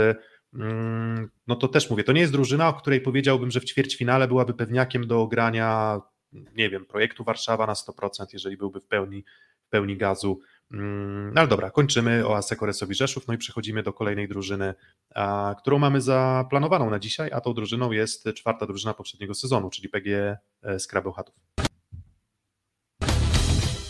mm, 0.54 1.30
no 1.46 1.56
to 1.56 1.68
też 1.68 1.90
mówię, 1.90 2.04
to 2.04 2.12
nie 2.12 2.20
jest 2.20 2.32
drużyna, 2.32 2.68
o 2.68 2.74
której 2.74 3.00
powiedziałbym, 3.00 3.50
że 3.50 3.60
w 3.60 3.64
ćwierćfinale 3.64 4.28
byłaby 4.28 4.54
pewniakiem 4.54 5.06
do 5.06 5.26
grania, 5.26 6.00
nie 6.32 6.70
wiem, 6.70 6.86
projektu 6.86 7.24
Warszawa 7.24 7.66
na 7.66 7.72
100%, 7.72 8.26
jeżeli 8.32 8.56
byłby 8.56 8.80
w 8.80 8.86
pełni, 8.86 9.24
w 9.66 9.68
pełni 9.68 9.96
gazu 9.96 10.40
no 10.70 11.40
ale 11.40 11.48
dobra, 11.48 11.70
kończymy 11.70 12.26
o 12.26 12.36
Asekoresowi 12.36 12.94
Rzeszów, 12.94 13.28
no 13.28 13.34
i 13.34 13.38
przechodzimy 13.38 13.82
do 13.82 13.92
kolejnej 13.92 14.28
drużyny, 14.28 14.74
a, 15.14 15.54
którą 15.58 15.78
mamy 15.78 16.00
zaplanowaną 16.00 16.90
na 16.90 16.98
dzisiaj, 16.98 17.30
a 17.32 17.40
tą 17.40 17.54
drużyną 17.54 17.92
jest 17.92 18.28
czwarta 18.34 18.66
drużyna 18.66 18.94
poprzedniego 18.94 19.34
sezonu, 19.34 19.70
czyli 19.70 19.88
PG 19.88 20.38
Skrabeł 20.78 21.12
Chatów. 21.12 21.34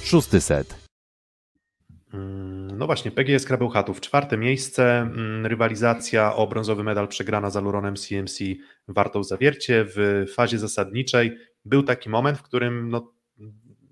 Szósty 0.03 0.41
set. 0.41 0.91
Mm, 2.15 2.79
no 2.79 2.87
właśnie, 2.87 3.11
PG 3.11 3.39
Skrabeł 3.39 3.69
Chatów, 3.69 4.01
czwarte 4.01 4.37
miejsce, 4.37 5.01
mm, 5.01 5.47
rywalizacja 5.47 6.37
o 6.37 6.47
brązowy 6.47 6.85
medal 6.85 7.09
przegrana 7.09 7.51
z 7.51 7.57
Aluronem 7.57 7.97
CMC 7.97 8.39
Wartą 8.89 9.25
Zawiercie 9.25 9.85
w 9.89 10.27
fazie 10.35 10.59
zasadniczej. 10.59 11.37
Był 11.65 11.83
taki 11.83 12.11
moment, 12.11 12.39
w 12.39 12.43
którym 12.43 12.89
no, 12.89 13.13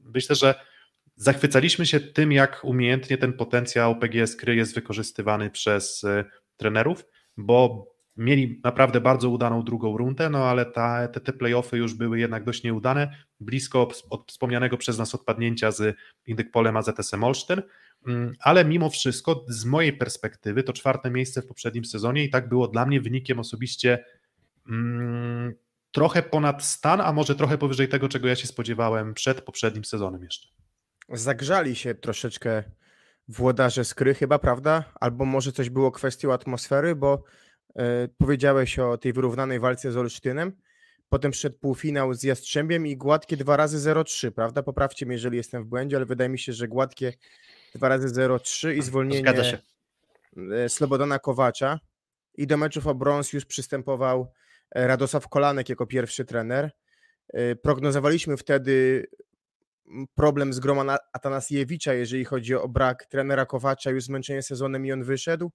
myślę, 0.04 0.36
że 0.36 0.54
Zachwycaliśmy 1.20 1.86
się 1.86 2.00
tym, 2.00 2.32
jak 2.32 2.64
umiejętnie 2.64 3.18
ten 3.18 3.32
potencjał 3.32 3.98
PGS 3.98 4.36
Kry 4.36 4.56
jest 4.56 4.74
wykorzystywany 4.74 5.50
przez 5.50 6.04
e, 6.04 6.24
trenerów, 6.56 7.04
bo 7.36 7.86
Mieli 8.18 8.60
naprawdę 8.64 9.00
bardzo 9.00 9.30
udaną 9.30 9.62
drugą 9.62 9.96
rundę, 9.96 10.30
no 10.30 10.44
ale 10.44 10.66
ta, 10.66 11.08
te, 11.08 11.20
te 11.20 11.32
playoffy 11.32 11.76
już 11.76 11.94
były 11.94 12.18
jednak 12.18 12.44
dość 12.44 12.62
nieudane, 12.62 13.16
blisko 13.40 13.88
od 14.10 14.32
wspomnianego 14.32 14.76
przez 14.76 14.98
nas 14.98 15.14
odpadnięcia 15.14 15.70
z 15.70 15.96
Indykpolem 16.26 16.76
AZS 16.76 17.14
Olsztyn, 17.14 17.62
mm, 18.06 18.32
ale 18.40 18.64
mimo 18.64 18.90
wszystko 18.90 19.44
z 19.48 19.64
mojej 19.64 19.92
perspektywy 19.92 20.62
to 20.62 20.72
czwarte 20.72 21.10
miejsce 21.10 21.42
w 21.42 21.46
poprzednim 21.46 21.84
sezonie 21.84 22.24
i 22.24 22.30
tak 22.30 22.48
było 22.48 22.68
dla 22.68 22.86
mnie 22.86 23.00
wynikiem 23.00 23.38
osobiście 23.38 24.04
mm, 24.68 25.54
trochę 25.92 26.22
ponad 26.22 26.64
stan, 26.64 27.00
a 27.00 27.12
może 27.12 27.34
trochę 27.34 27.58
powyżej 27.58 27.88
tego, 27.88 28.08
czego 28.08 28.28
ja 28.28 28.36
się 28.36 28.46
spodziewałem 28.46 29.14
przed 29.14 29.40
poprzednim 29.40 29.84
sezonem 29.84 30.22
jeszcze. 30.22 30.48
Zagrzali 31.08 31.76
się 31.76 31.94
troszeczkę 31.94 32.62
włodarze 33.28 33.84
skry 33.84 34.14
chyba, 34.14 34.38
prawda? 34.38 34.84
Albo 35.00 35.24
może 35.24 35.52
coś 35.52 35.70
było 35.70 35.92
kwestią 35.92 36.32
atmosfery, 36.32 36.96
bo 36.96 37.22
e, 37.76 38.08
powiedziałeś 38.18 38.78
o 38.78 38.98
tej 38.98 39.12
wyrównanej 39.12 39.60
walce 39.60 39.92
z 39.92 39.96
Olsztynem, 39.96 40.52
potem 41.08 41.30
przed 41.30 41.56
półfinał 41.56 42.14
z 42.14 42.22
Jastrzębiem 42.22 42.86
i 42.86 42.96
gładkie 42.96 43.36
dwa 43.36 43.56
razy 43.56 43.92
0-3, 43.92 44.30
prawda? 44.30 44.62
Poprawcie 44.62 45.06
mnie, 45.06 45.14
jeżeli 45.14 45.36
jestem 45.36 45.64
w 45.64 45.66
błędzie, 45.66 45.96
ale 45.96 46.06
wydaje 46.06 46.30
mi 46.30 46.38
się, 46.38 46.52
że 46.52 46.68
gładkie 46.68 47.12
dwa 47.74 47.88
razy 47.88 48.08
0-3 48.08 48.74
i 48.74 48.82
zwolnienie 48.82 49.44
się. 49.44 49.58
e, 50.54 50.68
Slobodana 50.68 51.18
Kowacza 51.18 51.80
i 52.34 52.46
do 52.46 52.56
meczów 52.56 52.86
o 52.86 52.94
brąz 52.94 53.32
już 53.32 53.44
przystępował 53.44 54.32
e, 54.70 54.86
Radosław 54.86 55.28
Kolanek 55.28 55.68
jako 55.68 55.86
pierwszy 55.86 56.24
trener. 56.24 56.70
Prognozowaliśmy 57.62 58.36
wtedy 58.36 59.06
problem 60.14 60.52
z 60.52 60.60
Groma 60.60 60.96
Atanasiewicza, 61.12 61.94
jeżeli 61.94 62.24
chodzi 62.24 62.54
o 62.54 62.68
brak 62.68 63.06
trenera 63.06 63.46
Kowacza, 63.46 63.90
już 63.90 64.04
zmęczenie 64.04 64.42
sezonem 64.42 64.86
i 64.86 64.92
on 64.92 65.04
wyszedł. 65.04 65.50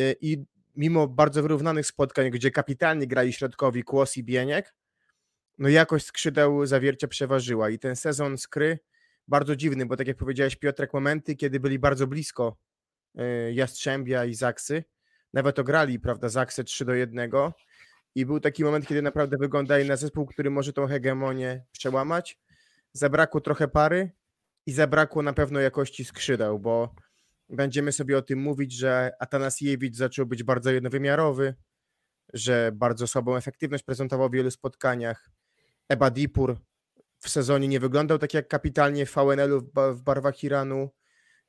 Y, 0.00 0.16
I 0.20 0.44
mimo 0.76 1.08
bardzo 1.08 1.42
wyrównanych 1.42 1.86
spotkań, 1.86 2.30
gdzie 2.30 2.50
kapitalnie 2.50 3.06
grali 3.06 3.32
środkowi 3.32 3.82
Kłos 3.82 4.16
i 4.16 4.24
Bieniek, 4.24 4.74
no 5.58 5.68
jakość 5.68 6.06
skrzydeł 6.06 6.66
zawiercia 6.66 7.08
przeważyła 7.08 7.70
i 7.70 7.78
ten 7.78 7.96
sezon 7.96 8.38
skry 8.38 8.78
bardzo 9.28 9.56
dziwny, 9.56 9.86
bo 9.86 9.96
tak 9.96 10.06
jak 10.06 10.16
powiedziałeś 10.16 10.56
Piotrek, 10.56 10.94
momenty, 10.94 11.36
kiedy 11.36 11.60
byli 11.60 11.78
bardzo 11.78 12.06
blisko 12.06 12.56
y, 13.20 13.52
Jastrzębia 13.52 14.24
i 14.24 14.34
Zaksy, 14.34 14.84
nawet 15.32 15.58
ograli, 15.58 16.00
prawda, 16.00 16.28
Zaksy 16.28 16.64
3 16.64 16.84
do 16.84 16.94
1 16.94 17.30
i 18.14 18.26
był 18.26 18.40
taki 18.40 18.64
moment, 18.64 18.86
kiedy 18.86 19.02
naprawdę 19.02 19.36
wyglądali 19.36 19.88
na 19.88 19.96
zespół, 19.96 20.26
który 20.26 20.50
może 20.50 20.72
tą 20.72 20.86
hegemonię 20.86 21.64
przełamać, 21.72 22.38
zabrakło 22.92 23.40
trochę 23.40 23.68
pary 23.68 24.10
i 24.66 24.72
zabrakło 24.72 25.22
na 25.22 25.32
pewno 25.32 25.60
jakości 25.60 26.04
skrzydeł, 26.04 26.58
bo 26.58 26.94
będziemy 27.48 27.92
sobie 27.92 28.18
o 28.18 28.22
tym 28.22 28.38
mówić, 28.38 28.72
że 28.72 29.12
Atanasiewicz 29.18 29.96
zaczął 29.96 30.26
być 30.26 30.42
bardzo 30.42 30.70
jednowymiarowy, 30.70 31.54
że 32.32 32.70
bardzo 32.74 33.06
słabą 33.06 33.36
efektywność 33.36 33.84
prezentował 33.84 34.28
w 34.28 34.32
wielu 34.32 34.50
spotkaniach. 34.50 35.30
Eba 35.88 36.10
Dipur 36.10 36.58
w 37.18 37.28
sezonie 37.28 37.68
nie 37.68 37.80
wyglądał 37.80 38.18
tak 38.18 38.34
jak 38.34 38.48
kapitalnie 38.48 39.06
w 39.06 39.14
VNL-u 39.14 39.70
w 39.94 40.02
barwach 40.02 40.44
Iranu, 40.44 40.90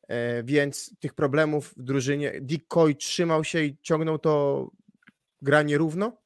e, 0.08 0.44
więc 0.44 1.00
tych 1.00 1.14
problemów 1.14 1.74
w 1.78 1.84
drużynie 1.84 2.42
Dick 2.42 2.68
Coy 2.68 2.96
trzymał 2.96 3.44
się 3.44 3.62
i 3.62 3.78
ciągnął 3.82 4.20
to 4.20 4.68
granie 5.42 5.78
równo, 5.78 6.18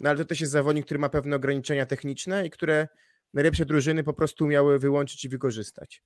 no 0.00 0.10
ale 0.10 0.18
to 0.18 0.24
też 0.24 0.40
jest 0.40 0.52
zawodnik, 0.52 0.84
który 0.84 1.00
ma 1.00 1.08
pewne 1.08 1.36
ograniczenia 1.36 1.86
techniczne 1.86 2.46
i 2.46 2.50
które 2.50 2.88
najlepsze 3.34 3.66
drużyny 3.66 4.04
po 4.04 4.12
prostu 4.12 4.46
miały 4.46 4.78
wyłączyć 4.78 5.24
i 5.24 5.28
wykorzystać. 5.28 6.02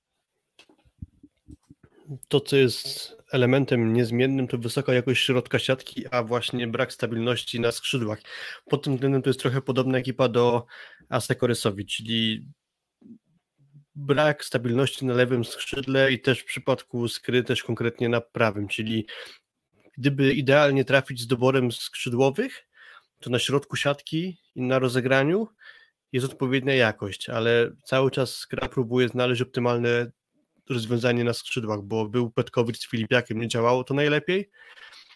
To, 2.29 2.41
co 2.41 2.57
jest 2.57 3.17
elementem 3.33 3.93
niezmiennym, 3.93 4.49
to 4.49 4.59
wysoka 4.59 4.95
jakość 4.95 5.25
środka 5.25 5.59
siatki, 5.59 6.05
a 6.11 6.23
właśnie 6.23 6.67
brak 6.67 6.93
stabilności 6.93 7.61
na 7.61 7.73
skrzydłach. 7.73 8.19
Pod 8.71 8.85
tym 8.85 8.95
względem 8.95 9.23
to 9.23 9.31
jest 9.31 9.41
trochę 9.41 9.63
podobna 9.63 9.99
ekipa 9.99 10.29
do 10.29 10.67
Asekorysowi, 11.09 11.87
czyli 11.87 12.49
brak 13.95 14.45
stabilności 14.45 15.07
na 15.07 15.15
lewym 15.15 15.45
skrzydle 15.45 16.13
i 16.13 16.21
też 16.21 16.41
w 16.41 16.45
przypadku 16.45 17.09
skry 17.09 17.45
też 17.45 17.63
konkretnie 17.63 18.09
na 18.09 18.21
prawym, 18.21 18.69
czyli 18.69 19.07
gdyby 19.99 20.33
idealnie 20.35 20.85
trafić 20.85 21.21
z 21.21 21.27
doborem 21.27 21.73
skrzydłowych, 21.73 22.67
to 23.21 23.31
na 23.31 23.39
środku 23.39 23.77
siatki 23.77 24.39
i 24.55 24.63
na 24.63 24.79
rozegraniu 24.79 25.49
jest 26.17 26.33
odpowiednia 26.33 26.75
jakość, 26.75 27.29
ale 27.29 27.71
cały 27.85 28.11
czas 28.11 28.35
Skra 28.37 28.69
próbuje 28.69 29.09
znaleźć 29.09 29.43
optymalne 29.43 30.11
rozwiązanie 30.71 31.25
na 31.25 31.33
skrzydłach, 31.33 31.83
bo 31.83 32.09
był 32.09 32.31
Petkowicz 32.31 32.79
z 32.79 32.91
Filipiakiem, 32.91 33.41
nie 33.41 33.49
działało 33.49 33.85
to 33.85 33.95
najlepiej. 33.95 34.51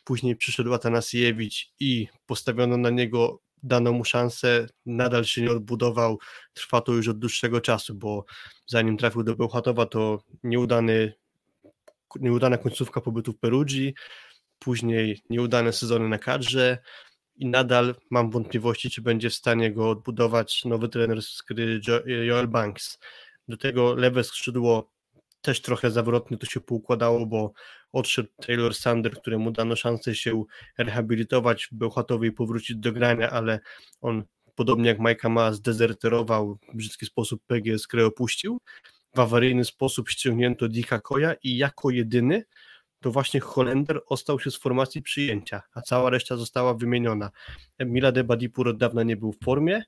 Później 0.05 0.37
przyszedł 0.37 0.75
Atanasiewicz 0.75 1.73
i 1.81 2.09
postawiono 2.27 2.77
na 2.77 2.91
niego, 2.91 3.41
dano 3.63 3.93
mu 3.93 4.05
szansę, 4.05 4.67
nadal 4.87 5.25
się 5.25 5.43
nie 5.43 5.51
odbudował. 5.51 6.19
Trwa 6.53 6.81
to 6.81 6.93
już 6.93 7.09
od 7.09 7.19
dłuższego 7.19 7.61
czasu, 7.61 7.95
bo 7.95 8.25
zanim 8.67 8.97
trafił 8.97 9.23
do 9.23 9.37
Bełchatowa, 9.37 9.87
to 9.87 10.23
nieudany, 10.43 11.15
nieudana 12.17 12.59
końcówka 12.59 13.01
pobytu 13.01 13.33
w 13.33 13.39
Perugii, 13.39 13.95
później 14.59 15.23
nieudane 15.31 15.73
sezony 15.73 16.09
na 16.09 16.19
kadrze, 16.19 16.79
i 17.41 17.47
nadal 17.47 17.95
mam 18.11 18.31
wątpliwości, 18.31 18.91
czy 18.91 19.03
będzie 19.03 19.31
w 19.31 19.35
stanie 19.35 19.73
go 19.73 19.91
odbudować 19.91 20.65
nowy 20.65 20.89
trener 20.89 21.23
z 21.23 21.43
gry 21.43 21.81
Joel 22.07 22.49
Banks. 22.49 22.99
Do 23.49 23.57
tego 23.57 23.95
lewe 23.95 24.25
skrzydło 24.25 24.93
też 25.41 25.63
trochę 25.63 25.91
zawrotnie 25.91 26.37
to 26.37 26.47
się 26.47 26.61
poukładało, 26.61 27.27
bo 27.27 27.53
odszedł 27.93 28.29
Taylor 28.47 28.75
Sander, 28.75 29.13
któremu 29.13 29.51
dano 29.51 29.77
szansę 29.77 30.15
się 30.15 30.45
rehabilitować 30.79 31.67
w 31.67 31.75
Bełchatowie 31.75 32.29
i 32.29 32.33
powrócić 32.33 32.77
do 32.77 32.93
grania, 32.93 33.31
ale 33.31 33.61
on 34.01 34.25
podobnie 34.55 34.89
jak 34.89 34.99
Majka 34.99 35.29
Ma 35.29 35.53
zdezerterował, 35.53 36.59
w 36.73 36.77
brzydki 36.77 37.07
sposób 37.07 37.43
PGS 37.47 37.87
grę 37.87 38.07
opuścił. 38.07 38.61
W 39.15 39.21
awaryjny 39.21 39.65
sposób 39.65 40.09
ściągnięto 40.11 40.69
Dika 40.69 41.01
Koja 41.01 41.35
i 41.43 41.57
jako 41.57 41.91
jedyny 41.91 42.45
to 43.01 43.11
właśnie 43.11 43.41
Holender 43.41 44.01
ostał 44.07 44.41
się 44.41 44.51
z 44.51 44.57
formacji 44.57 45.03
przyjęcia, 45.03 45.63
a 45.75 45.83
cała 45.83 46.11
reszta 46.11 46.37
została 46.37 46.75
wymieniona. 46.75 47.31
Mila 47.81 48.13
de 48.13 48.25
Badipur 48.25 48.69
od 48.69 48.77
dawna 48.77 49.03
nie 49.03 49.17
był 49.17 49.33
w 49.33 49.45
formie. 49.45 49.83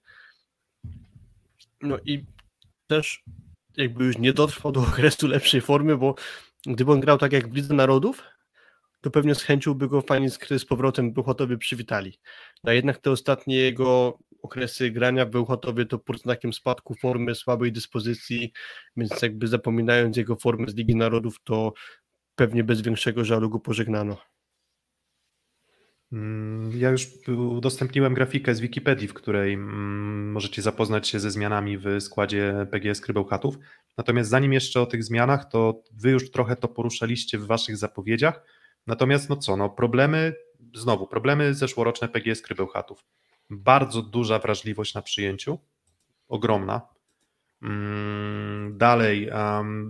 No 1.80 1.98
i 2.04 2.24
też 2.86 3.24
jakby 3.76 4.04
już 4.04 4.18
nie 4.18 4.32
dotrwał 4.32 4.72
do 4.72 4.80
okresu 4.80 5.28
lepszej 5.28 5.60
formy, 5.60 5.96
bo 5.96 6.14
gdyby 6.66 6.92
on 6.92 7.00
grał 7.00 7.18
tak 7.18 7.32
jak 7.32 7.48
w 7.48 7.54
Lidze 7.54 7.74
Narodów, 7.74 8.22
to 9.00 9.10
pewnie 9.10 9.34
z 9.34 9.42
chęcią 9.42 9.74
by 9.74 9.88
go 9.88 10.02
fani 10.02 10.30
z, 10.30 10.64
powrotem 10.64 11.12
Bełchatowie 11.12 11.58
przywitali. 11.58 12.18
No 12.64 12.72
jednak 12.72 12.98
te 12.98 13.10
ostatnie 13.10 13.56
jego 13.56 14.18
okresy 14.42 14.90
grania 14.90 15.26
w 15.26 15.30
Bełchatowie 15.30 15.86
to 15.86 15.98
pod 15.98 16.20
znakiem 16.20 16.52
spadku 16.52 16.94
formy, 16.94 17.34
słabej 17.34 17.72
dyspozycji, 17.72 18.52
więc 18.96 19.22
jakby 19.22 19.48
zapominając 19.48 20.16
jego 20.16 20.36
formę 20.36 20.70
z 20.70 20.74
Ligi 20.74 20.96
Narodów, 20.96 21.36
to 21.44 21.72
pewnie 22.34 22.64
bez 22.64 22.80
większego 22.80 23.24
żalu 23.24 23.50
go 23.50 23.58
pożegnano. 23.60 24.16
Mm, 26.12 26.80
ja 26.80 26.90
już 26.90 27.08
udostępniłem 27.28 28.14
grafikę 28.14 28.54
z 28.54 28.60
Wikipedii, 28.60 29.08
w 29.08 29.14
której 29.14 29.54
mm, 29.54 30.32
możecie 30.32 30.62
zapoznać 30.62 31.08
się 31.08 31.20
ze 31.20 31.30
zmianami 31.30 31.78
w 31.78 31.86
składzie 32.00 32.66
PGS 32.70 33.00
Krybełchatów. 33.00 33.58
Natomiast 33.98 34.30
zanim 34.30 34.52
jeszcze 34.52 34.80
o 34.80 34.86
tych 34.86 35.04
zmianach, 35.04 35.50
to 35.50 35.82
wy 35.92 36.10
już 36.10 36.30
trochę 36.30 36.56
to 36.56 36.68
poruszaliście 36.68 37.38
w 37.38 37.46
waszych 37.46 37.76
zapowiedziach. 37.76 38.44
Natomiast 38.86 39.28
no 39.28 39.36
co, 39.36 39.56
no 39.56 39.70
problemy, 39.70 40.34
znowu 40.74 41.06
problemy 41.06 41.54
zeszłoroczne 41.54 42.08
PGS 42.08 42.42
Krybełchatów. 42.42 43.04
Bardzo 43.50 44.02
duża 44.02 44.38
wrażliwość 44.38 44.94
na 44.94 45.02
przyjęciu, 45.02 45.58
ogromna. 46.28 46.91
Mm, 47.62 48.78
dalej, 48.78 49.30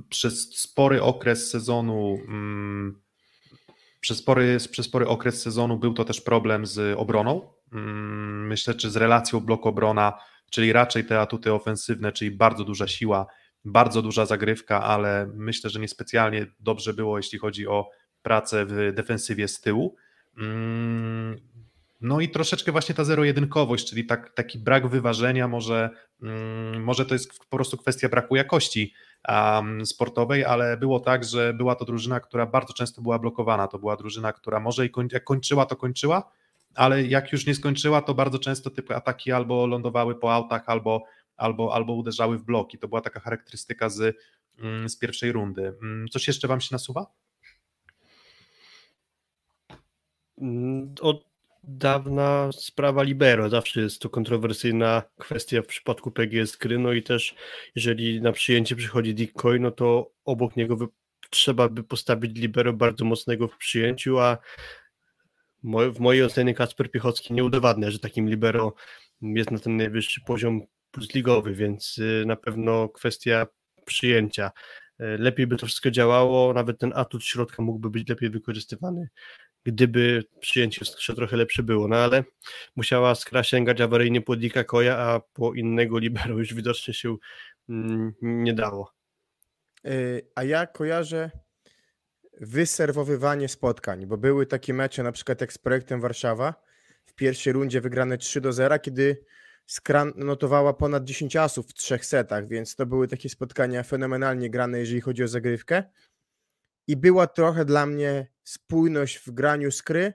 przez 0.09 0.59
spory 0.59 1.03
okres 1.03 1.51
sezonu, 1.51 2.19
um, 2.29 3.03
przez, 4.01 4.19
spory, 4.19 4.57
przez 4.71 4.87
spory 4.87 5.09
okres 5.09 5.43
sezonu 5.43 5.79
był 5.79 5.95
to 5.95 6.05
też 6.05 6.21
problem 6.21 6.67
z 6.67 6.99
obroną. 6.99 7.53
Um, 7.73 8.47
myślę, 8.47 8.75
czy 8.75 8.91
z 8.91 8.97
relacją 8.97 9.41
blok-obrona, 9.41 10.13
czyli 10.51 10.73
raczej 10.73 11.05
te 11.05 11.21
atuty 11.21 11.53
ofensywne, 11.53 12.13
czyli 12.13 12.31
bardzo 12.31 12.65
duża 12.65 12.89
siła, 12.89 13.27
bardzo 13.65 14.03
duża 14.03 14.27
zagrywka, 14.27 14.83
ale 14.83 15.31
myślę, 15.35 15.71
że 15.71 15.81
niespecjalnie 15.81 16.47
dobrze 16.61 16.95
było, 16.95 17.17
jeśli 17.17 17.39
chodzi 17.39 17.67
o 17.67 17.91
pracę 18.23 18.67
w 18.67 18.93
defensywie 18.95 19.49
z 19.49 19.61
tyłu. 19.61 19.97
No 22.03 22.21
i 22.21 22.29
troszeczkę 22.29 22.73
właśnie 22.73 22.95
ta 22.95 23.05
zero-jedynkowość, 23.05 23.91
czyli 23.91 24.07
tak, 24.07 24.35
taki 24.35 24.59
brak 24.59 24.89
wyważenia, 24.89 25.49
może, 25.49 25.91
mm, 26.23 26.85
może 26.85 27.07
to 27.07 27.15
jest 27.15 27.39
po 27.39 27.57
prostu 27.57 27.77
kwestia 27.77 28.09
braku 28.09 28.37
jakości 28.37 28.95
um, 29.29 29.87
sportowej, 29.87 30.45
ale 30.45 30.77
było 30.77 31.01
tak, 31.01 31.25
że 31.25 31.55
była 31.55 31.75
to 31.75 31.85
drużyna, 31.85 32.21
która 32.21 32.47
bardzo 32.47 32.73
często 32.73 33.03
była 33.03 33.19
blokowana. 33.19 33.69
To 33.69 33.79
była 33.79 33.97
drużyna, 33.97 34.33
która 34.33 34.61
może 34.61 34.87
i 34.87 34.91
koń, 34.91 35.09
jak 35.13 35.25
kończyła, 35.25 35.67
to 35.67 35.77
kończyła, 35.77 36.33
ale 36.75 37.03
jak 37.03 37.33
już 37.33 37.47
nie 37.47 37.55
skończyła, 37.55 38.03
to 38.03 38.15
bardzo 38.15 38.39
często 38.39 38.71
typy 38.71 38.97
ataki 38.97 39.33
albo 39.33 39.67
lądowały 39.67 40.15
po 40.15 40.35
autach, 40.35 40.63
albo, 40.67 41.05
albo, 41.37 41.75
albo 41.75 41.93
uderzały 41.93 42.39
w 42.39 42.45
bloki. 42.45 42.79
To 42.79 42.89
była 42.89 43.01
taka 43.01 43.21
charakterystyka 43.21 43.89
z, 43.89 44.17
mm, 44.59 44.89
z 44.89 44.99
pierwszej 44.99 45.33
rundy. 45.33 45.75
Mm, 45.83 46.09
coś 46.09 46.29
jeszcze 46.29 46.49
Wam 46.49 46.61
się 46.61 46.69
nasuwa? 46.73 47.07
Od 51.01 51.32
dawna 51.65 52.51
sprawa 52.53 53.03
libero. 53.03 53.49
Zawsze 53.49 53.81
jest 53.81 54.03
to 54.03 54.11
kontrowersyjna 54.11 55.03
kwestia 55.19 55.63
w 55.63 55.67
przypadku 55.67 56.11
PGS 56.11 56.57
Kry. 56.57 56.79
No 56.79 56.93
i 56.93 57.03
też, 57.03 57.35
jeżeli 57.75 58.23
na 58.23 58.33
przyjęcie 58.33 58.77
przychodzi 58.77 59.15
Dick 59.15 59.43
no 59.61 59.71
to 59.71 60.11
obok 60.25 60.57
niego 60.57 60.77
trzeba 61.31 61.69
by 61.69 61.85
postawić 61.85 62.39
libero 62.39 62.73
bardzo 62.73 63.05
mocnego 63.05 63.49
w 63.49 63.57
przyjęciu, 63.57 64.19
a 64.19 64.39
w 65.95 66.01
mojej 66.01 66.25
ocenie 66.25 66.55
Kasper 66.55 66.91
Piechocki 66.91 67.35
nie 67.35 67.45
udowadnia, 67.45 67.91
że 67.91 67.99
takim 67.99 68.29
libero 68.29 68.75
jest 69.23 69.51
na 69.51 69.59
ten 69.59 69.77
najwyższy 69.77 70.21
poziom 70.21 70.61
ligowy, 71.15 71.55
więc 71.55 71.99
y, 71.99 72.25
na 72.27 72.37
pewno 72.37 72.89
kwestia 72.89 73.47
przyjęcia. 73.85 74.51
Y, 75.01 75.05
lepiej 75.19 75.47
by 75.47 75.57
to 75.57 75.67
wszystko 75.67 75.91
działało, 75.91 76.53
nawet 76.53 76.79
ten 76.79 76.93
atut 76.95 77.25
środka 77.25 77.63
mógłby 77.63 77.91
być 77.91 78.09
lepiej 78.09 78.31
wykorzystywany, 78.31 79.09
gdyby 79.65 80.25
przyjęcie 80.41 80.79
jeszcze 80.81 81.15
trochę 81.15 81.37
lepsze 81.37 81.63
było, 81.63 81.89
no 81.89 81.97
ale 81.97 82.25
musiała 82.77 83.15
Skra 83.15 83.43
sięgać 83.43 83.81
awaryjnie 83.81 84.21
po 84.21 84.37
Dika 84.37 84.65
Koja, 84.65 84.99
a 84.99 85.21
po 85.21 85.55
innego 85.55 85.99
libero 85.99 86.39
już 86.39 86.55
widocznie 86.55 86.95
się 86.95 87.17
mm, 87.69 88.15
nie 88.23 88.55
dało. 88.55 88.93
Y, 89.87 90.27
a 90.35 90.45
ja 90.45 90.67
kojarzę 90.67 91.31
wyserwowywanie 92.41 93.49
spotkań, 93.49 94.07
bo 94.07 94.19
były 94.19 94.47
takie 94.47 94.75
mecze 94.75 95.03
na 95.03 95.13
przykład 95.13 95.41
jak 95.41 95.53
z 95.53 95.59
projektem 95.59 96.01
Warszawa 96.01 96.55
w 97.05 97.15
pierwszej 97.15 97.53
rundzie 97.53 97.81
wygrane 97.81 98.19
3 98.19 98.41
do 98.41 98.53
0, 98.53 98.79
kiedy 98.79 99.25
Skran 99.67 100.13
notowała 100.17 100.75
ponad 100.75 101.05
10 101.05 101.37
asów 101.37 101.67
w 101.67 101.75
trzech 101.75 102.07
setach, 102.07 102.49
więc 102.49 102.77
to 102.77 102.87
były 102.87 103.09
takie 103.09 103.29
spotkania 103.29 103.83
fenomenalnie 103.83 104.51
grane, 104.51 104.79
jeżeli 104.79 105.01
chodzi 105.01 105.23
o 105.23 105.29
zagrywkę. 105.29 105.83
I 106.87 106.97
była 106.97 107.27
trochę 107.27 107.65
dla 107.65 107.87
mnie 107.87 108.32
spójność 108.45 109.19
w 109.19 109.31
graniu 109.31 109.71
skry 109.71 110.13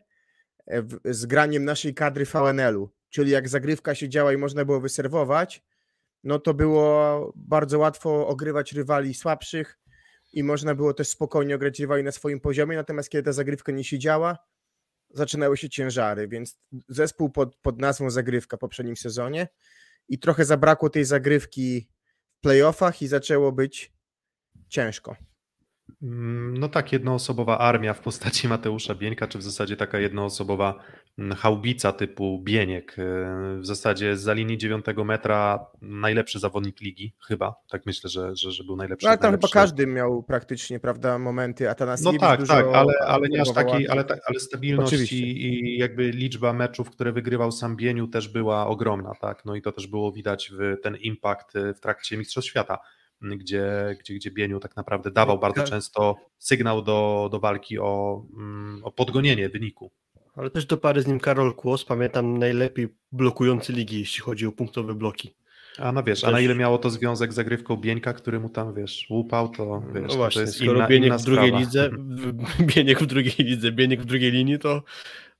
e, 0.67 0.83
z 1.05 1.25
graniem 1.25 1.65
naszej 1.65 1.93
kadry 1.93 2.25
VNL-u. 2.25 2.89
Czyli 3.09 3.31
jak 3.31 3.49
zagrywka 3.49 3.95
się 3.95 4.09
działa 4.09 4.33
i 4.33 4.37
można 4.37 4.65
było 4.65 4.79
wyserwować, 4.79 5.63
no 6.23 6.39
to 6.39 6.53
było 6.53 7.33
bardzo 7.35 7.79
łatwo 7.79 8.27
ogrywać 8.27 8.73
rywali 8.73 9.13
słabszych 9.13 9.79
i 10.33 10.43
można 10.43 10.75
było 10.75 10.93
też 10.93 11.07
spokojnie 11.07 11.55
ograć 11.55 11.79
rywali 11.79 12.03
na 12.03 12.11
swoim 12.11 12.39
poziomie. 12.39 12.75
Natomiast 12.75 13.09
kiedy 13.09 13.23
ta 13.23 13.33
zagrywka 13.33 13.71
nie 13.71 13.83
siedziała, 13.83 14.37
zaczynały 15.09 15.57
się 15.57 15.69
ciężary, 15.69 16.27
więc 16.27 16.59
zespół 16.89 17.29
pod, 17.29 17.55
pod 17.55 17.79
nazwą 17.79 18.09
Zagrywka 18.09 18.57
w 18.57 18.59
poprzednim 18.59 18.97
sezonie 18.97 19.47
i 20.07 20.19
trochę 20.19 20.45
zabrakło 20.45 20.89
tej 20.89 21.05
zagrywki 21.05 21.89
w 22.37 22.41
playoffach 22.41 23.01
i 23.01 23.07
zaczęło 23.07 23.51
być 23.51 23.93
ciężko. 24.69 25.15
Mm, 26.01 26.57
no 26.57 26.69
tak, 26.69 26.91
jednoosobowa 26.91 27.57
armia 27.57 27.93
w 27.93 27.99
postaci 27.99 28.47
Mateusza 28.57 28.95
Bieńka, 28.95 29.27
czy 29.27 29.37
w 29.37 29.43
zasadzie 29.43 29.77
taka 29.77 29.99
jednoosobowa 29.99 30.79
mm, 31.17 31.37
haubica 31.37 31.91
typu 31.91 32.41
Bieniek. 32.43 32.95
E, 32.99 33.03
w 33.59 33.65
zasadzie 33.65 34.17
za 34.17 34.33
linii 34.33 34.57
9 34.57 34.85
metra 35.05 35.65
najlepszy 35.81 36.39
zawodnik 36.39 36.81
ligi, 36.81 37.13
chyba. 37.27 37.55
Tak 37.69 37.85
myślę, 37.85 38.09
że, 38.09 38.35
że, 38.35 38.51
że 38.51 38.63
był 38.63 38.75
najlepszy. 38.75 39.05
No 39.05 39.09
ale 39.09 39.17
tam 39.17 39.31
chyba 39.31 39.47
każdy 39.47 39.87
miał 39.87 40.23
praktycznie, 40.23 40.79
prawda, 40.79 41.19
momenty, 41.19 41.69
a 41.69 41.75
ta 41.75 41.95
No 42.03 42.13
tak, 42.13 42.47
tak, 42.47 42.65
ale, 42.73 42.93
ale 43.07 43.29
nie 43.29 43.41
aż 43.41 43.53
takiej, 43.53 43.89
ale, 43.89 44.05
ale 44.27 44.39
stabilność 44.39 45.11
i, 45.11 45.45
i, 45.45 45.77
jakby 45.77 46.11
liczba 46.11 46.53
meczów, 46.53 46.89
które 46.89 47.11
wygrywał 47.11 47.51
sam 47.51 47.75
Bieniu 47.75 48.07
też 48.07 48.27
była 48.27 48.67
ogromna, 48.67 49.11
tak. 49.21 49.45
No 49.45 49.55
i 49.55 49.61
to 49.61 49.71
też 49.71 49.87
było 49.87 50.11
widać 50.11 50.51
w 50.53 50.81
ten 50.81 50.95
impact 50.95 51.53
w 51.75 51.79
trakcie 51.79 52.17
Mistrzostw 52.17 52.49
Świata 52.49 52.79
gdzie, 53.21 53.95
gdzie, 53.99 54.13
gdzie 54.13 54.31
Bieniu 54.31 54.59
tak 54.59 54.75
naprawdę 54.75 55.11
dawał 55.11 55.39
bardzo 55.39 55.63
często 55.63 56.15
sygnał 56.37 56.81
do, 56.81 57.29
do 57.31 57.39
walki 57.39 57.79
o, 57.79 58.23
mm, 58.37 58.81
o 58.83 58.91
podgonienie 58.91 59.49
wyniku. 59.49 59.91
Ale 60.35 60.49
też 60.49 60.65
do 60.65 60.77
pary 60.77 61.01
z 61.01 61.07
nim 61.07 61.19
Karol 61.19 61.55
Kłos, 61.55 61.85
pamiętam 61.85 62.37
najlepiej 62.37 62.87
blokujący 63.11 63.73
ligi, 63.73 63.99
jeśli 63.99 64.21
chodzi 64.21 64.45
o 64.45 64.51
punktowe 64.51 64.93
bloki. 64.93 65.33
A 65.77 65.91
no 65.91 66.03
wiesz, 66.03 66.21
też... 66.21 66.29
a 66.29 66.31
na 66.31 66.39
ile 66.39 66.55
miało 66.55 66.77
to 66.77 66.89
związek 66.89 67.33
z 67.33 67.35
zagrywką 67.35 67.77
Bieńka, 67.77 68.13
który 68.13 68.39
mu 68.39 68.49
tam, 68.49 68.73
wiesz, 68.73 69.07
łupał, 69.09 69.49
to 69.49 69.83
wiesz, 69.93 70.03
no 70.07 70.15
właśnie, 70.15 70.41
to 70.41 70.45
jest 70.45 70.55
skoro 70.55 70.77
inna, 70.77 70.87
Bieniek 70.87 71.07
inna 71.07 71.17
w 71.17 71.23
drugiej 71.23 71.51
lidze, 71.51 71.89
Bieniek 72.75 72.99
w 72.99 73.05
drugiej 73.05 73.35
lidze, 73.39 73.71
Bieniek 73.71 74.01
w 74.01 74.05
drugiej 74.05 74.31
linii, 74.31 74.59
to 74.59 74.83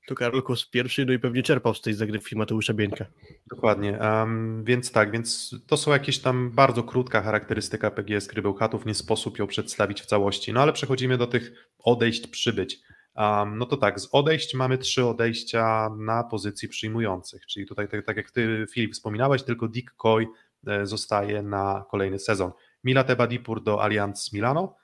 to 0.07 0.15
Karol 0.15 0.43
Kos 0.43 0.69
pierwszy, 0.69 1.05
no 1.05 1.13
i 1.13 1.19
pewnie 1.19 1.43
czerpał 1.43 1.73
z 1.73 1.81
tej 1.81 1.93
zagrywki 1.93 2.35
Mateusza 2.35 2.73
Bieńka. 2.73 3.05
Dokładnie, 3.49 3.99
um, 4.01 4.63
więc 4.63 4.91
tak, 4.91 5.11
więc 5.11 5.55
to 5.67 5.77
są 5.77 5.91
jakieś 5.91 6.19
tam 6.19 6.51
bardzo 6.51 6.83
krótka 6.83 7.21
charakterystyka 7.21 7.91
PGS 7.91 8.27
Krybełchatów, 8.27 8.85
nie 8.85 8.93
sposób 8.93 9.39
ją 9.39 9.47
przedstawić 9.47 10.01
w 10.01 10.05
całości, 10.05 10.53
no 10.53 10.61
ale 10.61 10.73
przechodzimy 10.73 11.17
do 11.17 11.27
tych 11.27 11.69
odejść, 11.79 12.27
przybyć. 12.27 12.79
Um, 13.15 13.57
no 13.57 13.65
to 13.65 13.77
tak, 13.77 13.99
z 13.99 14.09
odejść 14.11 14.55
mamy 14.55 14.77
trzy 14.77 15.05
odejścia 15.05 15.89
na 15.97 16.23
pozycji 16.23 16.69
przyjmujących, 16.69 17.45
czyli 17.45 17.65
tutaj 17.65 17.87
tak, 17.87 18.05
tak 18.05 18.17
jak 18.17 18.31
ty 18.31 18.65
Filip 18.71 18.93
wspominałeś, 18.93 19.43
tylko 19.43 19.67
Dick 19.67 19.93
Coy 19.95 20.27
e, 20.67 20.85
zostaje 20.85 21.41
na 21.41 21.85
kolejny 21.91 22.19
sezon. 22.19 22.51
Mila 22.83 23.03
Tebadipur 23.03 23.63
do 23.63 23.81
Allianz 23.81 24.33
Milano, 24.33 24.75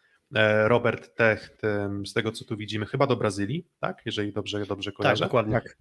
Robert 0.65 1.15
Techt, 1.15 1.61
z 2.05 2.13
tego 2.13 2.31
co 2.31 2.45
tu 2.45 2.57
widzimy, 2.57 2.85
chyba 2.85 3.07
do 3.07 3.15
Brazylii, 3.15 3.67
tak? 3.79 4.01
Jeżeli 4.05 4.33
dobrze, 4.33 4.65
dobrze 4.65 4.91
kojarzę. 4.91 5.19
Tak, 5.19 5.29
dokładnie. 5.29 5.53
Tak. 5.53 5.77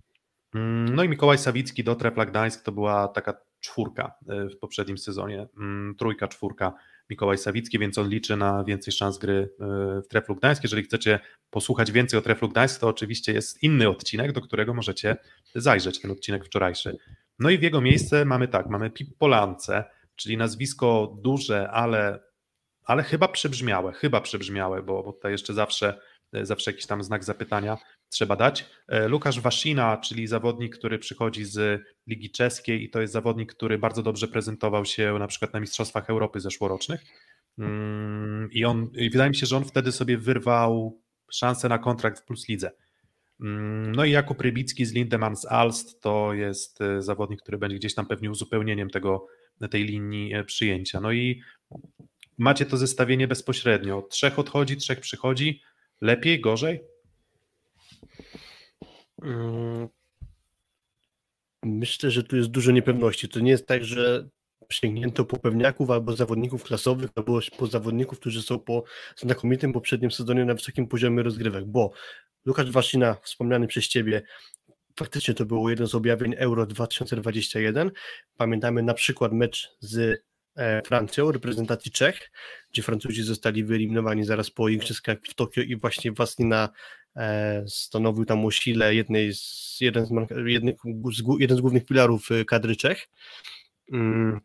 Mm, 0.55 0.95
no 0.95 1.05
i 1.05 1.09
Mikołaj 1.09 1.39
Sawicki 1.39 1.85
do 1.85 1.95
Trefla 1.95 2.27
Gdańsk 2.27 2.65
to 2.65 2.73
była 2.73 3.09
taka 3.09 3.35
czwórka 3.61 4.15
e, 4.29 4.49
w 4.49 4.59
poprzednim 4.59 4.99
sezonie, 4.99 5.47
mm, 5.59 5.95
trójka, 5.99 6.29
czwórka 6.29 6.73
Mikołaj 7.11 7.39
Sawicki, 7.39 7.79
więc 7.79 7.99
on 7.99 8.09
liczy 8.09 8.37
na 8.37 8.65
więcej 8.65 8.93
szans 8.93 9.19
gry 9.19 9.49
e, 9.61 9.67
w 10.03 10.09
Treflu 10.09 10.37
Gdańsk. 10.37 10.63
Jeżeli 10.63 10.83
chcecie 10.83 11.21
posłuchać 11.51 11.93
więcej 11.93 12.19
o 12.19 12.23
Treflu 12.23 12.49
Gdańsk, 12.49 12.81
to 12.81 12.89
oczywiście 12.89 13.33
jest 13.33 13.63
inny 13.63 13.89
odcinek, 13.89 14.33
do 14.33 14.41
którego 14.41 14.75
możecie 14.75 15.17
zajrzeć, 15.55 16.01
ten 16.01 16.11
odcinek 16.11 16.45
wczorajszy. 16.45 16.97
No 17.39 17.51
i 17.51 17.59
w 17.59 17.63
jego 17.63 17.81
miejsce 17.81 18.25
mamy 18.25 18.49
tak, 18.49 18.67
mamy 18.67 18.91
Pip 18.91 19.19
Polance, 19.19 19.85
czyli 20.17 20.37
nazwisko 20.37 21.19
duże, 21.23 21.71
ale 21.71 22.21
ale 22.85 23.03
chyba 23.03 23.29
przebrzmiałe, 23.29 23.93
chyba 23.93 24.21
przebrzmiałe, 24.21 24.83
bo, 24.83 25.03
bo 25.03 25.13
tutaj 25.13 25.33
jeszcze 25.33 25.55
zawsze, 25.55 26.01
e, 26.33 26.47
zawsze 26.47 26.71
jakiś 26.71 26.87
tam 26.87 27.03
znak 27.03 27.25
zapytania 27.25 27.79
trzeba 28.09 28.37
dać. 28.37 28.67
E, 28.89 29.09
Lukasz 29.09 29.41
Wasina, 29.41 29.97
czyli 29.97 30.27
zawodnik, 30.27 30.77
który 30.77 30.99
przychodzi 30.99 31.45
z 31.45 31.83
Ligi 32.07 32.31
Czeskiej 32.31 32.85
i 32.85 32.91
to 32.91 33.01
jest 33.01 33.13
zawodnik, 33.13 33.55
który 33.55 33.79
bardzo 33.79 34.03
dobrze 34.03 34.29
prezentował 34.29 34.85
się 34.85 35.17
na 35.19 35.27
przykład 35.27 35.53
na 35.53 35.61
Mistrzostwach 35.61 36.11
Europy 36.11 36.41
zeszłorocznych. 36.41 37.05
Mm, 37.59 38.49
I 38.53 38.65
on, 38.65 38.91
i 38.95 39.11
wydaje 39.11 39.31
mi 39.31 39.37
się, 39.37 39.47
że 39.47 39.57
on 39.57 39.65
wtedy 39.65 39.93
sobie 39.93 40.19
wyrwał 40.19 41.01
szansę 41.33 41.69
na 41.69 41.79
kontrakt 41.79 42.21
w 42.21 42.25
Plus 42.25 42.49
Lidze. 42.49 42.71
Mm, 43.41 43.95
no 43.95 44.05
i 44.05 44.11
Jakub 44.11 44.41
Rybicki 44.41 44.85
z 44.85 44.93
Lindemans 44.93 45.47
Alst 45.47 46.01
to 46.01 46.35
jest 46.35 46.81
e, 46.81 47.03
zawodnik, 47.03 47.43
który 47.43 47.59
będzie 47.59 47.77
gdzieś 47.77 47.95
tam 47.95 48.07
pewnie 48.07 48.31
uzupełnieniem 48.31 48.91
tego, 48.91 49.27
tej 49.71 49.85
linii 49.85 50.33
przyjęcia. 50.47 51.01
No 51.01 51.13
i 51.13 51.43
macie 52.39 52.67
to 52.67 52.77
zestawienie 52.77 53.29
bezpośrednio. 53.29 54.03
Trzech 54.03 54.39
odchodzi, 54.39 54.77
trzech 54.77 55.01
przychodzi. 55.01 55.63
Lepiej, 56.01 56.41
gorzej? 56.41 56.85
Mm. 59.23 59.89
Myślę, 61.63 62.11
że 62.11 62.23
tu 62.23 62.37
jest 62.37 62.49
dużo 62.49 62.73
niepewności. 62.73 63.29
To 63.29 63.41
nie 63.41 63.51
jest 63.51 63.67
tak, 63.67 63.85
że 63.85 64.29
sięgnięto 64.71 65.25
po 65.25 65.39
pewniaków 65.39 65.91
albo 65.91 66.17
zawodników 66.17 66.65
klasowych, 66.65 67.11
albo 67.15 67.41
po 67.59 67.67
zawodników, 67.67 68.21
którzy 68.21 68.43
są 68.43 68.59
po 68.59 68.85
znakomitym 69.17 69.73
poprzednim 69.73 70.11
sezonie 70.11 70.45
na 70.45 70.55
wysokim 70.55 70.87
poziomie 70.87 71.23
rozgrywek, 71.23 71.65
bo 71.65 71.93
Lukasz 72.45 72.71
Waszyna, 72.71 73.17
wspomniany 73.23 73.67
przez 73.67 73.89
Ciebie, 73.89 74.23
faktycznie 74.99 75.35
to 75.35 75.45
było 75.45 75.71
jeden 75.71 75.87
z 75.87 75.95
objawień 75.95 76.35
Euro 76.39 76.67
2021. 76.67 77.91
Pamiętamy 78.37 78.83
na 78.83 78.95
przykład 78.95 79.33
mecz 79.33 79.77
z 79.81 80.23
Francją, 80.87 81.33
reprezentacji 81.33 81.91
Czech, 81.91 82.31
gdzie 82.73 82.83
Francuzi 82.83 83.23
zostali 83.23 83.65
wyeliminowani 83.65 84.25
zaraz 84.25 84.51
po 84.51 84.69
igrzyskach 84.69 85.19
w 85.29 85.35
Tokio 85.35 85.63
i 85.63 85.77
właśnie 85.77 86.13
Waslina 86.13 86.69
e, 87.17 87.65
stanowił 87.69 88.25
tam 88.25 88.45
o 88.45 88.51
sile 88.51 88.95
jednej 88.95 89.35
z, 89.35 89.77
jeden, 89.81 90.07
z, 90.07 90.11
jednych, 90.47 90.77
jeden 91.39 91.57
z 91.57 91.61
głównych 91.61 91.87
filarów 91.87 92.31
e, 92.31 92.45
kadry 92.45 92.77
Czech. 92.77 93.09
Mm, 93.93 94.41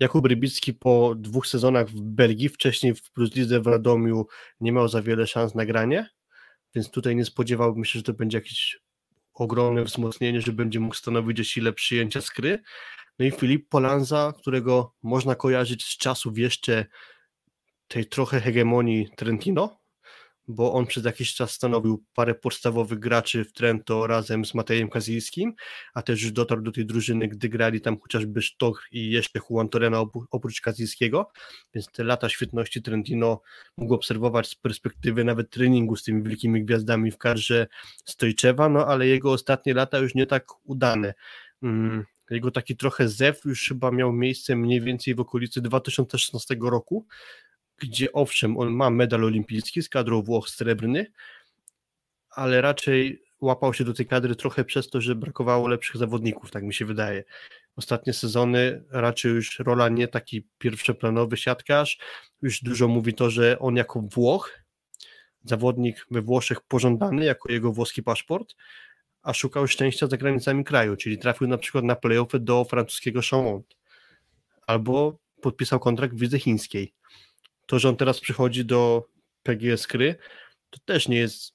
Jakub 0.00 0.26
Rybicki 0.26 0.74
po 0.74 1.14
dwóch 1.14 1.46
sezonach 1.46 1.88
w 1.88 2.00
Belgii, 2.00 2.48
wcześniej 2.48 2.94
w 2.94 3.10
Plus 3.10 3.34
Lidze 3.34 3.60
w 3.60 3.66
Radomiu 3.66 4.26
nie 4.60 4.72
miał 4.72 4.88
za 4.88 5.02
wiele 5.02 5.26
szans 5.26 5.54
na 5.54 5.66
granie, 5.66 6.08
więc 6.74 6.90
tutaj 6.90 7.16
nie 7.16 7.24
spodziewałbym 7.24 7.84
się, 7.84 7.98
że 7.98 8.02
to 8.02 8.12
będzie 8.12 8.38
jakieś 8.38 8.78
ogromne 9.34 9.84
wzmocnienie, 9.84 10.40
że 10.40 10.52
będzie 10.52 10.80
mógł 10.80 10.94
stanowić 10.94 11.40
o 11.40 11.44
sile 11.44 11.72
przyjęcia 11.72 12.20
skry. 12.20 12.62
No 13.18 13.26
i 13.26 13.30
Filip 13.30 13.68
Polanza, 13.68 14.32
którego 14.38 14.94
można 15.02 15.34
kojarzyć 15.34 15.84
z 15.84 15.98
czasów 15.98 16.38
jeszcze 16.38 16.86
tej 17.88 18.06
trochę 18.06 18.40
hegemonii 18.40 19.08
Trentino, 19.16 19.84
bo 20.48 20.72
on 20.72 20.86
przez 20.86 21.04
jakiś 21.04 21.34
czas 21.34 21.50
stanowił 21.50 22.04
parę 22.14 22.34
podstawowych 22.34 22.98
graczy 22.98 23.44
w 23.44 23.52
Trento 23.52 24.06
razem 24.06 24.44
z 24.44 24.54
Matejem 24.54 24.88
Kazińskim, 24.88 25.54
a 25.94 26.02
też 26.02 26.22
już 26.22 26.32
dotarł 26.32 26.62
do 26.62 26.72
tej 26.72 26.86
drużyny, 26.86 27.28
gdy 27.28 27.48
grali 27.48 27.80
tam 27.80 28.00
chociażby 28.00 28.42
Sztochr 28.42 28.82
i 28.92 29.10
jeszcze 29.10 29.40
Juan 29.50 29.68
Torena 29.68 30.04
oprócz 30.30 30.60
Kazińskiego, 30.60 31.30
więc 31.74 31.86
te 31.86 32.04
lata 32.04 32.28
świetności 32.28 32.82
Trentino 32.82 33.40
mógł 33.76 33.94
obserwować 33.94 34.48
z 34.48 34.54
perspektywy 34.54 35.24
nawet 35.24 35.50
treningu 35.50 35.96
z 35.96 36.02
tymi 36.02 36.22
wielkimi 36.22 36.64
gwiazdami 36.64 37.10
w 37.10 37.18
karze 37.18 37.66
Stojczewa, 38.04 38.68
no 38.68 38.86
ale 38.86 39.06
jego 39.06 39.32
ostatnie 39.32 39.74
lata 39.74 39.98
już 39.98 40.14
nie 40.14 40.26
tak 40.26 40.44
udane. 40.64 41.14
Mm, 41.62 42.04
jego 42.30 42.50
taki 42.50 42.76
trochę 42.76 43.08
zew 43.08 43.44
już 43.44 43.68
chyba 43.68 43.90
miał 43.90 44.12
miejsce 44.12 44.56
mniej 44.56 44.80
więcej 44.80 45.14
w 45.14 45.20
okolicy 45.20 45.60
2016 45.60 46.56
roku, 46.62 47.06
gdzie 47.78 48.12
owszem, 48.12 48.58
on 48.58 48.70
ma 48.72 48.90
medal 48.90 49.24
olimpijski 49.24 49.82
z 49.82 49.88
kadrą 49.88 50.22
Włoch 50.22 50.48
srebrny, 50.48 51.06
ale 52.30 52.60
raczej 52.60 53.22
łapał 53.40 53.74
się 53.74 53.84
do 53.84 53.94
tej 53.94 54.06
kadry 54.06 54.36
trochę 54.36 54.64
przez 54.64 54.90
to, 54.90 55.00
że 55.00 55.14
brakowało 55.14 55.68
lepszych 55.68 55.96
zawodników, 55.96 56.50
tak 56.50 56.62
mi 56.62 56.74
się 56.74 56.84
wydaje. 56.84 57.24
Ostatnie 57.76 58.12
sezony 58.12 58.84
raczej 58.90 59.32
już 59.32 59.58
rola 59.58 59.88
nie 59.88 60.08
taki 60.08 60.46
pierwszoplanowy 60.58 61.36
siatkarz, 61.36 61.98
już 62.42 62.62
dużo 62.62 62.88
mówi 62.88 63.14
to, 63.14 63.30
że 63.30 63.58
on 63.58 63.76
jako 63.76 64.00
Włoch, 64.00 64.64
zawodnik 65.44 66.06
we 66.10 66.22
Włoszech 66.22 66.60
pożądany 66.60 67.24
jako 67.24 67.52
jego 67.52 67.72
włoski 67.72 68.02
paszport, 68.02 68.54
a 69.24 69.32
szukał 69.32 69.66
szczęścia 69.66 70.06
za 70.06 70.16
granicami 70.16 70.64
kraju, 70.64 70.96
czyli 70.96 71.18
trafił 71.18 71.46
na 71.46 71.58
przykład 71.58 71.84
na 71.84 71.96
playoffy 71.96 72.40
do 72.40 72.64
francuskiego 72.64 73.20
Chaumont. 73.30 73.76
Albo 74.66 75.18
podpisał 75.42 75.80
kontrakt 75.80 76.14
w 76.14 76.18
widze 76.18 76.38
chińskiej. 76.38 76.94
To, 77.66 77.78
że 77.78 77.88
on 77.88 77.96
teraz 77.96 78.20
przychodzi 78.20 78.64
do 78.64 79.04
PGS 79.42 79.86
Kry, 79.86 80.16
to 80.70 80.80
też 80.84 81.08
nie 81.08 81.16
jest 81.16 81.54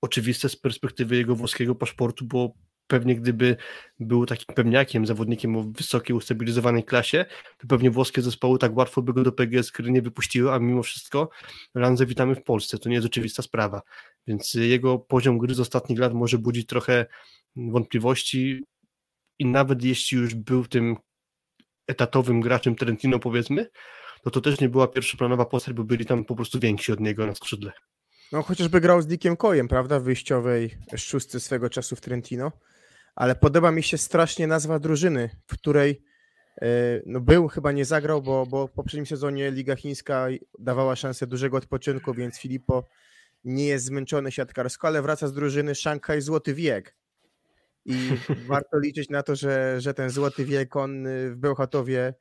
oczywiste 0.00 0.48
z 0.48 0.56
perspektywy 0.56 1.16
jego 1.16 1.36
włoskiego 1.36 1.74
paszportu, 1.74 2.24
bo 2.24 2.54
pewnie 2.90 3.14
gdyby 3.14 3.56
był 4.00 4.26
takim 4.26 4.54
pewniakiem, 4.54 5.06
zawodnikiem 5.06 5.56
o 5.56 5.62
wysokiej, 5.62 6.16
ustabilizowanej 6.16 6.84
klasie, 6.84 7.24
to 7.58 7.66
pewnie 7.66 7.90
włoskie 7.90 8.22
zespoły 8.22 8.58
tak 8.58 8.76
łatwo 8.76 9.02
by 9.02 9.12
go 9.12 9.22
do 9.22 9.32
PGS 9.32 9.72
Kry 9.72 9.90
nie 9.90 10.02
wypuściły, 10.02 10.52
a 10.52 10.58
mimo 10.58 10.82
wszystko 10.82 11.30
Lanze 11.74 12.06
witamy 12.06 12.34
w 12.34 12.42
Polsce, 12.42 12.78
to 12.78 12.88
nie 12.88 12.94
jest 12.94 13.06
oczywista 13.06 13.42
sprawa, 13.42 13.82
więc 14.26 14.54
jego 14.54 14.98
poziom 14.98 15.38
gry 15.38 15.54
z 15.54 15.60
ostatnich 15.60 15.98
lat 15.98 16.14
może 16.14 16.38
budzić 16.38 16.66
trochę 16.66 17.06
wątpliwości 17.56 18.64
i 19.38 19.46
nawet 19.46 19.84
jeśli 19.84 20.18
już 20.18 20.34
był 20.34 20.66
tym 20.66 20.96
etatowym 21.86 22.40
graczem 22.40 22.74
Trentino 22.74 23.18
powiedzmy, 23.18 23.70
no 24.24 24.30
to 24.30 24.40
też 24.40 24.60
nie 24.60 24.68
była 24.68 24.88
pierwszoplanowa 24.88 25.44
postać, 25.44 25.74
bo 25.74 25.84
byli 25.84 26.06
tam 26.06 26.24
po 26.24 26.34
prostu 26.34 26.60
więksi 26.60 26.92
od 26.92 27.00
niego 27.00 27.26
na 27.26 27.34
skrzydle. 27.34 27.72
No 28.32 28.42
chociażby 28.42 28.80
grał 28.80 29.02
z 29.02 29.06
Dickiem 29.06 29.36
Kojem, 29.36 29.68
prawda, 29.68 30.00
w 30.00 30.02
wyjściowej 30.02 30.78
szóstce 30.96 31.40
swego 31.40 31.70
czasu 31.70 31.96
w 31.96 32.00
Trentino, 32.00 32.52
ale 33.20 33.34
podoba 33.34 33.70
mi 33.70 33.82
się 33.82 33.98
strasznie 33.98 34.46
nazwa 34.46 34.78
drużyny, 34.78 35.30
w 35.46 35.54
której 35.54 36.02
e, 36.62 36.66
no 37.06 37.20
był, 37.20 37.48
chyba 37.48 37.72
nie 37.72 37.84
zagrał, 37.84 38.22
bo, 38.22 38.46
bo 38.46 38.66
w 38.66 38.72
poprzednim 38.72 39.06
sezonie 39.06 39.50
Liga 39.50 39.76
Chińska 39.76 40.26
dawała 40.58 40.96
szansę 40.96 41.26
dużego 41.26 41.56
odpoczynku, 41.56 42.14
więc 42.14 42.38
Filippo 42.38 42.84
nie 43.44 43.66
jest 43.66 43.84
zmęczony 43.84 44.32
siatkarsko, 44.32 44.88
ale 44.88 45.02
wraca 45.02 45.28
z 45.28 45.32
drużyny 45.32 45.74
Szanghaj 45.74 46.20
Złoty 46.20 46.54
Wiek. 46.54 46.96
I 47.84 47.96
warto 48.48 48.78
liczyć 48.78 49.10
na 49.10 49.22
to, 49.22 49.36
że, 49.36 49.80
że 49.80 49.94
ten 49.94 50.10
Złoty 50.10 50.44
Wiek 50.44 50.76
on 50.76 51.04
w 51.30 51.36
Bełchatowie 51.36 52.14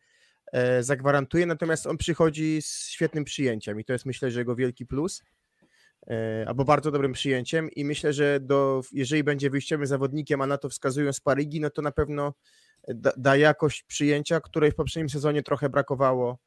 E, 0.51 0.83
zagwarantuje, 0.83 1.45
natomiast 1.45 1.87
on 1.87 1.97
przychodzi 1.97 2.61
z 2.61 2.87
świetnym 2.89 3.23
przyjęciem 3.23 3.79
i 3.79 3.85
to 3.85 3.93
jest 3.93 4.05
myślę, 4.05 4.31
że 4.31 4.39
jego 4.39 4.55
wielki 4.55 4.85
plus, 4.85 5.23
albo 6.47 6.65
bardzo 6.65 6.91
dobrym 6.91 7.13
przyjęciem 7.13 7.71
i 7.71 7.85
myślę, 7.85 8.13
że 8.13 8.39
do, 8.39 8.81
jeżeli 8.91 9.23
będzie 9.23 9.49
wyjściowym 9.49 9.87
zawodnikiem, 9.87 10.41
a 10.41 10.47
na 10.47 10.57
to 10.57 10.69
wskazują 10.69 11.13
Sparigi, 11.13 11.61
no 11.61 11.69
to 11.69 11.81
na 11.81 11.91
pewno 11.91 12.33
da, 12.87 13.11
da 13.17 13.35
jakość 13.35 13.83
przyjęcia, 13.83 14.41
której 14.41 14.71
w 14.71 14.75
poprzednim 14.75 15.09
sezonie 15.09 15.43
trochę 15.43 15.69
brakowało 15.69 16.39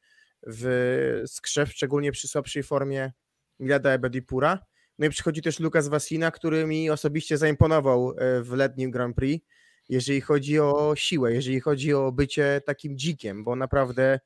w 0.47 1.23
skrzew, 1.27 1.71
szczególnie 1.71 2.11
przy 2.11 2.27
słabszej 2.27 2.63
formie 2.63 3.11
Milada 3.59 3.91
Ebedipura. 3.91 4.59
No 4.99 5.05
i 5.05 5.09
przychodzi 5.09 5.41
też 5.41 5.59
Lukas 5.59 5.87
Wasina, 5.87 6.31
który 6.31 6.65
mi 6.65 6.89
osobiście 6.89 7.37
zaimponował 7.37 8.13
e, 8.17 8.41
w 8.41 8.51
letnim 8.51 8.91
Grand 8.91 9.15
Prix 9.15 9.45
jeżeli 9.89 10.21
chodzi 10.21 10.59
o 10.59 10.93
siłę, 10.95 11.33
jeżeli 11.33 11.59
chodzi 11.59 11.93
o 11.93 12.11
bycie 12.11 12.61
takim 12.65 12.97
dzikiem, 12.97 13.43
bo 13.43 13.55
naprawdę 13.55 14.03
e, 14.03 14.19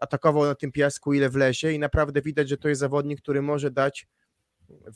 atakował 0.00 0.44
na 0.44 0.54
tym 0.54 0.72
piasku 0.72 1.14
ile 1.14 1.28
wlezie 1.28 1.72
i 1.72 1.78
naprawdę 1.78 2.22
widać, 2.22 2.48
że 2.48 2.56
to 2.56 2.68
jest 2.68 2.80
zawodnik, 2.80 3.20
który 3.20 3.42
może 3.42 3.70
dać 3.70 4.06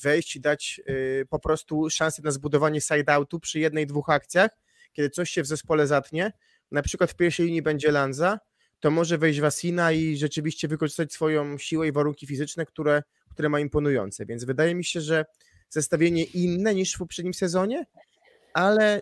wejść 0.02 0.36
i 0.36 0.40
dać 0.40 0.80
e, 0.86 1.24
po 1.24 1.38
prostu 1.38 1.90
szansę 1.90 2.22
na 2.22 2.30
zbudowanie 2.30 2.80
side-outu 2.80 3.40
przy 3.40 3.58
jednej, 3.58 3.86
dwóch 3.86 4.10
akcjach, 4.10 4.50
kiedy 4.92 5.10
coś 5.10 5.30
się 5.30 5.42
w 5.42 5.46
zespole 5.46 5.86
zatnie, 5.86 6.32
na 6.70 6.82
przykład 6.82 7.10
w 7.10 7.16
pierwszej 7.16 7.46
linii 7.46 7.62
będzie 7.62 7.90
Lanza, 7.90 8.38
to 8.80 8.90
może 8.90 9.18
wejść 9.18 9.40
Wasina 9.40 9.92
i 9.92 10.16
rzeczywiście 10.16 10.68
wykorzystać 10.68 11.12
swoją 11.12 11.58
siłę 11.58 11.88
i 11.88 11.92
warunki 11.92 12.26
fizyczne, 12.26 12.66
które, 12.66 13.02
które 13.30 13.48
ma 13.48 13.60
imponujące. 13.60 14.26
Więc 14.26 14.44
wydaje 14.44 14.74
mi 14.74 14.84
się, 14.84 15.00
że 15.00 15.24
zestawienie 15.68 16.24
inne 16.24 16.74
niż 16.74 16.94
w 16.94 16.98
poprzednim 16.98 17.34
sezonie, 17.34 17.86
ale 18.54 19.00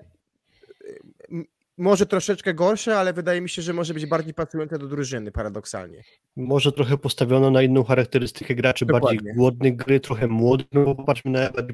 może 1.78 2.06
troszeczkę 2.06 2.54
gorsze, 2.54 2.98
ale 2.98 3.12
wydaje 3.12 3.40
mi 3.40 3.48
się, 3.48 3.62
że 3.62 3.72
może 3.72 3.94
być 3.94 4.06
bardziej 4.06 4.34
pasujące 4.34 4.78
do 4.78 4.88
drużyny, 4.88 5.32
paradoksalnie. 5.32 6.02
Może 6.36 6.72
trochę 6.72 6.98
postawiono 6.98 7.50
na 7.50 7.62
inną 7.62 7.84
charakterystykę 7.84 8.54
graczy, 8.54 8.86
Dokładnie. 8.86 9.18
bardziej 9.18 9.34
głodnych 9.34 9.76
gry, 9.76 10.00
trochę 10.00 10.26
młodych, 10.26 10.66
no 10.72 10.94
popatrzmy 10.94 11.30
na 11.30 11.48
Red 11.48 11.72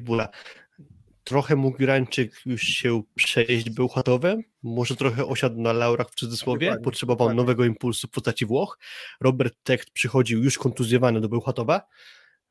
Trochę 1.23 1.55
mógł 1.55 1.83
Irańczyk 1.83 2.31
już 2.45 2.61
się 2.61 3.01
przejść 3.15 3.69
był 3.69 3.75
Bełchatowem, 3.75 4.43
może 4.63 4.95
trochę 4.95 5.25
osiadł 5.25 5.61
na 5.61 5.73
laurach 5.73 6.09
w 6.09 6.15
cudzysłowie, 6.15 6.67
Dokładnie. 6.67 6.83
potrzebował 6.83 7.27
Dokładnie. 7.27 7.41
nowego 7.41 7.65
impulsu 7.65 8.07
w 8.07 8.11
postaci 8.11 8.45
Włoch. 8.45 8.79
Robert 9.21 9.55
Techt 9.63 9.91
przychodził 9.91 10.43
już 10.43 10.57
kontuzjowany 10.57 11.21
do 11.21 11.29
Bełchatowa, 11.29 11.81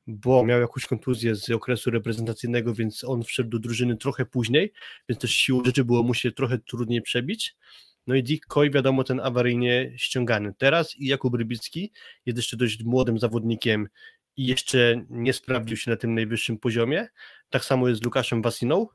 bo 0.07 0.45
miał 0.45 0.61
jakąś 0.61 0.87
kontuzję 0.87 1.35
z 1.37 1.51
okresu 1.51 1.91
reprezentacyjnego, 1.91 2.75
więc 2.75 3.05
on 3.05 3.23
wszedł 3.23 3.51
do 3.51 3.59
drużyny 3.59 3.97
trochę 3.97 4.27
później, 4.27 4.73
więc 5.09 5.21
też 5.21 5.31
siłą 5.31 5.65
rzeczy 5.65 5.85
było 5.85 6.03
mu 6.03 6.15
się 6.15 6.33
trochę 6.33 6.59
trudniej 6.59 7.03
przebić. 7.03 7.57
No 8.07 8.15
i 8.15 8.23
Dick 8.23 8.47
Coy, 8.47 8.71
wiadomo, 8.71 9.05
ten 9.05 9.21
awaryjnie 9.21 9.93
ściągany. 9.97 10.55
Teraz 10.59 10.97
i 10.97 11.07
Jakub 11.07 11.35
Rybicki 11.35 11.93
jest 12.27 12.39
jeszcze 12.39 12.57
dość 12.57 12.85
młodym 12.85 13.19
zawodnikiem 13.19 13.89
i 14.37 14.47
jeszcze 14.47 15.05
nie 15.11 15.33
sprawdził 15.33 15.77
się 15.77 15.91
na 15.91 15.97
tym 15.97 16.15
najwyższym 16.15 16.59
poziomie. 16.59 17.09
Tak 17.51 17.65
samo 17.65 17.89
jest 17.89 18.01
z 18.01 18.05
Lukaszem 18.05 18.43
Wasiną, 18.43 18.87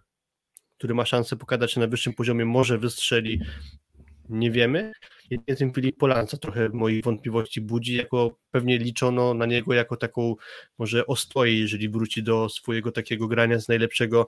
który 0.77 0.93
ma 0.93 1.05
szansę 1.05 1.35
pokazać 1.35 1.71
się 1.71 1.79
na 1.79 1.87
wyższym 1.87 2.13
poziomie, 2.13 2.45
może 2.45 2.77
wystrzeli, 2.77 3.41
nie 4.29 4.51
wiemy. 4.51 4.91
Ten 5.57 5.73
Filip 5.73 5.97
Polanca 5.97 6.37
trochę 6.37 6.69
moich 6.69 7.03
wątpliwości 7.03 7.61
budzi, 7.61 7.95
jako 7.95 8.37
pewnie 8.51 8.77
liczono 8.77 9.33
na 9.33 9.45
niego 9.45 9.73
jako 9.73 9.97
taką 9.97 10.35
może 10.77 11.07
ostoję, 11.07 11.59
jeżeli 11.59 11.89
wróci 11.89 12.23
do 12.23 12.49
swojego 12.49 12.91
takiego 12.91 13.27
grania 13.27 13.59
z 13.59 13.67
najlepszego 13.67 14.27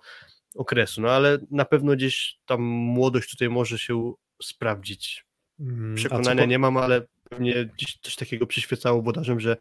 okresu, 0.56 1.02
no 1.02 1.10
ale 1.10 1.38
na 1.52 1.66
pewno 1.66 1.96
gdzieś 1.96 2.40
tam 2.46 2.62
młodość 2.62 3.32
tutaj 3.32 3.50
może 3.50 3.80
się 3.80 4.14
sprawdzić. 4.44 5.26
Mm, 5.60 5.96
Przekonania 5.96 6.44
po... 6.44 6.50
nie 6.50 6.60
mam, 6.60 6.78
ale 6.78 7.02
pewnie 7.30 7.66
gdzieś 7.66 7.98
coś 8.02 8.16
takiego 8.16 8.48
przyświecało 8.48 9.02
wodarzem, 9.02 9.40
że 9.40 9.58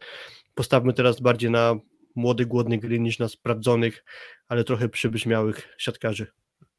postawmy 0.55 0.93
teraz 0.93 1.19
bardziej 1.19 1.51
na 1.51 1.75
młody, 2.15 2.45
głodny 2.45 2.77
gry 2.77 2.99
niż 2.99 3.19
na 3.19 3.27
sprawdzonych, 3.27 4.03
ale 4.47 4.63
trochę 4.63 4.89
przybrzmiałych 4.89 5.75
siatkarzy. 5.77 6.27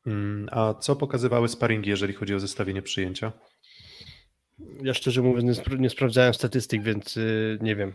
Mm, 0.06 0.48
a 0.52 0.74
co 0.74 0.96
pokazywały 0.96 1.48
sparingi, 1.48 1.90
jeżeli 1.90 2.14
chodzi 2.14 2.34
o 2.34 2.40
zestawienie 2.40 2.82
przyjęcia? 2.82 3.32
Ja 4.82 4.94
szczerze 4.94 5.22
mówiąc 5.22 5.44
nie, 5.44 5.54
spra 5.54 5.76
nie 5.76 5.90
sprawdzałem 5.90 6.34
statystyk, 6.34 6.82
więc 6.82 7.16
yy, 7.16 7.58
nie 7.60 7.76
wiem. 7.76 7.94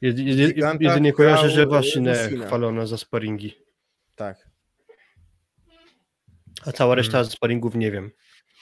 Jedy, 0.00 0.22
jedy, 0.22 0.54
jedynie 0.80 1.12
kojarzę, 1.12 1.50
że 1.50 1.66
właśnie 1.66 2.14
chwalono 2.46 2.86
za 2.86 2.96
sparingi. 2.96 3.54
Tak. 4.14 4.50
A 6.66 6.72
cała 6.72 6.94
reszta 6.94 7.12
hmm. 7.12 7.30
sparingów 7.30 7.74
nie 7.74 7.90
wiem. 7.90 8.10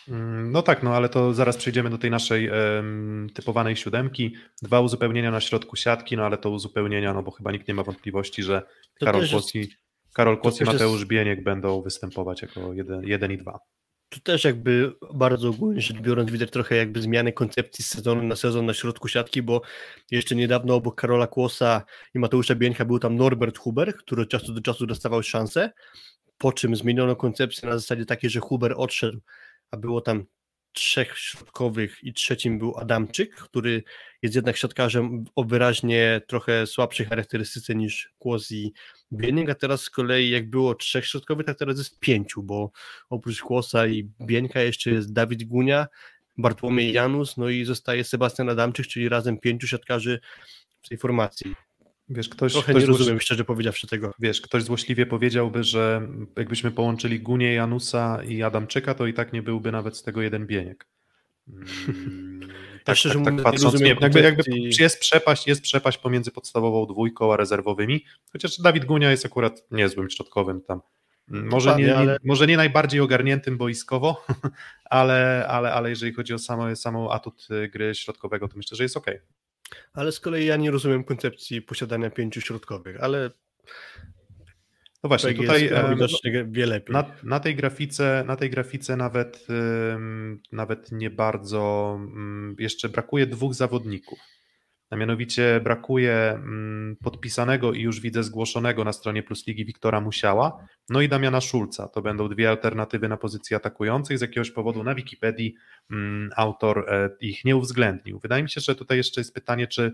Mm, 0.08 0.52
no 0.52 0.62
tak, 0.62 0.82
no 0.82 0.94
ale 0.96 1.08
to 1.08 1.34
zaraz 1.34 1.56
przejdziemy 1.56 1.90
do 1.90 1.98
tej 1.98 2.10
naszej 2.10 2.50
um, 2.50 3.28
typowanej 3.34 3.76
siódemki. 3.76 4.34
Dwa 4.62 4.80
uzupełnienia 4.80 5.30
na 5.30 5.40
środku 5.40 5.76
siatki, 5.76 6.16
no 6.16 6.24
ale 6.26 6.38
to 6.38 6.50
uzupełnienia, 6.50 7.14
no 7.14 7.22
bo 7.22 7.30
chyba 7.30 7.52
nikt 7.52 7.68
nie 7.68 7.74
ma 7.74 7.82
wątpliwości, 7.82 8.42
że 8.42 8.62
to 8.98 9.06
Karol 9.06 9.28
Kłosi, 9.28 9.70
Karol 10.14 10.38
Kłosi 10.38 10.62
i 10.62 10.66
Mateusz 10.66 11.00
jest... 11.00 11.10
Bieniek 11.10 11.42
będą 11.42 11.82
występować 11.82 12.42
jako 12.42 12.72
jeden, 12.72 13.02
jeden 13.04 13.32
i 13.32 13.36
dwa 13.36 13.58
tu 14.08 14.20
też 14.20 14.44
jakby 14.44 14.92
bardzo 15.14 15.48
ogólnie 15.48 15.80
rzecz 15.80 16.00
biorąc 16.00 16.30
widać 16.30 16.50
trochę 16.50 16.76
jakby 16.76 17.02
zmiany 17.02 17.32
koncepcji 17.32 17.84
z 17.84 17.88
sezonu 17.88 18.22
na 18.22 18.36
sezon 18.36 18.66
na 18.66 18.74
środku 18.74 19.08
siatki, 19.08 19.42
bo 19.42 19.62
jeszcze 20.10 20.36
niedawno 20.36 20.74
obok 20.74 21.00
Karola 21.00 21.26
Kłosa 21.26 21.82
i 22.14 22.18
Mateusza 22.18 22.54
Bieńka 22.54 22.84
był 22.84 22.98
tam 22.98 23.16
Norbert 23.16 23.58
Huber, 23.58 23.94
który 23.96 24.22
od 24.22 24.28
czasu 24.28 24.54
do 24.54 24.60
czasu 24.60 24.86
dostawał 24.86 25.22
szansę, 25.22 25.72
po 26.38 26.52
czym 26.52 26.76
zmieniono 26.76 27.16
koncepcję 27.16 27.68
na 27.68 27.78
zasadzie 27.78 28.06
takiej, 28.06 28.30
że 28.30 28.40
Huber 28.40 28.74
odszedł, 28.76 29.20
a 29.70 29.76
było 29.76 30.00
tam 30.00 30.24
trzech 30.74 31.18
środkowych 31.18 32.04
i 32.04 32.12
trzecim 32.12 32.58
był 32.58 32.78
Adamczyk, 32.78 33.34
który 33.34 33.82
jest 34.22 34.34
jednak 34.34 34.56
środkarzem 34.56 35.24
o 35.36 35.44
wyraźnie 35.44 36.20
trochę 36.28 36.66
słabszej 36.66 37.06
charakterystyce 37.06 37.74
niż 37.74 38.12
Kłos 38.18 38.52
i 38.52 38.72
Bienik, 39.12 39.50
a 39.50 39.54
teraz 39.54 39.80
z 39.82 39.90
kolei 39.90 40.30
jak 40.30 40.50
było 40.50 40.74
trzech 40.74 41.06
środkowych, 41.06 41.46
tak 41.46 41.58
teraz 41.58 41.78
jest 41.78 42.00
pięciu, 42.00 42.42
bo 42.42 42.70
oprócz 43.10 43.42
Kłosa 43.42 43.86
i 43.86 44.10
Bieńka 44.20 44.60
jeszcze 44.60 44.90
jest 44.90 45.12
Dawid 45.12 45.44
Gunia, 45.44 45.86
Bartłomiej 46.38 46.92
Janus, 46.92 47.36
no 47.36 47.48
i 47.48 47.64
zostaje 47.64 48.04
Sebastian 48.04 48.48
Adamczyk, 48.48 48.86
czyli 48.86 49.08
razem 49.08 49.38
pięciu 49.38 49.66
siatkarzy 49.66 50.20
w 50.82 50.88
tej 50.88 50.98
formacji. 50.98 51.54
Wiesz, 52.08 52.28
ktoś, 52.28 52.52
Trochę 52.52 52.72
ktoś 52.72 52.82
nie 52.82 52.88
rozumiem, 52.88 53.20
szczerze 53.20 53.44
powiedziawszy 53.44 53.86
tego. 53.86 54.12
Wiesz, 54.18 54.40
ktoś 54.40 54.62
złośliwie 54.62 55.06
powiedziałby, 55.06 55.64
że 55.64 56.08
jakbyśmy 56.36 56.70
połączyli 56.70 57.20
Gunię, 57.20 57.54
Janusa 57.54 58.22
i 58.24 58.42
Adamczyka, 58.42 58.94
to 58.94 59.06
i 59.06 59.14
tak 59.14 59.32
nie 59.32 59.42
byłby 59.42 59.72
nawet 59.72 59.96
z 59.96 60.02
tego 60.02 60.22
jeden 60.22 60.46
bieniek. 60.46 60.86
Ja 62.88 62.94
szczerze 62.94 63.18
mówiąc 63.18 63.38
nie 63.38 63.44
patrząc, 63.44 63.64
rozumiem 63.64 63.96
jakby, 64.00 64.20
jakby 64.20 64.42
jest 64.78 65.00
przepaść, 65.00 65.46
jest 65.46 65.62
przepaść 65.62 65.98
pomiędzy 65.98 66.30
podstawową 66.30 66.86
dwójką 66.86 67.32
a 67.32 67.36
rezerwowymi, 67.36 68.04
chociaż 68.32 68.58
Dawid 68.58 68.84
Gunia 68.84 69.10
jest 69.10 69.26
akurat 69.26 69.66
niezłym 69.70 70.10
środkowym 70.10 70.60
tam. 70.60 70.80
Może 71.28 71.68
nie, 71.68 71.72
Dokładnie, 71.72 71.86
nie, 71.86 71.96
ale- 71.96 72.18
może 72.24 72.46
nie 72.46 72.56
najbardziej 72.56 73.00
ogarniętym 73.00 73.56
boiskowo, 73.56 74.26
ale, 74.84 75.46
ale, 75.48 75.72
ale 75.72 75.90
jeżeli 75.90 76.12
chodzi 76.12 76.34
o 76.34 76.38
samo, 76.38 76.76
samą 76.76 77.10
atut 77.10 77.48
y, 77.50 77.68
gry 77.68 77.94
środkowego, 77.94 78.48
to 78.48 78.56
myślę, 78.56 78.76
że 78.76 78.82
jest 78.82 78.96
ok. 78.96 79.06
Ale 79.92 80.12
z 80.12 80.20
kolei 80.20 80.46
ja 80.46 80.56
nie 80.56 80.70
rozumiem 80.70 81.04
koncepcji 81.04 81.62
posiadania 81.62 82.10
pięciu 82.10 82.40
środkowych, 82.40 83.02
ale 83.02 83.30
No 85.04 85.08
właśnie, 85.08 85.34
tutaj 85.34 85.70
lepiej. 86.66 86.92
Na, 86.92 87.04
na, 87.22 87.40
tej 87.40 87.56
grafice, 87.56 88.24
na 88.26 88.36
tej 88.36 88.50
grafice 88.50 88.96
nawet, 88.96 89.46
nawet 90.52 90.92
nie 90.92 91.10
bardzo 91.10 92.00
jeszcze 92.58 92.88
brakuje 92.88 93.26
dwóch 93.26 93.54
zawodników. 93.54 94.18
A 94.90 94.96
mianowicie 94.96 95.60
brakuje 95.64 96.32
ym, 96.34 96.96
podpisanego 97.02 97.72
i 97.72 97.80
już 97.80 98.00
widzę 98.00 98.22
zgłoszonego 98.22 98.84
na 98.84 98.92
stronie 98.92 99.22
Plus 99.22 99.46
Ligi 99.46 99.64
Wiktora 99.64 100.00
Musiała, 100.00 100.66
no 100.88 101.00
i 101.00 101.08
Damiana 101.08 101.40
Szulca. 101.40 101.88
To 101.88 102.02
będą 102.02 102.28
dwie 102.28 102.50
alternatywy 102.50 103.08
na 103.08 103.16
pozycji 103.16 103.56
atakujących. 103.56 104.18
Z 104.18 104.20
jakiegoś 104.20 104.50
powodu 104.50 104.84
na 104.84 104.94
Wikipedii 104.94 105.54
ym, 105.92 106.30
autor 106.36 106.84
e, 106.88 107.10
ich 107.20 107.44
nie 107.44 107.56
uwzględnił. 107.56 108.18
Wydaje 108.18 108.42
mi 108.42 108.50
się, 108.50 108.60
że 108.60 108.74
tutaj 108.74 108.96
jeszcze 108.96 109.20
jest 109.20 109.34
pytanie, 109.34 109.66
czy 109.66 109.92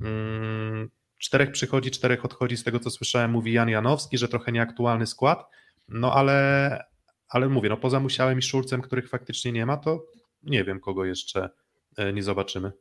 ym, 0.00 0.90
czterech 1.18 1.50
przychodzi, 1.50 1.90
czterech 1.90 2.24
odchodzi, 2.24 2.56
z 2.56 2.64
tego 2.64 2.80
co 2.80 2.90
słyszałem, 2.90 3.30
mówi 3.30 3.52
Jan 3.52 3.68
Janowski, 3.68 4.18
że 4.18 4.28
trochę 4.28 4.52
nieaktualny 4.52 5.06
skład, 5.06 5.46
no 5.88 6.12
ale, 6.12 6.84
ale 7.28 7.48
mówię, 7.48 7.68
no 7.68 7.76
poza 7.76 8.00
Musiałem 8.00 8.38
i 8.38 8.42
Szulcem, 8.42 8.82
których 8.82 9.08
faktycznie 9.08 9.52
nie 9.52 9.66
ma, 9.66 9.76
to 9.76 10.06
nie 10.42 10.64
wiem, 10.64 10.80
kogo 10.80 11.04
jeszcze 11.04 11.50
e, 11.96 12.12
nie 12.12 12.22
zobaczymy. 12.22 12.72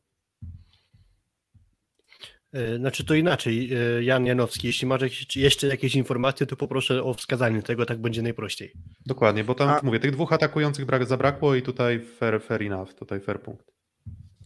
E, 2.58 2.78
Znaczy 2.78 3.06
to 3.06 3.14
inaczej, 3.14 3.70
e, 3.74 4.04
Jan 4.04 4.26
Janowski, 4.26 4.68
jeśli 4.68 4.88
masz 4.88 5.36
jeszcze 5.36 5.68
jakieś 5.68 5.96
informacje, 5.96 6.48
to 6.48 6.56
poproszę 6.56 7.04
o 7.04 7.14
wskazanie 7.14 7.62
tego, 7.64 7.86
tak 7.86 7.98
będzie 7.98 8.22
najprościej. 8.22 8.74
Dokładnie, 9.06 9.44
bo 9.44 9.56
tam 9.56 9.70
A- 9.70 9.80
mówię, 9.84 10.00
tych 10.00 10.12
dwóch 10.12 10.34
atakujących 10.34 10.86
brak, 10.86 11.06
zabrakło 11.06 11.56
i 11.56 11.62
tutaj 11.62 12.00
fair, 12.00 12.42
fair 12.42 12.64
enough, 12.64 12.94
tutaj 12.94 13.20
fair 13.20 13.42
punkt. 13.42 13.72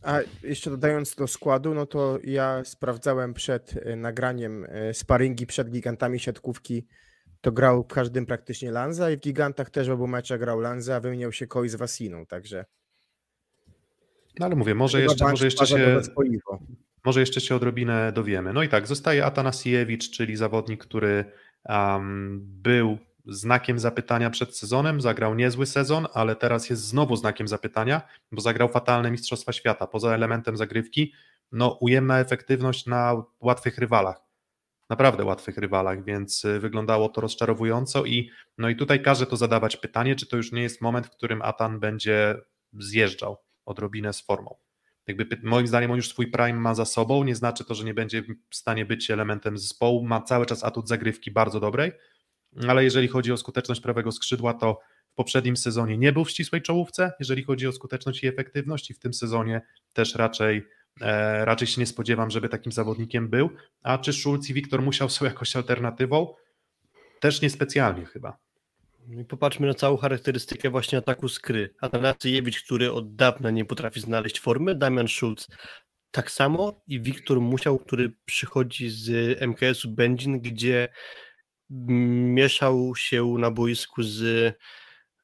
A 0.02 0.20
jeszcze 0.44 0.70
dodając 0.70 1.16
do 1.16 1.28
składu, 1.28 1.74
no 1.74 1.86
to 1.86 2.20
ja 2.24 2.66
sprawdzałem 2.66 3.34
przed 3.34 3.74
e, 3.78 3.96
nagraniem 3.96 4.68
sparingi 4.94 5.48
przed 5.48 5.70
gigantami 5.70 6.20
siatkówki. 6.20 6.88
To 7.42 7.52
grał 7.52 7.84
w 7.84 7.88
każdym 7.88 8.26
praktycznie 8.26 8.72
Lanza 8.72 9.12
i 9.12 9.18
w 9.18 9.20
gigantach 9.20 9.70
też 9.70 9.88
w 9.88 9.92
obu 9.92 10.08
meczach 10.08 10.40
grał 10.40 10.60
Lanza, 10.60 10.96
a 10.96 11.00
wymieniał 11.00 11.32
się 11.32 11.48
Koi 11.48 11.70
z 11.70 11.76
Wasiną, 11.76 12.26
także. 12.26 12.66
No 14.40 14.46
ale 14.46 14.56
mówię, 14.56 14.76
może 14.76 14.98
chyba 14.98 15.12
jeszcze, 15.12 15.26
może 15.26 15.46
jeszcze 15.46 15.68
się. 15.68 16.02
Może 17.06 17.20
jeszcze 17.20 17.42
się 17.42 17.56
odrobinę 17.56 18.12
dowiemy. 18.12 18.54
No 18.54 18.64
i 18.64 18.70
tak, 18.70 18.88
zostaje 18.88 19.26
Atanasiewicz, 19.26 20.10
czyli 20.10 20.36
zawodnik, 20.36 20.84
który 20.84 21.26
um, 21.66 22.40
był 22.44 22.98
znakiem 23.26 23.80
zapytania 23.80 24.30
przed 24.30 24.58
sezonem, 24.58 25.02
zagrał 25.02 25.36
niezły 25.36 25.66
sezon, 25.66 26.08
ale 26.14 26.36
teraz 26.36 26.70
jest 26.70 26.82
znowu 26.82 27.16
znakiem 27.16 27.48
zapytania, 27.48 28.02
bo 28.32 28.42
zagrał 28.42 28.70
fatalne 28.70 29.12
Mistrzostwa 29.12 29.52
Świata. 29.52 29.88
Poza 29.88 30.16
elementem 30.16 30.58
zagrywki, 30.58 31.14
no 31.52 31.78
ujemna 31.82 32.20
efektywność 32.20 32.86
na 32.86 33.24
łatwych 33.40 33.78
rywalach. 33.78 34.18
Naprawdę 34.90 35.26
łatwych 35.26 35.58
rywalach, 35.58 36.04
więc 36.04 36.46
y, 36.46 36.60
wyglądało 36.60 37.10
to 37.10 37.22
rozczarowująco 37.22 38.06
i 38.06 38.30
no 38.58 38.70
i 38.70 38.76
tutaj 38.76 39.02
każe 39.02 39.26
to 39.26 39.38
zadawać 39.38 39.78
pytanie, 39.78 40.16
czy 40.16 40.28
to 40.28 40.38
już 40.38 40.52
nie 40.52 40.62
jest 40.62 40.82
moment, 40.82 41.08
w 41.08 41.10
którym 41.10 41.42
Atan 41.42 41.80
będzie 41.80 42.36
zjeżdżał 42.74 43.38
odrobinę 43.66 44.14
z 44.14 44.22
formą 44.22 44.56
jakby 45.08 45.38
moim 45.44 45.68
zdaniem 45.68 45.92
on 45.92 45.98
już 45.98 46.10
swój 46.10 46.28
prime 46.28 46.60
ma 46.60 46.76
za 46.76 46.86
sobą, 46.86 47.24
nie 47.24 47.36
znaczy 47.36 47.66
to, 47.66 47.76
że 47.76 47.84
nie 47.84 47.94
będzie 47.94 48.24
w 48.50 48.56
stanie 48.56 48.86
być 48.86 49.12
elementem 49.12 49.58
zespołu, 49.58 50.04
ma 50.04 50.22
cały 50.22 50.46
czas 50.46 50.64
atut 50.64 50.88
zagrywki 50.88 51.32
bardzo 51.32 51.60
dobrej, 51.60 51.92
ale 52.68 52.84
jeżeli 52.84 53.08
chodzi 53.08 53.32
o 53.32 53.38
skuteczność 53.38 53.82
prawego 53.82 54.12
skrzydła, 54.12 54.54
to 54.54 54.80
w 55.12 55.16
poprzednim 55.16 55.58
sezonie 55.58 55.98
nie 55.98 56.12
był 56.12 56.26
w 56.26 56.32
ścisłej 56.32 56.62
czołówce, 56.62 57.12
jeżeli 57.20 57.44
chodzi 57.44 57.68
o 57.68 57.72
skuteczność 57.72 58.24
i 58.24 58.28
efektywność 58.28 58.92
i 58.92 58.94
w 58.94 59.00
tym 59.00 59.14
sezonie 59.14 59.62
też 59.94 60.16
raczej 60.16 60.68
e, 61.02 61.46
raczej 61.46 61.68
się 61.68 61.82
nie 61.82 61.88
spodziewam, 61.88 62.32
żeby 62.32 62.50
takim 62.50 62.72
zawodnikiem 62.72 63.30
był, 63.30 63.50
a 63.84 63.98
czy 63.98 64.14
Schulz 64.14 64.50
i 64.50 64.54
Wiktor 64.54 64.82
musiał 64.82 65.10
są 65.16 65.26
jakoś 65.26 65.56
alternatywą? 65.56 66.34
Też 67.20 67.42
niespecjalnie 67.42 68.06
chyba. 68.06 68.38
No 69.08 69.22
I 69.22 69.26
popatrzmy 69.26 69.68
na 69.68 69.74
całą 69.74 69.98
charakterystykę 69.98 70.70
właśnie 70.70 70.98
ataku 70.98 71.30
skry. 71.30 71.74
Atanasiewicz, 71.82 72.64
który 72.64 72.92
od 72.92 73.16
dawna 73.16 73.52
nie 73.52 73.66
potrafi 73.66 74.00
znaleźć 74.00 74.40
formy, 74.40 74.76
Damian 74.76 75.08
Schulz 75.08 75.48
tak 76.12 76.32
samo 76.32 76.82
i 76.88 77.02
Wiktor 77.02 77.42
Musiał, 77.42 77.80
który 77.80 78.14
przychodzi 78.26 78.90
z 78.90 79.38
MKS-u 79.42 79.92
Będzin, 79.92 80.40
gdzie 80.40 80.90
mieszał 81.70 82.96
się 82.96 83.36
na 83.38 83.52
boisku 83.52 84.04
z 84.04 84.54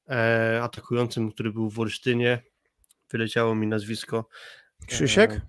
e, 0.10 0.60
atakującym, 0.64 1.32
który 1.32 1.52
był 1.54 1.70
w 1.70 1.80
Olsztynie. 1.80 2.44
Wyleciało 3.12 3.56
mi 3.56 3.68
nazwisko. 3.68 4.28
Krzysiek? 4.88 5.32
E, 5.32 5.42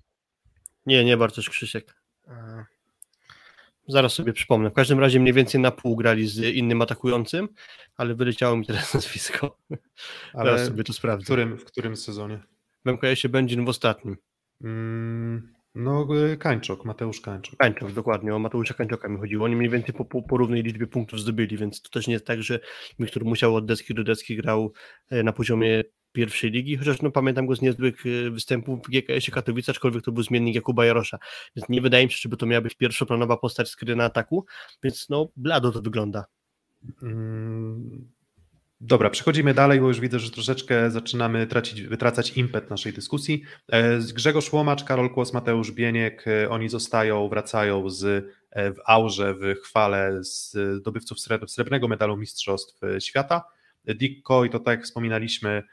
nie, 0.85 1.05
nie 1.05 1.17
Bartosz 1.17 1.49
Krzysiek. 1.49 1.95
E, 2.27 2.65
zaraz 3.89 4.13
sobie 4.13 4.33
przypomnę. 4.33 4.69
W 4.69 4.73
każdym 4.73 4.99
razie 4.99 5.19
mniej 5.19 5.33
więcej 5.33 5.61
na 5.61 5.71
pół 5.71 5.95
grali 5.95 6.27
z 6.27 6.37
innym 6.37 6.81
atakującym, 6.81 7.49
ale 7.97 8.15
wyleciało 8.15 8.57
mi 8.57 8.65
teraz 8.65 8.93
nazwisko. 8.93 9.57
Ale 10.33 10.51
Zaraz 10.51 10.67
sobie 10.67 10.83
to 10.83 10.93
w 10.93 10.95
sprawdzę. 10.95 11.25
którym, 11.25 11.57
w 11.57 11.65
którym 11.65 11.95
sezonie? 11.95 12.39
W 12.85 12.89
MKS-ie 12.89 13.29
Będzin 13.29 13.65
w 13.65 13.69
ostatnim. 13.69 14.17
Mm, 14.63 15.53
no, 15.75 16.07
Kańczok, 16.39 16.85
Mateusz 16.85 17.21
Kańczok. 17.21 17.55
Kańczok, 17.57 17.91
dokładnie, 17.91 18.35
o 18.35 18.39
Mateusza 18.39 18.73
Kańczoka 18.73 19.09
mi 19.09 19.17
chodziło. 19.17 19.45
Oni 19.45 19.55
mniej 19.55 19.69
więcej 19.69 19.95
po, 19.95 20.05
po, 20.05 20.21
po 20.21 20.37
równej 20.37 20.63
liczbie 20.63 20.87
punktów 20.87 21.19
zdobyli, 21.19 21.57
więc 21.57 21.81
to 21.81 21.89
też 21.89 22.07
nie 22.07 22.13
jest 22.13 22.25
tak, 22.25 22.43
że 22.43 22.59
Wiktor 22.99 23.25
musiał 23.25 23.55
od 23.55 23.65
deski 23.65 23.93
do 23.93 24.03
deski 24.03 24.35
grał 24.37 24.73
e, 25.09 25.23
na 25.23 25.33
poziomie 25.33 25.83
pierwszej 26.19 26.51
ligi, 26.51 26.77
chociaż 26.77 27.01
no, 27.01 27.11
pamiętam 27.11 27.45
go 27.45 27.55
z 27.55 27.61
niezłych 27.61 28.03
e, 28.05 28.29
występów 28.29 28.79
w 28.79 28.89
GKS-ie 28.89 29.33
Katowice, 29.33 29.71
aczkolwiek 29.71 30.03
to 30.03 30.11
był 30.11 30.23
zmiennik 30.23 30.55
Jakuba 30.55 30.85
Jarosza, 30.85 31.17
więc 31.55 31.69
nie 31.69 31.81
wydaje 31.81 32.05
mi 32.05 32.11
się, 32.11 32.17
żeby 32.21 32.37
to 32.37 32.45
miała 32.45 32.61
być 32.61 32.75
pierwszoplanowa 32.75 33.37
postać 33.37 33.69
skry 33.69 33.95
na 33.95 34.03
ataku, 34.03 34.45
więc 34.83 35.09
no 35.09 35.29
blado 35.35 35.71
to 35.71 35.81
wygląda. 35.81 36.25
Mm, 37.03 38.09
Dobra, 38.81 39.09
przechodzimy 39.09 39.53
dalej, 39.53 39.79
bo 39.79 39.87
już 39.87 39.99
widzę, 39.99 40.19
że 40.19 40.31
troszeczkę 40.31 40.91
zaczynamy 40.91 41.47
tracić, 41.47 41.81
wytracać 41.81 42.37
impet 42.37 42.69
naszej 42.69 42.93
dyskusji. 42.93 43.43
E, 43.71 43.99
Grzegorz 43.99 44.53
Łomacz, 44.53 44.83
Karol 44.83 45.09
Kłos, 45.09 45.33
Mateusz 45.33 45.71
Bieniek, 45.71 46.27
e, 46.27 46.49
oni 46.49 46.69
zostają, 46.69 47.29
wracają 47.29 47.89
z, 47.89 48.25
w 48.55 48.77
aurze, 48.85 49.33
w 49.33 49.55
chwale 49.63 50.23
z 50.23 50.57
zdobywców 50.77 51.17
srebr- 51.17 51.47
srebrnego 51.47 51.87
medalu 51.87 52.17
Mistrzostw 52.17 52.81
Świata. 52.99 53.43
Dick 53.85 54.23
Coy, 54.23 54.49
to 54.49 54.59
tak 54.59 54.79
jak 54.79 54.85
wspominaliśmy, 54.85 55.63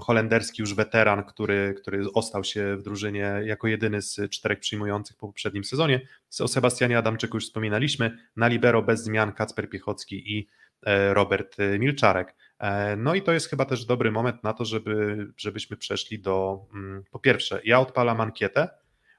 holenderski 0.00 0.62
już 0.62 0.74
weteran, 0.74 1.24
który, 1.24 1.74
który 1.78 2.04
ostał 2.14 2.44
się 2.44 2.76
w 2.76 2.82
drużynie 2.82 3.40
jako 3.44 3.68
jedyny 3.68 4.02
z 4.02 4.30
czterech 4.30 4.58
przyjmujących 4.58 5.16
po 5.16 5.26
poprzednim 5.26 5.64
sezonie. 5.64 6.00
O 6.40 6.48
Sebastianie 6.48 6.98
Adamczyku 6.98 7.36
już 7.36 7.44
wspominaliśmy, 7.44 8.18
na 8.36 8.48
libero 8.48 8.82
bez 8.82 9.04
zmian 9.04 9.32
Kacper 9.32 9.70
Piechocki 9.70 10.38
i 10.38 10.48
e, 10.82 11.14
Robert 11.14 11.60
e, 11.60 11.78
Milczarek. 11.78 12.34
E, 12.58 12.96
No 12.96 13.14
i 13.14 13.22
to 13.22 13.32
jest 13.32 13.50
chyba 13.50 13.64
też 13.64 13.84
dobry 13.84 14.12
moment 14.12 14.44
na 14.44 14.52
to, 14.52 14.64
żeby, 14.64 15.26
żebyśmy 15.36 15.76
przeszli 15.76 16.18
do, 16.18 16.66
mm, 16.74 17.04
po 17.10 17.18
pierwsze, 17.18 17.60
ja 17.64 17.80
odpalam 17.80 18.20
ankietę, 18.20 18.68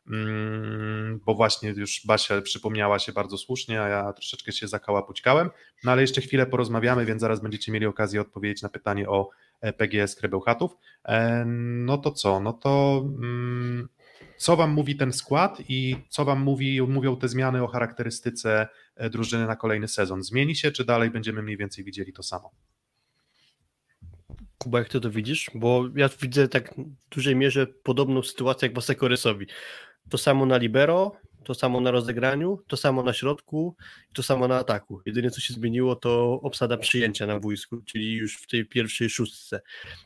mm, 0.08 1.20
bo 1.26 1.36
właśnie 1.36 1.70
już 1.70 2.02
Basia 2.06 2.42
przypomniała 2.42 3.00
się 3.00 3.12
bardzo 3.12 3.38
słusznie, 3.38 3.82
a 3.82 3.88
ja 3.88 4.14
troszeczkę 4.14 4.52
się 4.52 4.68
zakałapućkałem, 4.68 5.50
no 5.84 5.92
ale 5.92 6.02
jeszcze 6.02 6.22
chwilę 6.22 6.46
porozmawiamy, 6.46 7.06
więc 7.06 7.22
zaraz 7.22 7.42
będziecie 7.42 7.72
mieli 7.72 7.86
okazję 7.86 8.22
odpowiedzieć 8.22 8.62
na 8.62 8.70
pytanie 8.70 9.10
o 9.10 9.30
PGS 9.78 10.16
Krebełchatów. 10.16 10.78
E, 11.06 11.46
No 11.86 11.98
to 11.98 12.12
co? 12.12 12.40
No 12.40 12.54
to 12.54 13.04
mm, 13.06 13.90
co 14.38 14.56
Wam 14.56 14.72
mówi 14.72 14.96
ten 14.96 15.14
skład 15.14 15.58
i 15.70 15.96
co 16.10 16.26
Wam 16.26 16.42
mówi, 16.42 16.82
mówią 16.82 17.18
te 17.18 17.28
zmiany 17.28 17.64
o 17.64 17.68
charakterystyce 17.68 18.68
e, 18.96 19.10
drużyny 19.10 19.48
na 19.48 19.56
kolejny 19.56 19.88
sezon? 19.88 20.24
Zmieni 20.24 20.56
się, 20.56 20.72
czy 20.72 20.86
dalej 20.86 21.10
będziemy 21.10 21.42
mniej 21.42 21.58
więcej 21.58 21.84
widzieli 21.84 22.14
to 22.14 22.24
samo? 22.24 22.52
Kuba, 24.58 24.80
jak 24.80 24.90
ty 24.90 25.02
to 25.02 25.10
widzisz? 25.12 25.52
Bo 25.56 25.84
ja 25.96 26.10
widzę 26.22 26.48
tak 26.48 26.74
w 26.76 27.16
dużej 27.16 27.36
mierze 27.36 27.68
podobną 27.68 28.24
sytuację 28.24 28.66
jak 28.68 28.76
Wasekoresowi. 28.76 29.48
To 30.10 30.18
samo 30.18 30.46
na 30.46 30.58
libero, 30.58 31.12
to 31.44 31.54
samo 31.54 31.82
na 31.82 31.92
rozegraniu, 31.92 32.64
to 32.68 32.78
samo 32.78 33.04
na 33.04 33.14
środku, 33.14 33.76
to 34.14 34.24
samo 34.24 34.48
na 34.48 34.58
ataku. 34.58 35.02
Jedyne 35.06 35.32
co 35.32 35.42
się 35.42 35.54
zmieniło 35.54 35.96
to 35.96 36.40
obsada 36.44 36.78
przyjęcia 36.78 37.28
na 37.28 37.40
boisku, 37.40 37.82
czyli 37.82 38.14
już 38.14 38.38
w 38.38 38.48
tej 38.48 38.66
pierwszej 38.66 39.10
szóstce. 39.10 39.62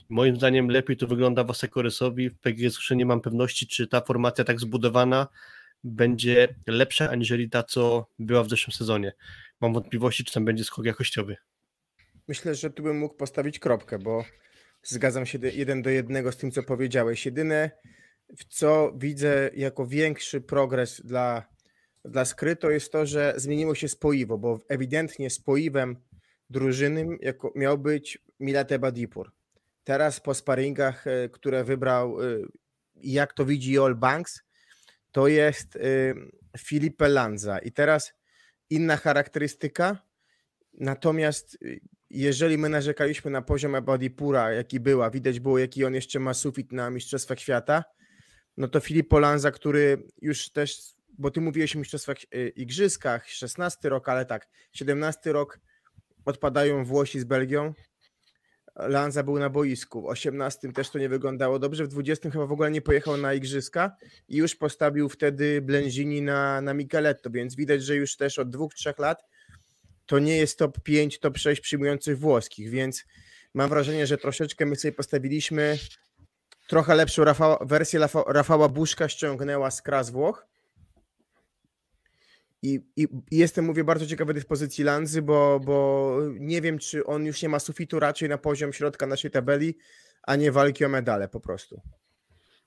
Moim 0.10 0.36
zdaniem 0.36 0.70
lepiej 0.70 0.98
to 0.98 1.08
wygląda 1.08 1.44
Wasekoresowi. 1.44 2.30
W 2.30 2.40
PGS 2.40 2.80
nie 2.92 3.06
mam 3.06 3.22
pewności, 3.22 3.68
czy 3.68 3.88
ta 3.88 4.02
formacja 4.02 4.44
tak 4.44 4.60
zbudowana 4.60 5.28
będzie 5.84 6.56
lepsza, 6.68 7.10
aniżeli 7.10 7.50
ta, 7.50 7.64
co 7.64 8.08
była 8.20 8.44
w 8.44 8.50
zeszłym 8.50 8.74
sezonie. 8.74 9.14
Mam 9.62 9.74
wątpliwości, 9.74 10.24
czy 10.24 10.34
tam 10.34 10.46
będzie 10.46 10.64
skok 10.64 10.86
jakościowy. 10.86 11.36
Myślę, 12.28 12.56
że 12.56 12.70
tu 12.70 12.84
bym 12.84 13.00
mógł 13.00 13.16
postawić 13.16 13.60
kropkę, 13.60 14.00
bo 14.00 14.26
zgadzam 14.84 15.26
się 15.26 15.40
jeden 15.54 15.82
do 15.82 15.90
jednego 15.90 16.32
z 16.32 16.38
tym, 16.38 16.52
co 16.52 16.64
powiedziałeś. 16.64 17.26
Jedyne, 17.26 17.72
w 18.38 18.46
co 18.46 18.94
widzę 18.98 19.50
jako 19.56 19.88
większy 19.88 20.42
progres 20.42 21.02
dla, 21.02 21.46
dla 22.06 22.26
Skry, 22.26 22.56
to 22.56 22.70
jest 22.70 22.92
to, 22.92 23.06
że 23.06 23.34
zmieniło 23.38 23.76
się 23.76 23.88
spoiwo, 23.88 24.38
bo 24.38 24.60
ewidentnie 24.68 25.30
spoiwem 25.30 25.98
drużyny 26.50 27.08
jako, 27.22 27.52
miał 27.56 27.78
być 27.78 28.20
Milate 28.40 28.80
Badipur. 28.80 29.32
Teraz 29.84 30.20
po 30.20 30.34
sparingach, 30.34 31.08
e, 31.08 31.30
które 31.30 31.64
wybrał, 31.64 32.22
e, 32.22 32.26
jak 32.96 33.34
to 33.34 33.46
widzi 33.46 33.80
All 33.80 33.96
Banks, 33.96 34.42
to 35.12 35.28
jest 35.28 35.76
e, 35.76 35.80
Filipe 36.58 37.10
Lanza. 37.10 37.60
I 37.60 37.72
teraz 37.72 38.14
inna 38.70 38.98
charakterystyka, 38.98 39.98
natomiast 40.74 41.58
jeżeli 42.10 42.58
my 42.58 42.70
narzekaliśmy 42.70 43.32
na 43.32 43.42
poziom 43.42 43.76
Abadipura, 43.76 44.52
jaki 44.52 44.80
była, 44.80 45.10
widać 45.10 45.40
było, 45.40 45.60
jaki 45.60 45.86
on 45.86 45.94
jeszcze 45.94 46.20
ma 46.20 46.34
sufit 46.34 46.72
na 46.72 46.90
Mistrzostwach 46.90 47.40
Świata, 47.40 47.84
no 48.58 48.68
to 48.68 48.80
Filip 48.80 49.08
Polanza, 49.10 49.52
który 49.52 50.04
już 50.22 50.50
też, 50.50 50.78
bo 51.18 51.32
ty 51.32 51.42
mówiłeś 51.42 51.76
o 51.76 51.80
Mistrzostwach 51.80 52.18
e, 52.32 52.48
Igrzyskach, 52.48 53.30
16 53.30 53.90
rok, 53.90 54.10
ale 54.10 54.26
tak, 54.26 54.48
17 54.72 55.34
rok 55.34 55.60
odpadają 56.26 56.86
Włosi 56.86 57.20
z 57.20 57.24
Belgią, 57.24 57.74
Lanza 58.76 59.24
był 59.24 59.40
na 59.40 59.50
boisku, 59.50 60.02
w 60.02 60.06
18 60.06 60.74
też 60.74 60.90
to 60.90 61.00
nie 61.00 61.10
wyglądało 61.10 61.60
dobrze, 61.60 61.84
w 61.84 61.88
20 61.88 62.32
chyba 62.32 62.46
w 62.46 62.52
ogóle 62.52 62.72
nie 62.72 62.82
pojechał 62.82 63.18
na 63.18 63.34
Igrzyska 63.34 63.96
i 64.30 64.38
już 64.38 64.56
postawił 64.56 65.10
wtedy 65.10 65.62
Blenzini 65.62 66.22
na, 66.22 66.62
na 66.62 66.74
Micheletto, 66.74 67.30
więc 67.30 67.56
widać, 67.56 67.84
że 67.84 67.96
już 67.96 68.18
też 68.18 68.40
od 68.40 68.50
dwóch, 68.50 68.74
trzech 68.74 69.00
lat 69.00 69.24
to 70.06 70.20
nie 70.20 70.38
jest 70.38 70.60
top 70.60 70.80
5, 70.80 71.20
top 71.20 71.38
6 71.38 71.62
przyjmujących 71.62 72.20
włoskich, 72.20 72.70
więc 72.70 73.06
mam 73.54 73.70
wrażenie, 73.70 74.08
że 74.08 74.18
troszeczkę 74.18 74.66
my 74.66 74.76
sobie 74.76 74.92
postawiliśmy 74.92 75.78
trochę 76.68 76.96
lepszą 76.96 77.24
Rafała, 77.24 77.58
wersję 77.62 78.00
Rafała 78.28 78.70
Buszka 78.70 79.10
ściągnęła 79.10 79.72
z 79.72 79.82
Kras 79.82 80.10
Włoch. 80.10 80.48
I, 82.62 82.80
i, 82.96 83.08
I, 83.32 83.38
jestem, 83.38 83.66
mówię, 83.66 83.84
bardzo 83.84 84.08
ciekawy 84.08 84.34
dyspozycji 84.34 84.84
Lanzy, 84.84 85.22
bo, 85.22 85.60
bo 85.60 86.18
nie 86.40 86.62
wiem, 86.62 86.80
czy 86.80 87.06
on 87.06 87.26
już 87.26 87.42
nie 87.42 87.50
ma 87.50 87.60
sufitu 87.60 88.00
raczej 88.00 88.30
na 88.30 88.38
poziom 88.38 88.74
środka 88.74 89.08
naszej 89.08 89.32
tabeli, 89.32 89.78
a 90.24 90.36
nie 90.36 90.52
walki 90.52 90.86
o 90.86 90.90
medale 90.90 91.28
po 91.28 91.40
prostu. 91.40 91.82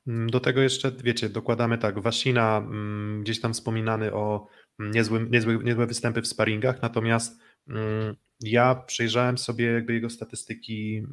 Mm, 0.07 0.31
do 0.31 0.41
tego 0.41 0.61
jeszcze, 0.61 0.93
wiecie, 1.05 1.29
dokładamy 1.29 1.79
tak, 1.79 2.01
Wasina 2.01 2.57
mm, 2.57 3.23
gdzieś 3.23 3.41
tam 3.41 3.55
wspominany 3.55 4.12
o 4.12 4.47
niezły, 4.79 5.27
niezły, 5.31 5.59
niezłe 5.65 5.87
występy 5.87 6.23
w 6.23 6.27
sparingach, 6.27 6.83
natomiast 6.83 7.41
mm, 7.69 8.16
ja 8.41 8.75
przejrzałem 8.75 9.39
sobie 9.39 9.65
jakby 9.65 9.93
jego 9.95 10.11
statystyki 10.11 11.07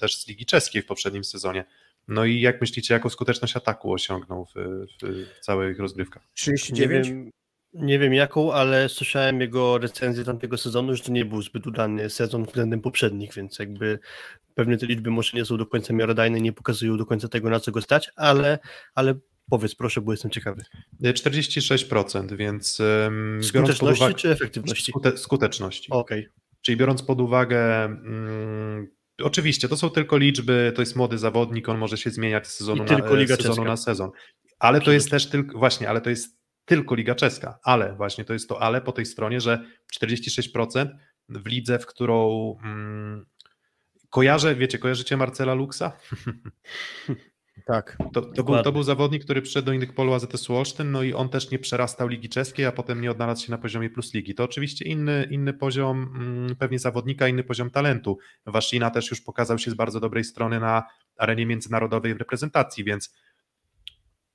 też 0.00 0.22
z 0.22 0.28
Ligi 0.28 0.46
Czeskiej 0.46 0.82
w 0.82 0.86
poprzednim 0.86 1.24
sezonie. 1.24 1.64
No 2.08 2.24
i 2.24 2.40
jak 2.40 2.60
myślicie, 2.60 2.94
jaką 2.94 3.08
skuteczność 3.08 3.56
ataku 3.56 3.92
osiągnął 3.92 4.44
w, 4.44 4.54
w, 4.54 5.24
w 5.36 5.40
całych 5.40 5.78
rozgrywkach? 5.78 6.22
39? 6.34 7.08
Nie 7.08 7.14
wiem, 7.14 7.30
nie 7.74 7.98
wiem 7.98 8.14
jaką, 8.14 8.52
ale 8.52 8.88
słyszałem 8.88 9.40
jego 9.40 9.78
recenzję 9.78 10.24
tamtego 10.24 10.56
sezonu, 10.56 10.96
że 10.96 11.02
to 11.02 11.12
nie 11.12 11.24
był 11.24 11.42
zbyt 11.42 11.66
udany 11.66 12.10
sezon 12.10 12.44
względem 12.44 12.80
poprzednich, 12.80 13.34
więc 13.34 13.58
jakby 13.58 13.98
pewnie 14.54 14.76
te 14.76 14.86
liczby 14.86 15.10
może 15.10 15.38
nie 15.38 15.44
są 15.44 15.56
do 15.56 15.66
końca 15.66 15.92
miarodajne, 15.92 16.40
nie 16.40 16.52
pokazują 16.52 16.96
do 16.96 17.06
końca 17.06 17.28
tego, 17.28 17.50
na 17.50 17.60
co 17.60 17.72
go 17.72 17.82
stać, 17.82 18.10
ale, 18.16 18.58
ale 18.94 19.14
powiedz 19.50 19.74
proszę, 19.74 20.00
bo 20.00 20.12
jestem 20.12 20.30
ciekawy. 20.30 20.62
46%, 21.02 22.36
więc 22.36 22.80
um, 22.80 23.44
Skuteczności 23.44 24.02
uwagę, 24.04 24.14
czy 24.14 24.30
efektywności? 24.30 24.92
Skute, 24.92 25.18
skuteczności. 25.18 25.92
Okej. 25.92 26.20
Okay. 26.20 26.32
Czyli 26.60 26.76
biorąc 26.76 27.02
pod 27.02 27.20
uwagę 27.20 27.84
um, 27.84 28.88
Oczywiście, 29.22 29.68
to 29.68 29.76
są 29.76 29.90
tylko 29.90 30.16
liczby, 30.16 30.72
to 30.76 30.82
jest 30.82 30.96
młody 30.96 31.18
zawodnik, 31.18 31.68
on 31.68 31.78
może 31.78 31.96
się 31.96 32.10
zmieniać 32.10 32.46
z 32.46 32.54
sezonu, 32.54 32.84
na, 32.84 33.36
sezonu 33.36 33.64
na 33.64 33.76
sezon. 33.76 34.10
Ale 34.58 34.80
to 34.80 34.92
jest 34.92 35.10
też 35.10 35.30
tylko, 35.30 35.58
właśnie, 35.58 35.88
ale 35.88 36.00
to 36.00 36.10
jest 36.10 36.38
tylko 36.64 36.94
Liga 36.94 37.14
Czeska, 37.14 37.58
ale 37.62 37.94
właśnie 37.96 38.24
to 38.24 38.32
jest 38.32 38.48
to 38.48 38.62
ale 38.62 38.80
po 38.80 38.92
tej 38.92 39.06
stronie, 39.06 39.40
że 39.40 39.64
46% 40.00 40.88
w 41.28 41.46
lidze, 41.46 41.78
w 41.78 41.86
którą 41.86 42.56
mm, 42.64 43.26
kojarzę, 44.10 44.54
wiecie, 44.54 44.78
kojarzycie 44.78 45.16
Marcela 45.16 45.54
Luxa? 45.54 45.92
Tak. 47.66 47.96
To, 48.12 48.22
to, 48.22 48.44
był, 48.44 48.62
to, 48.62 48.72
był, 48.72 48.82
zawodnik, 48.82 49.24
który 49.24 49.42
przyszedł 49.42 49.66
do 49.66 49.72
innych 49.72 49.94
polu 49.94 50.12
AZS 50.12 50.50
Olsztyn, 50.50 50.90
no 50.90 51.02
i 51.02 51.14
on 51.14 51.28
też 51.28 51.50
nie 51.50 51.58
przerastał 51.58 52.08
Ligi 52.08 52.28
Czeskiej, 52.28 52.66
a 52.66 52.72
potem 52.72 53.00
nie 53.00 53.10
odnalazł 53.10 53.46
się 53.46 53.50
na 53.50 53.58
poziomie 53.58 53.90
plus 53.90 54.14
ligi. 54.14 54.34
To 54.34 54.44
oczywiście 54.44 54.84
inny, 54.84 55.28
inny 55.30 55.52
poziom 55.52 56.14
mm, 56.16 56.56
pewnie 56.56 56.78
zawodnika, 56.78 57.28
inny 57.28 57.44
poziom 57.44 57.70
talentu. 57.70 58.18
Waszina 58.46 58.90
też 58.90 59.10
już 59.10 59.20
pokazał 59.20 59.58
się 59.58 59.70
z 59.70 59.74
bardzo 59.74 60.00
dobrej 60.00 60.24
strony 60.24 60.60
na 60.60 60.82
arenie 61.16 61.46
międzynarodowej 61.46 62.14
w 62.14 62.18
reprezentacji, 62.18 62.84
więc 62.84 63.14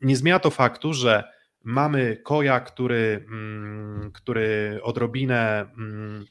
nie 0.01 0.17
zmienia 0.17 0.39
to 0.39 0.49
faktu, 0.49 0.93
że 0.93 1.23
mamy 1.63 2.17
Koja, 2.23 2.59
który, 2.59 3.25
mm, 3.31 4.11
który 4.11 4.79
odrobinę 4.83 5.61
mm, 5.77 6.25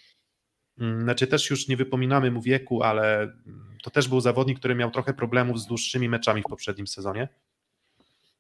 znaczy 0.78 1.26
też 1.26 1.50
już 1.50 1.68
nie 1.68 1.76
wypominamy 1.76 2.30
mu 2.30 2.42
wieku, 2.42 2.82
ale 2.82 3.32
to 3.82 3.90
też 3.90 4.08
był 4.08 4.20
zawodnik, 4.20 4.58
który 4.58 4.74
miał 4.74 4.90
trochę 4.90 5.14
problemów 5.14 5.60
z 5.60 5.66
dłuższymi 5.66 6.08
meczami 6.08 6.42
w 6.42 6.50
poprzednim 6.50 6.86
sezonie. 6.86 7.28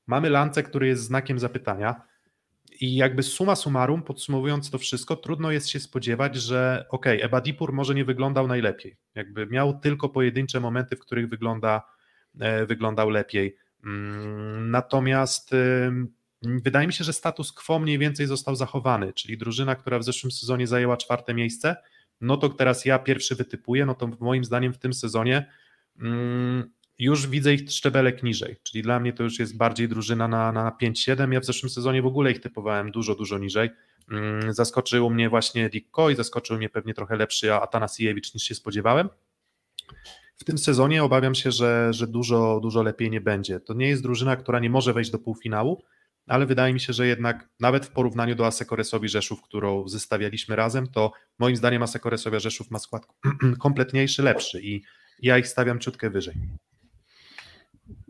Mamy 0.06 0.30
Lance, 0.30 0.62
który 0.62 0.86
jest 0.86 1.02
znakiem 1.02 1.38
zapytania 1.38 2.02
i 2.80 2.96
jakby 2.96 3.22
suma 3.22 3.56
summarum, 3.56 4.02
podsumowując 4.02 4.70
to 4.70 4.78
wszystko, 4.78 5.16
trudno 5.16 5.50
jest 5.50 5.68
się 5.68 5.80
spodziewać, 5.80 6.36
że 6.36 6.86
ok, 6.90 7.06
Ebadipur 7.06 7.72
może 7.72 7.94
nie 7.94 8.04
wyglądał 8.04 8.48
najlepiej. 8.48 8.96
Jakby 9.14 9.46
miał 9.46 9.78
tylko 9.78 10.08
pojedyncze 10.08 10.60
momenty, 10.60 10.96
w 10.96 11.00
których 11.00 11.28
wygląda, 11.28 11.82
e, 12.40 12.66
wyglądał 12.66 13.10
lepiej. 13.10 13.56
Mm, 13.84 14.70
natomiast 14.70 15.54
wydaje 16.42 16.86
mi 16.86 16.92
się, 16.92 17.04
że 17.04 17.12
status 17.12 17.52
quo 17.52 17.78
mniej 17.78 17.98
więcej 17.98 18.26
został 18.26 18.56
zachowany, 18.56 19.12
czyli 19.12 19.38
drużyna, 19.38 19.74
która 19.74 19.98
w 19.98 20.04
zeszłym 20.04 20.30
sezonie 20.30 20.66
zajęła 20.66 20.96
czwarte 20.96 21.34
miejsce, 21.34 21.76
no 22.20 22.36
to 22.36 22.48
teraz 22.48 22.84
ja 22.84 22.98
pierwszy 22.98 23.34
wytypuję, 23.34 23.86
no 23.86 23.94
to 23.94 24.10
moim 24.20 24.44
zdaniem 24.44 24.72
w 24.72 24.78
tym 24.78 24.92
sezonie 24.92 25.50
mm, 26.00 26.70
już 26.98 27.26
widzę 27.26 27.54
ich 27.54 27.70
szczebelek 27.70 28.22
niżej, 28.22 28.56
czyli 28.62 28.82
dla 28.82 29.00
mnie 29.00 29.12
to 29.12 29.22
już 29.22 29.38
jest 29.38 29.56
bardziej 29.56 29.88
drużyna 29.88 30.28
na, 30.28 30.52
na 30.52 30.70
5-7, 30.82 31.32
ja 31.32 31.40
w 31.40 31.44
zeszłym 31.44 31.70
sezonie 31.70 32.02
w 32.02 32.06
ogóle 32.06 32.30
ich 32.30 32.40
typowałem 32.40 32.90
dużo, 32.90 33.14
dużo 33.14 33.38
niżej, 33.38 33.70
mm, 34.10 34.52
zaskoczył 34.52 35.10
mnie 35.10 35.28
właśnie 35.28 35.68
Dick 35.68 35.90
Coy, 35.90 36.14
zaskoczył 36.14 36.56
mnie 36.56 36.68
pewnie 36.68 36.94
trochę 36.94 37.16
lepszy 37.16 37.54
Atanasiewicz 37.54 38.34
niż 38.34 38.42
się 38.42 38.54
spodziewałem, 38.54 39.08
w 40.36 40.44
tym 40.44 40.58
sezonie 40.58 41.04
obawiam 41.04 41.34
się, 41.34 41.52
że, 41.52 41.92
że 41.92 42.06
dużo, 42.06 42.60
dużo 42.62 42.82
lepiej 42.82 43.10
nie 43.10 43.20
będzie. 43.20 43.60
To 43.60 43.74
nie 43.74 43.88
jest 43.88 44.02
drużyna, 44.02 44.36
która 44.36 44.58
nie 44.58 44.70
może 44.70 44.92
wejść 44.92 45.10
do 45.10 45.18
półfinału, 45.18 45.82
ale 46.28 46.46
wydaje 46.46 46.74
mi 46.74 46.80
się, 46.80 46.92
że 46.92 47.06
jednak 47.06 47.48
nawet 47.60 47.86
w 47.86 47.90
porównaniu 47.90 48.34
do 48.34 48.46
Asekoresowi 48.46 49.08
Rzeszów, 49.08 49.42
którą 49.42 49.88
zestawialiśmy 49.88 50.56
razem, 50.56 50.86
to 50.86 51.12
moim 51.38 51.56
zdaniem 51.56 51.82
Asekoresowia 51.82 52.38
Rzeszów 52.38 52.70
ma 52.70 52.78
skład 52.78 53.06
kompletniejszy, 53.58 54.22
lepszy 54.22 54.62
i 54.62 54.82
ja 55.22 55.38
ich 55.38 55.48
stawiam 55.48 55.80
ciutkę 55.80 56.10
wyżej. 56.10 56.34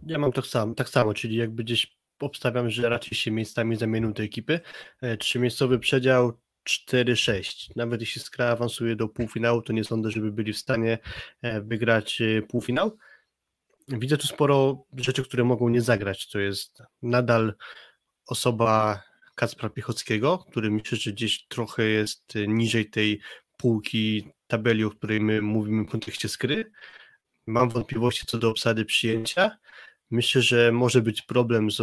Ja 0.07 0.19
mam 0.19 0.33
tak 0.33 0.47
samo, 0.47 0.75
tak 0.75 0.89
samo, 0.89 1.15
czyli 1.15 1.37
jakby 1.37 1.65
gdzieś 1.65 1.99
obstawiam, 2.21 2.71
że 2.71 2.89
raczej 2.89 3.19
się 3.19 3.31
miejscami 3.31 3.77
zamienią 3.77 4.15
te 4.15 4.23
ekipy. 4.23 4.61
E, 5.01 5.17
trzymiejscowy 5.17 5.79
przedział 5.79 6.39
4-6. 6.69 7.71
Nawet 7.77 8.01
jeśli 8.01 8.23
Skra 8.23 8.47
awansuje 8.47 8.97
do 8.97 9.09
półfinału, 9.09 9.63
to 9.63 9.73
nie 9.73 9.85
sądzę, 9.85 10.11
żeby 10.11 10.33
byli 10.33 10.53
w 10.53 10.59
stanie 10.59 10.99
e, 11.43 11.61
wygrać 11.61 12.21
e, 12.21 12.43
półfinał. 12.43 12.99
Widzę 13.89 14.19
tu 14.19 14.27
sporo 14.27 14.85
rzeczy, 14.97 15.23
które 15.23 15.45
mogą 15.45 15.69
nie 15.69 15.81
zagrać. 15.81 16.29
To 16.29 16.39
jest 16.39 16.83
nadal 17.03 17.55
osoba 18.29 19.03
Kacpra 19.35 19.69
Piechockiego, 19.69 20.39
który 20.39 20.71
myślę, 20.71 20.99
że 20.99 21.13
gdzieś 21.13 21.47
trochę 21.47 21.85
jest 21.85 22.35
niżej 22.49 22.91
tej 22.91 23.21
półki 23.57 24.29
tabeli, 24.47 24.85
o 24.85 24.91
której 24.91 25.21
my 25.21 25.43
mówimy 25.43 25.85
w 25.85 25.91
kontekście 25.91 26.29
skry. 26.29 26.71
Mam 27.47 27.69
wątpliwości 27.71 28.27
co 28.27 28.39
do 28.39 28.51
obsady 28.51 28.85
przyjęcia. 28.85 29.59
Myślę, 30.11 30.43
że 30.43 30.73
może 30.73 31.03
być 31.03 31.23
problem 31.23 31.71
z 31.71 31.81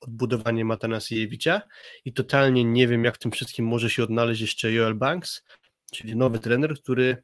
odbudowaniem 0.00 0.70
Atanasiewicza 0.70 1.62
i 2.04 2.12
totalnie 2.12 2.64
nie 2.64 2.88
wiem, 2.88 3.04
jak 3.04 3.14
w 3.14 3.18
tym 3.18 3.32
wszystkim 3.32 3.66
może 3.66 3.90
się 3.90 4.02
odnaleźć 4.02 4.40
jeszcze 4.40 4.72
Joel 4.72 4.94
Banks, 4.94 5.44
czyli 5.92 6.16
nowy 6.16 6.38
trener, 6.38 6.74
który 6.74 7.22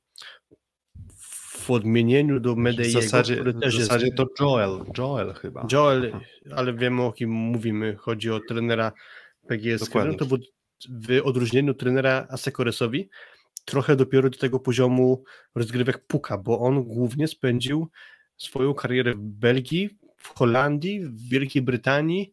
w 1.64 1.70
odmienieniu 1.70 2.40
do 2.40 2.54
W 2.54 2.58
Medeiego, 2.58 3.00
zasadzie, 3.00 3.34
który 3.34 3.52
w 3.52 3.60
też 3.60 3.74
jest 3.74 3.86
zasadzie 3.86 4.12
to 4.12 4.26
Joel, 4.40 4.80
Joel 4.98 5.32
chyba. 5.32 5.66
Joel, 5.72 6.12
ale 6.56 6.74
wiemy 6.74 7.02
o 7.02 7.12
kim 7.12 7.30
mówimy. 7.30 7.96
Chodzi 7.96 8.30
o 8.30 8.40
trenera 8.48 8.92
PGS. 9.48 9.94
No 9.94 10.14
to 10.14 10.26
był 10.26 10.38
w 10.88 11.20
odróżnieniu 11.24 11.74
trenera 11.74 12.26
Asekoresowi 12.30 13.08
trochę 13.64 13.96
dopiero 13.96 14.30
do 14.30 14.38
tego 14.38 14.60
poziomu 14.60 15.24
rozgrywek 15.54 16.06
puka, 16.06 16.38
bo 16.38 16.60
on 16.60 16.84
głównie 16.84 17.28
spędził 17.28 17.88
swoją 18.36 18.74
karierę 18.74 19.14
w 19.14 19.20
Belgii, 19.20 19.90
w 20.16 20.28
Holandii, 20.28 21.00
w 21.00 21.28
Wielkiej 21.28 21.62
Brytanii 21.62 22.32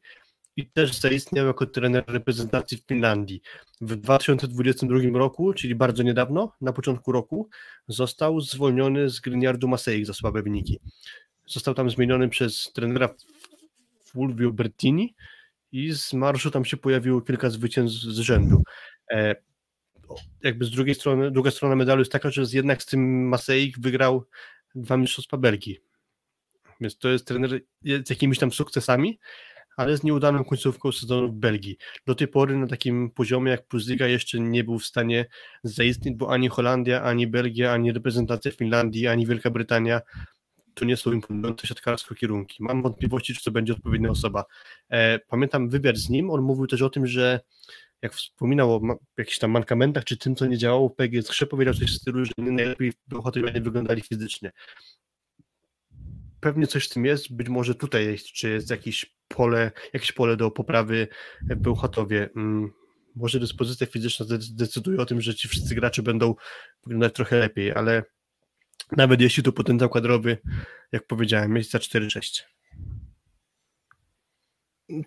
i 0.58 0.68
też 0.70 1.00
zaistniał 1.00 1.48
jako 1.48 1.66
trener 1.66 2.04
reprezentacji 2.08 2.78
w 2.78 2.88
Finlandii. 2.88 3.42
W 3.82 3.96
2022 3.96 5.00
roku, 5.14 5.54
czyli 5.54 5.76
bardzo 5.76 6.04
niedawno, 6.04 6.54
na 6.62 6.74
początku 6.74 7.12
roku, 7.12 7.50
został 7.88 8.42
zwolniony 8.42 9.10
z 9.10 9.20
Griniardu 9.20 9.68
Maseik 9.68 10.06
za 10.06 10.14
słabe 10.14 10.44
wyniki. 10.44 10.80
Został 11.46 11.74
tam 11.74 11.90
zmieniony 11.90 12.30
przez 12.30 12.72
trenera 12.74 13.10
Fulvio 14.06 14.52
Bertini 14.52 15.16
i 15.72 15.94
z 15.94 16.14
marszu 16.14 16.52
tam 16.52 16.66
się 16.66 16.78
pojawiło 16.78 17.22
kilka 17.22 17.50
zwycięstw 17.50 18.02
z 18.02 18.20
rzędu. 18.20 18.64
E, 19.12 19.36
jakby 20.44 20.66
z 20.66 20.70
drugiej 20.70 20.96
strony, 20.96 21.32
druga 21.32 21.52
strona 21.52 21.76
medalu 21.76 22.02
jest 22.02 22.12
taka, 22.12 22.32
że 22.32 22.44
jednak 22.54 22.84
z 22.84 22.86
tym 22.86 23.28
Maseik 23.28 23.80
wygrał 23.80 24.26
dwa 24.76 24.98
mistrzostwa 24.98 25.38
Belgii. 25.38 25.80
Więc 26.82 26.98
to 26.98 27.10
jest 27.10 27.28
trener 27.28 27.62
z 27.84 28.10
jakimiś 28.10 28.40
tam 28.40 28.52
sukcesami, 28.52 29.20
ale 29.82 29.98
z 29.98 30.04
nieudaną 30.04 30.44
końcówką 30.44 30.92
sezonu 30.92 31.28
w 31.28 31.36
Belgii. 31.36 31.78
Do 32.08 32.16
tej 32.16 32.28
pory 32.28 32.58
na 32.58 32.68
takim 32.68 33.12
poziomie 33.12 33.52
jak 33.52 33.68
Plus 33.68 33.88
jeszcze 34.00 34.40
nie 34.40 34.64
był 34.64 34.80
w 34.80 34.86
stanie 34.86 35.26
zaistnieć, 35.64 36.16
bo 36.16 36.34
ani 36.34 36.48
Holandia, 36.48 37.04
ani 37.04 37.28
Belgia, 37.28 37.72
ani 37.72 37.92
reprezentacja 37.92 38.52
Finlandii, 38.52 39.08
ani 39.08 39.28
Wielka 39.28 39.50
Brytania 39.50 40.02
to 40.74 40.86
nie 40.86 40.98
są 40.98 41.12
imponujące 41.12 41.68
siatkarsko 41.68 42.16
kierunki. 42.16 42.64
Mam 42.64 42.82
wątpliwości, 42.82 43.36
czy 43.36 43.44
to 43.44 43.52
będzie 43.52 43.74
odpowiednia 43.74 44.10
osoba. 44.10 44.46
E, 44.90 45.20
pamiętam 45.20 45.70
wywiad 45.70 45.98
z 45.98 46.10
nim, 46.10 46.30
on 46.30 46.42
mówił 46.42 46.68
też 46.68 46.82
o 46.82 46.90
tym, 46.90 47.08
że 47.08 47.40
jak 48.02 48.14
wspominał 48.14 48.76
o 48.76 48.82
jakichś 49.18 49.40
tam 49.40 49.52
mankamentach, 49.52 50.04
czy 50.04 50.18
tym, 50.18 50.36
co 50.36 50.46
nie 50.46 50.58
działało 50.58 50.90
w 50.90 50.96
PGS, 50.96 51.30
powiedział 51.50 51.74
coś 51.74 51.92
w 51.92 51.96
stylu, 51.96 52.26
że 52.26 52.32
nie 52.38 52.52
najlepiej 52.52 52.94
bohaterowie 53.08 53.62
wyglądali 53.62 54.02
fizycznie. 54.02 54.52
Pewnie 56.42 56.68
coś 56.68 56.86
w 56.86 56.90
tym 56.90 57.06
jest, 57.06 57.36
być 57.36 57.50
może 57.50 57.76
tutaj 57.76 58.06
jest, 58.06 58.26
czy 58.26 58.50
jest 58.50 58.70
jakieś 58.70 59.16
pole, 59.28 59.72
jakieś 59.94 60.12
pole 60.12 60.38
do 60.38 60.52
poprawy 60.52 61.08
w 61.42 61.56
Bełchatowie. 61.56 62.30
Mm, 62.36 62.72
Może 63.16 63.40
dyspozycja 63.40 63.88
fizyczna 63.88 64.26
decyduje 64.52 65.00
o 65.00 65.06
tym, 65.06 65.22
że 65.22 65.36
ci 65.36 65.48
wszyscy 65.48 65.76
gracze 65.76 66.04
będą 66.04 66.36
wyglądać 66.84 67.14
trochę 67.14 67.40
lepiej, 67.40 67.72
ale 67.72 68.04
nawet 68.98 69.22
jeśli 69.22 69.44
to 69.44 69.52
potencjał 69.52 69.90
kadrowy, 69.90 70.38
jak 70.92 71.08
powiedziałem, 71.08 71.52
miejsca 71.54 71.78
4-6. 71.78 72.42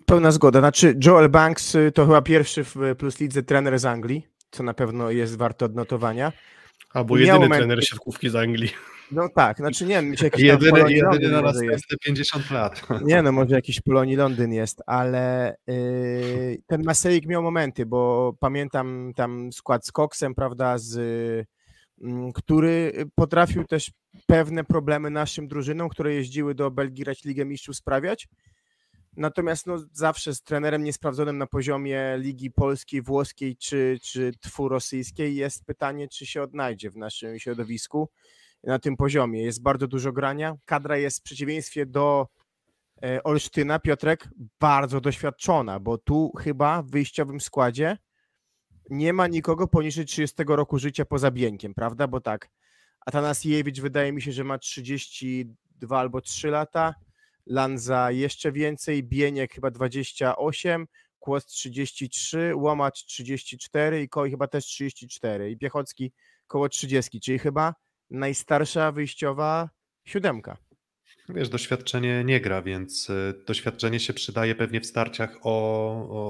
Pełna 0.05 0.31
zgoda. 0.31 0.59
Znaczy, 0.59 0.95
Joel 1.05 1.29
Banks 1.29 1.75
y, 1.75 1.91
to 1.91 2.05
chyba 2.05 2.21
pierwszy 2.21 2.63
w 2.63 2.75
Plus 2.97 3.19
Lidze 3.19 3.43
trener 3.43 3.79
z 3.79 3.85
Anglii, 3.85 4.27
co 4.51 4.63
na 4.63 4.73
pewno 4.73 5.11
jest 5.11 5.37
warte 5.37 5.65
odnotowania. 5.65 6.33
Albo 6.93 7.17
jedyny 7.17 7.49
trener 7.49 7.85
siatkówki 7.85 8.29
z 8.29 8.35
Anglii. 8.35 8.69
No 9.11 9.29
tak, 9.29 9.57
znaczy 9.57 9.85
nie 9.85 9.95
wiem, 9.95 10.15
czy 10.15 10.23
jakiś 10.23 10.41
Jedyny, 10.41 10.71
Polonii 10.71 10.95
jedyny 10.95 11.27
Londyn 11.27 11.31
na 11.31 11.41
następne 11.41 11.97
50 12.03 12.51
lat. 12.51 12.87
Nie 13.05 13.21
no, 13.21 13.31
może 13.31 13.55
jakiś 13.55 13.81
Polonii 13.81 14.15
Londyn 14.15 14.53
jest, 14.53 14.81
ale 14.85 15.55
yy, 15.67 16.57
ten 16.67 16.83
Maseik 16.83 17.25
miał 17.25 17.43
momenty, 17.43 17.85
bo 17.85 18.33
pamiętam 18.39 19.11
tam 19.15 19.53
skład 19.53 19.85
z 19.85 19.91
Coxem, 19.91 20.35
prawda, 20.35 20.77
z, 20.77 20.97
mm, 22.01 22.33
który 22.33 23.05
potrafił 23.15 23.63
też 23.63 23.91
pewne 24.27 24.63
problemy 24.63 25.09
naszym 25.09 25.47
drużynom, 25.47 25.89
które 25.89 26.13
jeździły 26.13 26.55
do 26.55 26.71
Belgii 26.71 27.03
grać 27.03 27.23
Ligę 27.23 27.45
Mistrzów 27.45 27.75
sprawiać. 27.75 28.27
Natomiast 29.17 29.67
no, 29.67 29.77
zawsze 29.91 30.35
z 30.35 30.41
trenerem 30.41 30.83
niesprawdzonym 30.83 31.37
na 31.37 31.47
poziomie 31.47 32.17
Ligi 32.17 32.51
Polskiej, 32.51 33.01
Włoskiej 33.01 33.57
czy, 33.57 33.97
czy 34.01 34.31
tfu 34.41 34.69
rosyjskiej 34.69 35.35
jest 35.35 35.65
pytanie, 35.65 36.07
czy 36.07 36.25
się 36.25 36.41
odnajdzie 36.41 36.89
w 36.89 36.97
naszym 36.97 37.39
środowisku 37.39 38.09
na 38.65 38.79
tym 38.79 38.97
poziomie. 38.97 39.43
Jest 39.43 39.61
bardzo 39.61 39.87
dużo 39.87 40.11
grania. 40.11 40.55
Kadra 40.65 40.97
jest 40.97 41.19
w 41.19 41.23
przeciwieństwie 41.23 41.85
do 41.85 42.27
e, 43.03 43.23
Olsztyna, 43.23 43.79
Piotrek, 43.79 44.29
bardzo 44.59 45.01
doświadczona, 45.01 45.79
bo 45.79 45.97
tu 45.97 46.31
chyba 46.39 46.81
w 46.81 46.91
wyjściowym 46.91 47.41
składzie 47.41 47.97
nie 48.89 49.13
ma 49.13 49.27
nikogo 49.27 49.67
poniżej 49.67 50.05
30 50.05 50.43
roku 50.47 50.79
życia 50.79 51.05
poza 51.05 51.31
Bieńkiem, 51.31 51.73
prawda? 51.73 52.07
Bo 52.07 52.21
tak, 52.21 52.49
Atanasiewicz 53.05 53.81
wydaje 53.81 54.13
mi 54.13 54.21
się, 54.21 54.31
że 54.31 54.43
ma 54.43 54.57
32 54.57 55.99
albo 55.99 56.21
3 56.21 56.47
lata, 56.47 56.95
Lanza 57.45 58.11
jeszcze 58.11 58.51
więcej, 58.51 59.03
Bieniek 59.03 59.53
chyba 59.53 59.71
28, 59.71 60.87
Kłos 61.19 61.45
33, 61.45 62.55
Łomacz 62.55 63.05
34 63.05 64.01
i 64.01 64.09
Koi 64.09 64.31
chyba 64.31 64.47
też 64.47 64.65
34 64.65 65.51
i 65.51 65.57
Piechocki 65.57 66.11
koło 66.47 66.69
30, 66.69 67.19
czyli 67.19 67.39
chyba 67.39 67.73
najstarsza 68.09 68.91
wyjściowa 68.91 69.69
siódemka. 70.05 70.57
Wiesz, 71.29 71.49
doświadczenie 71.49 72.23
nie 72.23 72.41
gra, 72.41 72.61
więc 72.61 73.09
y, 73.09 73.43
doświadczenie 73.47 73.99
się 73.99 74.13
przydaje 74.13 74.55
pewnie 74.55 74.81
w 74.81 74.85
starciach 74.85 75.37
o, 75.43 75.51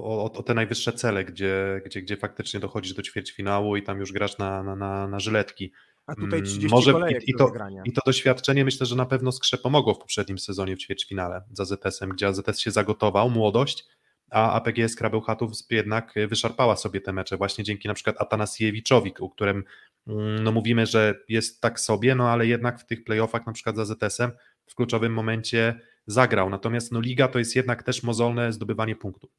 o, 0.04 0.32
o, 0.34 0.44
te 0.44 0.54
najwyższe 0.54 0.94
cele, 0.94 1.26
gdzie, 1.26 1.82
gdzie, 1.86 2.02
gdzie 2.02 2.18
faktycznie 2.18 2.60
dochodzisz 2.60 2.94
do 2.94 3.02
ćwierćfinału 3.02 3.76
i 3.78 3.84
tam 3.84 4.00
już 4.00 4.14
grasz 4.14 4.38
na, 4.38 4.64
na, 4.64 4.76
na, 4.76 5.08
na 5.08 5.20
żyletki. 5.20 5.72
A 6.08 6.16
tutaj 6.16 6.40
Mm, 6.40 6.46
30 6.46 6.70
może 6.70 6.92
kolejek 6.92 7.28
i, 7.28 7.32
i, 7.32 7.34
to. 7.34 7.52
I 7.86 7.94
to 7.94 8.02
doświadczenie 8.06 8.66
myślę, 8.66 8.86
że 8.86 8.96
na 8.96 9.06
pewno 9.06 9.32
Skrze 9.32 9.58
pomogło 9.58 9.94
w 9.94 10.00
poprzednim 10.00 10.40
sezonie 10.40 10.76
w 10.76 10.80
ćwierćfinale 10.80 11.42
za 11.52 11.66
ZS-em, 11.66 12.10
gdzie 12.10 12.28
AZS 12.28 12.60
się 12.60 12.72
zagotował, 12.72 13.30
młodość, 13.30 13.86
a 14.36 14.52
APGS 14.52 14.96
Krabełchatów 14.96 15.52
jednak 15.70 16.14
wyszarpała 16.28 16.76
sobie 16.76 17.02
te 17.02 17.14
mecze 17.14 17.38
właśnie 17.38 17.64
dzięki 17.64 17.88
na 17.88 17.94
przykład 17.94 18.16
Atanasiewiczowi, 18.22 19.14
o 19.20 19.30
którym 19.30 19.64
mm, 20.08 20.44
no 20.44 20.52
mówimy, 20.52 20.86
że 20.86 21.16
jest 21.30 21.62
tak 21.62 21.80
sobie, 21.80 22.16
no 22.16 22.30
ale 22.30 22.48
jednak 22.48 22.80
w 22.80 22.86
tych 22.86 23.04
playoffach 23.04 23.46
na 23.46 23.54
przykład 23.54 23.76
za 23.76 23.86
ZS-em 23.86 24.32
w 24.66 24.76
kluczowym 24.76 25.14
momencie 25.14 25.80
zagrał. 26.08 26.50
Natomiast 26.50 26.92
no 26.92 27.00
liga 27.00 27.28
to 27.28 27.40
jest 27.40 27.56
jednak 27.56 27.84
też 27.84 28.04
mozolne 28.04 28.54
zdobywanie 28.54 28.96
punktów. 28.96 29.32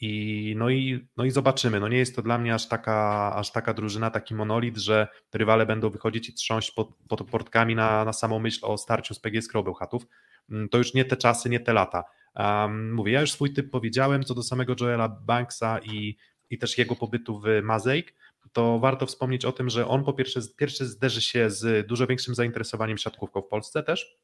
I 0.00 0.54
no, 0.58 0.70
i 0.70 1.08
no 1.16 1.24
i 1.24 1.30
zobaczymy. 1.30 1.80
No 1.80 1.88
nie 1.88 1.98
jest 1.98 2.16
to 2.16 2.22
dla 2.22 2.38
mnie 2.38 2.54
aż 2.54 2.68
taka, 2.68 3.32
aż 3.36 3.52
taka 3.52 3.74
drużyna, 3.74 4.10
taki 4.10 4.34
monolit, 4.34 4.76
że 4.76 5.08
rywale 5.34 5.66
będą 5.66 5.90
wychodzić 5.90 6.28
i 6.28 6.34
trząść 6.34 6.70
pod, 6.70 6.88
pod 7.08 7.30
portkami 7.30 7.74
na, 7.74 8.04
na 8.04 8.12
samą 8.12 8.38
myśl 8.38 8.66
o 8.66 8.78
starciu 8.78 9.14
z 9.14 9.20
PGS 9.20 9.48
Krobełchatów. 9.48 10.06
Mm, 10.50 10.68
To 10.68 10.78
już 10.78 10.94
nie 10.94 11.04
te 11.04 11.16
czasy, 11.16 11.50
nie 11.50 11.60
te 11.60 11.72
lata. 11.72 12.04
Um, 12.36 12.92
mówię, 12.92 13.12
ja 13.12 13.20
już 13.20 13.32
swój 13.32 13.52
typ 13.52 13.70
powiedziałem 13.70 14.24
co 14.24 14.34
do 14.34 14.42
samego 14.42 14.74
Joela 14.80 15.08
Banksa 15.08 15.78
i, 15.78 16.16
i 16.50 16.58
też 16.58 16.78
jego 16.78 16.96
pobytu 16.96 17.40
w 17.40 17.44
Mazeik, 17.62 18.14
to 18.52 18.78
warto 18.78 19.06
wspomnieć 19.06 19.44
o 19.44 19.52
tym, 19.52 19.70
że 19.70 19.88
on 19.88 20.04
po 20.04 20.12
pierwsze, 20.12 20.40
pierwszy 20.56 20.86
zderzy 20.86 21.22
się 21.22 21.50
z 21.50 21.86
dużo 21.86 22.06
większym 22.06 22.34
zainteresowaniem 22.34 22.98
siatkówką 22.98 23.42
w 23.42 23.48
Polsce 23.48 23.82
też, 23.82 24.18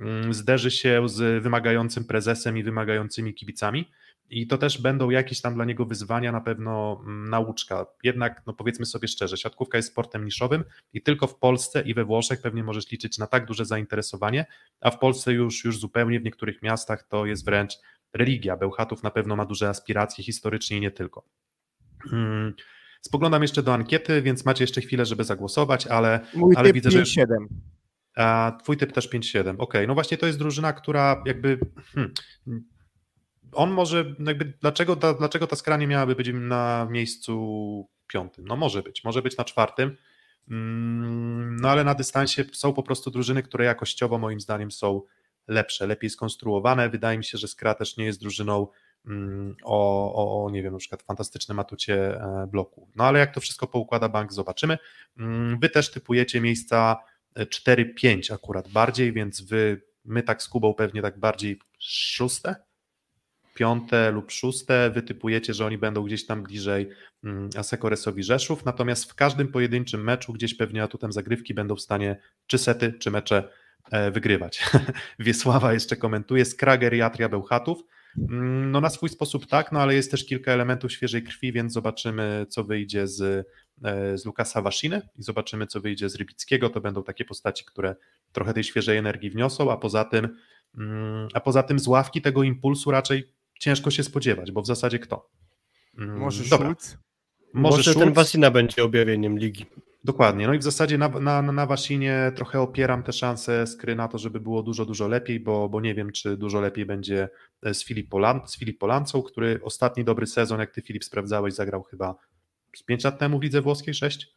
Mm, 0.00 0.34
zderzy 0.34 0.70
się 0.70 1.08
z 1.08 1.42
wymagającym 1.42 2.04
prezesem 2.04 2.58
i 2.58 2.62
wymagającymi 2.62 3.34
kibicami 3.34 3.90
i 4.30 4.46
to 4.46 4.58
też 4.58 4.82
będą 4.82 5.10
jakieś 5.10 5.40
tam 5.40 5.54
dla 5.54 5.64
niego 5.64 5.84
wyzwania, 5.84 6.32
na 6.32 6.40
pewno 6.40 7.00
mm, 7.02 7.30
nauczka. 7.30 7.86
Jednak, 8.02 8.42
no 8.46 8.52
powiedzmy 8.52 8.86
sobie 8.86 9.08
szczerze, 9.08 9.36
siatkówka 9.36 9.78
jest 9.78 9.88
sportem 9.88 10.24
niszowym 10.24 10.64
i 10.92 11.02
tylko 11.02 11.26
w 11.26 11.38
Polsce 11.38 11.82
i 11.82 11.94
we 11.94 12.04
Włoszech 12.04 12.42
pewnie 12.42 12.64
możesz 12.64 12.90
liczyć 12.90 13.18
na 13.18 13.26
tak 13.26 13.46
duże 13.46 13.64
zainteresowanie, 13.64 14.46
a 14.80 14.90
w 14.90 14.98
Polsce 14.98 15.32
już, 15.32 15.64
już 15.64 15.78
zupełnie 15.78 16.20
w 16.20 16.24
niektórych 16.24 16.62
miastach 16.62 17.02
to 17.02 17.26
jest 17.26 17.44
wręcz 17.44 17.72
religia. 18.12 18.56
Bełchatów 18.56 19.02
na 19.02 19.10
pewno 19.10 19.36
ma 19.36 19.46
duże 19.46 19.68
aspiracje 19.68 20.24
historycznie 20.24 20.76
i 20.76 20.80
nie 20.80 20.90
tylko. 20.90 21.24
Mm, 22.12 22.54
Spoglądam 23.00 23.42
jeszcze 23.42 23.62
do 23.62 23.74
ankiety, 23.74 24.22
więc 24.22 24.44
macie 24.44 24.64
jeszcze 24.64 24.80
chwilę, 24.80 25.06
żeby 25.06 25.24
zagłosować, 25.24 25.86
ale, 25.86 26.20
Mój 26.34 26.54
ale 26.56 26.68
typ 26.68 26.74
widzę, 26.74 26.90
że 26.90 27.02
5-7. 27.02 27.26
a 28.16 28.58
twój 28.62 28.76
typ 28.76 28.92
też 28.92 29.10
5-7. 29.10 29.54
Okej, 29.58 29.86
no 29.86 29.94
właśnie 29.94 30.16
to 30.16 30.26
jest 30.26 30.38
drużyna, 30.38 30.72
która 30.72 31.22
jakby. 31.26 31.58
Hmm, 31.94 32.14
on 33.52 33.70
może, 33.70 34.14
no 34.18 34.30
jakby, 34.30 34.52
dlaczego 34.60 34.96
ta, 34.96 35.14
dlaczego 35.14 35.46
ta 35.46 35.56
skranie 35.56 35.86
miałaby 35.86 36.14
być 36.14 36.30
na 36.32 36.86
miejscu 36.90 37.88
piątym? 38.06 38.48
No 38.48 38.56
może 38.56 38.82
być, 38.82 39.04
może 39.04 39.22
być 39.22 39.36
na 39.36 39.44
czwartym. 39.44 39.96
Mm, 40.50 41.56
No 41.60 41.70
ale 41.70 41.84
na 41.84 41.94
dystansie 41.94 42.44
są 42.52 42.72
po 42.72 42.82
prostu 42.82 43.10
drużyny, 43.10 43.42
które 43.42 43.64
jakościowo 43.64 44.18
moim 44.18 44.40
zdaniem 44.40 44.70
są 44.70 45.02
lepsze, 45.48 45.86
lepiej 45.86 46.10
skonstruowane. 46.10 46.88
Wydaje 46.90 47.18
mi 47.18 47.24
się, 47.24 47.38
że 47.38 47.48
Skra 47.48 47.74
też 47.74 47.96
nie 47.96 48.04
jest 48.04 48.20
drużyną 48.20 48.66
mm, 49.06 49.56
o, 49.64 50.44
o, 50.44 50.50
nie 50.50 50.62
wiem, 50.62 50.72
na 50.72 50.78
przykład 50.78 51.02
fantastycznym 51.02 51.58
atucie 51.58 52.20
e, 52.20 52.46
bloku. 52.50 52.88
No 52.96 53.04
ale 53.04 53.18
jak 53.18 53.34
to 53.34 53.40
wszystko 53.40 53.66
poukłada 53.66 54.08
bank, 54.08 54.32
zobaczymy. 54.32 54.78
Mm, 55.18 55.58
Wy 55.60 55.68
też 55.70 55.90
typujecie 55.90 56.40
miejsca 56.40 56.96
4-5 57.36 58.34
akurat 58.34 58.68
bardziej, 58.68 59.12
więc 59.12 59.40
wy, 59.40 59.82
my 60.04 60.22
tak 60.22 60.42
z 60.42 60.48
Kubą 60.48 60.74
pewnie 60.74 61.02
tak 61.02 61.18
bardziej 61.18 61.58
szóste, 61.78 62.54
piąte 63.60 64.10
lub 64.10 64.30
szóste, 64.30 64.90
wy 64.90 65.02
typujecie, 65.02 65.54
że 65.54 65.66
oni 65.66 65.78
będą 65.78 66.02
gdzieś 66.02 66.26
tam 66.26 66.42
bliżej 66.42 66.88
mm, 67.24 67.50
Asekoresowi 67.56 68.22
Rzeszów, 68.22 68.64
natomiast 68.64 69.10
w 69.10 69.14
każdym 69.14 69.48
pojedynczym 69.48 70.04
meczu 70.04 70.32
gdzieś 70.32 70.54
pewnie 70.54 70.82
atutem 70.82 71.12
zagrywki 71.12 71.54
będą 71.54 71.76
w 71.76 71.80
stanie 71.80 72.16
czy 72.46 72.58
sety, 72.58 72.92
czy 72.98 73.10
mecze 73.10 73.48
e, 73.90 74.10
wygrywać. 74.10 74.70
Wiesława 75.18 75.72
jeszcze 75.72 75.96
komentuje, 75.96 76.44
Skrager 76.44 76.94
i 76.94 77.02
Atria 77.02 77.28
Bełchatów, 77.28 77.82
Mm, 78.18 78.70
No 78.70 78.80
na 78.80 78.90
swój 78.90 79.08
sposób 79.08 79.46
tak, 79.46 79.72
no 79.72 79.80
ale 79.80 79.94
jest 79.94 80.10
też 80.10 80.26
kilka 80.26 80.52
elementów 80.52 80.92
świeżej 80.92 81.22
krwi, 81.22 81.52
więc 81.52 81.72
zobaczymy, 81.72 82.46
co 82.48 82.64
wyjdzie 82.64 83.06
z, 83.06 83.46
e, 83.84 84.18
z 84.18 84.24
Lukasa 84.24 84.62
Wasziny 84.62 85.02
i 85.18 85.22
zobaczymy, 85.22 85.66
co 85.66 85.80
wyjdzie 85.80 86.08
z 86.08 86.14
Rybickiego. 86.14 86.70
To 86.70 86.80
będą 86.80 87.02
takie 87.02 87.24
postaci, 87.24 87.64
które 87.64 87.96
trochę 88.32 88.54
tej 88.54 88.64
świeżej 88.64 88.98
energii 88.98 89.30
wniosą, 89.30 89.72
a 89.72 89.76
poza 89.76 90.04
tym, 90.04 90.36
mm, 90.78 91.28
a 91.34 91.40
poza 91.40 91.62
tym 91.62 91.78
z 91.78 91.86
ławki 91.86 92.22
tego 92.22 92.42
impulsu 92.42 92.90
raczej 92.90 93.39
ciężko 93.60 93.90
się 93.90 94.02
spodziewać, 94.02 94.52
bo 94.52 94.62
w 94.62 94.66
zasadzie 94.66 94.98
kto? 94.98 95.30
Mm, 95.98 96.18
Może 96.18 96.44
dobra. 96.44 96.66
Schulz? 96.74 96.96
Może, 97.54 97.76
Może 97.76 97.94
ten? 97.94 98.12
Wasina 98.12 98.50
będzie 98.50 98.84
objawieniem 98.84 99.38
ligi. 99.38 99.66
Dokładnie. 100.04 100.46
No 100.46 100.54
i 100.54 100.58
w 100.58 100.62
zasadzie 100.62 100.98
na, 100.98 101.08
na, 101.08 101.42
na 101.42 101.66
Wasinie 101.66 102.32
trochę 102.36 102.60
opieram 102.60 103.02
te 103.02 103.12
szanse 103.12 103.66
skry 103.66 103.96
na 103.96 104.08
to, 104.08 104.18
żeby 104.18 104.40
było 104.40 104.62
dużo, 104.62 104.86
dużo 104.86 105.08
lepiej, 105.08 105.40
bo, 105.40 105.68
bo 105.68 105.80
nie 105.80 105.94
wiem, 105.94 106.12
czy 106.12 106.36
dużo 106.36 106.60
lepiej 106.60 106.86
będzie 106.86 107.28
e, 107.62 107.74
z 107.74 107.84
Filip, 107.84 108.08
Polan, 108.08 108.40
z 108.46 108.58
który 109.26 109.60
ostatni 109.62 110.04
dobry 110.04 110.26
sezon, 110.26 110.60
jak 110.60 110.70
ty 110.70 110.82
Filip 110.82 111.04
sprawdzałeś, 111.04 111.54
zagrał 111.54 111.82
chyba 111.82 112.14
z 112.76 112.82
5 112.82 113.04
lat 113.04 113.18
temu 113.18 113.38
w 113.38 113.42
lidze 113.42 113.62
włoskiej, 113.62 113.94
6? 113.94 114.28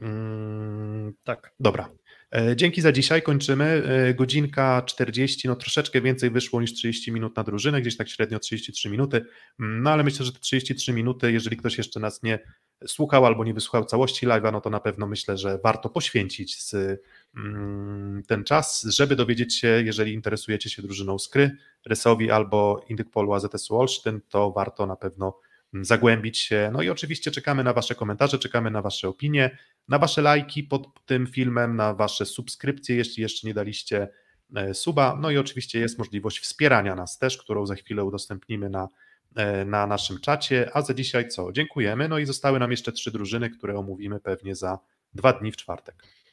Mm, 0.00 1.12
Tak. 1.24 1.54
Dobra. 1.60 1.88
E, 2.32 2.56
Dzięki 2.56 2.80
za 2.80 2.92
dzisiaj, 2.92 3.22
kończymy. 3.22 3.64
E, 3.64 4.14
Godzinka 4.14 4.82
40, 4.86 5.48
no 5.48 5.56
troszeczkę 5.56 6.00
więcej 6.00 6.30
wyszło 6.30 6.60
niż 6.60 6.72
30 6.74 7.12
minut 7.12 7.36
na 7.36 7.44
drużynę, 7.44 7.80
gdzieś 7.80 7.96
tak 7.96 8.08
średnio 8.08 8.38
33 8.38 8.90
minuty. 8.90 9.24
Mm, 9.60 9.82
No 9.82 9.90
ale 9.90 10.04
myślę, 10.04 10.26
że 10.26 10.32
te 10.32 10.38
33 10.38 10.92
minuty, 10.92 11.32
jeżeli 11.32 11.56
ktoś 11.56 11.78
jeszcze 11.78 12.00
nas 12.00 12.22
nie 12.22 12.38
słuchał 12.86 13.26
albo 13.26 13.44
nie 13.44 13.54
wysłuchał 13.54 13.84
całości 13.84 14.26
live'a, 14.26 14.52
no 14.52 14.60
to 14.60 14.70
na 14.70 14.80
pewno 14.80 15.06
myślę, 15.06 15.38
że 15.38 15.58
warto 15.64 15.88
poświęcić 15.88 16.62
z, 16.62 17.00
mm, 17.36 18.22
ten 18.26 18.44
czas, 18.44 18.82
żeby 18.82 19.16
dowiedzieć 19.16 19.54
się, 19.58 19.68
jeżeli 19.68 20.12
interesujecie 20.12 20.70
się 20.70 20.82
drużyną 20.82 21.18
Skry, 21.18 21.50
Rysowi 21.86 22.30
albo 22.30 22.84
Indykpolu 22.88 23.32
AZS 23.32 23.70
Olsztyn, 23.70 24.20
to 24.28 24.50
warto 24.50 24.86
na 24.86 24.96
pewno 24.96 25.38
zagłębić 25.82 26.38
się. 26.38 26.70
No 26.72 26.82
i 26.82 26.88
oczywiście 26.88 27.30
czekamy 27.30 27.64
na 27.64 27.72
Wasze 27.72 27.94
komentarze, 27.94 28.38
czekamy 28.38 28.70
na 28.70 28.82
Wasze 28.82 29.08
opinie, 29.08 29.58
na 29.88 29.98
Wasze 29.98 30.22
lajki 30.22 30.62
pod 30.62 31.04
tym 31.06 31.26
filmem, 31.26 31.76
na 31.76 31.94
Wasze 31.94 32.26
subskrypcje, 32.26 32.96
jeśli 32.96 33.22
jeszcze 33.22 33.46
nie 33.46 33.54
daliście 33.54 34.08
e, 34.56 34.74
suba. 34.74 35.18
No 35.20 35.30
i 35.30 35.38
oczywiście 35.38 35.78
jest 35.78 35.98
możliwość 35.98 36.40
wspierania 36.40 36.94
nas 36.94 37.18
też, 37.18 37.38
którą 37.38 37.66
za 37.66 37.74
chwilę 37.74 38.04
udostępnimy 38.04 38.70
na, 38.70 38.88
e, 39.36 39.64
na 39.64 39.86
naszym 39.86 40.20
czacie. 40.20 40.70
A 40.74 40.82
za 40.82 40.94
dzisiaj 40.94 41.28
co? 41.28 41.52
Dziękujemy. 41.52 42.08
No 42.08 42.18
i 42.18 42.26
zostały 42.26 42.58
nam 42.58 42.70
jeszcze 42.70 42.92
trzy 42.92 43.10
drużyny, 43.10 43.50
które 43.50 43.78
omówimy 43.78 44.20
pewnie 44.20 44.54
za 44.54 44.78
dwa 45.14 45.32
dni 45.32 45.52
w 45.52 45.56
czwartek. 45.56 46.23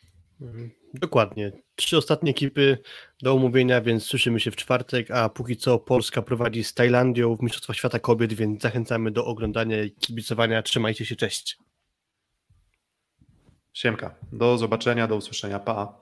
Mhm. 0.41 0.71
Dokładnie. 0.93 1.51
Trzy 1.75 1.97
ostatnie 1.97 2.31
ekipy 2.31 2.77
do 3.21 3.33
omówienia, 3.33 3.81
więc 3.81 4.05
słyszymy 4.05 4.39
się 4.39 4.51
w 4.51 4.55
czwartek, 4.55 5.11
a 5.11 5.29
póki 5.29 5.57
co 5.57 5.79
Polska 5.79 6.21
prowadzi 6.21 6.63
z 6.63 6.73
Tajlandią 6.73 7.35
w 7.35 7.41
Mistrzostwach 7.41 7.77
Świata 7.77 7.99
Kobiet, 7.99 8.33
więc 8.33 8.61
zachęcamy 8.61 9.11
do 9.11 9.25
oglądania 9.25 9.83
i 9.83 9.91
kibicowania. 9.91 10.63
Trzymajcie 10.63 11.05
się, 11.05 11.15
cześć. 11.15 11.57
Siemka. 13.73 14.15
Do 14.31 14.57
zobaczenia, 14.57 15.07
do 15.07 15.15
usłyszenia. 15.15 15.59
Pa. 15.59 16.01